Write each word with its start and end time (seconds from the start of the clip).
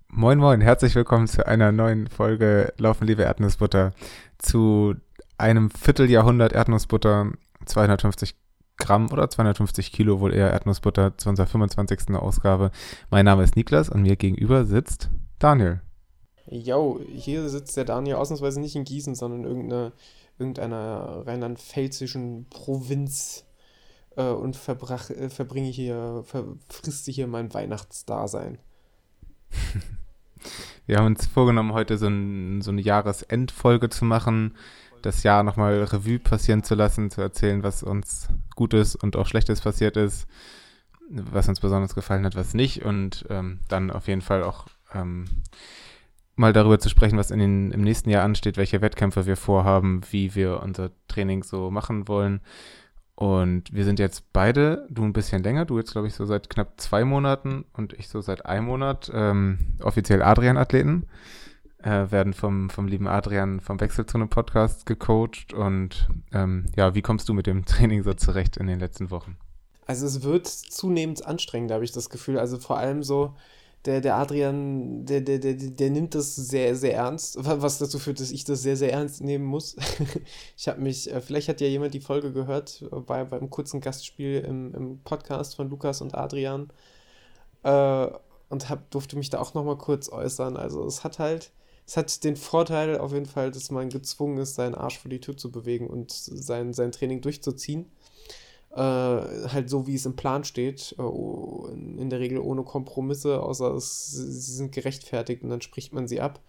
Moin 0.09 0.39
Moin, 0.39 0.63
herzlich 0.63 0.95
willkommen 0.95 1.27
zu 1.27 1.45
einer 1.47 1.73
neuen 1.73 2.09
Folge 2.09 2.73
Laufen 2.79 3.07
liebe 3.07 3.25
Erdnussbutter. 3.25 3.93
Zu 4.39 4.95
einem 5.37 5.71
Vierteljahrhundert 5.71 6.53
Erdnussbutter, 6.53 7.33
250 7.67 8.37
Gramm 8.79 9.13
oder 9.13 9.29
250 9.29 9.93
Kilo 9.93 10.21
wohl 10.21 10.33
eher 10.33 10.51
Erdnussbutter 10.51 11.19
zu 11.19 11.29
unserer 11.29 11.47
25. 11.47 12.15
Ausgabe. 12.15 12.71
Mein 13.11 13.27
Name 13.27 13.43
ist 13.43 13.57
Niklas 13.57 13.91
und 13.91 14.01
mir 14.03 14.17
gegenüber 14.17 14.65
sitzt 14.65 15.11
Daniel. 15.39 15.83
Jo, 16.53 17.01
hier 17.15 17.49
sitzt 17.49 17.77
der 17.77 17.85
Daniel 17.85 18.17
ausnahmsweise 18.17 18.61
nicht 18.61 18.75
in 18.75 18.83
Gießen, 18.83 19.15
sondern 19.15 19.45
in 19.45 19.47
irgendeiner, 19.47 19.93
irgendeiner 20.37 21.23
rheinland-pfälzischen 21.25 22.47
Provinz 22.51 23.45
äh, 24.17 24.25
und 24.25 24.57
verbrach, 24.57 25.11
äh, 25.11 25.31
verbringe 25.31 25.69
hier, 25.69 26.25
verfriste 26.27 27.13
hier 27.13 27.29
mein 27.29 27.55
Weihnachtsdasein. 27.55 28.59
Wir 30.87 30.97
haben 30.97 31.07
uns 31.07 31.27
vorgenommen, 31.27 31.73
heute 31.73 31.99
so, 31.99 32.09
ein, 32.09 32.63
so 32.63 32.73
eine 32.73 32.81
Jahresendfolge 32.81 33.89
zu 33.89 34.05
machen, 34.05 34.57
das 35.03 35.23
Jahr 35.23 35.45
nochmal 35.45 35.85
Revue 35.85 36.19
passieren 36.19 36.65
zu 36.65 36.75
lassen, 36.75 37.11
zu 37.11 37.21
erzählen, 37.21 37.63
was 37.63 37.85
uns 37.85 38.29
Gutes 38.57 38.97
und 38.97 39.15
auch 39.15 39.29
Schlechtes 39.29 39.61
passiert 39.61 39.97
ist, 39.97 40.27
was 41.09 41.49
uns 41.49 41.61
besonders 41.61 41.95
gefallen 41.95 42.25
hat, 42.25 42.35
was 42.35 42.55
nicht 42.55 42.85
und 42.85 43.25
ähm, 43.31 43.61
dann 43.69 43.93
auf 43.93 44.09
jeden 44.09 44.21
Fall 44.21 44.43
auch 44.43 44.67
ähm, 44.93 45.27
mal 46.41 46.53
darüber 46.53 46.79
zu 46.79 46.89
sprechen, 46.89 47.19
was 47.19 47.31
in 47.31 47.39
den, 47.39 47.71
im 47.71 47.83
nächsten 47.83 48.11
Jahr 48.11 48.25
ansteht, 48.25 48.57
welche 48.57 48.81
Wettkämpfe 48.81 49.27
wir 49.27 49.37
vorhaben, 49.37 50.01
wie 50.11 50.35
wir 50.35 50.61
unser 50.63 50.91
Training 51.07 51.45
so 51.45 51.71
machen 51.71 52.09
wollen. 52.09 52.41
Und 53.15 53.73
wir 53.73 53.85
sind 53.85 53.99
jetzt 53.99 54.33
beide, 54.33 54.87
du 54.89 55.05
ein 55.05 55.13
bisschen 55.13 55.43
länger, 55.43 55.67
du 55.67 55.77
jetzt 55.77 55.93
glaube 55.93 56.09
ich 56.09 56.15
so 56.15 56.25
seit 56.25 56.49
knapp 56.49 56.81
zwei 56.81 57.05
Monaten 57.05 57.67
und 57.75 57.93
ich 57.93 58.09
so 58.09 58.23
seit 58.23 58.47
einem 58.47 58.67
Monat 58.67 59.11
ähm, 59.15 59.59
offiziell 59.83 60.23
Adrian-Athleten. 60.23 61.07
Äh, 61.83 62.11
werden 62.11 62.35
vom, 62.35 62.69
vom 62.69 62.89
lieben 62.89 63.09
Adrian 63.09 63.61
vom 63.61 63.81
Wechselzone-Podcast 63.81 64.85
gecoacht. 64.85 65.55
Und 65.55 66.09
ähm, 66.33 66.67
ja, 66.77 66.95
wie 66.95 67.01
kommst 67.01 67.29
du 67.29 67.35
mit 67.35 67.47
dem 67.47 67.65
Training 67.65 68.03
so 68.03 68.13
zurecht 68.13 68.59
in 68.59 68.67
den 68.67 68.81
letzten 68.81 69.11
Wochen? 69.11 69.37
Also 69.87 70.07
es 70.07 70.23
wird 70.23 70.47
zunehmend 70.47 71.25
anstrengend, 71.27 71.71
habe 71.73 71.85
ich 71.85 71.93
das 71.93 72.11
Gefühl. 72.11 72.39
Also 72.39 72.59
vor 72.59 72.79
allem 72.79 73.03
so, 73.03 73.35
der, 73.87 74.01
der 74.03 74.17
Adrian, 74.17 75.07
der, 75.07 75.23
der, 75.23 75.39
der, 75.39 75.55
der 75.55 75.91
nimmt 75.91 76.15
das 76.15 76.37
sehr, 76.37 76.77
sehr 76.77 76.95
ernst, 76.95 77.37
was 77.41 77.79
dazu 77.79 77.99
führt, 77.99 78.21
dass 78.21 78.31
ich 78.31 78.45
das 78.45 78.63
sehr, 78.63 78.77
sehr 78.77 78.93
ernst 78.93 79.23
nehmen 79.23 79.45
muss. 79.45 79.77
ich 80.57 80.69
habe 80.69 80.81
mich, 80.83 81.11
äh, 81.11 81.21
vielleicht 81.21 81.49
hat 81.49 81.61
ja 81.61 81.67
jemand 81.67 81.95
die 81.95 82.01
Folge 82.01 82.33
gehört, 82.33 82.85
bei, 83.07 83.25
beim 83.25 83.49
kurzen 83.49 83.81
Gastspiel 83.81 84.41
im, 84.41 84.75
im 84.75 84.99
Podcast 85.01 85.57
von 85.57 85.71
Lukas 85.71 86.03
und 86.03 86.15
Adrian 86.15 86.71
äh, 87.63 88.09
und 88.51 88.69
hab, 88.69 88.91
durfte 88.91 89.17
mich 89.17 89.31
da 89.31 89.41
auch 89.41 89.55
nochmal 89.55 89.79
kurz 89.79 90.11
äußern. 90.11 90.59
Also 90.59 90.85
es 90.87 91.03
hat 91.03 91.19
halt, 91.19 91.51
es 91.87 91.97
hat 91.97 92.23
den 92.25 92.37
Vorteil 92.37 92.99
auf 92.99 93.15
jeden 93.15 93.27
Fall, 93.27 93.51
dass 93.51 93.71
man 93.71 93.89
gezwungen 93.89 94.39
ist, 94.39 94.57
seinen 94.57 94.75
Arsch 94.75 94.99
vor 94.99 95.11
die 95.11 95.21
Tür 95.21 95.39
zu 95.39 95.51
bewegen 95.51 95.89
und 95.89 96.13
sein, 96.13 96.75
sein 96.75 96.93
Training 96.93 97.23
durchzuziehen 97.23 97.91
äh, 98.73 98.79
halt 98.79 99.69
so, 99.69 99.87
wie 99.87 99.97
es 99.97 100.07
im 100.07 100.17
Plan 100.17 100.45
steht, 100.45 100.95
äh, 100.99 101.03
in 101.03 102.09
der 102.11 102.21
Regel 102.21 102.39
ohne 102.39 102.63
Kompromisse, 102.63 103.43
außer 103.43 103.75
es, 103.75 104.13
sie 104.13 104.53
sind 104.53 104.73
gerechtfertigt 104.73 105.43
und 105.43 105.51
dann 105.51 105.61
spricht 105.61 105.93
man 105.93 106.07
sie 106.07 106.21
ab. 106.21 106.41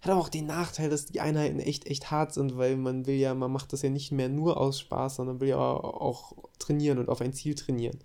Hat 0.00 0.12
aber 0.12 0.20
auch 0.20 0.28
den 0.28 0.46
Nachteil, 0.46 0.90
dass 0.90 1.06
die 1.06 1.20
Einheiten 1.20 1.58
echt, 1.58 1.86
echt 1.86 2.10
hart 2.10 2.34
sind, 2.34 2.56
weil 2.56 2.76
man 2.76 3.06
will 3.06 3.16
ja, 3.16 3.34
man 3.34 3.50
macht 3.50 3.72
das 3.72 3.82
ja 3.82 3.90
nicht 3.90 4.12
mehr 4.12 4.28
nur 4.28 4.58
aus 4.58 4.78
Spaß, 4.78 5.16
sondern 5.16 5.40
will 5.40 5.48
ja 5.48 5.58
auch 5.58 6.34
trainieren 6.58 6.98
und 6.98 7.08
auf 7.08 7.20
ein 7.20 7.32
Ziel 7.32 7.54
trainieren. 7.54 7.98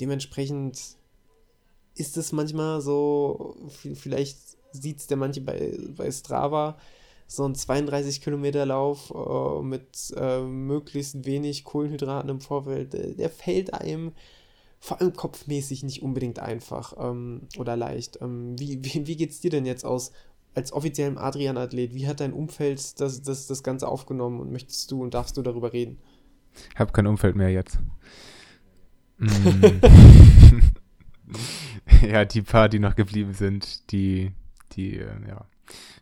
Dementsprechend 0.00 0.80
ist 1.94 2.16
es 2.16 2.32
manchmal 2.32 2.80
so, 2.80 3.56
vielleicht 3.94 4.38
sieht 4.72 4.98
es 4.98 5.06
der 5.06 5.16
manche 5.16 5.40
bei, 5.40 5.78
bei 5.96 6.10
Strava, 6.10 6.76
so 7.26 7.44
ein 7.44 7.54
32 7.54 8.20
Kilometer 8.20 8.66
Lauf 8.66 9.12
äh, 9.14 9.62
mit 9.62 10.14
äh, 10.16 10.42
möglichst 10.42 11.24
wenig 11.26 11.64
Kohlenhydraten 11.64 12.30
im 12.30 12.40
Vorfeld, 12.40 12.92
der, 12.92 13.14
der 13.14 13.30
fällt 13.30 13.74
einem 13.74 14.12
vor 14.78 15.00
allem 15.00 15.14
kopfmäßig 15.14 15.82
nicht 15.82 16.02
unbedingt 16.02 16.38
einfach 16.38 16.94
ähm, 16.98 17.48
oder 17.58 17.76
leicht. 17.76 18.18
Ähm, 18.20 18.58
wie, 18.58 18.84
wie, 18.84 19.06
wie 19.06 19.26
es 19.26 19.40
dir 19.40 19.50
denn 19.50 19.66
jetzt 19.66 19.84
aus 19.84 20.12
als 20.54 20.72
offiziellem 20.72 21.18
Adrian-Athlet? 21.18 21.94
Wie 21.94 22.06
hat 22.06 22.20
dein 22.20 22.32
Umfeld 22.32 23.00
das, 23.00 23.22
das, 23.22 23.46
das 23.46 23.62
Ganze 23.62 23.88
aufgenommen 23.88 24.40
und 24.40 24.52
möchtest 24.52 24.90
du 24.90 25.02
und 25.02 25.14
darfst 25.14 25.36
du 25.36 25.42
darüber 25.42 25.72
reden? 25.72 25.98
Ich 26.72 26.78
habe 26.78 26.92
kein 26.92 27.06
Umfeld 27.06 27.36
mehr 27.36 27.50
jetzt. 27.50 27.78
Mm. 29.18 29.80
ja, 32.06 32.26
die 32.26 32.42
paar, 32.42 32.68
die 32.68 32.78
noch 32.78 32.96
geblieben 32.96 33.32
sind, 33.32 33.90
die, 33.90 34.32
die, 34.72 34.98
äh, 34.98 35.08
ja, 35.26 35.46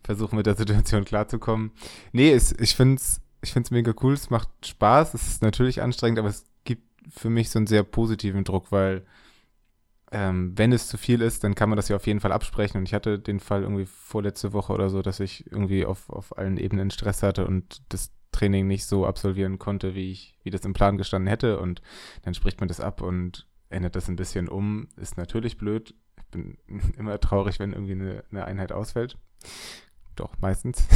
versuchen 0.03 0.37
mit 0.37 0.47
der 0.47 0.57
Situation 0.57 1.05
klarzukommen. 1.05 1.73
Nee, 2.13 2.33
es, 2.33 2.53
ich 2.53 2.75
finde 2.75 2.97
es 2.97 3.21
ich 3.45 3.53
find's 3.53 3.71
mega 3.71 3.93
cool, 4.03 4.15
es 4.15 4.31
macht 4.31 4.49
Spaß, 4.65 5.15
es 5.15 5.27
ist 5.29 5.43
natürlich 5.43 5.83
anstrengend, 5.83 6.19
aber 6.19 6.29
es 6.29 6.47
gibt 6.65 6.83
für 7.11 7.31
mich 7.31 7.51
so 7.51 7.59
einen 7.59 7.67
sehr 7.67 7.83
positiven 7.83 8.43
Druck, 8.43 8.73
weil 8.73 9.05
ähm, 10.11 10.53
wenn 10.57 10.73
es 10.73 10.89
zu 10.89 10.97
viel 10.97 11.21
ist, 11.21 11.45
dann 11.45 11.55
kann 11.55 11.69
man 11.69 11.77
das 11.77 11.89
ja 11.89 11.97
auf 11.97 12.07
jeden 12.07 12.21
Fall 12.21 12.33
absprechen. 12.33 12.79
Und 12.79 12.89
ich 12.89 12.95
hatte 12.95 13.19
den 13.19 13.41
Fall 13.41 13.63
irgendwie 13.63 13.87
vorletzte 13.87 14.53
Woche 14.53 14.73
oder 14.73 14.89
so, 14.89 15.03
dass 15.03 15.21
ich 15.21 15.51
irgendwie 15.51 15.85
auf, 15.85 16.09
auf 16.09 16.37
allen 16.39 16.57
Ebenen 16.57 16.91
Stress 16.91 17.23
hatte 17.23 17.47
und 17.47 17.83
das 17.89 18.13
Training 18.33 18.67
nicht 18.67 18.87
so 18.87 19.07
absolvieren 19.07 19.59
konnte, 19.59 19.95
wie 19.95 20.11
ich, 20.11 20.39
wie 20.43 20.51
das 20.51 20.65
im 20.65 20.73
Plan 20.73 20.99
gestanden 20.99 21.29
hätte. 21.29 21.59
Und 21.59 21.83
dann 22.23 22.35
spricht 22.35 22.61
man 22.61 22.69
das 22.69 22.81
ab 22.81 23.03
und 23.03 23.47
ändert 23.71 23.97
das 23.97 24.09
ein 24.09 24.17
bisschen 24.17 24.49
um. 24.49 24.89
Ist 24.97 25.17
natürlich 25.17 25.59
blöd. 25.59 25.95
Ich 26.17 26.27
bin 26.27 26.59
immer 26.97 27.19
traurig, 27.19 27.59
wenn 27.59 27.73
irgendwie 27.73 27.93
eine, 27.93 28.25
eine 28.31 28.45
Einheit 28.45 28.73
ausfällt. 28.73 29.19
Doch, 30.17 30.33
meistens. 30.41 30.87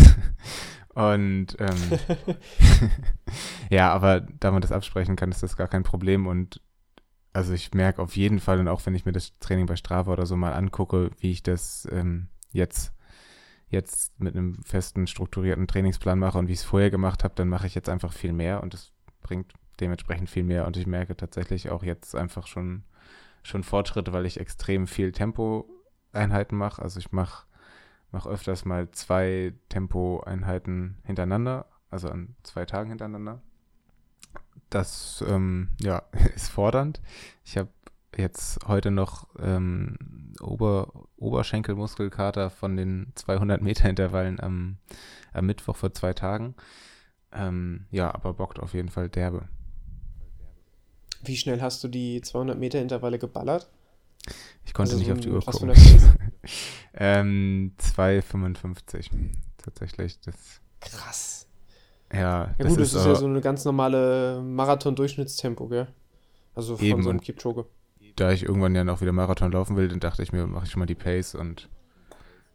und 0.94 1.56
ähm, 1.58 1.98
ja, 3.70 3.92
aber 3.92 4.20
da 4.20 4.50
man 4.50 4.62
das 4.62 4.72
absprechen 4.72 5.16
kann, 5.16 5.30
ist 5.30 5.42
das 5.42 5.56
gar 5.56 5.68
kein 5.68 5.82
Problem. 5.82 6.26
Und 6.26 6.60
also 7.32 7.52
ich 7.52 7.72
merke 7.74 8.02
auf 8.02 8.16
jeden 8.16 8.40
Fall, 8.40 8.60
und 8.60 8.68
auch 8.68 8.84
wenn 8.86 8.94
ich 8.94 9.04
mir 9.04 9.12
das 9.12 9.38
Training 9.38 9.66
bei 9.66 9.76
Strava 9.76 10.12
oder 10.12 10.26
so 10.26 10.36
mal 10.36 10.52
angucke, 10.52 11.10
wie 11.18 11.30
ich 11.30 11.42
das 11.42 11.86
ähm, 11.90 12.28
jetzt, 12.50 12.94
jetzt 13.68 14.18
mit 14.20 14.34
einem 14.34 14.62
festen, 14.64 15.06
strukturierten 15.06 15.66
Trainingsplan 15.66 16.18
mache 16.18 16.38
und 16.38 16.48
wie 16.48 16.52
ich 16.52 16.60
es 16.60 16.64
vorher 16.64 16.90
gemacht 16.90 17.24
habe, 17.24 17.34
dann 17.34 17.48
mache 17.48 17.66
ich 17.66 17.74
jetzt 17.74 17.88
einfach 17.88 18.12
viel 18.12 18.32
mehr 18.32 18.62
und 18.62 18.74
das 18.74 18.92
bringt 19.22 19.52
dementsprechend 19.80 20.30
viel 20.30 20.44
mehr. 20.44 20.66
Und 20.66 20.76
ich 20.76 20.86
merke 20.86 21.16
tatsächlich 21.16 21.70
auch 21.70 21.82
jetzt 21.82 22.14
einfach 22.14 22.46
schon, 22.46 22.84
schon 23.42 23.62
Fortschritte, 23.62 24.12
weil 24.12 24.26
ich 24.26 24.40
extrem 24.40 24.86
viel 24.86 25.12
Tempo-Einheiten 25.12 26.56
mache. 26.56 26.82
Also 26.82 26.98
ich 26.98 27.12
mache 27.12 27.46
mache 28.10 28.28
öfters 28.28 28.64
mal 28.64 28.90
zwei 28.90 29.54
Tempo-Einheiten 29.68 30.98
hintereinander, 31.04 31.66
also 31.90 32.08
an 32.08 32.36
zwei 32.42 32.64
Tagen 32.64 32.90
hintereinander. 32.90 33.42
Das 34.70 35.24
ähm, 35.26 35.70
ja, 35.80 36.02
ist 36.34 36.50
fordernd. 36.50 37.00
Ich 37.44 37.56
habe 37.56 37.70
jetzt 38.16 38.66
heute 38.66 38.90
noch 38.90 39.28
ähm, 39.38 40.32
Ober 40.40 41.08
Oberschenkelmuskelkater 41.16 42.50
von 42.50 42.76
den 42.76 43.12
200 43.14 43.60
Meter 43.60 43.88
Intervallen 43.88 44.40
am, 44.40 44.78
am 45.32 45.46
Mittwoch 45.46 45.76
vor 45.76 45.92
zwei 45.92 46.12
Tagen. 46.12 46.54
Ähm, 47.32 47.86
ja, 47.90 48.14
aber 48.14 48.34
bockt 48.34 48.60
auf 48.60 48.72
jeden 48.74 48.88
Fall 48.88 49.08
derbe. 49.08 49.48
Wie 51.22 51.36
schnell 51.36 51.60
hast 51.60 51.82
du 51.82 51.88
die 51.88 52.20
200 52.20 52.58
Meter 52.58 52.80
Intervalle 52.80 53.18
geballert? 53.18 53.68
Ich 54.64 54.74
konnte 54.74 54.92
Also 54.92 54.98
nicht 54.98 55.08
so 55.08 55.12
auf 55.14 55.20
die 55.20 55.30
Uhr 55.30 55.40
gucken. 55.44 55.72
ähm, 56.94 57.72
2,55. 57.80 59.10
Tatsächlich. 59.62 60.20
Das, 60.20 60.34
Krass. 60.80 61.46
ja, 62.12 62.18
Ja 62.18 62.54
das 62.58 62.68
gut, 62.68 62.80
das 62.80 62.88
ist, 62.88 62.94
ist 63.00 63.06
ja 63.06 63.14
so 63.14 63.26
eine 63.26 63.40
ganz 63.40 63.64
normale 63.64 64.40
Marathon-Durchschnittstempo, 64.42 65.68
gell? 65.68 65.88
Also 66.54 66.76
von 66.76 66.86
Eben, 66.86 67.02
so 67.02 67.10
einem 67.10 67.20
Kipchoge. 67.20 67.66
da 68.16 68.32
ich 68.32 68.42
irgendwann 68.44 68.74
ja 68.74 68.84
noch 68.84 69.00
wieder 69.00 69.12
Marathon 69.12 69.52
laufen 69.52 69.76
will, 69.76 69.88
dann 69.88 70.00
dachte 70.00 70.22
ich 70.22 70.32
mir, 70.32 70.46
mache 70.46 70.64
ich 70.64 70.70
schon 70.70 70.80
mal 70.80 70.86
die 70.86 70.94
Pace 70.94 71.34
und 71.34 71.68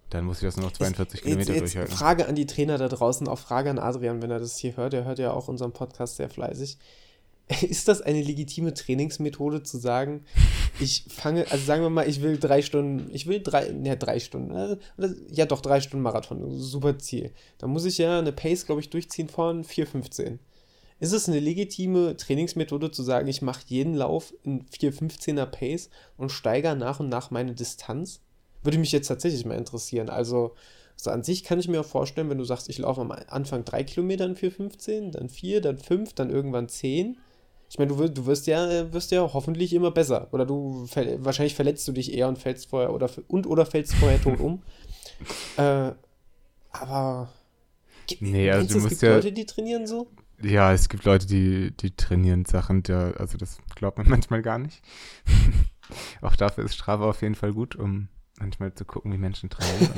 dann 0.10 0.26
muss 0.26 0.38
ich 0.38 0.44
das 0.48 0.58
nur 0.58 0.66
noch 0.66 0.74
42 0.74 1.20
Jetzt, 1.20 1.24
Kilometer 1.26 1.54
jetzt 1.54 1.62
durchhalten. 1.62 1.96
Frage 1.96 2.28
an 2.28 2.36
die 2.36 2.46
Trainer 2.46 2.78
da 2.78 2.88
draußen, 2.88 3.28
auch 3.28 3.40
Frage 3.40 3.70
an 3.70 3.80
Adrian, 3.80 4.22
wenn 4.22 4.30
er 4.30 4.40
das 4.40 4.58
hier 4.58 4.76
hört. 4.78 4.94
Er 4.94 5.06
hört 5.06 5.20
ja 5.20 5.32
auch 5.32 5.48
unseren 5.48 5.72
Podcast 5.74 6.18
sehr 6.18 6.30
fleißig. 6.30 6.78
Ist 7.62 7.88
das 7.88 8.02
eine 8.02 8.22
legitime 8.22 8.74
Trainingsmethode 8.74 9.64
zu 9.64 9.78
sagen, 9.78 10.24
ich 10.80 11.06
fange, 11.08 11.50
also 11.52 11.64
sagen 11.64 11.84
wir 11.84 11.90
mal, 11.90 12.08
ich 12.08 12.22
will 12.22 12.38
drei 12.38 12.62
Stunden, 12.62 13.10
ich 13.14 13.28
will 13.28 13.42
drei, 13.42 13.72
ja, 13.84 13.96
drei 13.96 14.20
Stunden, 14.20 14.52
oder, 14.52 14.78
ja 15.30 15.46
doch, 15.46 15.62
drei 15.62 15.82
Stunden 15.82 16.04
Marathon, 16.04 16.60
super 16.60 16.98
Ziel. 16.98 17.32
Da 17.58 17.68
muss 17.68 17.86
ich 17.86 17.98
ja 17.98 18.20
eine 18.20 18.32
Pace, 18.32 18.66
glaube 18.66 18.82
ich, 18.82 18.90
durchziehen 18.90 19.30
von 19.30 19.64
4,15. 19.64 20.40
Ist 21.00 21.12
es 21.12 21.28
eine 21.28 21.40
legitime 21.40 22.16
Trainingsmethode 22.16 22.92
zu 22.92 23.04
sagen, 23.04 23.28
ich 23.28 23.42
mache 23.42 23.64
jeden 23.68 23.94
Lauf 23.94 24.34
in 24.44 24.66
4,15er 24.66 25.46
Pace 25.46 25.90
und 26.18 26.32
steigere 26.32 26.76
nach 26.76 27.00
und 27.00 27.10
nach 27.10 27.30
meine 27.30 27.54
Distanz? 27.54 28.22
Würde 28.64 28.78
mich 28.78 28.92
jetzt 28.92 29.08
tatsächlich 29.08 29.46
mal 29.46 29.58
interessieren. 29.58 30.10
Also, 30.10 30.56
so 30.96 31.10
an 31.10 31.24
sich 31.24 31.44
kann 31.44 31.60
ich 31.60 31.68
mir 31.68 31.82
auch 31.82 31.86
vorstellen, 31.86 32.30
wenn 32.30 32.38
du 32.38 32.46
sagst, 32.46 32.70
ich 32.70 32.78
laufe 32.78 33.02
am 33.02 33.12
Anfang 33.12 33.66
drei 33.66 33.84
Kilometer 33.84 34.26
in 34.26 34.38
4,15, 34.38 35.12
dann 35.12 35.30
vier, 35.30 35.60
dann 35.60 35.78
fünf, 35.78 36.14
dann 36.14 36.30
irgendwann 36.30 36.70
zehn. 36.70 37.18
Ich 37.74 37.80
meine, 37.80 37.90
du, 37.90 37.98
wirst- 37.98 38.16
du 38.16 38.28
wirst 38.28 38.46
ja, 38.46 38.94
wirst 38.94 39.10
ja 39.10 39.22
hoffentlich 39.34 39.74
immer 39.74 39.90
besser. 39.90 40.28
Oder 40.32 40.46
du 40.46 40.88
wahrscheinlich 41.18 41.56
verletzt 41.56 41.88
du 41.88 41.92
dich 41.92 42.14
eher 42.14 42.28
und 42.28 42.38
fällst 42.38 42.70
vorher 42.70 42.94
oder 42.94 43.10
und 43.28 43.48
oder 43.48 43.66
fällst 43.66 43.96
vorher 43.96 44.22
tot 44.22 44.40
um. 44.40 44.62
Äh, 45.58 45.92
aber 46.72 47.30
Nee, 48.20 48.52
also 48.52 48.68
du 48.68 48.78
es 48.78 48.84
musst 48.84 48.90
gibt 48.90 49.02
ja- 49.04 49.16
Leute, 49.16 49.32
die 49.32 49.46
trainieren 49.46 49.88
so? 49.88 50.08
Ja, 50.42 50.72
es 50.74 50.88
gibt 50.90 51.06
Leute, 51.06 51.26
die, 51.26 51.72
die 51.72 51.96
trainieren 51.96 52.46
Sachen, 52.46 52.84
der, 52.84 53.16
also 53.20 53.38
das 53.40 53.58
glaubt 53.76 53.98
man 53.98 54.08
manchmal 54.10 54.42
gar 54.44 54.60
nicht. 54.60 54.82
Auch 56.22 56.36
dafür 56.36 56.66
ist 56.66 56.76
Strava 56.76 57.10
auf 57.10 57.22
jeden 57.24 57.36
Fall 57.36 57.54
gut, 57.54 57.76
um 57.76 58.10
manchmal 58.40 58.74
zu 58.74 58.86
gucken, 58.86 59.12
wie 59.14 59.18
Menschen 59.18 59.50
trainieren. 59.50 59.92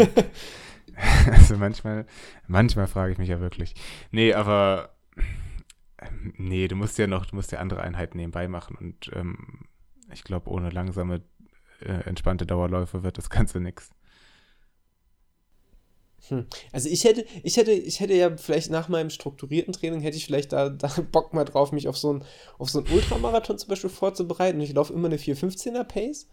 also 1.31 1.57
manchmal, 1.57 2.05
manchmal 2.47 2.87
frage 2.87 3.11
ich 3.13 3.17
mich 3.17 3.29
ja 3.29 3.39
wirklich. 3.41 3.73
Nee, 4.11 4.33
aber 4.33 4.91
nee, 6.37 6.67
du 6.67 6.75
musst 6.75 6.97
ja 6.97 7.07
noch, 7.07 7.25
du 7.25 7.35
musst 7.35 7.51
ja 7.51 7.59
andere 7.59 7.81
Einheiten 7.81 8.17
nebenbei 8.17 8.47
machen 8.47 8.75
und 8.75 9.11
ähm, 9.13 9.65
ich 10.13 10.23
glaube, 10.23 10.49
ohne 10.49 10.69
langsame, 10.69 11.21
äh, 11.81 12.07
entspannte 12.07 12.45
Dauerläufe 12.45 13.03
wird 13.03 13.17
das 13.17 13.29
Ganze 13.29 13.59
nix. 13.59 13.89
Hm. 16.29 16.47
Also 16.71 16.89
ich 16.89 17.03
hätte, 17.03 17.25
ich 17.43 17.57
hätte, 17.57 17.71
ich 17.71 17.99
hätte 17.99 18.13
ja 18.15 18.35
vielleicht 18.35 18.71
nach 18.71 18.89
meinem 18.89 19.09
strukturierten 19.09 19.73
Training 19.73 20.01
hätte 20.01 20.17
ich 20.17 20.25
vielleicht 20.25 20.53
da, 20.53 20.69
da 20.69 20.87
Bock 21.11 21.33
mal 21.33 21.45
drauf, 21.45 21.71
mich 21.71 21.87
auf 21.87 21.97
so 21.97 22.09
einen 22.09 22.25
so 22.59 22.79
Ultramarathon 22.79 23.57
zum 23.57 23.69
Beispiel 23.69 23.89
vorzubereiten. 23.89 24.59
Ich 24.61 24.73
laufe 24.73 24.93
immer 24.93 25.07
eine 25.07 25.17
4,15er 25.17 25.83
Pace 25.83 26.27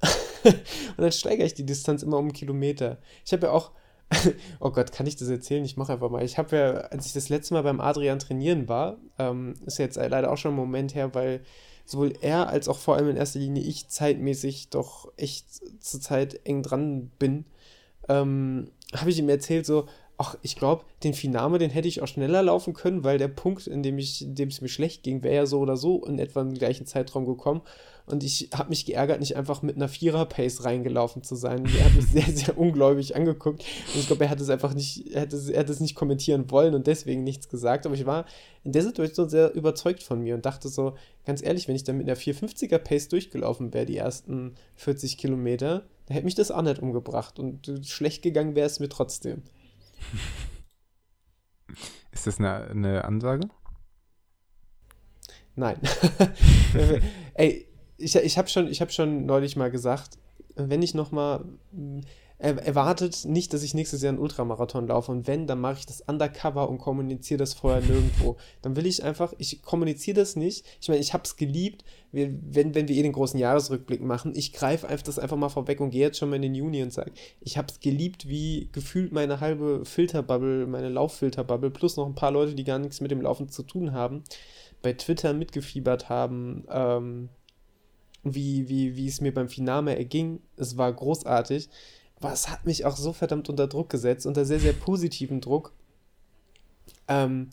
und 0.44 0.98
dann 0.98 1.12
steigere 1.12 1.46
ich 1.46 1.54
die 1.54 1.66
Distanz 1.66 2.02
immer 2.02 2.18
um 2.18 2.26
einen 2.26 2.32
Kilometer. 2.32 2.98
Ich 3.24 3.32
habe 3.32 3.46
ja 3.46 3.52
auch, 3.52 3.72
oh 4.60 4.70
Gott, 4.70 4.92
kann 4.92 5.06
ich 5.06 5.16
das 5.16 5.28
erzählen? 5.28 5.64
Ich 5.64 5.76
mache 5.76 5.92
einfach 5.92 6.10
mal. 6.10 6.24
Ich 6.24 6.38
habe 6.38 6.56
ja, 6.56 6.70
als 6.72 7.06
ich 7.06 7.12
das 7.12 7.28
letzte 7.28 7.54
Mal 7.54 7.62
beim 7.62 7.80
Adrian 7.80 8.18
trainieren 8.18 8.68
war, 8.68 8.98
ähm, 9.18 9.54
ist 9.66 9.78
jetzt 9.78 9.96
leider 9.96 10.30
auch 10.30 10.38
schon 10.38 10.52
ein 10.52 10.56
Moment 10.56 10.94
her, 10.94 11.14
weil 11.14 11.42
sowohl 11.84 12.14
er 12.20 12.48
als 12.48 12.68
auch 12.68 12.78
vor 12.78 12.96
allem 12.96 13.10
in 13.10 13.16
erster 13.16 13.38
Linie 13.38 13.62
ich 13.62 13.88
zeitmäßig 13.88 14.70
doch 14.70 15.12
echt 15.16 15.46
zurzeit 15.80 16.46
eng 16.46 16.62
dran 16.62 17.10
bin 17.18 17.44
ähm, 18.08 18.70
habe 18.94 19.10
ich 19.10 19.18
ihm 19.18 19.28
erzählt, 19.28 19.66
so, 19.66 19.86
ach, 20.16 20.36
ich 20.42 20.56
glaube, 20.56 20.84
den 21.02 21.14
Finame, 21.14 21.58
den 21.58 21.70
hätte 21.70 21.88
ich 21.88 22.02
auch 22.02 22.08
schneller 22.08 22.42
laufen 22.42 22.74
können, 22.74 23.04
weil 23.04 23.18
der 23.18 23.28
Punkt, 23.28 23.66
in 23.66 23.82
dem 23.82 23.98
ich, 23.98 24.22
in 24.22 24.34
dem 24.34 24.48
es 24.48 24.60
mir 24.60 24.68
schlecht 24.68 25.02
ging, 25.02 25.22
wäre 25.22 25.34
ja 25.34 25.46
so 25.46 25.60
oder 25.60 25.76
so 25.76 26.04
in 26.04 26.18
etwa 26.18 26.42
im 26.42 26.54
gleichen 26.54 26.86
Zeitraum 26.86 27.26
gekommen. 27.26 27.62
Und 28.06 28.22
ich 28.22 28.50
habe 28.52 28.68
mich 28.68 28.84
geärgert, 28.84 29.20
nicht 29.20 29.36
einfach 29.36 29.62
mit 29.62 29.76
einer 29.76 29.88
Vierer-Pace 29.88 30.64
reingelaufen 30.64 31.22
zu 31.22 31.36
sein. 31.36 31.64
Er 31.64 31.86
hat 31.86 31.94
mich 31.94 32.06
sehr, 32.12 32.26
sehr 32.26 32.58
ungläubig 32.58 33.16
angeguckt. 33.16 33.64
Und 33.94 34.00
ich 34.00 34.06
glaube, 34.06 34.24
er 34.24 34.30
hat 34.30 34.40
es 34.40 34.50
einfach 34.50 34.74
nicht, 34.74 35.10
er 35.14 35.22
hat 35.22 35.32
es, 35.32 35.48
er 35.48 35.60
hat 35.60 35.70
es 35.70 35.80
nicht 35.80 35.94
kommentieren 35.94 36.50
wollen 36.50 36.74
und 36.74 36.86
deswegen 36.86 37.24
nichts 37.24 37.48
gesagt. 37.48 37.86
Aber 37.86 37.94
ich 37.94 38.04
war 38.04 38.26
in 38.62 38.72
der 38.72 38.82
Situation 38.82 39.30
sehr 39.30 39.54
überzeugt 39.54 40.02
von 40.02 40.20
mir 40.20 40.34
und 40.34 40.44
dachte 40.44 40.68
so, 40.68 40.96
ganz 41.24 41.42
ehrlich, 41.42 41.66
wenn 41.66 41.76
ich 41.76 41.84
dann 41.84 41.96
mit 41.96 42.06
einer 42.06 42.18
450er 42.18 42.78
Pace 42.78 43.08
durchgelaufen 43.08 43.72
wäre, 43.72 43.86
die 43.86 43.96
ersten 43.96 44.54
40 44.74 45.16
Kilometer, 45.16 45.86
dann 46.06 46.14
hätte 46.14 46.26
mich 46.26 46.34
das 46.34 46.50
auch 46.50 46.62
nicht 46.62 46.80
umgebracht. 46.80 47.38
Und 47.38 47.72
schlecht 47.84 48.22
gegangen 48.22 48.54
wäre 48.54 48.66
es 48.66 48.80
mir 48.80 48.90
trotzdem. 48.90 49.42
Ist 52.12 52.26
das 52.26 52.38
eine, 52.38 52.68
eine 52.68 53.04
Ansage? 53.04 53.48
Nein. 55.56 55.78
Ey, 57.34 57.66
ich, 57.96 58.14
ich 58.16 58.38
habe 58.38 58.48
schon, 58.48 58.68
hab 58.68 58.92
schon 58.92 59.26
neulich 59.26 59.56
mal 59.56 59.70
gesagt, 59.70 60.18
wenn 60.56 60.82
ich 60.82 60.94
noch 60.94 61.10
mal 61.10 61.44
er, 62.38 62.58
erwartet 62.58 63.24
nicht, 63.24 63.52
dass 63.52 63.62
ich 63.62 63.74
nächstes 63.74 64.02
Jahr 64.02 64.10
einen 64.10 64.18
Ultramarathon 64.18 64.88
laufe 64.88 65.12
und 65.12 65.26
wenn, 65.26 65.46
dann 65.46 65.60
mache 65.60 65.78
ich 65.78 65.86
das 65.86 66.00
undercover 66.02 66.68
und 66.68 66.78
kommuniziere 66.78 67.38
das 67.38 67.54
vorher 67.54 67.80
nirgendwo. 67.80 68.36
Dann 68.60 68.76
will 68.76 68.86
ich 68.86 69.04
einfach, 69.04 69.32
ich 69.38 69.62
kommuniziere 69.62 70.16
das 70.16 70.34
nicht. 70.34 70.66
Ich 70.80 70.88
meine, 70.88 71.00
ich 71.00 71.12
habe 71.12 71.24
es 71.24 71.36
geliebt, 71.36 71.84
wir, 72.12 72.34
wenn, 72.42 72.74
wenn 72.74 72.88
wir 72.88 72.96
eh 72.96 73.02
den 73.02 73.12
großen 73.12 73.38
Jahresrückblick 73.38 74.02
machen, 74.02 74.32
ich 74.34 74.52
greife 74.52 74.88
einfach 74.88 75.04
das 75.04 75.18
einfach 75.18 75.36
mal 75.36 75.48
vorweg 75.48 75.80
und 75.80 75.90
gehe 75.90 76.02
jetzt 76.02 76.18
schon 76.18 76.28
mal 76.28 76.36
in 76.36 76.42
den 76.42 76.54
Juni 76.54 76.82
und 76.82 76.92
sage, 76.92 77.12
ich 77.40 77.56
habe 77.56 77.68
es 77.70 77.80
geliebt, 77.80 78.28
wie 78.28 78.68
gefühlt 78.72 79.12
meine 79.12 79.40
halbe 79.40 79.84
Filterbubble, 79.84 80.66
meine 80.66 80.88
Lauffilterbubble, 80.88 81.70
plus 81.70 81.96
noch 81.96 82.06
ein 82.06 82.14
paar 82.14 82.32
Leute, 82.32 82.54
die 82.54 82.64
gar 82.64 82.78
nichts 82.78 83.00
mit 83.00 83.10
dem 83.10 83.22
Laufen 83.22 83.48
zu 83.48 83.62
tun 83.62 83.92
haben, 83.92 84.24
bei 84.82 84.92
Twitter 84.92 85.32
mitgefiebert 85.32 86.08
haben, 86.08 86.64
ähm, 86.68 87.28
wie, 88.24 88.68
wie, 88.68 88.96
wie 88.96 89.08
es 89.08 89.20
mir 89.20 89.32
beim 89.32 89.48
Finale 89.48 89.96
erging. 89.96 90.40
Es 90.56 90.76
war 90.76 90.92
großartig. 90.92 91.68
Aber 92.20 92.32
es 92.32 92.48
hat 92.48 92.64
mich 92.64 92.84
auch 92.84 92.96
so 92.96 93.12
verdammt 93.12 93.48
unter 93.48 93.66
Druck 93.66 93.90
gesetzt, 93.90 94.26
unter 94.26 94.44
sehr, 94.44 94.60
sehr 94.60 94.72
positiven 94.72 95.40
Druck. 95.40 95.72
Ähm, 97.08 97.50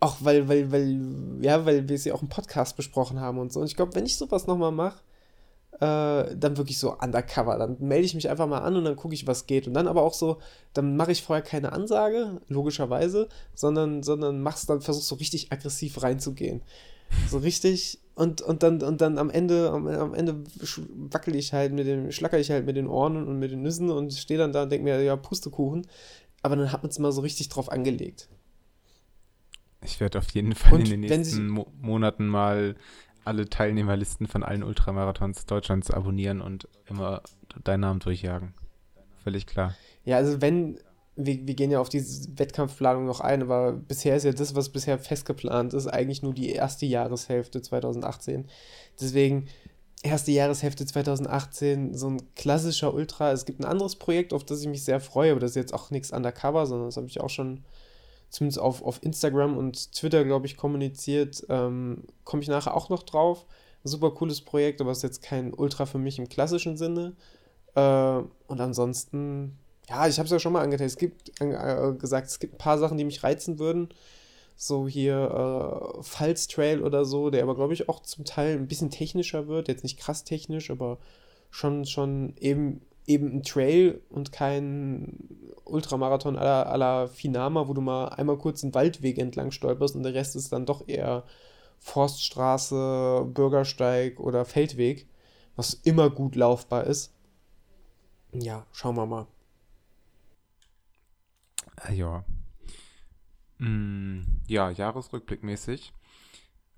auch 0.00 0.16
weil, 0.20 0.48
weil, 0.48 0.70
weil, 0.72 1.00
ja, 1.40 1.64
weil 1.64 1.88
wir 1.88 1.96
es 1.96 2.04
ja 2.04 2.14
auch 2.14 2.22
im 2.22 2.28
Podcast 2.28 2.76
besprochen 2.76 3.20
haben 3.20 3.38
und 3.38 3.52
so. 3.52 3.60
Und 3.60 3.66
ich 3.66 3.76
glaube, 3.76 3.94
wenn 3.94 4.04
ich 4.04 4.16
sowas 4.16 4.46
nochmal 4.46 4.72
mache, 4.72 5.00
äh, 5.82 6.36
dann 6.36 6.56
wirklich 6.56 6.78
so 6.78 6.96
undercover. 6.98 7.56
Dann 7.58 7.76
melde 7.80 8.04
ich 8.04 8.14
mich 8.14 8.28
einfach 8.28 8.46
mal 8.46 8.60
an 8.60 8.76
und 8.76 8.84
dann 8.84 8.96
gucke 8.96 9.14
ich, 9.14 9.26
was 9.26 9.46
geht. 9.46 9.66
Und 9.66 9.74
dann 9.74 9.88
aber 9.88 10.02
auch 10.02 10.14
so, 10.14 10.38
dann 10.74 10.96
mache 10.96 11.12
ich 11.12 11.22
vorher 11.22 11.42
keine 11.42 11.72
Ansage, 11.72 12.40
logischerweise, 12.48 13.28
sondern, 13.54 14.02
sondern 14.02 14.42
mach's 14.42 14.66
dann, 14.66 14.80
versuchst 14.80 15.08
so 15.08 15.14
richtig 15.16 15.50
aggressiv 15.50 16.02
reinzugehen. 16.02 16.62
So 17.28 17.38
richtig 17.38 17.98
und, 18.14 18.42
und 18.42 18.62
dann 18.62 18.82
und 18.82 19.00
dann 19.00 19.18
am 19.18 19.30
Ende 19.30 19.70
am, 19.70 19.86
am 19.86 20.14
Ende 20.14 20.44
wackel 21.10 21.34
ich 21.34 21.52
halt 21.52 21.72
mit 21.72 21.86
dem 21.86 22.12
schlacker 22.12 22.38
ich 22.38 22.50
halt 22.50 22.66
mit 22.66 22.76
den 22.76 22.86
Ohren 22.86 23.16
und 23.16 23.38
mit 23.38 23.50
den 23.50 23.62
Nüssen 23.62 23.90
und 23.90 24.12
stehe 24.12 24.38
dann 24.38 24.52
da 24.52 24.64
und 24.64 24.72
denke 24.72 24.84
mir 24.84 25.02
ja 25.02 25.16
Pustekuchen, 25.16 25.86
aber 26.42 26.56
dann 26.56 26.72
hat 26.72 26.82
man 26.82 26.90
es 26.90 26.98
mal 26.98 27.12
so 27.12 27.22
richtig 27.22 27.48
drauf 27.48 27.70
angelegt. 27.70 28.28
Ich 29.84 29.98
werde 29.98 30.18
auf 30.18 30.30
jeden 30.30 30.54
Fall 30.54 30.74
Und 30.74 30.80
in 30.90 30.90
den 30.90 31.00
nächsten 31.00 31.48
Mo 31.48 31.66
Monaten 31.80 32.26
mal 32.26 32.76
alle 33.24 33.48
Teilnehmerlisten 33.48 34.26
von 34.26 34.42
allen 34.42 34.62
Ultramarathons 34.62 35.46
Deutschlands 35.46 35.90
abonnieren 35.90 36.40
und 36.40 36.68
immer 36.86 37.22
deinen 37.64 37.80
Namen 37.80 38.00
durchjagen. 38.00 38.54
Völlig 39.22 39.46
klar. 39.46 39.74
Ja, 40.04 40.16
also 40.16 40.40
wenn 40.40 40.78
wir, 41.16 41.46
wir 41.46 41.54
gehen 41.54 41.70
ja 41.70 41.80
auf 41.80 41.88
diese 41.88 42.38
Wettkampfplanung 42.38 43.04
noch 43.04 43.20
ein, 43.20 43.42
aber 43.42 43.72
bisher 43.72 44.16
ist 44.16 44.24
ja 44.24 44.32
das, 44.32 44.54
was 44.54 44.70
bisher 44.70 44.98
festgeplant 44.98 45.74
ist, 45.74 45.86
eigentlich 45.86 46.22
nur 46.22 46.34
die 46.34 46.50
erste 46.50 46.86
Jahreshälfte 46.86 47.60
2018. 47.60 48.46
Deswegen 49.00 49.48
erste 50.02 50.32
Jahreshälfte 50.32 50.86
2018, 50.86 51.94
so 51.94 52.08
ein 52.08 52.34
klassischer 52.34 52.94
Ultra. 52.94 53.32
Es 53.32 53.44
gibt 53.44 53.60
ein 53.60 53.66
anderes 53.66 53.96
Projekt, 53.96 54.32
auf 54.32 54.44
das 54.44 54.60
ich 54.60 54.68
mich 54.68 54.84
sehr 54.84 55.00
freue, 55.00 55.32
aber 55.32 55.40
das 55.40 55.50
ist 55.50 55.56
jetzt 55.56 55.74
auch 55.74 55.90
nichts 55.90 56.12
undercover, 56.12 56.66
sondern 56.66 56.88
das 56.88 56.96
habe 56.96 57.06
ich 57.06 57.20
auch 57.20 57.30
schon 57.30 57.64
zumindest 58.30 58.60
auf, 58.60 58.82
auf 58.82 59.02
Instagram 59.02 59.56
und 59.56 59.92
Twitter, 59.92 60.24
glaube 60.24 60.46
ich, 60.46 60.56
kommuniziert. 60.56 61.44
Ähm, 61.48 62.04
Komme 62.24 62.42
ich 62.42 62.48
nachher 62.48 62.74
auch 62.74 62.88
noch 62.88 63.02
drauf. 63.02 63.46
Super 63.84 64.12
cooles 64.12 64.40
Projekt, 64.40 64.80
aber 64.80 64.90
es 64.90 64.98
ist 64.98 65.04
jetzt 65.04 65.22
kein 65.22 65.52
Ultra 65.52 65.86
für 65.86 65.98
mich 65.98 66.18
im 66.18 66.28
klassischen 66.28 66.76
Sinne. 66.76 67.14
Äh, 67.74 68.22
und 68.46 68.60
ansonsten, 68.60 69.58
ja, 69.92 70.06
ich 70.08 70.18
habe 70.18 70.24
es 70.24 70.32
ja 70.32 70.38
schon 70.38 70.54
mal 70.54 70.62
angetestet. 70.62 70.92
Es 70.92 70.98
gibt 70.98 71.40
äh, 71.40 71.92
gesagt, 71.98 72.28
es 72.28 72.38
gibt 72.38 72.54
ein 72.54 72.58
paar 72.58 72.78
Sachen, 72.78 72.96
die 72.96 73.04
mich 73.04 73.22
reizen 73.22 73.58
würden. 73.58 73.90
So 74.56 74.88
hier 74.88 75.98
äh, 75.98 76.02
Pfalz 76.02 76.46
Trail 76.46 76.82
oder 76.82 77.04
so, 77.04 77.30
der 77.30 77.42
aber, 77.42 77.54
glaube 77.54 77.74
ich, 77.74 77.88
auch 77.88 78.00
zum 78.00 78.24
Teil 78.24 78.56
ein 78.56 78.68
bisschen 78.68 78.90
technischer 78.90 79.48
wird. 79.48 79.68
Jetzt 79.68 79.82
nicht 79.82 79.98
krass 79.98 80.24
technisch, 80.24 80.70
aber 80.70 80.98
schon, 81.50 81.84
schon 81.84 82.34
eben, 82.38 82.80
eben 83.06 83.36
ein 83.36 83.42
Trail 83.42 84.00
und 84.08 84.32
kein 84.32 85.28
Ultramarathon 85.64 86.38
à 86.38 86.76
la 86.76 87.06
Finama, 87.08 87.68
wo 87.68 87.74
du 87.74 87.82
mal 87.82 88.08
einmal 88.08 88.38
kurz 88.38 88.62
einen 88.62 88.74
Waldweg 88.74 89.18
entlang 89.18 89.50
stolperst 89.50 89.94
und 89.94 90.04
der 90.04 90.14
Rest 90.14 90.36
ist 90.36 90.52
dann 90.52 90.66
doch 90.66 90.88
eher 90.88 91.24
Forststraße, 91.80 93.26
Bürgersteig 93.34 94.20
oder 94.20 94.44
Feldweg, 94.44 95.06
was 95.56 95.74
immer 95.74 96.08
gut 96.08 96.36
laufbar 96.36 96.86
ist. 96.86 97.12
Ja, 98.32 98.64
schauen 98.72 98.96
wir 98.96 99.06
mal. 99.06 99.26
Ah, 101.84 101.92
ja. 101.92 102.24
Mm, 103.58 104.22
ja, 104.46 104.70
Jahresrückblickmäßig. 104.70 105.92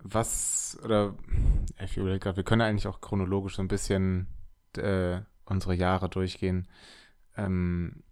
Was, 0.03 0.79
oder, 0.85 1.15
ich 1.83 1.97
überlege 1.97 2.21
gerade, 2.21 2.37
wir 2.37 2.45
können 2.45 2.63
eigentlich 2.63 2.87
auch 2.87 3.01
chronologisch 3.01 3.57
so 3.57 3.63
ein 3.63 3.69
bisschen 3.69 4.29
äh, 4.77 5.21
unsere 5.47 5.75
Jahre 5.75 6.09
durchgehen. 6.09 6.69
Ähm, 7.37 8.03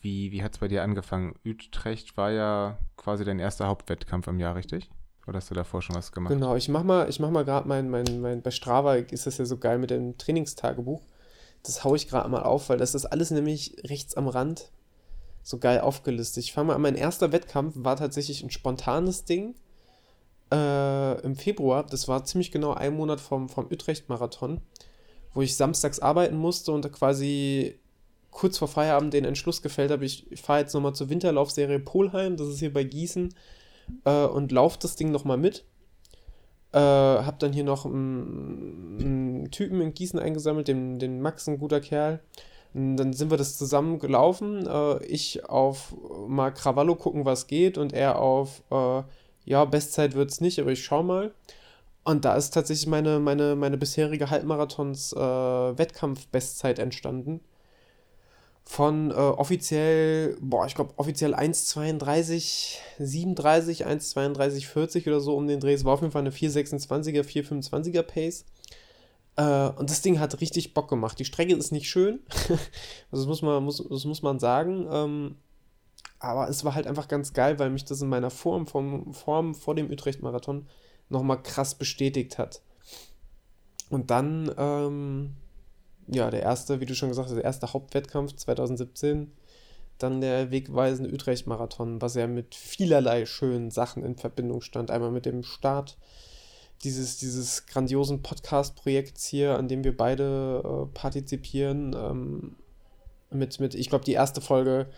wie 0.00 0.30
wie 0.30 0.42
hat 0.42 0.52
es 0.52 0.58
bei 0.58 0.68
dir 0.68 0.82
angefangen? 0.82 1.34
Utrecht 1.44 2.16
war 2.16 2.30
ja 2.30 2.78
quasi 2.96 3.24
dein 3.24 3.38
erster 3.38 3.66
Hauptwettkampf 3.66 4.28
im 4.28 4.38
Jahr, 4.38 4.54
richtig? 4.54 4.90
Oder 5.26 5.38
hast 5.38 5.50
du 5.50 5.54
davor 5.54 5.82
schon 5.82 5.96
was 5.96 6.12
gemacht? 6.12 6.32
Genau, 6.32 6.56
ich 6.56 6.68
mach 6.68 6.84
mal, 6.84 7.08
ich 7.08 7.20
mach 7.20 7.30
mal 7.30 7.44
gerade 7.44 7.68
mein, 7.68 7.90
mein, 7.90 8.20
mein, 8.20 8.42
bei 8.42 8.50
Strava 8.50 8.94
ist 8.96 9.26
das 9.26 9.38
ja 9.38 9.44
so 9.44 9.58
geil 9.58 9.78
mit 9.78 9.90
dem 9.90 10.18
Trainingstagebuch. 10.18 11.02
Das 11.64 11.84
haue 11.84 11.96
ich 11.96 12.08
gerade 12.08 12.28
mal 12.28 12.42
auf, 12.42 12.68
weil 12.68 12.78
das 12.78 12.94
ist 12.94 13.06
alles 13.06 13.30
nämlich 13.30 13.76
rechts 13.84 14.16
am 14.16 14.28
Rand 14.28 14.72
so 15.42 15.58
geil 15.58 15.80
aufgelistet. 15.80 16.44
Ich 16.44 16.52
fange 16.52 16.68
mal 16.68 16.74
an, 16.74 16.82
mein 16.82 16.94
erster 16.94 17.32
Wettkampf 17.32 17.74
war 17.76 17.96
tatsächlich 17.96 18.42
ein 18.42 18.50
spontanes 18.50 19.24
Ding 19.24 19.54
äh, 20.52 21.20
im 21.22 21.34
Februar. 21.36 21.84
Das 21.84 22.08
war 22.08 22.24
ziemlich 22.24 22.52
genau 22.52 22.74
ein 22.74 22.94
Monat 22.94 23.20
vom, 23.20 23.48
vom 23.48 23.66
Utrecht-Marathon, 23.66 24.60
wo 25.34 25.42
ich 25.42 25.56
samstags 25.56 25.98
arbeiten 25.98 26.36
musste 26.36 26.72
und 26.72 26.90
quasi 26.92 27.78
kurz 28.32 28.58
vor 28.58 28.68
Feierabend 28.68 29.14
den 29.14 29.24
Entschluss 29.24 29.62
gefällt 29.62 29.92
habe, 29.92 30.04
ich 30.04 30.26
fahre 30.42 30.60
jetzt 30.60 30.74
nochmal 30.74 30.94
zur 30.94 31.10
Winterlaufserie 31.10 31.78
Polheim, 31.78 32.36
das 32.36 32.48
ist 32.48 32.58
hier 32.58 32.72
bei 32.72 32.82
Gießen, 32.82 33.34
äh, 34.04 34.24
und 34.24 34.50
laufe 34.50 34.78
das 34.80 34.96
Ding 34.96 35.12
nochmal 35.12 35.36
mit. 35.36 35.64
Äh, 36.72 36.78
hab 36.78 37.38
dann 37.38 37.52
hier 37.52 37.64
noch 37.64 37.84
einen, 37.84 39.48
Typen 39.50 39.82
in 39.82 39.92
Gießen 39.92 40.18
eingesammelt, 40.18 40.66
den, 40.66 40.98
den 40.98 41.20
Max, 41.20 41.46
ein 41.46 41.58
guter 41.58 41.80
Kerl. 41.80 42.20
Dann 42.74 43.12
sind 43.12 43.30
wir 43.30 43.36
das 43.36 43.58
zusammen 43.58 43.98
gelaufen. 43.98 44.66
Äh, 44.66 45.04
ich 45.06 45.44
auf 45.48 45.94
mal 46.26 46.50
Krawallo 46.52 46.94
gucken, 46.96 47.24
was 47.24 47.46
geht, 47.46 47.78
und 47.78 47.92
er 47.92 48.18
auf, 48.18 48.62
äh, 48.70 49.02
ja, 49.44 49.64
Bestzeit 49.64 50.14
wird 50.14 50.30
es 50.30 50.40
nicht, 50.40 50.58
aber 50.60 50.70
ich 50.72 50.84
schau 50.84 51.02
mal. 51.02 51.32
Und 52.04 52.24
da 52.24 52.34
ist 52.36 52.54
tatsächlich 52.54 52.86
meine, 52.88 53.20
meine, 53.20 53.56
meine 53.56 53.78
bisherige 53.78 54.30
Halbmarathons-Wettkampf-Bestzeit 54.30 56.78
äh, 56.78 56.82
entstanden 56.82 57.40
von 58.64 59.10
äh, 59.10 59.14
offiziell, 59.14 60.36
boah, 60.40 60.66
ich 60.66 60.74
glaube 60.74 60.92
offiziell 60.96 61.34
1,32, 61.34 62.76
37, 62.98 63.86
1,32, 63.86 64.66
40 64.66 65.06
oder 65.08 65.20
so 65.20 65.36
um 65.36 65.46
den 65.46 65.60
Dreh. 65.60 65.74
Es 65.74 65.84
war 65.84 65.94
auf 65.94 66.00
jeden 66.00 66.12
Fall 66.12 66.22
eine 66.22 66.30
4,26er, 66.30 67.22
4,25er 67.22 68.02
Pace. 68.02 68.44
Äh, 69.36 69.68
und 69.70 69.90
das 69.90 70.02
Ding 70.02 70.18
hat 70.20 70.40
richtig 70.40 70.74
Bock 70.74 70.88
gemacht. 70.88 71.18
Die 71.18 71.24
Strecke 71.24 71.54
ist 71.54 71.72
nicht 71.72 71.88
schön, 71.88 72.20
das, 73.10 73.26
muss 73.26 73.42
man, 73.42 73.64
muss, 73.64 73.82
das 73.88 74.04
muss 74.04 74.22
man 74.22 74.38
sagen. 74.38 74.86
Ähm, 74.90 75.36
aber 76.18 76.48
es 76.48 76.64
war 76.64 76.74
halt 76.74 76.86
einfach 76.86 77.08
ganz 77.08 77.32
geil, 77.32 77.58
weil 77.58 77.70
mich 77.70 77.84
das 77.84 78.00
in 78.00 78.08
meiner 78.08 78.30
Form, 78.30 78.66
vom, 78.66 79.12
Form 79.12 79.54
vor 79.54 79.74
dem 79.74 79.90
Utrecht-Marathon 79.90 80.66
nochmal 81.08 81.42
krass 81.42 81.74
bestätigt 81.74 82.38
hat. 82.38 82.62
Und 83.90 84.10
dann, 84.10 84.50
ähm, 84.56 85.34
ja, 86.06 86.30
der 86.30 86.42
erste, 86.42 86.80
wie 86.80 86.86
du 86.86 86.94
schon 86.94 87.08
gesagt 87.08 87.28
hast, 87.28 87.34
der 87.34 87.44
erste 87.44 87.72
Hauptwettkampf 87.72 88.34
2017. 88.34 89.32
Dann 89.98 90.20
der 90.20 90.50
wegweisende 90.50 91.12
Utrecht-Marathon, 91.12 92.00
was 92.00 92.14
ja 92.14 92.26
mit 92.26 92.54
vielerlei 92.54 93.26
schönen 93.26 93.70
Sachen 93.70 94.04
in 94.04 94.16
Verbindung 94.16 94.60
stand. 94.62 94.90
Einmal 94.90 95.10
mit 95.10 95.26
dem 95.26 95.42
Start 95.42 95.98
dieses, 96.84 97.18
dieses 97.18 97.66
grandiosen 97.66 98.22
Podcast-Projekts 98.22 99.26
hier, 99.26 99.56
an 99.56 99.68
dem 99.68 99.84
wir 99.84 99.96
beide 99.96 100.62
äh, 100.64 100.94
partizipieren. 100.94 101.94
Ähm, 101.96 102.56
mit, 103.30 103.60
mit, 103.60 103.74
ich 103.74 103.88
glaube, 103.88 104.04
die 104.04 104.12
erste 104.12 104.40
Folge, 104.40 104.88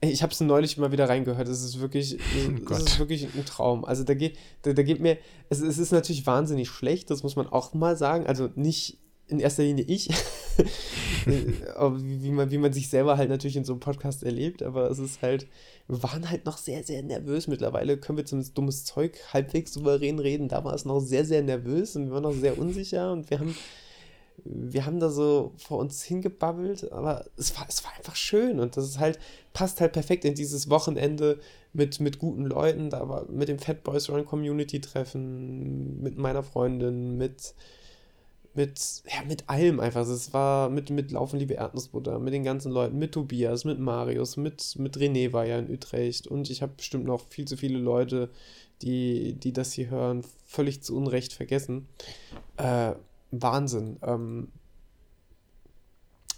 ich 0.00 0.22
habe 0.22 0.32
es 0.32 0.40
neulich 0.40 0.76
mal 0.76 0.92
wieder 0.92 1.08
reingehört. 1.08 1.48
Es 1.48 1.62
ist 1.62 1.80
wirklich, 1.80 2.18
oh 2.70 2.72
es 2.72 2.82
ist 2.84 2.98
wirklich 2.98 3.24
ein 3.34 3.44
Traum. 3.44 3.84
Also 3.84 4.04
da 4.04 4.14
geht, 4.14 4.38
da, 4.62 4.72
da 4.72 4.82
geht 4.82 5.00
mir, 5.00 5.18
es, 5.48 5.60
es 5.60 5.78
ist 5.78 5.92
natürlich 5.92 6.26
wahnsinnig 6.26 6.68
schlecht, 6.68 7.10
das 7.10 7.22
muss 7.22 7.36
man 7.36 7.46
auch 7.46 7.74
mal 7.74 7.96
sagen. 7.96 8.26
Also 8.26 8.50
nicht 8.54 8.98
in 9.28 9.40
erster 9.40 9.64
Linie 9.64 9.84
ich, 9.88 10.08
wie, 11.26 12.30
man, 12.30 12.50
wie 12.50 12.58
man 12.58 12.72
sich 12.72 12.88
selber 12.88 13.16
halt 13.16 13.28
natürlich 13.28 13.56
in 13.56 13.64
so 13.64 13.72
einem 13.72 13.80
Podcast 13.80 14.22
erlebt, 14.22 14.62
aber 14.62 14.88
es 14.90 15.00
ist 15.00 15.20
halt, 15.20 15.48
waren 15.88 16.28
halt 16.30 16.46
noch 16.46 16.58
sehr, 16.58 16.82
sehr 16.82 17.02
nervös. 17.02 17.46
Mittlerweile 17.46 17.96
können 17.96 18.18
wir 18.18 18.26
zum 18.26 18.42
dummes 18.54 18.84
Zeug 18.84 19.18
halbwegs 19.32 19.72
souverän 19.72 20.18
reden. 20.18 20.48
Da 20.48 20.64
war 20.64 20.74
es 20.74 20.84
noch 20.84 21.00
sehr, 21.00 21.24
sehr 21.24 21.42
nervös 21.42 21.96
und 21.96 22.06
wir 22.06 22.12
waren 22.12 22.24
noch 22.24 22.32
sehr 22.32 22.58
unsicher 22.58 23.12
und 23.12 23.30
wir 23.30 23.38
haben, 23.38 23.54
wir 24.44 24.84
haben 24.84 25.00
da 25.00 25.10
so 25.10 25.52
vor 25.56 25.78
uns 25.78 26.02
hingebabbelt, 26.02 26.90
aber 26.92 27.24
es 27.36 27.56
war, 27.56 27.66
es 27.68 27.84
war 27.84 27.92
einfach 27.96 28.16
schön 28.16 28.58
und 28.58 28.76
das 28.76 28.84
ist 28.84 28.98
halt, 28.98 29.18
passt 29.52 29.80
halt 29.80 29.92
perfekt 29.92 30.24
in 30.24 30.34
dieses 30.34 30.68
Wochenende 30.68 31.38
mit, 31.72 32.00
mit 32.00 32.18
guten 32.18 32.46
Leuten, 32.46 32.90
da 32.90 33.08
war 33.08 33.30
mit 33.30 33.48
dem 33.48 33.58
Fat 33.58 33.84
Boys 33.84 34.10
Run 34.10 34.24
Community 34.24 34.80
Treffen, 34.80 36.02
mit 36.02 36.18
meiner 36.18 36.42
Freundin, 36.42 37.16
mit 37.16 37.54
mit, 38.56 39.02
ja, 39.06 39.22
mit 39.26 39.48
allem 39.48 39.80
einfach. 39.80 40.06
Es 40.06 40.32
war 40.32 40.70
mit, 40.70 40.90
mit 40.90 41.10
Laufen, 41.12 41.38
liebe 41.38 41.54
Erdnussbutter, 41.54 42.18
mit 42.18 42.34
den 42.34 42.44
ganzen 42.44 42.72
Leuten, 42.72 42.98
mit 42.98 43.12
Tobias, 43.12 43.64
mit 43.64 43.78
Marius, 43.78 44.36
mit, 44.36 44.76
mit 44.78 44.96
René 44.96 45.32
war 45.32 45.46
ja 45.46 45.58
in 45.58 45.70
Utrecht 45.70 46.26
und 46.26 46.50
ich 46.50 46.62
habe 46.62 46.72
bestimmt 46.76 47.04
noch 47.04 47.26
viel 47.28 47.46
zu 47.46 47.56
viele 47.56 47.78
Leute, 47.78 48.30
die, 48.82 49.34
die 49.34 49.52
das 49.52 49.72
hier 49.72 49.90
hören, 49.90 50.24
völlig 50.46 50.82
zu 50.82 50.96
Unrecht 50.96 51.32
vergessen. 51.32 51.88
Äh, 52.56 52.92
Wahnsinn. 53.30 53.98
Ähm, 54.02 54.48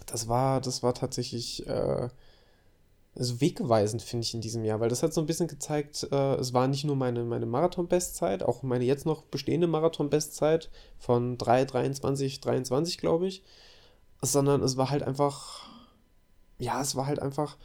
das 0.05 0.27
war, 0.27 0.61
das 0.61 0.83
war 0.83 0.93
tatsächlich 0.93 1.67
äh, 1.67 2.09
also 3.19 3.41
wegweisend, 3.41 4.01
finde 4.01 4.23
ich, 4.23 4.33
in 4.33 4.39
diesem 4.39 4.63
Jahr, 4.63 4.79
weil 4.79 4.87
das 4.87 5.03
hat 5.03 5.13
so 5.13 5.19
ein 5.19 5.27
bisschen 5.27 5.47
gezeigt, 5.47 6.07
äh, 6.09 6.35
es 6.35 6.53
war 6.53 6.69
nicht 6.69 6.85
nur 6.85 6.95
meine, 6.95 7.25
meine 7.25 7.45
Marathon-Bestzeit, 7.45 8.43
auch 8.43 8.63
meine 8.63 8.85
jetzt 8.85 9.05
noch 9.05 9.23
bestehende 9.23 9.67
Marathon-Bestzeit 9.67 10.69
von 10.97 11.37
3,23, 11.37 12.41
23, 12.41 12.97
glaube 12.97 13.27
ich, 13.27 13.43
sondern 14.21 14.63
es 14.63 14.77
war 14.77 14.89
halt 14.89 15.03
einfach, 15.03 15.67
ja, 16.59 16.81
es 16.81 16.95
war 16.95 17.07
halt 17.07 17.21
einfach, 17.21 17.57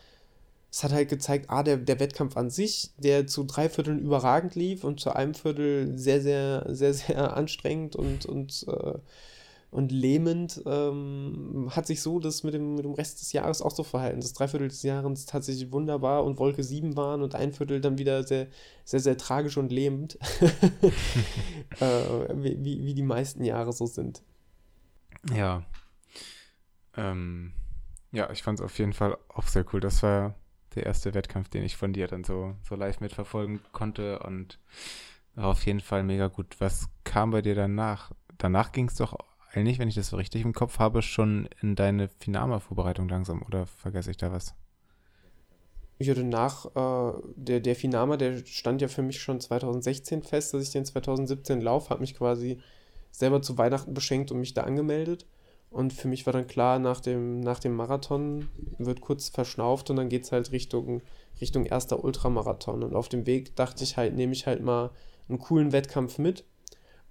es 0.73 0.83
hat 0.83 0.93
halt 0.93 1.09
gezeigt, 1.09 1.47
ah, 1.51 1.63
der, 1.63 1.77
der 1.77 2.01
Wettkampf 2.01 2.37
an 2.37 2.51
sich, 2.51 2.91
der 2.99 3.29
zu 3.29 3.45
drei 3.45 3.69
Vierteln 3.69 4.01
überragend 4.01 4.57
lief 4.57 4.83
und 4.83 4.99
zu 4.99 5.15
einem 5.15 5.35
Viertel 5.35 5.97
sehr, 5.97 6.21
sehr, 6.21 6.67
sehr, 6.69 6.95
sehr 6.95 7.37
anstrengend 7.37 7.95
und, 7.95 8.27
und 8.27 8.67
äh, 8.67 8.99
und 9.75 9.91
lähmend 9.91 10.63
ähm, 10.67 11.69
hat 11.75 11.89
sich 11.89 12.01
so 12.01 12.21
das 12.21 12.45
mit 12.45 12.55
dem, 12.55 12.77
mit 12.77 12.85
dem 12.85 12.95
Rest 12.95 13.21
des 13.21 13.33
Jahres 13.33 13.61
auch 13.61 13.73
so 13.73 13.83
verhalten. 13.83 14.21
Das 14.21 14.33
Dreiviertel 14.33 14.69
des 14.69 14.85
Jahres 14.85 15.27
tatsächlich 15.27 15.73
wunderbar 15.73 16.23
und 16.23 16.39
Wolke 16.39 16.63
7 16.63 16.97
waren 16.97 17.23
und 17.23 17.35
ein 17.35 17.53
Viertel 17.53 17.81
dann 17.81 17.99
wieder 17.99 18.23
sehr, 18.23 18.47
sehr, 18.85 19.01
sehr 19.01 19.17
tragisch 19.17 19.57
und 19.57 19.73
lähmend. 19.73 20.17
äh, 21.81 21.87
wie, 22.37 22.85
wie 22.85 22.95
die 22.95 23.03
meisten 23.03 23.43
Jahre 23.43 23.73
so 23.73 23.87
sind. 23.87 24.23
Ja. 25.35 25.65
Ähm, 26.97 27.53
ja, 28.13 28.31
ich 28.31 28.45
fand 28.45 28.61
es 28.61 28.65
auf 28.65 28.79
jeden 28.79 28.93
Fall 28.93 29.19
auch 29.29 29.49
sehr 29.49 29.65
cool. 29.73 29.81
Das 29.81 30.05
war 30.05 30.37
der 30.77 30.87
erste 30.87 31.15
Wettkampf, 31.15 31.49
den 31.49 31.65
ich 31.65 31.77
von 31.77 31.93
dir 31.93 32.07
dann 32.07 32.23
so, 32.23 32.55
so 32.63 32.77
live 32.77 33.01
mitverfolgen 33.01 33.59
konnte 33.73 34.21
und 34.21 34.61
war 35.35 35.49
auf 35.49 35.67
jeden 35.67 35.81
Fall 35.81 36.05
mega 36.05 36.29
gut. 36.29 36.55
Was 36.61 36.87
kam 37.03 37.33
bei 37.33 37.43
dir 37.43 37.57
danach? 37.57 38.13
Danach 38.39 38.71
ging 38.71 38.87
es 38.87 38.95
doch 38.95 39.19
eigentlich, 39.57 39.79
wenn 39.79 39.89
ich 39.89 39.95
das 39.95 40.09
so 40.09 40.17
richtig 40.17 40.43
im 40.43 40.53
Kopf 40.53 40.79
habe, 40.79 41.03
schon 41.03 41.49
in 41.63 41.75
deine 41.75 42.09
Finama-Vorbereitung 42.09 43.09
langsam 43.09 43.43
oder 43.43 43.67
vergesse 43.67 44.11
ich 44.11 44.17
da 44.17 44.33
was? 44.33 44.55
Ich 45.99 46.11
hatte 46.11 46.25
nach, 46.25 46.67
äh, 46.75 47.21
der, 47.37 47.61
der 47.61 47.77
Finama, 47.77 48.17
der 48.17 48.45
stand 48.45 48.83
ja 48.83 48.89
für 48.89 49.03
mich 49.03 49.21
schon 49.21 49.41
2016 49.41 50.23
fest, 50.23 50.53
dass 50.53 50.63
ich 50.63 50.71
den 50.71 50.85
2017 50.85 51.61
laufe, 51.61 51.91
habe 51.91 52.01
mich 52.01 52.17
quasi 52.17 52.59
selber 53.11 53.43
zu 53.43 53.57
Weihnachten 53.59 53.95
beschenkt 53.95 54.33
und 54.33 54.41
mich 54.41 54.55
da 54.55 54.63
angemeldet. 54.63 55.27
Und 55.71 55.93
für 55.93 56.09
mich 56.09 56.27
war 56.27 56.33
dann 56.33 56.47
klar, 56.47 56.79
nach 56.79 57.01
dem, 57.01 57.41
nach 57.41 57.59
dem 57.59 57.75
Marathon 57.75 58.49
wird 58.79 59.01
kurz 59.01 59.29
verschnauft 59.29 59.91
und 59.91 59.97
dann 59.97 60.09
geht 60.09 60.25
es 60.25 60.33
halt 60.33 60.53
Richtung, 60.53 61.03
Richtung 61.41 61.65
erster 61.65 62.05
Ultramarathon. 62.05 62.83
Und 62.83 62.95
auf 62.95 63.09
dem 63.09 63.27
Weg 63.27 63.57
dachte 63.57 63.83
ich 63.83 63.97
halt, 63.97 64.15
nehme 64.15 64.33
ich 64.33 64.47
halt 64.47 64.63
mal 64.63 64.91
einen 65.29 65.39
coolen 65.39 65.73
Wettkampf 65.73 66.19
mit 66.19 66.45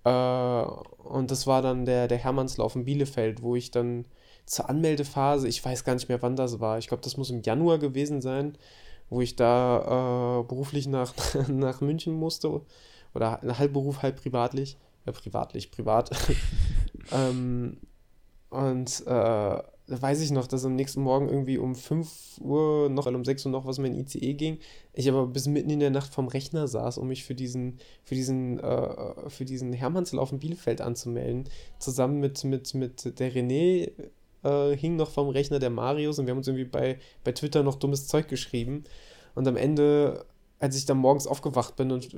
und 0.10 1.31
das 1.31 1.48
war 1.48 1.62
dann 1.62 1.86
der, 1.86 2.07
der 2.07 2.17
Hermannslauf 2.17 2.75
in 2.75 2.86
Bielefeld, 2.86 3.41
wo 3.41 3.55
ich 3.55 3.72
dann 3.72 4.05
zur 4.45 4.69
Anmeldephase, 4.69 5.48
ich 5.48 5.63
weiß 5.63 5.83
gar 5.86 5.93
nicht 5.93 6.10
mehr, 6.10 6.22
wann 6.22 6.36
das 6.36 6.60
war, 6.60 6.77
ich 6.77 6.88
glaube, 6.88 7.03
das 7.03 7.17
muss 7.17 7.29
im 7.29 7.41
Januar 7.41 7.77
gewesen 7.77 8.22
sein, 8.22 8.57
wo 9.10 9.22
ich 9.22 9.36
da 9.36 10.41
äh, 10.41 10.43
beruflich 10.43 10.88
nach, 10.88 11.13
nach 11.48 11.81
München 11.81 12.13
musste. 12.13 12.62
Oder 13.13 13.41
halb 13.43 13.74
Beruf, 13.74 14.01
halb 14.01 14.19
privatlich. 14.22 14.77
Ja, 15.05 15.12
privatlich, 15.12 15.72
privat. 15.72 16.10
ähm, 17.12 17.77
und 18.50 19.05
äh, 19.05 19.63
da 19.88 20.02
weiß 20.02 20.22
ich 20.22 20.32
noch, 20.32 20.48
dass 20.48 20.63
am 20.63 20.75
nächsten 20.75 21.02
Morgen 21.02 21.28
irgendwie 21.28 21.58
um 21.58 21.75
5 21.75 22.40
Uhr 22.40 22.90
noch, 22.90 23.06
um 23.06 23.25
6 23.25 23.46
Uhr 23.46 23.52
noch 23.52 23.66
was 23.66 23.80
mein 23.80 23.94
ICE 23.94 24.34
ging. 24.34 24.60
Ich 24.94 25.10
aber 25.10 25.28
bis 25.28 25.48
mitten 25.48 25.70
in 25.70 25.82
der 25.82 25.90
Nacht 25.90 26.13
vom 26.13 26.28
Rechner 26.28 26.68
saß, 26.68 26.98
um 26.98 27.10
mich 27.10 27.25
für 27.25 27.36
diesen, 27.36 27.80
für 28.04 28.16
diesen, 28.16 28.60
äh, 28.60 29.30
für 29.30 29.44
diesen 29.44 29.74
Hermannslauf 29.74 30.32
in 30.32 30.40
Bielefeld 30.40 30.80
anzumelden. 30.80 31.50
Zusammen 31.80 32.20
mit, 32.20 32.44
mit, 32.46 32.74
mit 32.74 33.20
der 33.20 33.34
René 33.34 33.92
äh, 34.44 34.75
hing 34.78 34.96
noch 34.96 35.10
vom 35.10 35.30
Rechner 35.30 35.60
der 35.60 35.70
Marius 35.70 36.18
und 36.18 36.28
wir 36.28 36.32
haben 36.32 36.38
uns 36.38 36.48
irgendwie 36.48 36.66
bei, 36.66 37.00
bei 37.25 37.34
Twitter 37.34 37.63
noch 37.63 37.75
dummes 37.75 38.08
Zeug 38.08 38.30
geschrieben. 38.30 38.86
Und 39.36 39.48
am 39.48 39.58
Ende, 39.58 40.25
als 40.60 40.78
ich 40.78 40.86
dann 40.86 40.98
morgens 40.98 41.28
aufgewacht 41.28 41.75
bin 41.75 41.92
und 41.92 42.16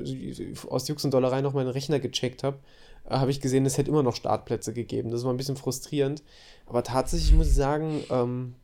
aus 0.70 0.88
Jux 0.88 1.04
und 1.04 1.14
Dollerei 1.14 1.42
noch 1.42 1.54
meinen 1.54 1.70
Rechner 1.70 2.00
gecheckt 2.00 2.44
habe, 2.44 2.60
äh, 3.06 3.16
habe 3.16 3.32
ich 3.32 3.42
gesehen, 3.42 3.66
es 3.66 3.78
hätte 3.78 3.90
immer 3.90 4.04
noch 4.04 4.16
Startplätze 4.16 4.74
gegeben. 4.74 5.12
Das 5.12 5.24
war 5.24 5.34
ein 5.34 5.38
bisschen 5.38 5.58
frustrierend. 5.58 6.24
Aber 6.66 6.84
tatsächlich 6.84 7.34
muss 7.34 7.48
ich 7.48 7.56
sagen, 7.56 8.04
ähm, 8.10 8.56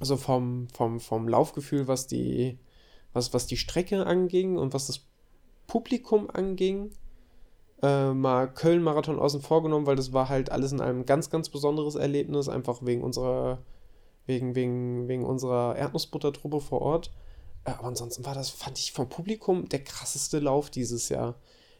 also 0.00 0.16
vom, 0.16 0.68
vom, 0.72 1.00
vom 1.00 1.28
Laufgefühl, 1.28 1.88
was 1.88 2.06
die, 2.06 2.58
was, 3.12 3.34
was 3.34 3.46
die 3.46 3.56
Strecke 3.56 4.06
anging 4.06 4.56
und 4.56 4.74
was 4.74 4.86
das 4.86 5.06
Publikum 5.66 6.30
anging, 6.30 6.90
äh, 7.82 8.12
mal 8.12 8.52
Köln-Marathon 8.52 9.18
außen 9.18 9.40
vor 9.40 9.62
genommen, 9.62 9.86
weil 9.86 9.96
das 9.96 10.12
war 10.12 10.28
halt 10.28 10.50
alles 10.50 10.72
in 10.72 10.80
einem 10.80 11.06
ganz, 11.06 11.30
ganz 11.30 11.48
besonderes 11.48 11.94
Erlebnis, 11.94 12.48
einfach 12.48 12.80
wegen 12.82 13.02
unserer, 13.02 13.58
wegen, 14.26 14.54
wegen, 14.54 15.08
wegen 15.08 15.24
unserer 15.24 15.76
Erdnussbuttertruppe 15.76 16.60
vor 16.60 16.82
Ort. 16.82 17.12
Äh, 17.64 17.72
aber 17.72 17.88
ansonsten 17.88 18.24
war 18.24 18.34
das, 18.34 18.50
fand 18.50 18.78
ich 18.78 18.92
vom 18.92 19.08
Publikum 19.08 19.68
der 19.68 19.84
krasseste 19.84 20.38
Lauf 20.38 20.70
dieses 20.70 21.08
Jahr 21.08 21.36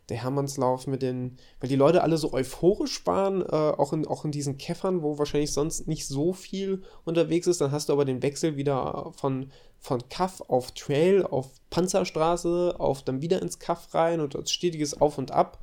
der 0.09 0.23
Hermannslauf 0.23 0.87
mit 0.87 1.03
den, 1.03 1.37
weil 1.61 1.69
die 1.69 1.77
Leute 1.77 2.03
alle 2.03 2.17
so 2.17 2.33
euphorisch 2.33 3.07
waren, 3.07 3.43
äh, 3.43 3.47
auch, 3.47 3.93
in, 3.93 4.07
auch 4.07 4.25
in 4.25 4.31
diesen 4.31 4.57
Käffern, 4.57 5.03
wo 5.03 5.19
wahrscheinlich 5.19 5.53
sonst 5.53 5.87
nicht 5.87 6.07
so 6.07 6.33
viel 6.33 6.83
unterwegs 7.05 7.47
ist. 7.47 7.61
Dann 7.61 7.73
hast 7.73 7.89
du 7.89 7.93
aber 7.93 8.05
den 8.05 8.23
Wechsel 8.23 8.57
wieder 8.57 9.13
von, 9.17 9.51
von 9.79 10.09
Kaff 10.09 10.43
auf 10.49 10.73
Trail, 10.73 11.25
auf 11.25 11.49
Panzerstraße, 11.71 12.77
auf 12.79 13.03
dann 13.03 13.21
wieder 13.21 13.43
ins 13.43 13.59
Kaff 13.59 13.95
rein 13.95 14.21
und 14.21 14.35
als 14.35 14.51
stetiges 14.51 14.99
Auf 14.99 15.19
und 15.19 15.31
Ab. 15.31 15.59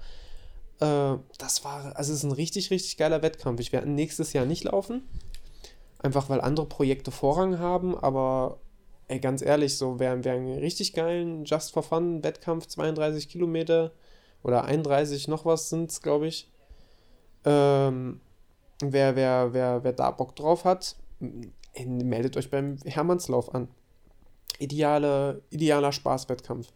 Äh, 0.80 1.16
das 1.40 1.64
war, 1.64 1.96
also 1.96 2.12
es 2.12 2.20
ist 2.20 2.24
ein 2.24 2.32
richtig, 2.32 2.70
richtig 2.70 2.98
geiler 2.98 3.24
Wettkampf. 3.24 3.60
Ich 3.60 3.72
werde 3.72 3.90
nächstes 3.90 4.34
Jahr 4.34 4.46
nicht 4.46 4.66
laufen. 4.66 5.02
Einfach 6.00 6.30
weil 6.30 6.42
andere 6.42 6.68
Projekte 6.68 7.10
Vorrang 7.10 7.58
haben, 7.58 7.98
aber 7.98 8.60
ey, 9.08 9.20
ganz 9.20 9.42
ehrlich, 9.42 9.76
so 9.78 10.00
wer, 10.00 10.24
wer 10.24 10.34
einen 10.34 10.60
richtig 10.60 10.94
geilen 10.94 11.46
Just 11.46 11.74
for 11.74 11.82
Fun 11.82 12.24
Wettkampf, 12.24 12.68
32 12.68 13.28
Kilometer, 13.28 13.92
oder 14.46 14.64
31 14.66 15.28
noch 15.28 15.44
was 15.44 15.70
sind 15.70 15.90
es, 15.90 16.04
glaube 16.04 16.28
ich. 16.28 16.52
Ähm, 17.46 18.22
wer, 18.80 19.16
wer, 19.16 19.54
wer, 19.54 19.84
wer 19.84 19.92
da 19.92 20.12
Bock 20.12 20.36
drauf 20.36 20.66
hat, 20.66 20.96
meldet 21.74 22.38
euch 22.38 22.52
beim 22.52 22.78
Hermannslauf 22.86 23.56
an. 23.56 23.68
Ideale, 24.60 25.42
idealer 25.50 25.92
Spaßwettkampf. 25.92 26.72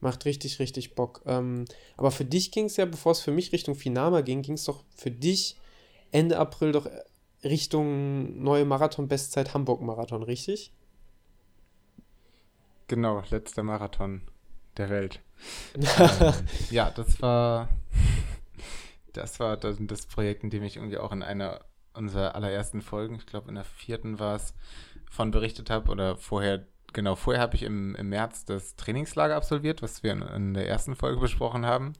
Macht 0.00 0.26
richtig, 0.26 0.58
richtig 0.58 0.94
Bock. 0.94 1.22
Ähm, 1.24 1.64
aber 1.96 2.10
für 2.10 2.26
dich 2.26 2.52
ging 2.52 2.66
es 2.66 2.76
ja, 2.76 2.84
bevor 2.84 3.12
es 3.12 3.20
für 3.20 3.32
mich 3.32 3.50
Richtung 3.50 3.76
Finama 3.76 4.20
ging, 4.20 4.42
ging 4.42 4.54
es 4.54 4.64
doch 4.64 4.84
für 4.94 5.10
dich 5.10 5.56
Ende 6.10 6.38
April 6.38 6.72
doch 6.72 6.86
Richtung 7.42 8.42
neue 8.42 8.66
Marathon-Bestzeit 8.66 9.54
Hamburg-Marathon, 9.54 10.22
richtig? 10.22 10.70
Genau, 12.88 13.22
letzter 13.30 13.62
Marathon 13.62 14.20
der 14.78 14.90
Welt. 14.90 15.20
ähm, 15.98 16.32
ja, 16.70 16.90
das 16.90 17.20
war 17.20 17.68
das 19.16 19.40
war 19.40 19.56
das, 19.56 20.06
Projekt, 20.06 20.44
in 20.44 20.50
dem 20.50 20.62
ich 20.62 20.76
irgendwie 20.76 20.98
auch 20.98 21.12
in 21.12 21.22
einer 21.22 21.60
unserer 21.94 22.34
allerersten 22.34 22.82
Folgen, 22.82 23.16
ich 23.16 23.26
glaube 23.26 23.48
in 23.48 23.54
der 23.54 23.64
vierten 23.64 24.18
war 24.18 24.36
es, 24.36 24.54
von 25.10 25.30
berichtet 25.30 25.70
habe 25.70 25.90
oder 25.90 26.16
vorher, 26.16 26.66
genau, 26.92 27.14
vorher 27.14 27.40
habe 27.42 27.56
ich 27.56 27.62
im, 27.62 27.94
im 27.94 28.10
März 28.10 28.44
das 28.44 28.76
Trainingslager 28.76 29.34
absolviert, 29.34 29.80
was 29.82 30.02
wir 30.02 30.12
in, 30.12 30.22
in 30.22 30.54
der 30.54 30.68
ersten 30.68 30.94
Folge 30.94 31.20
besprochen 31.20 31.64
haben. 31.64 31.94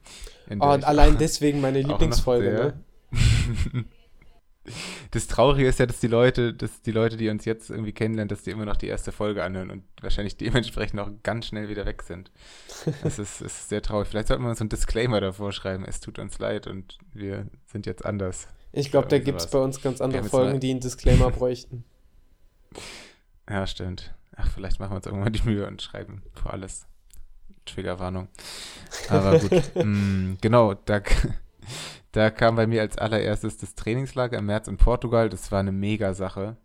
Oh, 0.59 0.71
und 0.71 0.83
allein 0.83 1.17
deswegen 1.17 1.61
meine 1.61 1.81
Lieblingsfolge, 1.81 2.75
ne? 3.11 3.85
Das 5.11 5.27
Traurige 5.27 5.67
ist 5.67 5.79
ja, 5.79 5.85
dass 5.85 5.99
die 5.99 6.07
Leute, 6.07 6.53
dass 6.53 6.81
die 6.81 6.91
Leute, 6.91 7.17
die 7.17 7.29
uns 7.29 7.45
jetzt 7.45 7.69
irgendwie 7.69 7.93
kennenlernen, 7.93 8.29
dass 8.29 8.43
die 8.43 8.51
immer 8.51 8.65
noch 8.65 8.75
die 8.75 8.87
erste 8.87 9.11
Folge 9.11 9.43
anhören 9.43 9.71
und 9.71 9.83
wahrscheinlich 10.01 10.37
dementsprechend 10.37 10.99
auch 10.99 11.09
ganz 11.23 11.47
schnell 11.47 11.69
wieder 11.69 11.85
weg 11.85 12.03
sind. 12.03 12.31
Das 13.03 13.19
ist, 13.19 13.41
ist 13.41 13.69
sehr 13.69 13.81
traurig. 13.81 14.07
Vielleicht 14.07 14.27
sollten 14.27 14.43
wir 14.43 14.49
uns 14.49 14.59
so 14.59 14.63
einen 14.63 14.69
Disclaimer 14.69 15.21
davor 15.21 15.51
schreiben. 15.51 15.85
Es 15.85 15.99
tut 15.99 16.19
uns 16.19 16.39
leid 16.39 16.67
und 16.67 16.97
wir 17.13 17.47
sind 17.65 17.85
jetzt 17.85 18.05
anders. 18.05 18.47
Ich 18.71 18.91
glaube, 18.91 19.07
da 19.07 19.19
gibt 19.19 19.39
es 19.39 19.47
bei 19.47 19.59
uns 19.59 19.81
ganz 19.81 20.01
andere 20.01 20.23
Folgen, 20.23 20.59
die 20.59 20.71
einen 20.71 20.79
Disclaimer 20.81 21.31
bräuchten. 21.31 21.83
Ja, 23.49 23.65
stimmt. 23.65 24.13
Ach, 24.35 24.49
vielleicht 24.51 24.79
machen 24.79 24.91
wir 24.91 24.97
uns 24.97 25.05
irgendwann 25.05 25.33
die 25.33 25.43
Mühe 25.43 25.65
und 25.65 25.81
schreiben 25.81 26.21
vor 26.33 26.53
alles. 26.53 26.85
Triggerwarnung. 27.65 28.27
Aber 29.09 29.39
gut. 29.39 29.51
mm, 29.75 30.35
genau, 30.41 30.73
da 30.73 31.01
da 32.17 32.31
kam 32.31 32.55
bei 32.55 32.65
mir 32.65 32.81
als 32.81 32.97
allererstes 32.97 33.57
das 33.57 33.75
Trainingslager 33.75 34.39
im 34.39 34.47
März 34.47 34.67
in 34.67 34.77
Portugal. 34.77 35.29
Das 35.29 35.51
war 35.51 35.59
eine 35.59 35.71
Mega-Sache. 35.71 36.57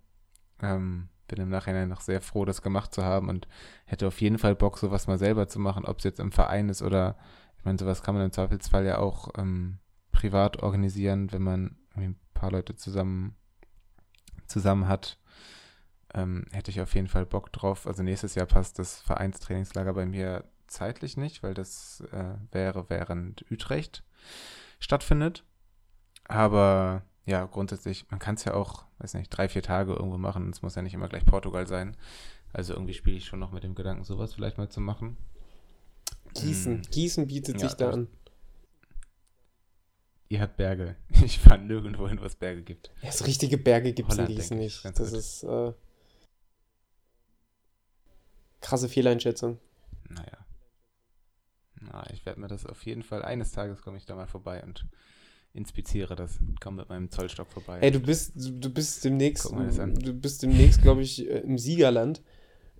Ähm, 0.62 1.10
bin 1.28 1.40
im 1.40 1.50
Nachhinein 1.50 1.90
noch 1.90 2.00
sehr 2.00 2.22
froh, 2.22 2.46
das 2.46 2.62
gemacht 2.62 2.94
zu 2.94 3.04
haben 3.04 3.28
und 3.28 3.46
hätte 3.84 4.06
auf 4.06 4.20
jeden 4.22 4.38
Fall 4.38 4.54
Bock, 4.54 4.78
sowas 4.78 5.06
mal 5.06 5.18
selber 5.18 5.48
zu 5.48 5.58
machen, 5.58 5.84
ob 5.84 5.98
es 5.98 6.04
jetzt 6.04 6.20
im 6.20 6.32
Verein 6.32 6.70
ist 6.70 6.80
oder, 6.80 7.18
ich 7.58 7.66
meine, 7.66 7.78
sowas 7.78 8.02
kann 8.02 8.14
man 8.14 8.24
im 8.24 8.32
Zweifelsfall 8.32 8.86
ja 8.86 8.96
auch 8.96 9.28
ähm, 9.36 9.78
privat 10.10 10.62
organisieren, 10.62 11.30
wenn 11.32 11.42
man 11.42 11.76
ein 11.96 12.18
paar 12.32 12.50
Leute 12.50 12.74
zusammen, 12.74 13.36
zusammen 14.46 14.88
hat. 14.88 15.18
Ähm, 16.14 16.46
hätte 16.52 16.70
ich 16.70 16.80
auf 16.80 16.94
jeden 16.94 17.08
Fall 17.08 17.26
Bock 17.26 17.52
drauf. 17.52 17.86
Also 17.86 18.02
nächstes 18.02 18.34
Jahr 18.34 18.46
passt 18.46 18.78
das 18.78 19.00
Vereinstrainingslager 19.02 19.92
bei 19.92 20.06
mir 20.06 20.44
zeitlich 20.66 21.18
nicht, 21.18 21.42
weil 21.42 21.52
das 21.52 22.02
äh, 22.12 22.36
wäre 22.52 22.88
während 22.88 23.44
Utrecht 23.50 24.02
stattfindet. 24.82 25.44
Aber 26.24 27.02
ja, 27.24 27.44
grundsätzlich, 27.46 28.10
man 28.10 28.18
kann 28.18 28.34
es 28.34 28.44
ja 28.44 28.54
auch, 28.54 28.84
weiß 28.98 29.14
nicht, 29.14 29.30
drei, 29.30 29.48
vier 29.48 29.62
Tage 29.62 29.92
irgendwo 29.92 30.18
machen. 30.18 30.50
Es 30.50 30.62
muss 30.62 30.74
ja 30.74 30.82
nicht 30.82 30.94
immer 30.94 31.08
gleich 31.08 31.24
Portugal 31.24 31.66
sein. 31.66 31.96
Also 32.52 32.74
irgendwie 32.74 32.94
spiele 32.94 33.16
ich 33.16 33.24
schon 33.24 33.38
noch 33.38 33.52
mit 33.52 33.62
dem 33.62 33.74
Gedanken, 33.74 34.04
sowas 34.04 34.34
vielleicht 34.34 34.58
mal 34.58 34.68
zu 34.68 34.80
machen. 34.80 35.16
Gießen. 36.34 36.74
Hm. 36.74 36.82
Gießen 36.90 37.26
bietet 37.26 37.60
ja, 37.60 37.68
sich 37.68 37.76
da 37.76 37.90
an. 37.90 38.08
Ihr 40.28 40.40
habt 40.40 40.56
Berge. 40.56 40.96
Ich 41.24 41.38
fahre 41.38 41.60
nirgendwo 41.60 42.08
hin, 42.08 42.20
wo 42.20 42.24
es 42.24 42.34
Berge 42.34 42.62
gibt. 42.62 42.90
Ja, 43.00 43.12
so 43.12 43.24
richtige 43.24 43.58
Berge 43.58 43.92
gibt 43.92 44.10
es 44.10 44.18
in 44.18 44.26
Gießen 44.26 44.58
nicht. 44.58 44.84
Das 44.84 44.96
gut. 44.96 45.18
ist 45.18 45.44
äh, 45.44 45.72
krasse 48.60 48.88
Fehleinschätzung. 48.88 49.58
Naja. 50.08 50.41
Na, 51.90 52.04
ich 52.12 52.24
werde 52.26 52.40
mir 52.40 52.48
das 52.48 52.66
auf 52.66 52.84
jeden 52.84 53.02
Fall, 53.02 53.22
eines 53.22 53.52
Tages 53.52 53.82
komme 53.82 53.96
ich 53.96 54.06
da 54.06 54.14
mal 54.14 54.26
vorbei 54.26 54.62
und 54.62 54.86
inspiziere 55.54 56.16
das. 56.16 56.38
Komme 56.60 56.78
mit 56.78 56.88
meinem 56.88 57.10
Zollstock 57.10 57.50
vorbei. 57.50 57.78
Ey, 57.80 57.90
du 57.90 58.00
bist, 58.00 58.32
du 58.36 58.70
bist 58.70 59.04
demnächst, 59.04 59.50
du 59.50 60.12
bist 60.14 60.42
demnächst, 60.42 60.82
glaube 60.82 61.02
ich, 61.02 61.28
äh, 61.28 61.38
im 61.40 61.58
Siegerland. 61.58 62.22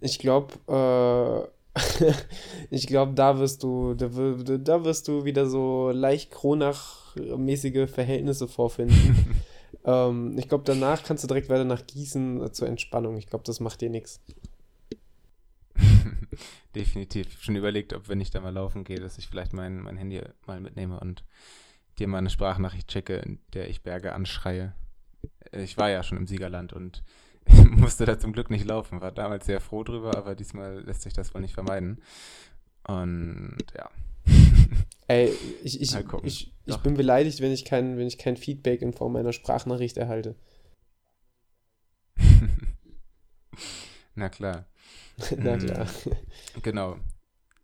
Ich 0.01 0.19
glaube, 0.19 0.55
äh, 0.69 1.79
ich 2.71 2.87
glaube, 2.87 3.15
da 3.15 3.39
wirst 3.39 3.63
du, 3.63 3.95
da, 3.95 4.09
da 4.09 4.85
wirst 4.85 5.09
du 5.09 5.25
wieder 5.25 5.47
so 5.47 5.91
leicht 5.91 6.31
Kronach-mäßige 6.31 7.89
Verhältnisse 7.89 8.49
vorfinden. 8.49 9.35
ähm, 9.85 10.37
ich 10.39 10.49
glaube, 10.49 10.65
danach 10.65 11.03
kannst 11.03 11.25
du 11.25 11.29
direkt 11.29 11.49
weiter 11.49 11.65
nach 11.65 11.87
Gießen 11.87 12.53
zur 12.53 12.69
Entspannung. 12.69 13.17
Ich 13.17 13.27
glaube, 13.27 13.45
das 13.45 13.61
macht 13.61 13.81
dir 13.81 13.91
nichts. 13.91 14.21
Definitiv. 16.75 17.43
Schon 17.43 17.57
überlegt, 17.57 17.93
ob 17.93 18.09
wenn 18.09 18.21
ich 18.21 18.31
da 18.31 18.41
mal 18.41 18.53
laufen 18.53 18.85
gehe, 18.85 19.01
dass 19.01 19.19
ich 19.19 19.29
vielleicht 19.29 19.53
mein, 19.53 19.81
mein 19.81 19.97
Handy 19.97 20.21
mal 20.47 20.61
mitnehme 20.61 20.99
und 21.01 21.25
dir 21.99 22.09
mal 22.09 22.19
eine 22.19 22.31
Sprachnachricht 22.31 22.89
checke, 22.89 23.17
in 23.17 23.39
der 23.53 23.69
ich 23.69 23.83
Berge 23.83 24.13
anschreie. 24.13 24.75
Ich 25.53 25.77
war 25.77 25.91
ja 25.91 26.03
schon 26.03 26.19
im 26.19 26.27
Siegerland 26.27 26.73
und 26.73 27.03
musste 27.71 28.07
da 28.07 28.19
zum 28.19 28.33
Glück 28.33 28.51
nicht 28.51 28.65
laufen. 28.65 29.01
War 29.01 29.13
damals 29.13 29.47
sehr 29.47 29.61
froh 29.61 29.85
drüber, 29.85 30.17
aber 30.17 30.35
diesmal 30.35 30.81
lässt 30.81 31.03
sich 31.03 31.13
das 31.13 31.35
wohl 31.35 31.41
nicht 31.41 31.55
vermeiden. 31.55 32.01
Und 32.87 33.59
ja. 33.77 33.91
Ey, 35.09 35.33
ich, 35.63 35.81
ich, 35.81 35.95
ich, 36.23 36.53
ich 36.65 36.77
bin 36.79 36.95
beleidigt, 36.95 37.41
wenn 37.41 37.53
ich, 37.53 37.65
kein, 37.65 37.99
wenn 37.99 38.07
ich 38.07 38.19
kein 38.19 38.37
Feedback 38.37 38.83
in 38.83 38.93
Form 38.93 39.17
einer 39.17 39.33
Sprachnachricht 39.33 39.97
erhalte. 39.97 40.37
Na 44.15 44.29
klar. 44.29 44.67
Na 45.37 45.57
klar. 45.57 45.87
Genau. 46.63 46.97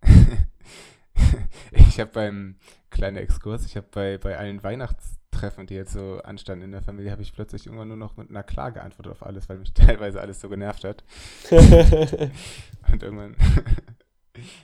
ich 1.72 2.00
habe 2.00 2.10
beim 2.12 2.56
kleinen 2.90 3.16
Exkurs, 3.16 3.66
ich 3.66 3.76
habe 3.76 3.86
bei, 3.90 4.18
bei 4.18 4.36
allen 4.36 4.62
Weihnachtstreffen, 4.62 5.66
die 5.66 5.74
jetzt 5.74 5.92
so 5.92 6.20
anstanden 6.22 6.64
in 6.64 6.72
der 6.72 6.82
Familie, 6.82 7.10
habe 7.10 7.22
ich 7.22 7.32
plötzlich 7.32 7.66
irgendwann 7.66 7.88
nur 7.88 7.96
noch 7.96 8.16
mit 8.16 8.30
einer 8.30 8.42
Klage 8.42 8.74
geantwortet 8.76 9.12
auf 9.12 9.24
alles, 9.24 9.48
weil 9.48 9.58
mich 9.58 9.72
teilweise 9.74 10.20
alles 10.20 10.40
so 10.40 10.48
genervt 10.48 10.84
hat. 10.84 11.04
Und 11.50 13.02
irgendwann. 13.02 13.36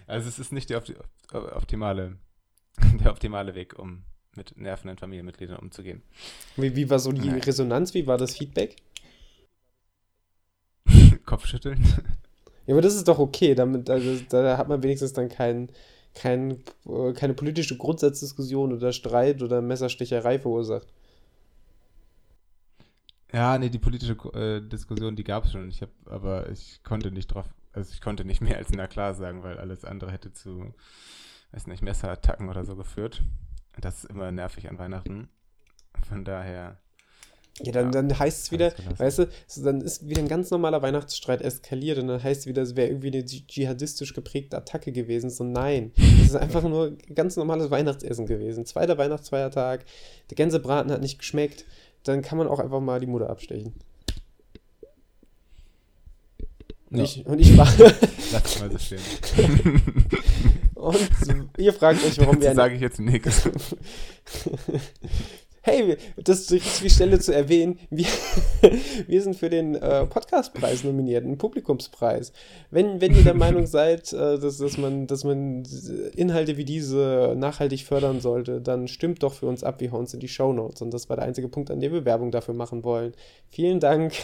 also 0.06 0.28
es 0.28 0.38
ist 0.38 0.52
nicht 0.52 0.70
die 0.70 0.76
optimale, 0.76 2.16
der 3.00 3.10
optimale 3.10 3.54
Weg, 3.54 3.78
um 3.78 4.04
mit 4.36 4.56
nervenden 4.56 4.98
Familienmitgliedern 4.98 5.58
umzugehen. 5.58 6.02
Wie, 6.56 6.74
wie 6.74 6.90
war 6.90 6.98
so 6.98 7.12
die 7.12 7.28
Resonanz? 7.28 7.94
Wie 7.94 8.06
war 8.06 8.18
das 8.18 8.36
Feedback? 8.36 8.76
Kopfschütteln. 11.24 11.84
Ja, 12.66 12.74
aber 12.74 12.82
das 12.82 12.94
ist 12.94 13.08
doch 13.08 13.18
okay. 13.18 13.54
Damit, 13.54 13.90
also, 13.90 14.18
da 14.28 14.56
hat 14.56 14.68
man 14.68 14.82
wenigstens 14.82 15.12
dann 15.12 15.28
kein, 15.28 15.70
kein, 16.14 16.62
äh, 16.86 17.12
keine 17.12 17.34
politische 17.34 17.76
Grundsatzdiskussion 17.76 18.72
oder 18.72 18.92
Streit 18.92 19.42
oder 19.42 19.60
Messerstecherei 19.60 20.38
verursacht. 20.38 20.92
Ja, 23.32 23.58
nee, 23.58 23.68
die 23.68 23.80
politische 23.80 24.12
äh, 24.34 24.60
Diskussion, 24.60 25.16
die 25.16 25.24
gab 25.24 25.44
es 25.44 25.52
schon. 25.52 25.68
Ich 25.68 25.82
habe, 25.82 25.92
aber 26.06 26.48
ich 26.50 26.82
konnte 26.84 27.10
nicht 27.10 27.26
drauf, 27.26 27.46
also 27.72 27.92
ich 27.92 28.00
konnte 28.00 28.24
nicht 28.24 28.40
mehr 28.40 28.56
als 28.56 28.70
na 28.70 28.86
klar 28.86 29.14
sagen, 29.14 29.42
weil 29.42 29.58
alles 29.58 29.84
andere 29.84 30.12
hätte 30.12 30.32
zu, 30.32 30.72
weiß 31.50 31.66
nicht, 31.66 31.82
Messerattacken 31.82 32.48
oder 32.48 32.64
so 32.64 32.76
geführt. 32.76 33.22
Das 33.80 34.04
ist 34.04 34.10
immer 34.10 34.30
nervig 34.30 34.68
an 34.70 34.78
Weihnachten. 34.78 35.28
Von 36.08 36.24
daher. 36.24 36.78
Ja, 37.62 37.70
dann, 37.70 37.92
ja, 37.92 38.02
dann 38.02 38.18
heißt 38.18 38.44
es 38.44 38.52
wieder, 38.52 38.72
weißt 38.96 39.20
du, 39.20 39.28
dann 39.62 39.80
ist 39.80 40.08
wieder 40.08 40.20
ein 40.20 40.28
ganz 40.28 40.50
normaler 40.50 40.82
Weihnachtsstreit 40.82 41.40
eskaliert 41.40 41.98
und 41.98 42.08
dann 42.08 42.22
heißt 42.22 42.40
es 42.40 42.46
wieder, 42.46 42.62
es 42.62 42.74
wäre 42.74 42.88
irgendwie 42.88 43.12
eine 43.12 43.24
dschihadistisch 43.24 44.12
geprägte 44.12 44.56
Attacke 44.56 44.90
gewesen. 44.90 45.30
So, 45.30 45.44
nein. 45.44 45.92
Es 45.96 46.30
ist 46.30 46.36
einfach 46.36 46.64
nur 46.64 46.96
ein 47.08 47.14
ganz 47.14 47.36
normales 47.36 47.70
Weihnachtsessen 47.70 48.26
gewesen. 48.26 48.66
Zweiter 48.66 48.98
Weihnachtsfeiertag, 48.98 49.84
der 50.30 50.34
Gänsebraten 50.34 50.90
hat 50.90 51.00
nicht 51.00 51.20
geschmeckt 51.20 51.64
dann 52.04 52.22
kann 52.22 52.38
man 52.38 52.46
auch 52.46 52.60
einfach 52.60 52.80
mal 52.80 53.00
die 53.00 53.06
Mutter 53.06 53.28
abstechen. 53.28 53.74
Und, 56.90 56.98
ja. 56.98 57.04
ich, 57.04 57.26
und 57.26 57.40
ich 57.40 57.56
war. 57.56 57.66
Lass 58.32 58.60
mal 58.60 58.70
so 58.70 58.78
stehen. 58.78 59.00
und 60.74 61.50
ihr 61.58 61.72
fragt 61.72 62.04
euch, 62.04 62.18
warum 62.18 62.40
wir. 62.40 62.48
Das 62.48 62.56
sage 62.56 62.74
ich 62.76 62.80
jetzt 62.80 63.00
nichts. 63.00 63.48
hey, 65.64 65.96
das 66.16 66.40
ist 66.40 66.50
die 66.50 66.56
richtige 66.56 66.90
Stelle 66.90 67.18
zu 67.18 67.34
erwähnen, 67.34 67.78
wir, 67.88 68.06
wir 69.06 69.22
sind 69.22 69.34
für 69.34 69.48
den 69.48 69.74
äh, 69.74 70.06
Podcastpreis 70.06 70.84
nominiert, 70.84 71.24
einen 71.24 71.38
Publikumspreis. 71.38 72.32
Wenn, 72.70 73.00
wenn 73.00 73.14
ihr 73.14 73.24
der 73.24 73.34
Meinung 73.34 73.66
seid, 73.66 74.12
äh, 74.12 74.38
dass, 74.38 74.58
dass, 74.58 74.76
man, 74.76 75.06
dass 75.06 75.24
man 75.24 75.64
Inhalte 76.14 76.58
wie 76.58 76.66
diese 76.66 77.34
nachhaltig 77.36 77.84
fördern 77.84 78.20
sollte, 78.20 78.60
dann 78.60 78.88
stimmt 78.88 79.22
doch 79.22 79.32
für 79.32 79.46
uns 79.46 79.64
ab, 79.64 79.80
wir 79.80 79.90
hauen 79.90 80.00
uns 80.00 80.12
in 80.12 80.20
die 80.20 80.28
Show 80.28 80.52
Notes. 80.52 80.82
Und 80.82 80.92
das 80.92 81.08
war 81.08 81.16
der 81.16 81.24
einzige 81.24 81.48
Punkt, 81.48 81.70
an 81.70 81.80
dem 81.80 81.92
wir 81.92 82.04
Werbung 82.04 82.30
dafür 82.30 82.54
machen 82.54 82.84
wollen. 82.84 83.14
Vielen 83.50 83.80
Dank. 83.80 84.12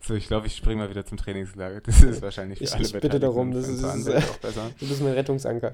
So, 0.00 0.14
ich 0.14 0.26
glaube, 0.26 0.46
ich 0.46 0.56
springe 0.56 0.80
mal 0.80 0.88
wieder 0.88 1.04
zum 1.04 1.18
Trainingslager. 1.18 1.82
Das 1.82 2.02
ist 2.02 2.22
wahrscheinlich 2.22 2.60
für 2.60 2.64
ich, 2.64 2.74
alle 2.74 2.82
Ich 2.82 2.92
bitte 2.94 3.20
darum, 3.20 3.52
das 3.52 3.68
ist, 3.68 3.82
das 3.82 3.96
ist, 3.96 4.06
du 4.08 4.88
bist 4.88 5.02
mein 5.02 5.12
Rettungsanker. 5.12 5.70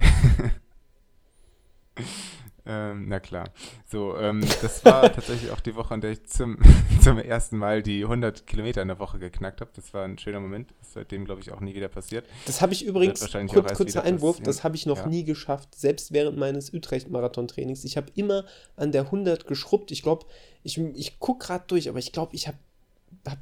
Ähm, 2.67 3.09
na 3.09 3.21
klar. 3.21 3.51
So, 3.87 4.17
ähm, 4.17 4.41
das 4.63 4.85
war 4.85 5.03
tatsächlich 5.15 5.51
auch 5.51 5.61
die 5.61 5.75
Woche, 5.75 5.93
an 5.93 6.01
der 6.01 6.13
ich 6.13 6.25
zum, 6.25 6.59
zum 7.03 7.19
ersten 7.19 7.59
Mal 7.59 7.83
die 7.83 8.05
100 8.05 8.47
Kilometer 8.47 8.81
in 8.81 8.89
der 8.89 8.99
Woche 8.99 9.19
geknackt 9.19 9.61
habe. 9.61 9.71
Das 9.75 9.93
war 9.93 10.05
ein 10.05 10.19
schöner 10.19 10.41
Moment. 10.41 10.71
Das 10.79 10.89
ist 10.89 10.95
seitdem, 10.95 11.27
glaube 11.27 11.43
ich, 11.43 11.53
auch 11.53 11.61
nie 11.61 11.75
wieder 11.75 11.89
passiert. 11.89 12.27
Das 12.47 12.63
habe 12.63 12.73
ich 12.73 12.85
übrigens, 12.85 13.21
kurz, 13.21 13.75
kurzer 13.75 14.03
Einwurf, 14.03 14.37
passieren. 14.37 14.47
das 14.47 14.65
habe 14.65 14.77
ich 14.77 14.87
noch 14.87 14.99
ja. 14.99 15.07
nie 15.07 15.25
geschafft, 15.25 15.75
selbst 15.75 16.13
während 16.13 16.39
meines 16.39 16.73
Utrecht-Marathon-Trainings. 16.73 17.85
Ich 17.85 17.97
habe 17.99 18.11
immer 18.15 18.45
an 18.77 18.93
der 18.93 19.03
100 19.03 19.47
geschrubbt. 19.47 19.91
Ich 19.91 20.03
glaube, 20.03 20.25
ich, 20.63 20.79
ich 20.79 21.19
gucke 21.19 21.47
gerade 21.47 21.65
durch, 21.67 21.91
aber 21.91 21.99
ich 21.99 22.13
glaube, 22.13 22.35
ich 22.35 22.49
habe 22.49 22.59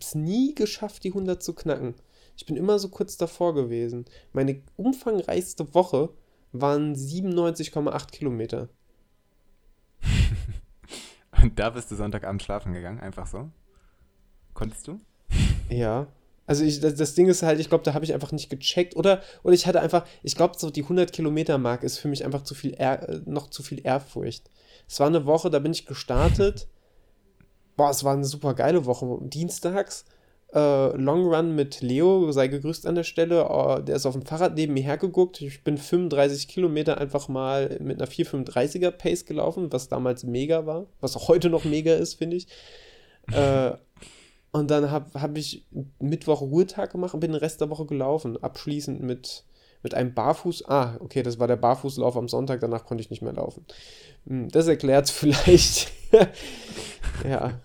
es 0.01 0.17
nie 0.17 0.55
geschafft, 0.55 1.05
die 1.05 1.11
100 1.11 1.41
zu 1.41 1.55
knacken. 1.55 1.95
Ich 2.37 2.47
bin 2.47 2.57
immer 2.57 2.81
so 2.81 2.89
kurz 2.89 3.17
davor 3.17 3.55
gewesen. 3.55 4.07
Meine 4.33 4.63
umfangreichste 4.77 5.75
Woche 5.75 6.09
waren 6.53 6.95
97,8 6.97 8.11
Kilometer. 8.11 8.69
Und 11.43 11.59
da 11.59 11.71
bist 11.71 11.91
du 11.91 11.97
Sonntagabend 11.97 12.43
schlafen 12.43 12.73
gegangen, 12.73 13.01
einfach 13.01 13.27
so? 13.27 13.51
Konntest 14.55 14.87
du? 14.87 15.01
Ja. 15.69 16.07
Also 16.47 16.65
ich, 16.65 16.81
das, 16.81 17.15
Ding 17.15 17.29
ist 17.29 17.43
halt, 17.43 17.61
ich 17.61 17.69
glaube, 17.69 17.85
da 17.85 17.95
habe 17.95 18.05
ich 18.05 18.13
einfach 18.13 18.33
nicht 18.33 18.51
gecheckt. 18.51 18.97
Oder, 18.97 19.23
oder 19.43 19.55
ich 19.55 19.67
hatte 19.67 19.81
einfach, 19.81 20.05
ich 20.23 20.37
glaube, 20.37 20.59
so 20.59 20.71
die 20.71 20.83
100 20.83 21.13
Kilometer 21.13 21.57
Mark 21.57 21.83
ist 21.83 21.99
für 21.99 22.09
mich 22.09 22.25
einfach 22.25 22.43
zu 22.43 22.55
viel, 22.55 22.75
Ehr, 22.77 23.23
noch 23.25 23.49
zu 23.49 23.63
viel 23.63 23.81
Ehrfurcht. 23.85 24.51
Es 24.89 25.01
war 25.01 25.07
eine 25.07 25.25
Woche, 25.25 25.51
da 25.51 25.61
bin 25.61 25.73
ich 25.73 25.87
gestartet. 25.87 26.69
Boah, 27.77 27.91
es 27.91 28.05
war 28.05 28.13
eine 28.13 28.25
super 28.25 28.55
geile 28.55 28.85
Woche. 28.85 29.19
Dienstags 29.23 30.05
äh, 30.55 30.97
Long 30.97 31.27
Run 31.27 31.55
mit 31.55 31.81
Leo, 31.81 32.31
sei 32.33 32.49
gegrüßt 32.49 32.87
an 32.87 32.95
der 32.95 33.05
Stelle. 33.05 33.49
Oh, 33.51 33.79
der 33.79 33.97
ist 33.97 34.07
auf 34.07 34.15
dem 34.15 34.27
Fahrrad 34.27 34.55
neben 34.55 34.75
mir 34.75 34.83
hergeguckt. 34.83 35.41
Ich 35.41 35.65
bin 35.65 35.79
35 35.79 36.49
Kilometer 36.49 36.99
einfach 36.99 37.29
mal 37.29 37.79
mit 37.81 38.01
einer 38.01 38.11
435er 38.11 38.91
Pace 38.91 39.25
gelaufen, 39.25 39.73
was 39.73 39.89
damals 39.89 40.25
mega 40.25 40.67
war, 40.67 40.87
was 41.01 41.17
auch 41.17 41.29
heute 41.29 41.49
noch 41.49 41.65
mega 41.65 41.95
ist, 41.95 42.15
finde 42.15 42.37
ich. 42.37 42.47
äh, 43.33 43.73
und 44.53 44.71
dann 44.71 44.91
habe 44.91 45.19
hab 45.19 45.37
ich 45.39 45.65
Mittwoch 45.99 46.43
Ruhetag 46.43 46.93
gemacht 46.93 47.15
und 47.15 47.21
bin 47.21 47.33
den 47.33 47.41
Rest 47.41 47.63
der 47.63 47.71
Woche 47.71 47.87
gelaufen, 47.87 48.43
abschließend 48.43 49.03
mit, 49.03 49.45
mit 49.83 49.95
einem 49.95 50.13
Barfuß. 50.13 50.69
Ah, 50.69 50.97
okay, 51.01 51.23
das 51.23 51.39
war 51.39 51.49
der 51.49 51.57
Barfußlauf 51.57 52.17
am 52.19 52.29
Sonntag, 52.29 52.61
danach 52.61 52.85
konnte 52.85 53.01
ich 53.01 53.09
nicht 53.09 53.23
mehr 53.23 53.33
laufen. 53.33 53.65
Hm, 54.27 54.51
das 54.51 54.69
erklärt 54.69 55.09
vielleicht. 55.11 55.91
ja. 57.27 57.59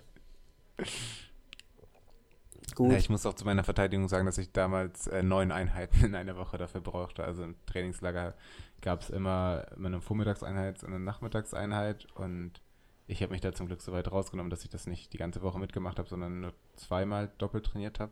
Gut. 2.77 2.91
Ja, 2.91 2.97
ich 2.99 3.09
muss 3.09 3.25
auch 3.25 3.33
zu 3.33 3.43
meiner 3.43 3.63
Verteidigung 3.63 4.07
sagen, 4.07 4.27
dass 4.27 4.37
ich 4.37 4.51
damals 4.51 5.07
äh, 5.07 5.23
neun 5.23 5.51
Einheiten 5.51 6.05
in 6.05 6.13
einer 6.13 6.37
Woche 6.37 6.59
dafür 6.59 6.79
brauchte. 6.79 7.23
Also 7.23 7.43
im 7.43 7.55
Trainingslager 7.65 8.35
gab 8.81 9.01
es 9.01 9.09
immer 9.09 9.65
eine 9.75 9.99
Vormittagseinheit 9.99 10.83
und 10.83 10.93
eine 10.93 11.03
Nachmittagseinheit 11.03 12.05
und 12.13 12.61
ich 13.07 13.23
habe 13.23 13.31
mich 13.31 13.41
da 13.41 13.51
zum 13.51 13.65
Glück 13.65 13.81
so 13.81 13.93
weit 13.93 14.11
rausgenommen, 14.11 14.51
dass 14.51 14.63
ich 14.63 14.69
das 14.69 14.85
nicht 14.85 15.11
die 15.11 15.17
ganze 15.17 15.41
Woche 15.41 15.57
mitgemacht 15.57 15.97
habe, 15.97 16.07
sondern 16.07 16.41
nur 16.41 16.53
zweimal 16.75 17.31
doppelt 17.39 17.65
trainiert 17.65 17.99
habe. 17.99 18.11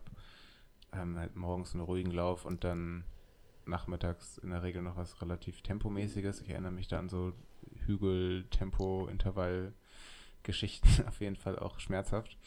Ähm, 0.92 1.16
halt 1.16 1.36
morgens 1.36 1.72
einen 1.72 1.84
ruhigen 1.84 2.10
Lauf 2.10 2.44
und 2.44 2.64
dann 2.64 3.04
nachmittags 3.66 4.36
in 4.38 4.50
der 4.50 4.64
Regel 4.64 4.82
noch 4.82 4.96
was 4.96 5.22
relativ 5.22 5.62
Tempomäßiges. 5.62 6.40
Ich 6.40 6.50
erinnere 6.50 6.72
mich 6.72 6.88
da 6.88 6.98
an 6.98 7.08
so 7.08 7.34
Hügel, 7.84 8.48
Tempo, 8.50 9.06
Intervall. 9.06 9.74
Geschichten 10.46 10.88
auf 11.08 11.20
jeden 11.20 11.36
Fall 11.36 11.58
auch 11.58 11.78
schmerzhaft. 11.78 12.38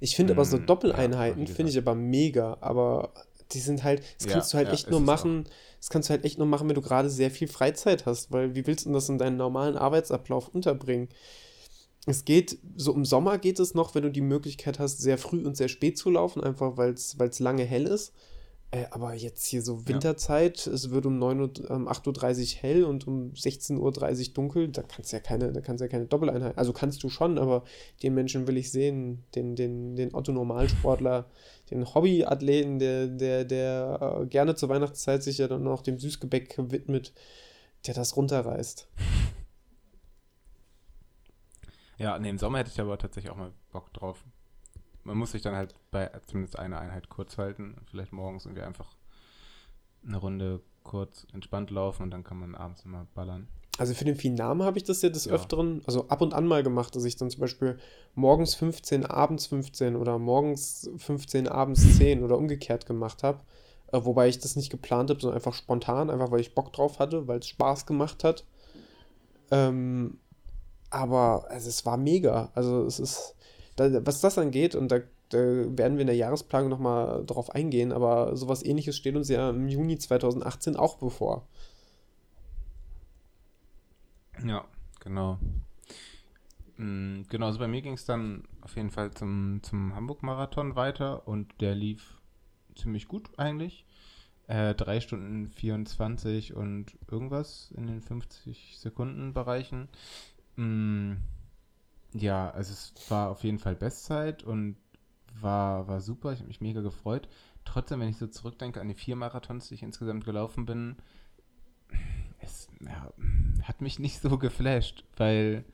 Ich 0.00 0.14
finde 0.14 0.34
aber 0.34 0.44
so 0.44 0.58
mm, 0.58 0.66
Doppeleinheiten 0.66 1.46
ja, 1.46 1.54
finde 1.54 1.72
ich 1.72 1.78
aber 1.78 1.94
mega, 1.94 2.58
aber 2.60 3.14
die 3.52 3.60
sind 3.60 3.84
halt, 3.84 4.02
das 4.18 4.26
kannst 4.26 4.52
ja, 4.52 4.58
du 4.58 4.58
halt 4.58 4.68
ja, 4.68 4.74
echt 4.74 4.90
nur 4.90 5.00
machen, 5.00 5.48
das 5.78 5.88
kannst 5.88 6.08
du 6.08 6.10
halt 6.10 6.24
echt 6.24 6.36
nur 6.36 6.48
machen, 6.48 6.68
wenn 6.68 6.74
du 6.74 6.82
gerade 6.82 7.08
sehr 7.08 7.30
viel 7.30 7.48
Freizeit 7.48 8.04
hast, 8.04 8.32
weil 8.32 8.54
wie 8.54 8.66
willst 8.66 8.86
du 8.86 8.92
das 8.92 9.08
in 9.08 9.18
deinen 9.18 9.36
normalen 9.36 9.76
Arbeitsablauf 9.76 10.48
unterbringen? 10.48 11.08
Es 12.06 12.24
geht, 12.24 12.58
so 12.76 12.94
im 12.94 13.04
Sommer 13.04 13.38
geht 13.38 13.58
es 13.58 13.74
noch, 13.74 13.94
wenn 13.94 14.02
du 14.02 14.10
die 14.10 14.20
Möglichkeit 14.20 14.78
hast, 14.78 14.98
sehr 14.98 15.18
früh 15.18 15.44
und 15.44 15.56
sehr 15.56 15.68
spät 15.68 15.98
zu 15.98 16.10
laufen, 16.10 16.42
einfach 16.42 16.76
weil 16.76 16.92
es 16.92 17.38
lange 17.40 17.64
hell 17.64 17.86
ist. 17.86 18.12
Äh, 18.72 18.86
aber 18.90 19.14
jetzt 19.14 19.46
hier 19.46 19.62
so 19.62 19.86
Winterzeit, 19.86 20.66
ja. 20.66 20.72
es 20.72 20.90
wird 20.90 21.06
um, 21.06 21.18
9 21.18 21.40
Uhr, 21.40 21.70
um 21.70 21.88
8.30 21.88 22.56
Uhr 22.56 22.62
hell 22.62 22.84
und 22.84 23.06
um 23.06 23.30
16.30 23.32 23.78
Uhr 24.28 24.34
dunkel, 24.34 24.68
da 24.68 24.82
kannst 24.82 25.12
du 25.12 25.16
ja 25.16 25.20
keine, 25.20 25.52
da 25.52 25.60
kannst 25.60 25.80
ja 25.80 25.88
keine 25.88 26.06
Doppeleinheit. 26.06 26.58
Also 26.58 26.72
kannst 26.72 27.02
du 27.04 27.08
schon, 27.08 27.38
aber 27.38 27.62
den 28.02 28.14
Menschen 28.14 28.48
will 28.48 28.56
ich 28.56 28.72
sehen, 28.72 29.22
den, 29.36 29.54
den, 29.54 29.94
den 29.94 30.12
Otto-Normalsportler, 30.14 31.26
den 31.70 31.94
Hobbyathleten, 31.94 32.80
der, 32.80 33.06
der, 33.06 33.44
der 33.44 34.18
äh, 34.22 34.26
gerne 34.26 34.56
zur 34.56 34.68
Weihnachtszeit 34.68 35.22
sich 35.22 35.38
ja 35.38 35.46
dann 35.46 35.62
noch 35.62 35.82
dem 35.82 35.98
Süßgebäck 36.00 36.56
widmet, 36.58 37.12
der 37.86 37.94
das 37.94 38.16
runterreißt. 38.16 38.88
Ja, 41.98 42.18
nee, 42.18 42.28
im 42.28 42.36
Sommer 42.36 42.58
hätte 42.58 42.70
ich 42.70 42.78
aber 42.78 42.98
tatsächlich 42.98 43.32
auch 43.32 43.38
mal 43.38 43.52
Bock 43.72 43.90
drauf 43.94 44.22
man 45.06 45.16
muss 45.16 45.32
sich 45.32 45.42
dann 45.42 45.54
halt 45.54 45.74
bei 45.90 46.10
zumindest 46.26 46.58
einer 46.58 46.80
Einheit 46.80 47.08
kurz 47.08 47.38
halten. 47.38 47.76
Vielleicht 47.90 48.12
morgens 48.12 48.44
irgendwie 48.44 48.62
einfach 48.62 48.96
eine 50.06 50.18
Runde 50.18 50.60
kurz 50.82 51.26
entspannt 51.32 51.70
laufen 51.70 52.02
und 52.02 52.10
dann 52.10 52.24
kann 52.24 52.38
man 52.38 52.54
abends 52.54 52.84
immer 52.84 53.06
ballern. 53.14 53.48
Also 53.78 53.92
für 53.94 54.04
den 54.04 54.16
Finame 54.16 54.64
habe 54.64 54.78
ich 54.78 54.84
das 54.84 55.02
ja 55.02 55.10
des 55.10 55.26
ja. 55.26 55.32
Öfteren, 55.32 55.82
also 55.86 56.08
ab 56.08 56.22
und 56.22 56.32
an 56.32 56.46
mal 56.46 56.62
gemacht, 56.62 56.96
dass 56.96 57.04
ich 57.04 57.16
dann 57.16 57.30
zum 57.30 57.40
Beispiel 57.40 57.78
morgens 58.14 58.54
15, 58.54 59.04
abends 59.04 59.46
15 59.46 59.96
oder 59.96 60.18
morgens 60.18 60.90
15, 60.96 61.46
abends 61.48 61.96
10 61.98 62.22
oder 62.22 62.38
umgekehrt 62.38 62.86
gemacht 62.86 63.22
habe. 63.22 63.40
Äh, 63.92 64.00
wobei 64.02 64.28
ich 64.28 64.38
das 64.38 64.56
nicht 64.56 64.70
geplant 64.70 65.10
habe, 65.10 65.20
sondern 65.20 65.36
einfach 65.36 65.54
spontan, 65.54 66.10
einfach 66.10 66.30
weil 66.30 66.40
ich 66.40 66.54
Bock 66.54 66.72
drauf 66.72 66.98
hatte, 66.98 67.28
weil 67.28 67.40
es 67.40 67.48
Spaß 67.48 67.86
gemacht 67.86 68.24
hat. 68.24 68.44
Ähm, 69.50 70.18
aber 70.90 71.46
also 71.50 71.68
es 71.68 71.84
war 71.84 71.96
mega. 71.96 72.50
Also 72.54 72.84
es 72.84 72.98
ist, 72.98 73.36
da, 73.76 74.04
was 74.06 74.20
das 74.20 74.38
angeht, 74.38 74.74
und 74.74 74.90
da, 74.90 75.00
da 75.28 75.38
werden 75.38 75.96
wir 75.96 76.00
in 76.02 76.06
der 76.06 76.16
Jahresplanung 76.16 76.70
nochmal 76.70 77.24
drauf 77.26 77.54
eingehen, 77.54 77.92
aber 77.92 78.36
sowas 78.36 78.64
ähnliches 78.64 78.96
steht 78.96 79.16
uns 79.16 79.28
ja 79.28 79.50
im 79.50 79.68
Juni 79.68 79.98
2018 79.98 80.76
auch 80.76 80.96
bevor. 80.98 81.46
Ja, 84.44 84.64
genau. 85.00 85.38
Mm, 86.76 87.22
genau, 87.28 87.46
also 87.46 87.58
bei 87.58 87.68
mir 87.68 87.82
ging 87.82 87.94
es 87.94 88.04
dann 88.04 88.44
auf 88.60 88.76
jeden 88.76 88.90
Fall 88.90 89.10
zum, 89.12 89.60
zum 89.62 89.94
Hamburg-Marathon 89.94 90.76
weiter 90.76 91.26
und 91.26 91.60
der 91.60 91.74
lief 91.74 92.20
ziemlich 92.74 93.08
gut 93.08 93.30
eigentlich. 93.38 93.84
Äh, 94.46 94.74
3 94.74 95.00
Stunden 95.00 95.48
24 95.48 96.54
und 96.54 96.96
irgendwas 97.10 97.72
in 97.76 97.86
den 97.86 98.00
50 98.00 98.78
Sekunden 98.78 99.32
Bereichen. 99.32 99.88
Mm, 100.56 101.14
ja, 102.16 102.50
also 102.50 102.72
es 102.72 103.10
war 103.10 103.30
auf 103.30 103.44
jeden 103.44 103.58
Fall 103.58 103.74
Bestzeit 103.74 104.42
und 104.42 104.76
war, 105.40 105.86
war 105.88 106.00
super, 106.00 106.32
ich 106.32 106.38
habe 106.38 106.48
mich 106.48 106.60
mega 106.60 106.80
gefreut. 106.80 107.28
Trotzdem, 107.64 108.00
wenn 108.00 108.08
ich 108.08 108.16
so 108.16 108.26
zurückdenke 108.26 108.80
an 108.80 108.88
die 108.88 108.94
vier 108.94 109.16
Marathons, 109.16 109.68
die 109.68 109.74
ich 109.74 109.82
insgesamt 109.82 110.24
gelaufen 110.24 110.66
bin, 110.66 110.96
es 112.40 112.68
ja, 112.80 113.12
hat 113.62 113.80
mich 113.80 113.98
nicht 113.98 114.20
so 114.20 114.38
geflasht, 114.38 115.04
weil 115.16 115.64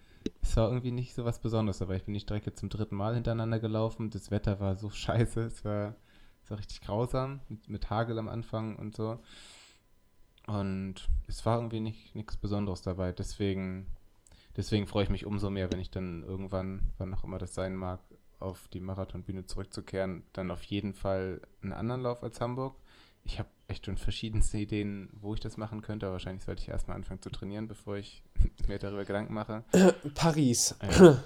es 0.41 0.57
war 0.57 0.69
irgendwie 0.69 0.93
nicht 0.93 1.15
so 1.15 1.25
was 1.25 1.41
Besonderes, 1.41 1.83
aber 1.83 1.97
ich 1.97 2.05
bin 2.05 2.15
die 2.15 2.21
Strecke 2.21 2.55
zum 2.55 2.69
dritten 2.69 2.97
Mal 2.97 3.15
hintereinander 3.15 3.61
gelaufen. 3.61 4.11
Das 4.11 4.31
Wetter 4.31 4.61
war 4.61 4.77
so 4.77 4.91
scheiße, 4.91 5.41
es 5.43 5.65
war, 5.65 5.97
war 6.49 6.59
richtig 6.59 6.81
grausam, 6.81 7.41
mit, 7.49 7.69
mit 7.69 7.91
Hagel 7.91 8.19
am 8.19 8.29
Anfang 8.29 8.77
und 8.77 8.97
so. 8.97 9.19
Und 10.47 11.09
es 11.29 11.45
war 11.47 11.59
irgendwie 11.59 11.81
nicht 11.81 12.15
nichts 12.17 12.37
Besonderes 12.37 12.83
dabei. 12.83 13.13
Deswegen, 13.13 13.87
deswegen 14.57 14.87
freue 14.87 15.05
ich 15.05 15.11
mich 15.11 15.27
umso 15.27 15.51
mehr, 15.51 15.71
wenn 15.73 15.81
ich 15.81 15.91
dann 15.91 16.23
irgendwann, 16.23 16.93
wann 16.99 17.15
auch 17.15 17.25
immer 17.25 17.39
das 17.39 17.55
sein 17.55 17.77
mag, 17.77 18.01
auf 18.39 18.69
die 18.69 18.81
Marathonbühne 18.81 19.47
zurückzukehren. 19.47 20.25
Dann 20.33 20.51
auf 20.51 20.63
jeden 20.65 20.95
Fall 20.95 21.41
einen 21.63 21.73
anderen 21.73 22.03
Lauf 22.03 22.23
als 22.23 22.41
Hamburg. 22.41 22.77
Ich 23.25 23.39
habe 23.39 23.49
echt 23.69 23.87
schon 23.87 23.97
verschiedenste 23.97 24.59
Ideen, 24.59 25.09
wo 25.13 25.35
ich 25.35 25.41
das 25.41 25.57
machen 25.57 25.81
könnte, 25.81 26.07
aber 26.07 26.15
wahrscheinlich 26.15 26.45
sollte 26.45 26.63
ich 26.63 26.69
erstmal 26.69 26.97
anfangen 26.97 27.23
zu 27.23 27.31
trainieren, 27.31 27.69
bevor 27.69 27.97
ich 27.97 28.25
mir 28.69 28.79
darüber 28.79 29.05
Gedanken 29.05 29.35
mache. 29.35 29.65
Paris. 30.15 30.77
Ja. 30.83 31.23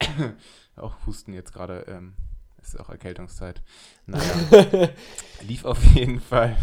auch 0.76 1.06
Husten 1.06 1.32
jetzt 1.32 1.52
gerade. 1.52 1.86
Ähm, 1.88 2.14
ist 2.60 2.78
auch 2.78 2.90
Erkältungszeit. 2.90 3.62
Naja, 4.06 4.90
lief 5.42 5.64
auf 5.64 5.82
jeden 5.94 6.20
Fall 6.20 6.56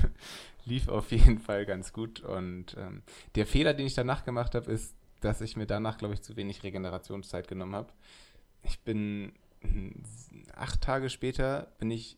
lief 0.66 0.88
auf 0.88 1.12
jeden 1.12 1.40
Fall 1.40 1.66
ganz 1.66 1.94
gut. 1.94 2.22
Und 2.22 2.76
ähm, 2.78 3.04
der 3.36 3.46
Fehler, 3.46 3.74
den 3.74 3.88
ich 3.88 3.94
danach 3.96 4.26
gemacht 4.26 4.56
habe, 4.56 4.72
ist, 4.72 4.96
dass 5.22 5.42
ich 5.42 5.58
mir 5.58 5.66
danach, 5.66 5.98
glaube 5.98 6.14
ich, 6.14 6.22
zu 6.22 6.36
wenig 6.36 6.64
Regenerationszeit 6.64 7.48
genommen 7.48 7.76
habe. 7.76 7.92
Ich 8.64 8.80
bin 8.82 9.34
acht 10.56 10.82
Tage 10.82 11.10
später 11.10 11.68
bin 11.80 11.92
ich 11.92 12.18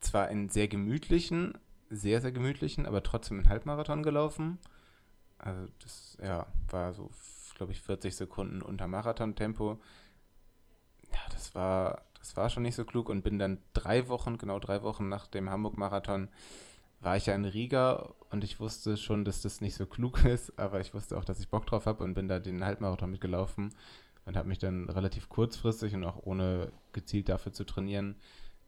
zwar 0.00 0.26
einen 0.26 0.48
sehr 0.48 0.68
gemütlichen, 0.68 1.58
sehr, 1.90 2.20
sehr 2.20 2.32
gemütlichen, 2.32 2.86
aber 2.86 3.02
trotzdem 3.02 3.38
einen 3.38 3.48
Halbmarathon 3.48 4.02
gelaufen. 4.02 4.58
Also 5.38 5.66
das, 5.80 6.16
ja, 6.22 6.46
war 6.70 6.92
so, 6.94 7.10
glaube 7.56 7.72
ich, 7.72 7.80
40 7.80 8.16
Sekunden 8.16 8.62
unter 8.62 8.88
Marathontempo. 8.88 9.78
Ja, 11.12 11.18
das 11.30 11.54
war, 11.54 12.02
das 12.18 12.36
war 12.36 12.48
schon 12.48 12.62
nicht 12.62 12.74
so 12.74 12.84
klug 12.84 13.08
und 13.08 13.22
bin 13.22 13.38
dann 13.38 13.58
drei 13.74 14.08
Wochen, 14.08 14.38
genau 14.38 14.58
drei 14.58 14.82
Wochen 14.82 15.08
nach 15.08 15.26
dem 15.26 15.50
Hamburg-Marathon, 15.50 16.28
war 17.02 17.16
ich 17.16 17.26
ja 17.26 17.34
in 17.34 17.44
Riga 17.44 18.14
und 18.30 18.44
ich 18.44 18.60
wusste 18.60 18.96
schon, 18.96 19.24
dass 19.24 19.42
das 19.42 19.60
nicht 19.60 19.74
so 19.74 19.86
klug 19.86 20.24
ist, 20.24 20.58
aber 20.58 20.80
ich 20.80 20.94
wusste 20.94 21.18
auch, 21.18 21.24
dass 21.24 21.40
ich 21.40 21.48
Bock 21.48 21.66
drauf 21.66 21.86
habe 21.86 22.04
und 22.04 22.14
bin 22.14 22.28
da 22.28 22.38
den 22.38 22.64
Halbmarathon 22.64 23.10
mitgelaufen 23.10 23.74
und 24.24 24.36
habe 24.36 24.48
mich 24.48 24.58
dann 24.58 24.88
relativ 24.88 25.28
kurzfristig 25.28 25.94
und 25.94 26.04
auch 26.04 26.18
ohne 26.22 26.72
gezielt 26.92 27.28
dafür 27.28 27.52
zu 27.52 27.64
trainieren, 27.64 28.16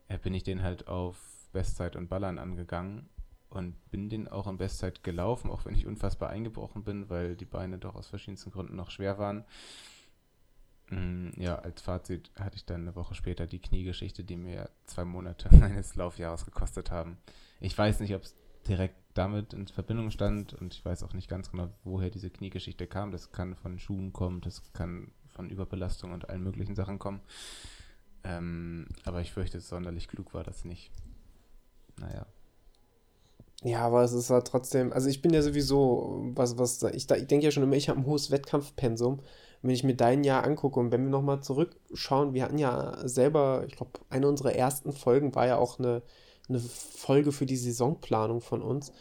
äh, 0.08 0.18
bin 0.18 0.34
ich 0.34 0.42
den 0.42 0.62
halt 0.62 0.88
auf 0.88 1.16
Bestzeit 1.52 1.94
und 1.96 2.08
Ballern 2.08 2.38
angegangen 2.38 3.08
und 3.50 3.76
bin 3.90 4.08
den 4.08 4.26
auch 4.26 4.48
in 4.48 4.56
Bestzeit 4.56 5.04
gelaufen, 5.04 5.50
auch 5.50 5.64
wenn 5.64 5.74
ich 5.74 5.86
unfassbar 5.86 6.30
eingebrochen 6.30 6.82
bin, 6.82 7.08
weil 7.08 7.36
die 7.36 7.44
Beine 7.44 7.78
doch 7.78 7.94
aus 7.94 8.08
verschiedensten 8.08 8.50
Gründen 8.50 8.74
noch 8.74 8.90
schwer 8.90 9.18
waren. 9.18 9.44
Mm, 10.90 11.30
ja, 11.36 11.56
als 11.56 11.80
Fazit 11.80 12.32
hatte 12.36 12.56
ich 12.56 12.64
dann 12.64 12.82
eine 12.82 12.96
Woche 12.96 13.14
später 13.14 13.46
die 13.46 13.60
Kniegeschichte, 13.60 14.24
die 14.24 14.36
mir 14.36 14.70
zwei 14.86 15.04
Monate 15.04 15.48
meines 15.56 15.94
Laufjahres 15.94 16.44
gekostet 16.44 16.90
haben. 16.90 17.18
Ich 17.60 17.76
weiß 17.76 18.00
nicht, 18.00 18.14
ob 18.14 18.22
es 18.22 18.34
direkt 18.66 18.96
damit 19.14 19.52
in 19.52 19.66
Verbindung 19.68 20.10
stand 20.10 20.54
und 20.54 20.74
ich 20.74 20.84
weiß 20.84 21.02
auch 21.04 21.12
nicht 21.12 21.28
ganz 21.28 21.50
genau, 21.50 21.70
woher 21.84 22.10
diese 22.10 22.30
Kniegeschichte 22.30 22.86
kam. 22.86 23.12
Das 23.12 23.30
kann 23.30 23.54
von 23.54 23.78
Schuhen 23.78 24.12
kommen, 24.12 24.40
das 24.40 24.72
kann 24.72 25.12
von 25.28 25.50
Überbelastung 25.50 26.12
und 26.12 26.28
allen 26.28 26.42
möglichen 26.42 26.74
Sachen 26.74 26.98
kommen. 26.98 27.20
Ähm, 28.24 28.86
aber 29.04 29.20
ich 29.20 29.32
fürchte, 29.32 29.60
sonderlich 29.60 30.08
klug 30.08 30.34
war 30.34 30.42
das 30.42 30.64
nicht. 30.64 30.90
Naja. 32.00 32.26
Ja, 33.62 33.80
aber 33.80 34.02
es 34.02 34.12
ist 34.12 34.30
halt 34.30 34.46
trotzdem, 34.46 34.92
also 34.92 35.08
ich 35.08 35.22
bin 35.22 35.32
ja 35.32 35.42
sowieso, 35.42 36.22
was, 36.34 36.58
was, 36.58 36.82
ich, 36.82 37.10
ich 37.10 37.26
denke 37.26 37.44
ja 37.44 37.50
schon 37.50 37.62
immer, 37.62 37.76
ich 37.76 37.88
habe 37.88 38.00
ein 38.00 38.06
hohes 38.06 38.30
Wettkampfpensum. 38.30 39.20
Wenn 39.62 39.70
ich 39.70 39.84
mir 39.84 39.96
dein 39.96 40.24
Jahr 40.24 40.44
angucke 40.44 40.78
und 40.78 40.92
wenn 40.92 41.04
wir 41.04 41.10
nochmal 41.10 41.42
zurückschauen, 41.42 42.34
wir 42.34 42.42
hatten 42.42 42.58
ja 42.58 43.08
selber, 43.08 43.64
ich 43.66 43.76
glaube, 43.76 43.92
eine 44.10 44.28
unserer 44.28 44.52
ersten 44.52 44.92
Folgen 44.92 45.34
war 45.34 45.46
ja 45.46 45.56
auch 45.56 45.78
eine, 45.78 46.02
eine 46.48 46.60
Folge 46.60 47.32
für 47.32 47.46
die 47.46 47.56
Saisonplanung 47.56 48.40
von 48.40 48.62
uns. 48.62 48.92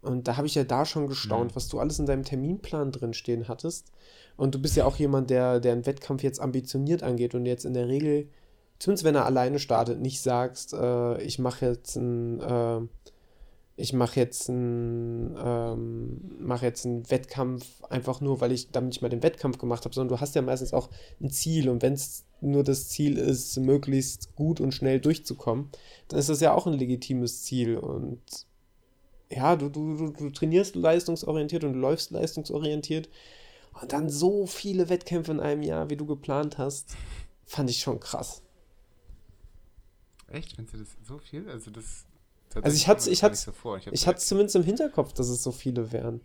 Und 0.00 0.28
da 0.28 0.36
habe 0.36 0.46
ich 0.46 0.54
ja 0.54 0.64
da 0.64 0.84
schon 0.84 1.08
gestaunt, 1.08 1.52
mhm. 1.52 1.56
was 1.56 1.68
du 1.68 1.78
alles 1.78 1.98
in 1.98 2.06
deinem 2.06 2.24
Terminplan 2.24 2.92
drinstehen 2.92 3.48
hattest. 3.48 3.92
Und 4.36 4.54
du 4.54 4.60
bist 4.60 4.76
ja 4.76 4.84
auch 4.84 4.96
jemand, 4.96 5.30
der, 5.30 5.60
der 5.60 5.72
einen 5.72 5.86
Wettkampf 5.86 6.22
jetzt 6.22 6.40
ambitioniert 6.40 7.02
angeht 7.02 7.34
und 7.34 7.46
jetzt 7.46 7.64
in 7.64 7.74
der 7.74 7.88
Regel, 7.88 8.28
zumindest 8.78 9.04
wenn 9.04 9.16
er 9.16 9.26
alleine 9.26 9.58
startet, 9.58 10.00
nicht 10.00 10.20
sagst, 10.20 10.72
äh, 10.72 11.20
ich 11.22 11.40
mache 11.40 11.66
jetzt 11.66 11.96
ein, 11.96 12.40
äh, 12.40 12.80
ich 13.74 13.92
mache 13.92 14.20
jetzt 14.20 14.48
einen, 14.48 15.36
ähm, 15.36 16.36
mache 16.38 16.66
jetzt 16.66 16.86
einen 16.86 17.10
Wettkampf 17.10 17.82
einfach 17.90 18.20
nur, 18.20 18.40
weil 18.40 18.52
ich 18.52 18.70
damit 18.70 18.94
ich 18.94 19.02
mal 19.02 19.08
den 19.08 19.22
Wettkampf 19.22 19.58
gemacht 19.58 19.84
habe, 19.84 19.94
sondern 19.94 20.16
du 20.16 20.20
hast 20.20 20.34
ja 20.34 20.42
meistens 20.42 20.72
auch 20.72 20.90
ein 21.20 21.30
Ziel 21.30 21.68
und 21.68 21.82
wenn 21.82 21.94
es 21.94 22.24
nur 22.40 22.64
das 22.64 22.88
Ziel 22.88 23.18
ist, 23.18 23.56
möglichst 23.58 24.34
gut 24.36 24.60
und 24.60 24.72
schnell 24.72 25.00
durchzukommen, 25.00 25.70
dann 26.08 26.18
ist 26.18 26.28
das 26.28 26.40
ja 26.40 26.54
auch 26.54 26.66
ein 26.66 26.74
legitimes 26.74 27.42
Ziel 27.42 27.76
und 27.76 28.20
ja, 29.30 29.56
du, 29.56 29.68
du, 29.68 29.96
du, 29.96 30.12
du 30.12 30.30
trainierst 30.30 30.74
leistungsorientiert 30.74 31.64
und 31.64 31.74
läufst 31.74 32.10
leistungsorientiert 32.10 33.08
und 33.80 33.92
dann 33.92 34.08
so 34.08 34.46
viele 34.46 34.88
Wettkämpfe 34.88 35.32
in 35.32 35.40
einem 35.40 35.62
Jahr, 35.62 35.90
wie 35.90 35.96
du 35.96 36.06
geplant 36.06 36.58
hast, 36.58 36.96
fand 37.44 37.68
ich 37.70 37.80
schon 37.80 38.00
krass. 38.00 38.42
Echt? 40.28 40.56
Findest 40.56 40.74
du 40.74 40.78
das 40.78 40.88
so 41.06 41.18
viel? 41.18 41.48
Also 41.48 41.70
das 41.70 42.04
also 42.54 42.76
ich 42.76 42.88
hatte 42.88 43.10
ich 43.10 43.22
hatte 43.22 43.36
so 43.36 43.76
ich, 43.76 43.86
ich 43.88 44.06
hatte 44.06 44.20
zumindest 44.20 44.56
im 44.56 44.62
Hinterkopf, 44.62 45.12
dass 45.12 45.28
es 45.28 45.42
so 45.42 45.52
viele 45.52 45.92
wären. 45.92 46.20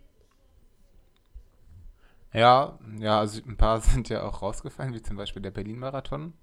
Ja, 2.33 2.79
ja, 2.99 3.19
also 3.19 3.41
ein 3.45 3.57
paar 3.57 3.79
sind 3.81 4.09
ja 4.09 4.23
auch 4.23 4.41
rausgefallen, 4.41 4.93
wie 4.93 5.01
zum 5.01 5.17
Beispiel 5.17 5.41
der 5.41 5.51
Berlin-Marathon. 5.51 6.33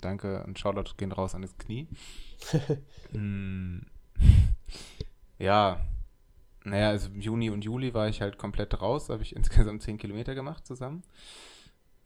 Danke 0.00 0.42
und 0.44 0.58
Charlotte 0.58 0.94
gehen 0.96 1.12
raus 1.12 1.34
an 1.34 1.42
das 1.42 1.56
Knie. 1.58 1.88
mm, 3.12 3.80
ja, 5.38 5.78
naja, 6.64 6.88
also 6.88 7.10
im 7.10 7.20
Juni 7.20 7.50
und 7.50 7.64
Juli 7.64 7.92
war 7.92 8.08
ich 8.08 8.22
halt 8.22 8.38
komplett 8.38 8.80
raus, 8.80 9.10
habe 9.10 9.22
ich 9.22 9.36
insgesamt 9.36 9.82
10 9.82 9.98
Kilometer 9.98 10.34
gemacht 10.34 10.66
zusammen. 10.66 11.02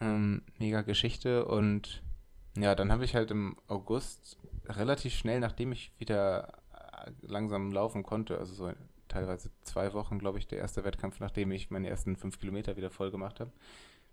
Ähm, 0.01 0.43
mega 0.59 0.83
Geschichte 0.83 1.45
und 1.45 2.03
ja, 2.57 2.75
dann 2.75 2.91
habe 2.91 3.05
ich 3.05 3.15
halt 3.15 3.31
im 3.31 3.57
August 3.69 4.37
relativ 4.67 5.15
schnell, 5.15 5.39
nachdem 5.39 5.71
ich 5.73 5.93
wieder 5.99 6.59
langsam 7.23 7.71
laufen 7.71 8.03
konnte. 8.03 8.39
Also 8.39 8.55
so 8.55 8.73
teilweise 9.19 9.51
zwei 9.63 9.93
Wochen, 9.95 10.19
glaube 10.19 10.39
ich, 10.39 10.47
der 10.47 10.59
erste 10.59 10.85
Wettkampf, 10.85 11.19
nachdem 11.19 11.51
ich 11.51 11.71
meine 11.71 11.89
ersten 11.89 12.17
fünf 12.17 12.39
Kilometer 12.39 12.77
wieder 12.77 12.91
voll 12.91 13.11
gemacht 13.11 13.41
habe. 13.41 13.53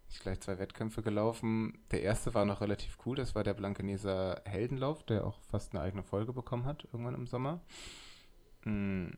Ich 0.09 0.19
gleich 0.19 0.39
zwei 0.39 0.57
Wettkämpfe 0.57 1.01
gelaufen. 1.01 1.77
Der 1.91 2.01
erste 2.01 2.33
war 2.33 2.45
noch 2.45 2.61
relativ 2.61 2.97
cool. 3.05 3.15
Das 3.15 3.35
war 3.35 3.43
der 3.43 3.53
Blankeneser 3.53 4.41
Heldenlauf, 4.45 5.03
der 5.03 5.25
auch 5.25 5.39
fast 5.41 5.73
eine 5.73 5.83
eigene 5.83 6.03
Folge 6.03 6.33
bekommen 6.33 6.65
hat, 6.65 6.85
irgendwann 6.91 7.15
im 7.15 7.27
Sommer. 7.27 7.61
Mm. 8.63 9.09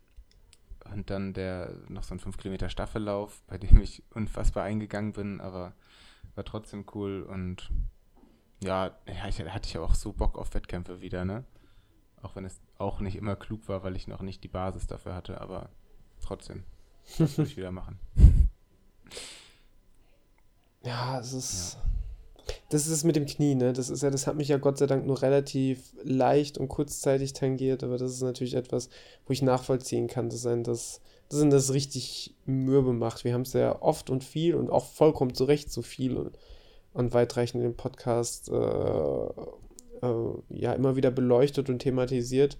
Und 0.93 1.09
dann 1.09 1.33
der 1.33 1.73
noch 1.89 2.03
so 2.03 2.15
ein 2.15 2.19
5 2.19 2.37
Kilometer 2.37 2.69
Staffellauf, 2.69 3.43
bei 3.47 3.57
dem 3.57 3.81
ich 3.81 4.03
unfassbar 4.13 4.63
eingegangen 4.63 5.13
bin, 5.13 5.41
aber 5.41 5.73
war 6.35 6.45
trotzdem 6.45 6.85
cool 6.93 7.23
und 7.23 7.71
ja, 8.63 8.97
ich, 9.05 9.21
hatte 9.21 9.69
ich 9.69 9.77
auch 9.77 9.93
so 9.93 10.13
Bock 10.13 10.37
auf 10.37 10.53
Wettkämpfe 10.53 11.01
wieder, 11.01 11.25
ne? 11.25 11.43
Auch 12.21 12.35
wenn 12.35 12.45
es 12.45 12.61
auch 12.77 13.01
nicht 13.01 13.15
immer 13.15 13.35
klug 13.35 13.67
war, 13.67 13.83
weil 13.83 13.95
ich 13.95 14.07
noch 14.07 14.21
nicht 14.21 14.43
die 14.43 14.47
Basis 14.47 14.87
dafür 14.87 15.13
hatte, 15.13 15.41
aber 15.41 15.69
trotzdem. 16.27 16.63
Das 17.17 17.37
würde 17.37 17.49
ich 17.49 17.57
wieder 17.57 17.71
machen. 17.71 17.99
Ja, 20.85 21.19
es 21.19 21.33
ist. 21.33 21.73
Ja. 21.75 21.87
Das 22.69 22.85
ist 22.85 22.91
es 22.91 23.03
mit 23.03 23.15
dem 23.15 23.25
Knie, 23.25 23.55
ne? 23.55 23.73
Das 23.73 23.89
ist 23.89 24.03
ja, 24.03 24.09
das 24.09 24.27
hat 24.27 24.35
mich 24.35 24.49
ja 24.49 24.57
Gott 24.57 24.77
sei 24.77 24.87
Dank 24.87 25.05
nur 25.05 25.21
relativ 25.21 25.93
leicht 26.03 26.57
und 26.57 26.67
kurzzeitig 26.67 27.33
tangiert, 27.33 27.83
aber 27.83 27.97
das 27.97 28.11
ist 28.11 28.21
natürlich 28.21 28.55
etwas, 28.55 28.89
wo 29.25 29.33
ich 29.33 29.41
nachvollziehen 29.41 30.07
kann, 30.07 30.29
dass 30.29 30.45
ein 30.45 30.63
das, 30.63 31.01
dass 31.29 31.41
ein 31.41 31.49
das 31.49 31.73
richtig 31.73 32.35
mürbe 32.45 32.93
macht. 32.93 33.23
Wir 33.23 33.33
haben 33.33 33.41
es 33.41 33.53
ja 33.53 33.81
oft 33.81 34.09
und 34.09 34.23
viel 34.23 34.55
und 34.55 34.69
auch 34.69 34.85
vollkommen 34.85 35.33
zu 35.33 35.45
Recht 35.45 35.71
so 35.71 35.81
viel 35.81 36.17
und, 36.17 36.37
und 36.93 37.13
weitreichend 37.13 37.63
im 37.63 37.75
Podcast 37.75 38.49
äh, 38.49 38.53
äh, 38.55 40.33
ja 40.49 40.73
immer 40.73 40.95
wieder 40.95 41.11
beleuchtet 41.11 41.69
und 41.69 41.79
thematisiert. 41.79 42.57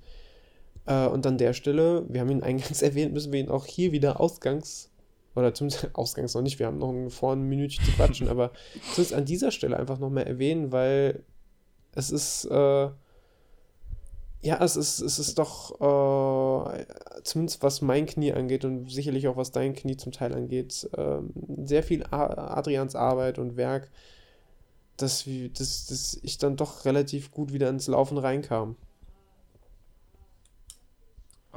Äh, 0.88 1.08
und 1.08 1.26
an 1.26 1.38
der 1.38 1.54
Stelle, 1.54 2.06
wir 2.10 2.22
haben 2.22 2.32
ihn 2.32 2.44
eingangs 2.44 2.82
erwähnt, 2.82 3.14
müssen 3.14 3.32
wir 3.32 3.40
ihn 3.40 3.50
auch 3.50 3.66
hier 3.66 3.92
wieder 3.92 4.20
ausgangs, 4.20 4.90
oder 5.36 5.54
zumindest 5.54 5.90
ausgangs 5.94 6.34
noch 6.34 6.42
nicht, 6.42 6.60
wir 6.60 6.66
haben 6.66 6.80
noch 6.80 7.12
vor 7.12 7.34
ein 7.34 7.44
Minütchen 7.44 7.86
zu 7.86 7.92
quatschen, 7.92 8.28
aber 8.28 8.52
zumindest 8.94 9.14
an 9.14 9.26
dieser 9.26 9.52
Stelle 9.52 9.78
einfach 9.78 10.00
nochmal 10.00 10.24
erwähnen, 10.24 10.72
weil 10.72 11.24
es 11.94 12.10
ist, 12.10 12.46
äh, 12.46 12.90
ja, 14.42 14.64
es 14.64 14.76
ist, 14.76 15.00
es 15.00 15.20
ist 15.20 15.40
doch, 15.40 15.82
äh, 15.82 16.86
zumindest 17.24 17.64
was 17.64 17.82
mein 17.82 18.06
Knie 18.06 18.34
angeht 18.34 18.66
und 18.66 18.90
sicherlich 18.90 19.28
auch 19.28 19.36
was 19.36 19.52
dein 19.52 19.74
Knie 19.74 19.98
zum 19.98 20.12
Teil 20.12 20.34
angeht, 20.34 20.90
äh, 20.96 21.20
sehr 21.66 21.84
viel 21.84 22.06
Adrians 22.12 22.96
Arbeit 22.96 23.40
und 23.40 23.58
Werk 23.58 23.90
dass, 24.98 25.26
dass, 25.54 25.86
dass 25.86 26.20
ich 26.24 26.38
dann 26.38 26.58
doch 26.58 26.86
relativ 26.86 27.32
gut 27.32 27.54
wieder 27.54 27.70
ins 27.70 27.88
Laufen 27.88 28.18
reinkam. 28.18 28.76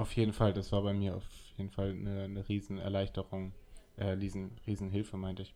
Auf 0.00 0.16
jeden 0.16 0.32
Fall, 0.32 0.54
das 0.54 0.72
war 0.72 0.80
bei 0.80 0.94
mir 0.94 1.14
auf 1.14 1.28
jeden 1.58 1.68
Fall 1.68 1.90
eine, 1.90 2.22
eine 2.22 2.48
Riesenerleichterung, 2.48 3.52
äh, 3.96 4.06
riesen, 4.12 4.58
Riesenhilfe, 4.66 5.18
meinte 5.18 5.42
ich. 5.42 5.54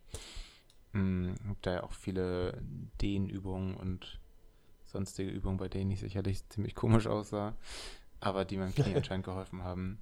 Hm, 0.93 1.33
hab 1.47 1.61
da 1.63 1.73
ja 1.73 1.83
auch 1.83 1.93
viele 1.93 2.61
Dehnübungen 3.01 3.73
und 3.73 4.19
sonstige 4.85 5.31
Übungen, 5.31 5.57
bei 5.57 5.67
denen 5.67 5.89
ich 5.89 5.99
sicherlich 5.99 6.47
ziemlich 6.49 6.75
komisch 6.75 7.07
aussah, 7.07 7.57
aber 8.19 8.45
die 8.45 8.57
meinem 8.57 8.75
Knie 8.75 8.93
anscheinend 8.95 9.25
geholfen 9.25 9.63
haben. 9.63 9.97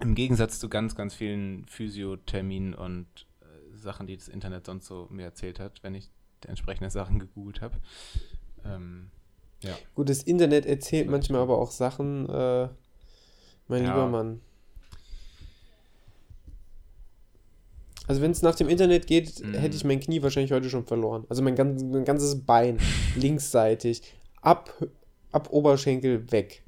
Im 0.00 0.16
Gegensatz 0.16 0.58
zu 0.58 0.68
ganz, 0.68 0.96
ganz 0.96 1.14
vielen 1.14 1.68
Physiotherminen 1.68 2.74
und 2.74 3.06
äh, 3.42 3.76
Sachen, 3.76 4.08
die 4.08 4.16
das 4.16 4.26
Internet 4.26 4.66
sonst 4.66 4.86
so 4.86 5.06
mir 5.08 5.22
erzählt 5.22 5.60
hat, 5.60 5.84
wenn 5.84 5.94
ich 5.94 6.10
entsprechende 6.44 6.90
Sachen 6.90 7.20
gegoogelt 7.20 7.60
habe. 7.60 7.76
Ähm, 8.64 9.12
ja. 9.62 9.78
Gut, 9.94 10.08
das 10.08 10.24
Internet 10.24 10.66
erzählt 10.66 11.08
manchmal 11.08 11.42
aber 11.42 11.58
auch 11.58 11.70
Sachen, 11.70 12.28
äh, 12.28 12.68
mein 13.68 13.82
ja. 13.82 13.90
lieber 13.90 14.06
Mann. 14.08 14.40
Also 18.06 18.22
wenn 18.22 18.30
es 18.30 18.42
nach 18.42 18.54
dem 18.54 18.68
Internet 18.68 19.06
geht, 19.06 19.42
mhm. 19.44 19.54
hätte 19.54 19.76
ich 19.76 19.84
mein 19.84 20.00
Knie 20.00 20.22
wahrscheinlich 20.22 20.52
heute 20.52 20.70
schon 20.70 20.86
verloren. 20.86 21.24
Also 21.28 21.42
mein, 21.42 21.56
ganz, 21.56 21.82
mein 21.82 22.04
ganzes 22.04 22.44
Bein 22.44 22.78
linksseitig 23.16 24.02
ab, 24.40 24.72
ab 25.32 25.48
Oberschenkel 25.50 26.30
weg. 26.30 26.62